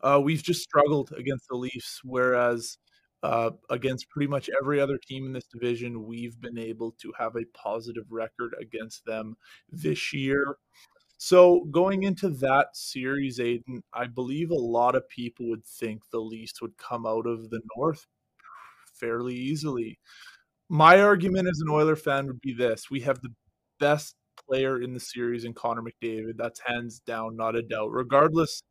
Uh, 0.00 0.20
we've 0.22 0.42
just 0.42 0.62
struggled 0.62 1.12
against 1.16 1.48
the 1.48 1.56
Leafs, 1.56 2.00
whereas 2.04 2.78
uh, 3.22 3.50
against 3.70 4.08
pretty 4.10 4.28
much 4.28 4.48
every 4.60 4.80
other 4.80 4.98
team 4.98 5.26
in 5.26 5.32
this 5.32 5.46
division, 5.46 6.06
we've 6.06 6.40
been 6.40 6.58
able 6.58 6.92
to 6.92 7.12
have 7.18 7.36
a 7.36 7.44
positive 7.54 8.04
record 8.10 8.54
against 8.60 9.04
them 9.04 9.36
this 9.70 10.12
year. 10.12 10.56
So 11.18 11.66
going 11.72 12.04
into 12.04 12.28
that 12.30 12.76
series, 12.76 13.40
Aiden, 13.40 13.82
I 13.92 14.06
believe 14.06 14.50
a 14.50 14.54
lot 14.54 14.94
of 14.94 15.08
people 15.08 15.48
would 15.48 15.64
think 15.66 16.02
the 16.10 16.20
Leafs 16.20 16.62
would 16.62 16.76
come 16.78 17.06
out 17.06 17.26
of 17.26 17.50
the 17.50 17.60
North 17.76 18.06
fairly 18.94 19.34
easily. 19.34 19.98
My 20.68 21.00
argument 21.00 21.48
as 21.48 21.60
an 21.60 21.70
Oiler 21.70 21.96
fan 21.96 22.26
would 22.26 22.40
be 22.40 22.52
this: 22.52 22.88
we 22.88 23.00
have 23.00 23.20
the 23.20 23.34
best 23.80 24.14
player 24.46 24.80
in 24.80 24.94
the 24.94 25.00
series 25.00 25.44
in 25.44 25.54
Connor 25.54 25.82
McDavid. 25.82 26.36
That's 26.36 26.60
hands 26.64 27.00
down, 27.00 27.36
not 27.36 27.56
a 27.56 27.62
doubt. 27.62 27.90
Regardless 27.90 28.62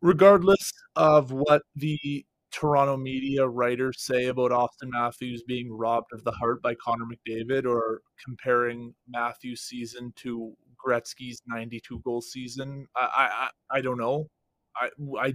regardless 0.00 0.72
of 0.96 1.30
what 1.30 1.62
the 1.76 2.24
Toronto 2.52 2.96
media 2.96 3.46
writers 3.46 4.02
say 4.02 4.26
about 4.26 4.50
Auston 4.50 4.90
Matthews 4.90 5.42
being 5.46 5.72
robbed 5.72 6.12
of 6.12 6.22
the 6.22 6.32
Hart 6.32 6.62
by 6.62 6.74
Connor 6.74 7.06
McDavid 7.06 7.64
or 7.64 8.02
comparing 8.24 8.94
Matthews' 9.08 9.62
season 9.62 10.12
to 10.16 10.52
Gretzky's 10.84 11.42
92 11.46 12.00
goal 12.04 12.20
season, 12.20 12.86
I, 12.94 13.48
I, 13.70 13.78
I 13.78 13.80
don't 13.80 13.98
know. 13.98 14.28
I, 14.76 14.90
I 15.18 15.34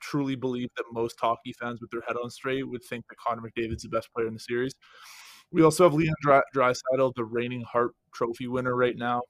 truly 0.00 0.34
believe 0.34 0.68
that 0.76 0.84
most 0.92 1.18
hockey 1.20 1.52
fans 1.58 1.80
with 1.80 1.90
their 1.90 2.02
head 2.06 2.16
on 2.22 2.30
straight 2.30 2.68
would 2.68 2.84
think 2.84 3.04
that 3.08 3.16
Connor 3.18 3.42
McDavid's 3.42 3.82
the 3.82 3.88
best 3.88 4.12
player 4.12 4.26
in 4.26 4.34
the 4.34 4.40
series. 4.40 4.74
We 5.52 5.62
also 5.62 5.84
have 5.84 5.94
Leon 5.94 6.14
Draisaitl, 6.54 7.14
the 7.14 7.24
reigning 7.24 7.62
Hart 7.62 7.92
Trophy 8.12 8.48
winner 8.48 8.74
right 8.74 8.96
now. 8.96 9.22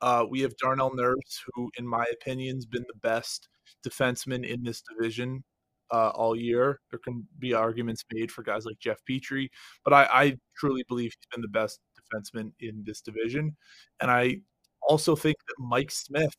Uh, 0.00 0.26
we 0.28 0.40
have 0.40 0.56
Darnell 0.56 0.94
Nurse, 0.94 1.44
who, 1.54 1.70
in 1.78 1.86
my 1.86 2.04
opinion, 2.12 2.56
has 2.56 2.66
been 2.66 2.84
the 2.88 2.98
best 3.00 3.48
defenseman 3.86 4.44
in 4.44 4.64
this 4.64 4.82
division 4.82 5.44
uh, 5.92 6.10
all 6.10 6.34
year. 6.34 6.80
There 6.90 6.98
can 6.98 7.26
be 7.38 7.54
arguments 7.54 8.04
made 8.12 8.30
for 8.30 8.42
guys 8.42 8.64
like 8.64 8.78
Jeff 8.78 8.98
Petry, 9.08 9.48
but 9.84 9.92
I, 9.92 10.08
I 10.10 10.36
truly 10.56 10.84
believe 10.88 11.12
he's 11.12 11.28
been 11.32 11.42
the 11.42 11.48
best 11.48 11.80
defenseman 11.96 12.52
in 12.60 12.82
this 12.84 13.00
division. 13.00 13.56
And 14.00 14.10
I 14.10 14.38
also 14.82 15.14
think 15.14 15.36
that 15.46 15.62
Mike 15.62 15.90
Smith 15.90 16.34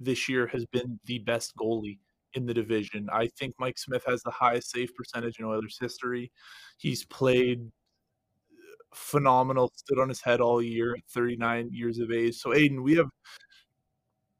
this 0.00 0.28
year 0.28 0.46
has 0.48 0.64
been 0.66 0.98
the 1.06 1.18
best 1.20 1.54
goalie 1.56 1.98
in 2.34 2.46
the 2.46 2.54
division. 2.54 3.08
I 3.12 3.28
think 3.38 3.54
Mike 3.58 3.78
Smith 3.78 4.04
has 4.06 4.22
the 4.22 4.30
highest 4.30 4.70
save 4.70 4.94
percentage 4.94 5.38
in 5.38 5.44
Oilers 5.44 5.78
history. 5.80 6.30
He's 6.76 7.04
played 7.04 7.60
phenomenal, 8.94 9.72
stood 9.74 9.98
on 9.98 10.08
his 10.08 10.20
head 10.20 10.40
all 10.40 10.62
year 10.62 10.94
at 10.94 11.04
39 11.10 11.70
years 11.72 11.98
of 11.98 12.10
age. 12.10 12.36
So, 12.36 12.50
Aiden, 12.50 12.82
we 12.82 12.94
have 12.96 13.08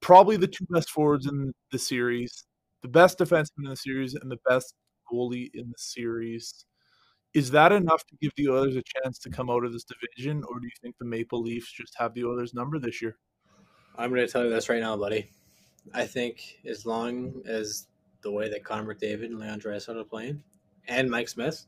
probably 0.00 0.36
the 0.36 0.46
two 0.46 0.66
best 0.70 0.90
forwards 0.90 1.26
in 1.26 1.52
the 1.72 1.78
series, 1.78 2.44
the 2.88 2.92
best 2.92 3.18
defenseman 3.18 3.64
in 3.64 3.70
the 3.70 3.76
series, 3.88 4.14
and 4.14 4.30
the 4.30 4.38
best 4.48 4.74
goalie 5.12 5.50
in 5.54 5.68
the 5.68 5.78
series. 5.78 6.64
Is 7.34 7.50
that 7.50 7.72
enough 7.72 8.06
to 8.06 8.16
give 8.22 8.32
the 8.36 8.48
Oilers 8.48 8.76
a 8.76 8.82
chance 8.82 9.18
to 9.18 9.30
come 9.30 9.50
out 9.50 9.64
of 9.64 9.72
this 9.72 9.84
division, 9.84 10.42
or 10.44 10.58
do 10.58 10.66
you 10.66 10.72
think 10.80 10.96
the 10.98 11.04
Maple 11.04 11.42
Leafs 11.42 11.70
just 11.70 11.94
have 11.98 12.14
the 12.14 12.24
Oilers' 12.24 12.54
number 12.54 12.78
this 12.78 13.02
year? 13.02 13.16
I'm 13.96 14.10
going 14.10 14.26
to 14.26 14.32
tell 14.32 14.44
you 14.44 14.50
this 14.50 14.68
right 14.68 14.80
now, 14.80 14.96
buddy. 14.96 15.30
I 15.92 16.06
think 16.06 16.58
as 16.66 16.86
long 16.86 17.42
as 17.46 17.86
the 18.22 18.30
way 18.30 18.48
that 18.48 18.64
Connor 18.64 18.94
McDavid 18.94 19.26
and 19.26 19.38
Leon 19.38 19.60
Draisaitl 19.60 20.00
are 20.00 20.04
playing, 20.04 20.42
and 20.88 21.10
Mike 21.10 21.28
Smith, 21.28 21.66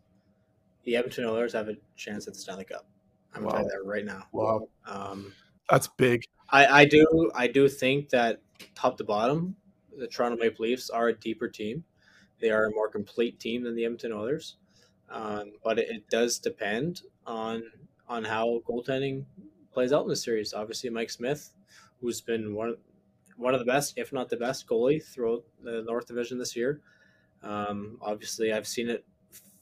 the 0.85 0.97
Edmonton 0.97 1.27
Oilers 1.27 1.53
have 1.53 1.69
a 1.69 1.77
chance 1.97 2.27
at 2.27 2.35
the 2.35 2.41
Stanley 2.41 2.65
Cup. 2.65 2.87
I'm 3.35 3.45
wow. 3.45 3.51
telling 3.51 3.67
you 3.67 3.71
that 3.73 3.89
right 3.89 4.05
now. 4.05 4.25
Wow, 4.33 4.69
um, 4.87 5.33
that's 5.69 5.89
big. 5.89 6.25
I, 6.49 6.67
I 6.67 6.85
do 6.85 7.31
I 7.35 7.47
do 7.47 7.69
think 7.69 8.09
that 8.09 8.41
top 8.75 8.97
to 8.99 9.05
bottom, 9.05 9.57
the 9.97 10.07
Toronto 10.07 10.37
Maple 10.37 10.65
Leafs 10.65 10.91
are 10.91 11.09
a 11.09 11.15
deeper 11.15 11.49
team, 11.49 11.85
they 12.41 12.51
are 12.51 12.67
a 12.67 12.71
more 12.71 12.89
complete 12.89 13.39
team 13.39 13.63
than 13.65 13.75
the 13.75 13.85
Edmonton 13.85 14.13
Oilers. 14.13 14.57
Um, 15.11 15.53
but 15.65 15.79
it, 15.79 15.89
it, 15.91 16.09
does 16.09 16.39
depend 16.39 17.03
on 17.27 17.65
on 18.09 18.25
how 18.25 18.63
goaltending 18.69 19.25
plays 19.73 19.93
out 19.93 20.03
in 20.03 20.09
the 20.09 20.15
series. 20.17 20.55
Obviously, 20.55 20.89
Mike 20.89 21.11
Smith, 21.11 21.51
who's 22.01 22.21
been 22.21 22.55
one 22.55 22.77
one 23.37 23.53
of 23.53 23.61
the 23.61 23.67
best, 23.67 23.95
if 23.97 24.13
not 24.13 24.29
the 24.29 24.37
best, 24.37 24.69
goalie 24.69 25.03
throughout 25.03 25.43
the 25.65 25.83
North 25.83 26.07
Division 26.07 26.39
this 26.39 26.55
year. 26.55 26.81
Um, 27.43 27.99
obviously, 28.01 28.53
I've 28.53 28.69
seen 28.69 28.89
it 28.89 29.05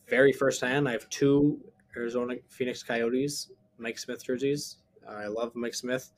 very 0.06 0.32
firsthand. 0.32 0.86
I 0.88 0.92
have 0.92 1.08
two 1.08 1.58
Arizona 1.96 2.34
Phoenix 2.48 2.82
Coyotes 2.82 3.50
Mike 3.78 3.98
Smith 3.98 4.24
jerseys. 4.24 4.78
I 5.08 5.26
love 5.26 5.54
Mike 5.54 5.74
Smith. 5.74 6.10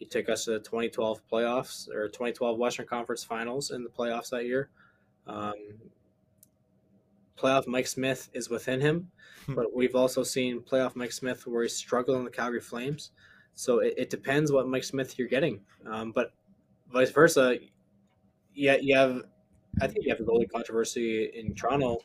He 0.00 0.06
took 0.06 0.30
us 0.30 0.46
to 0.46 0.52
the 0.52 0.58
2012 0.60 1.20
playoffs 1.30 1.88
or 1.90 2.08
2012 2.08 2.58
Western 2.58 2.86
Conference 2.86 3.22
Finals 3.22 3.70
in 3.70 3.84
the 3.84 3.90
playoffs 3.90 4.30
that 4.30 4.46
year. 4.46 4.70
Um, 5.26 5.52
playoff 7.38 7.66
Mike 7.66 7.86
Smith 7.86 8.30
is 8.32 8.48
within 8.48 8.80
him, 8.80 9.10
hmm. 9.44 9.54
but 9.54 9.66
we've 9.74 9.94
also 9.94 10.22
seen 10.22 10.60
playoff 10.60 10.96
Mike 10.96 11.12
Smith 11.12 11.46
where 11.46 11.62
he's 11.62 11.76
struggling 11.76 12.24
the 12.24 12.30
Calgary 12.30 12.62
Flames. 12.62 13.10
So 13.54 13.80
it, 13.80 13.92
it, 13.98 14.10
depends 14.10 14.50
what 14.50 14.66
Mike 14.66 14.84
Smith 14.84 15.18
you're 15.18 15.28
getting. 15.28 15.60
Um, 15.86 16.12
but 16.12 16.32
vice 16.90 17.10
versa, 17.10 17.58
yeah, 18.54 18.76
you 18.80 18.96
have 18.96 19.22
I 19.82 19.86
think 19.86 20.06
you 20.06 20.10
have 20.10 20.20
a 20.20 20.24
goalie 20.24 20.50
controversy 20.50 21.30
in 21.34 21.54
Toronto. 21.54 21.98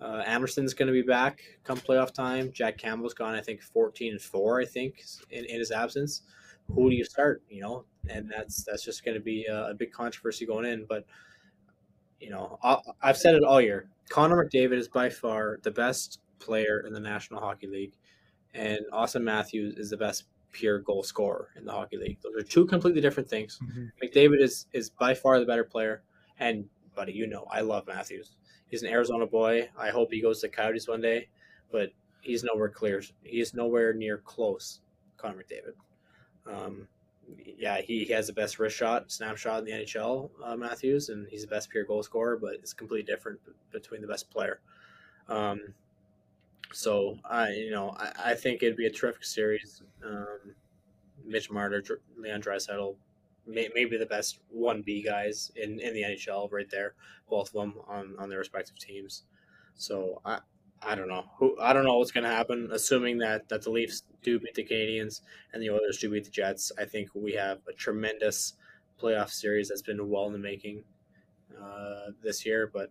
Uh, 0.00 0.22
Andersen's 0.26 0.72
going 0.72 0.86
to 0.86 0.92
be 0.92 1.02
back 1.02 1.42
come 1.62 1.78
playoff 1.78 2.12
time. 2.12 2.50
Jack 2.52 2.78
Campbell's 2.78 3.14
gone, 3.14 3.34
I 3.34 3.42
think, 3.42 3.62
14 3.62 4.12
and 4.12 4.20
4, 4.20 4.60
I 4.60 4.64
think, 4.64 5.04
in, 5.30 5.44
in 5.44 5.58
his 5.58 5.70
absence. 5.70 6.22
Who 6.72 6.90
do 6.90 6.96
you 6.96 7.04
start? 7.04 7.42
You 7.48 7.62
know, 7.62 7.84
and 8.08 8.30
that's 8.30 8.64
that's 8.64 8.84
just 8.84 9.04
going 9.04 9.16
to 9.16 9.22
be 9.22 9.46
a, 9.46 9.70
a, 9.70 9.74
big 9.74 9.92
controversy 9.92 10.46
going 10.46 10.64
in. 10.64 10.86
But, 10.88 11.04
you 12.20 12.30
know, 12.30 12.58
i 12.62 12.78
I've 13.02 13.16
said 13.16 13.34
it 13.34 13.44
all 13.44 13.60
year. 13.60 13.88
Connor 14.08 14.44
McDavid 14.44 14.78
is 14.78 14.88
by 14.88 15.08
far 15.08 15.58
the 15.62 15.70
best 15.70 16.20
player 16.38 16.84
in 16.86 16.92
the 16.92 17.00
National 17.00 17.40
Hockey 17.40 17.66
League, 17.66 17.94
and 18.52 18.80
Auston 18.92 19.22
Matthews 19.22 19.76
is 19.76 19.90
the 19.90 19.96
best 19.96 20.24
pure 20.52 20.78
goal 20.78 21.02
scorer 21.02 21.50
in 21.56 21.64
the 21.64 21.72
Hockey 21.72 21.96
League. 21.96 22.18
Those 22.22 22.34
are 22.36 22.46
two 22.46 22.64
completely 22.66 23.00
different 23.00 23.28
things. 23.28 23.58
Mm-hmm. 23.62 23.86
McDavid 24.02 24.40
is 24.40 24.66
is 24.72 24.90
by 24.90 25.14
far 25.14 25.38
the 25.38 25.46
better 25.46 25.64
player, 25.64 26.02
and 26.38 26.64
buddy, 26.94 27.12
you 27.12 27.26
know 27.26 27.46
I 27.50 27.60
love 27.60 27.86
Matthews. 27.86 28.36
He's 28.66 28.82
an 28.82 28.88
Arizona 28.88 29.26
boy. 29.26 29.68
I 29.78 29.90
hope 29.90 30.12
he 30.12 30.20
goes 30.20 30.40
to 30.40 30.48
Coyotes 30.48 30.88
one 30.88 31.00
day, 31.00 31.28
but 31.70 31.90
he's 32.22 32.42
nowhere 32.42 32.70
clear. 32.70 33.02
He's 33.22 33.54
nowhere 33.54 33.92
near 33.92 34.18
close. 34.18 34.80
Connor 35.16 35.36
McDavid. 35.36 35.74
Um, 36.50 36.88
yeah, 37.58 37.80
he 37.80 38.04
he, 38.04 38.12
has 38.12 38.26
the 38.26 38.32
best 38.32 38.58
wrist 38.58 38.76
shot, 38.76 39.10
snapshot 39.10 39.60
in 39.60 39.64
the 39.64 39.72
NHL, 39.72 40.30
uh, 40.44 40.56
Matthews, 40.56 41.08
and 41.08 41.26
he's 41.28 41.42
the 41.42 41.48
best 41.48 41.70
pure 41.70 41.84
goal 41.84 42.02
scorer, 42.02 42.36
but 42.36 42.54
it's 42.54 42.72
completely 42.72 43.04
different 43.10 43.40
between 43.72 44.00
the 44.02 44.06
best 44.06 44.30
player. 44.30 44.60
Um, 45.28 45.74
so 46.72 47.18
I, 47.24 47.50
you 47.50 47.70
know, 47.70 47.96
I, 47.98 48.32
I, 48.32 48.34
think 48.34 48.62
it'd 48.62 48.76
be 48.76 48.86
a 48.86 48.90
terrific 48.90 49.24
series. 49.24 49.82
Um, 50.04 50.54
Mitch 51.24 51.50
Marner, 51.50 51.82
Leon 52.18 52.42
Draisaitl, 52.42 52.96
may, 53.46 53.70
maybe 53.74 53.96
the 53.96 54.06
best 54.06 54.40
one 54.50 54.82
B 54.82 55.02
guys 55.02 55.50
in, 55.56 55.80
in 55.80 55.94
the 55.94 56.02
NHL 56.02 56.50
right 56.52 56.68
there, 56.70 56.94
both 57.30 57.48
of 57.48 57.54
them 57.54 57.74
on, 57.88 58.14
on 58.18 58.28
their 58.28 58.38
respective 58.38 58.78
teams. 58.78 59.24
So 59.76 60.20
I 60.24 60.40
I 60.82 60.94
don't 60.94 61.08
know 61.08 61.24
who 61.38 61.58
I 61.60 61.72
don't 61.72 61.84
know 61.84 61.98
what's 61.98 62.10
going 62.10 62.24
to 62.24 62.30
happen. 62.30 62.68
Assuming 62.72 63.18
that 63.18 63.48
that 63.48 63.62
the 63.62 63.70
Leafs 63.70 64.02
do 64.22 64.38
beat 64.38 64.54
the 64.54 64.64
Canadiens 64.64 65.22
and 65.52 65.62
the 65.62 65.70
Oilers 65.70 65.98
do 65.98 66.10
beat 66.10 66.24
the 66.24 66.30
Jets, 66.30 66.72
I 66.78 66.84
think 66.84 67.10
we 67.14 67.32
have 67.32 67.58
a 67.68 67.72
tremendous 67.72 68.54
playoff 69.00 69.30
series 69.30 69.68
that's 69.68 69.82
been 69.82 70.08
well 70.08 70.26
in 70.26 70.32
the 70.32 70.38
making 70.38 70.84
uh, 71.60 72.10
this 72.22 72.44
year. 72.44 72.70
But 72.72 72.90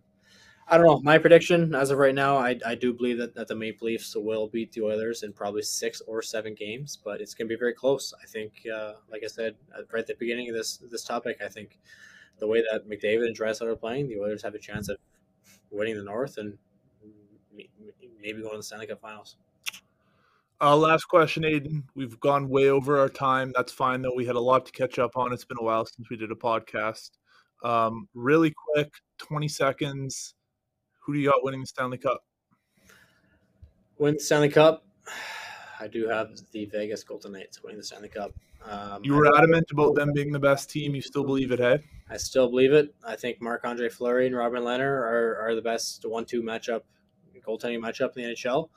I 0.66 0.76
don't 0.78 0.86
know. 0.86 1.00
My 1.00 1.18
prediction 1.18 1.74
as 1.74 1.90
of 1.90 1.98
right 1.98 2.14
now, 2.14 2.38
I, 2.38 2.58
I 2.64 2.74
do 2.74 2.94
believe 2.94 3.18
that, 3.18 3.34
that 3.34 3.48
the 3.48 3.54
Maple 3.54 3.86
Leafs 3.86 4.16
will 4.16 4.48
beat 4.48 4.72
the 4.72 4.82
Oilers 4.82 5.22
in 5.22 5.32
probably 5.32 5.62
six 5.62 6.00
or 6.06 6.22
seven 6.22 6.54
games, 6.54 6.98
but 7.02 7.20
it's 7.20 7.34
going 7.34 7.46
to 7.46 7.54
be 7.54 7.58
very 7.58 7.74
close. 7.74 8.14
I 8.22 8.26
think, 8.26 8.62
uh, 8.74 8.94
like 9.10 9.22
I 9.22 9.28
said 9.28 9.56
right 9.92 10.00
at 10.00 10.06
the 10.06 10.14
beginning 10.18 10.48
of 10.48 10.56
this 10.56 10.78
this 10.90 11.04
topic, 11.04 11.38
I 11.44 11.48
think 11.48 11.78
the 12.38 12.46
way 12.46 12.64
that 12.70 12.88
McDavid 12.88 13.26
and 13.26 13.36
Draisaitl 13.36 13.66
are 13.66 13.76
playing, 13.76 14.08
the 14.08 14.18
Oilers 14.18 14.42
have 14.42 14.54
a 14.54 14.58
chance 14.58 14.88
of 14.88 14.96
winning 15.70 15.96
the 15.96 16.02
North 16.02 16.38
and 16.38 16.56
maybe 18.20 18.40
going 18.40 18.52
to 18.52 18.56
the 18.58 18.62
Stanley 18.62 18.86
Cup 18.86 19.00
Finals. 19.00 19.36
Uh, 20.60 20.76
last 20.76 21.04
question, 21.04 21.42
Aiden. 21.42 21.82
We've 21.94 22.18
gone 22.20 22.48
way 22.48 22.68
over 22.68 22.98
our 22.98 23.08
time. 23.08 23.52
That's 23.56 23.72
fine, 23.72 24.02
though. 24.02 24.14
We 24.14 24.24
had 24.24 24.36
a 24.36 24.40
lot 24.40 24.66
to 24.66 24.72
catch 24.72 24.98
up 24.98 25.16
on. 25.16 25.32
It's 25.32 25.44
been 25.44 25.58
a 25.60 25.64
while 25.64 25.84
since 25.84 26.08
we 26.08 26.16
did 26.16 26.30
a 26.30 26.36
podcast. 26.36 27.10
Um, 27.62 28.08
really 28.14 28.54
quick, 28.72 28.92
20 29.18 29.48
seconds 29.48 30.34
who 31.04 31.12
do 31.12 31.18
you 31.18 31.30
got 31.30 31.44
winning 31.44 31.60
the 31.60 31.66
Stanley 31.66 31.98
Cup? 31.98 32.24
Win 33.98 34.14
the 34.14 34.20
Stanley 34.20 34.48
Cup. 34.48 34.84
I 35.78 35.86
do 35.86 36.08
have 36.08 36.30
the 36.52 36.64
Vegas 36.66 37.04
Golden 37.04 37.32
Knights 37.32 37.62
winning 37.62 37.78
the 37.78 37.84
Stanley 37.84 38.08
Cup. 38.08 38.32
Um, 38.64 39.04
you 39.04 39.14
were 39.14 39.26
adamant 39.36 39.70
about 39.70 39.94
them 39.94 40.12
being 40.14 40.32
the 40.32 40.38
best 40.38 40.70
team. 40.70 40.94
You 40.94 41.02
still 41.02 41.24
believe 41.24 41.52
it, 41.52 41.58
hey? 41.58 41.80
I 42.08 42.16
still 42.16 42.48
believe 42.48 42.72
it. 42.72 42.94
I 43.06 43.16
think 43.16 43.42
Marc 43.42 43.64
Andre 43.64 43.90
Fleury 43.90 44.26
and 44.26 44.34
Robin 44.34 44.62
Lehner 44.62 44.80
are, 44.80 45.38
are 45.42 45.54
the 45.54 45.62
best 45.62 46.06
one 46.06 46.24
two 46.24 46.42
matchup, 46.42 46.82
goaltending 47.44 47.78
matchup 47.78 48.16
in 48.16 48.24
the 48.24 48.34
NHL. 48.34 48.68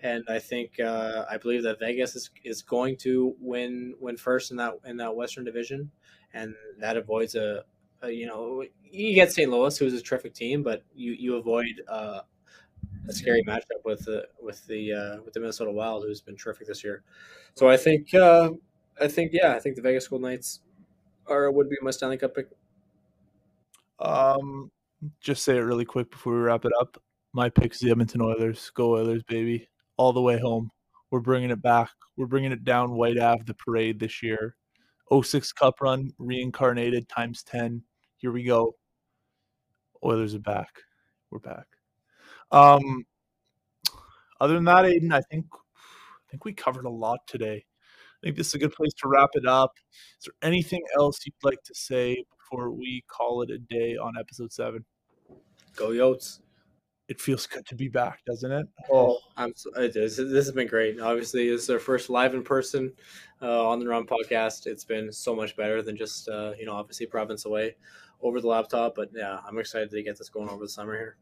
And 0.00 0.24
I 0.28 0.38
think 0.38 0.80
uh, 0.80 1.24
I 1.30 1.36
believe 1.36 1.62
that 1.62 1.78
Vegas 1.78 2.16
is, 2.16 2.30
is 2.44 2.62
going 2.62 2.96
to 2.98 3.36
win 3.40 3.94
win 4.00 4.16
first 4.16 4.50
in 4.50 4.56
that 4.56 4.74
in 4.84 4.96
that 4.96 5.14
Western 5.14 5.44
Division, 5.44 5.90
and 6.34 6.54
that 6.80 6.96
avoids 6.96 7.36
a, 7.36 7.62
uh, 8.02 8.08
you 8.08 8.26
know, 8.26 8.64
you 8.82 9.14
get 9.14 9.32
St. 9.32 9.48
Louis, 9.48 9.76
who's 9.78 9.94
a 9.94 10.02
terrific 10.02 10.34
team, 10.34 10.64
but 10.64 10.82
you 10.92 11.12
you 11.12 11.36
avoid 11.36 11.82
uh, 11.86 12.22
a 13.08 13.12
scary 13.12 13.44
matchup 13.44 13.84
with 13.84 14.04
the 14.04 14.26
with 14.40 14.66
the 14.66 14.92
uh, 14.92 15.22
with 15.22 15.34
the 15.34 15.40
Minnesota 15.40 15.70
Wild, 15.70 16.04
who's 16.04 16.20
been 16.20 16.36
terrific 16.36 16.66
this 16.66 16.82
year. 16.82 17.02
So 17.54 17.68
I 17.68 17.76
think 17.76 18.12
uh, 18.14 18.50
I 19.00 19.08
think 19.08 19.30
yeah, 19.32 19.54
I 19.54 19.60
think 19.60 19.76
the 19.76 19.82
Vegas 19.82 20.08
Golden 20.08 20.30
Knights 20.30 20.60
are 21.26 21.50
would 21.50 21.70
be 21.70 21.76
my 21.80 21.90
Stanley 21.90 22.18
Cup 22.18 22.34
pick. 22.34 22.48
Um, 23.98 24.70
just 25.20 25.44
say 25.44 25.56
it 25.56 25.60
really 25.60 25.84
quick 25.84 26.10
before 26.10 26.34
we 26.34 26.40
wrap 26.40 26.64
it 26.64 26.72
up. 26.80 27.00
My 27.34 27.48
pick's 27.48 27.80
the 27.80 27.90
Edmonton 27.90 28.20
Oilers. 28.20 28.70
Go 28.74 28.94
Oilers, 28.94 29.22
baby! 29.22 29.68
All 29.96 30.12
the 30.12 30.20
way 30.20 30.38
home. 30.38 30.70
We're 31.10 31.20
bringing 31.20 31.50
it 31.50 31.62
back. 31.62 31.90
We're 32.16 32.26
bringing 32.26 32.52
it 32.52 32.64
down 32.64 32.92
Whyte 32.92 33.18
Ave, 33.18 33.44
the 33.44 33.54
parade 33.54 33.98
this 33.98 34.22
year. 34.22 34.56
06 35.12 35.52
Cup 35.52 35.80
run 35.80 36.10
reincarnated 36.18 37.08
times 37.08 37.42
10 37.42 37.82
here 38.22 38.30
we 38.30 38.44
go. 38.44 38.76
Oilers 40.04 40.36
are 40.36 40.38
back. 40.38 40.70
We're 41.30 41.40
back. 41.40 41.66
Um, 42.52 43.04
other 44.40 44.54
than 44.54 44.64
that, 44.64 44.84
Aiden, 44.84 45.12
I 45.12 45.20
think 45.22 45.46
I 45.52 46.30
think 46.30 46.44
we 46.44 46.52
covered 46.52 46.84
a 46.84 46.90
lot 46.90 47.26
today. 47.26 47.64
I 47.66 48.20
think 48.22 48.36
this 48.36 48.46
is 48.46 48.54
a 48.54 48.58
good 48.58 48.72
place 48.72 48.92
to 48.98 49.08
wrap 49.08 49.30
it 49.34 49.44
up. 49.44 49.72
Is 50.20 50.26
there 50.26 50.48
anything 50.48 50.82
else 50.96 51.18
you'd 51.26 51.34
like 51.42 51.64
to 51.64 51.74
say 51.74 52.24
before 52.38 52.70
we 52.70 53.02
call 53.08 53.42
it 53.42 53.50
a 53.50 53.58
day 53.58 53.96
on 53.96 54.12
episode 54.16 54.52
seven? 54.52 54.84
Go 55.74 55.88
Yotes! 55.88 56.38
It 57.08 57.20
feels 57.20 57.46
good 57.46 57.66
to 57.66 57.74
be 57.74 57.88
back, 57.88 58.20
doesn't 58.26 58.50
it? 58.50 58.66
Oh, 58.90 59.18
I'm. 59.36 59.52
It 59.76 59.96
is. 59.96 60.16
This 60.16 60.46
has 60.46 60.52
been 60.52 60.68
great. 60.68 61.00
Obviously, 61.00 61.48
it's 61.48 61.68
our 61.68 61.78
first 61.78 62.08
live 62.08 62.34
in 62.34 62.42
person 62.42 62.92
uh, 63.42 63.68
on 63.68 63.80
the 63.80 63.88
Run 63.88 64.06
podcast. 64.06 64.66
It's 64.66 64.84
been 64.84 65.12
so 65.12 65.34
much 65.34 65.56
better 65.56 65.82
than 65.82 65.96
just 65.96 66.28
uh, 66.28 66.52
you 66.58 66.64
know 66.64 66.74
obviously 66.74 67.06
province 67.06 67.44
away 67.44 67.76
over 68.22 68.40
the 68.40 68.46
laptop. 68.46 68.94
But 68.94 69.10
yeah, 69.14 69.40
I'm 69.46 69.58
excited 69.58 69.90
to 69.90 70.02
get 70.02 70.16
this 70.16 70.28
going 70.28 70.48
over 70.48 70.64
the 70.64 70.68
summer 70.68 70.94
here. 70.94 71.16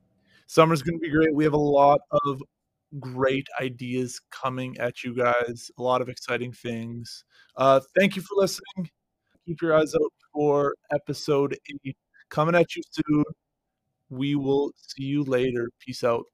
Summer's 0.47 0.83
going 0.83 0.99
to 0.99 1.01
be 1.01 1.11
great. 1.11 1.35
We 1.35 1.45
have 1.45 1.55
a 1.55 1.57
lot 1.57 2.01
of 2.11 2.43
great 2.99 3.47
ideas 3.61 4.21
coming 4.31 4.77
at 4.79 5.05
you 5.05 5.15
guys. 5.15 5.71
A 5.79 5.83
lot 5.83 6.03
of 6.03 6.09
exciting 6.09 6.53
things. 6.53 7.25
Uh, 7.57 7.81
thank 7.97 8.17
you 8.17 8.23
for 8.23 8.35
listening. 8.37 8.91
Keep 9.47 9.63
your 9.63 9.77
eyes 9.77 9.95
out 9.95 10.13
for 10.33 10.75
episode 10.93 11.57
eight 11.71 11.97
coming 12.29 12.55
at 12.55 12.77
you 12.77 12.83
soon. 12.91 13.25
We 14.11 14.35
will 14.35 14.73
see 14.77 15.05
you 15.05 15.25
later. 15.25 15.71
Peace 15.81 16.05
out. 16.05 16.27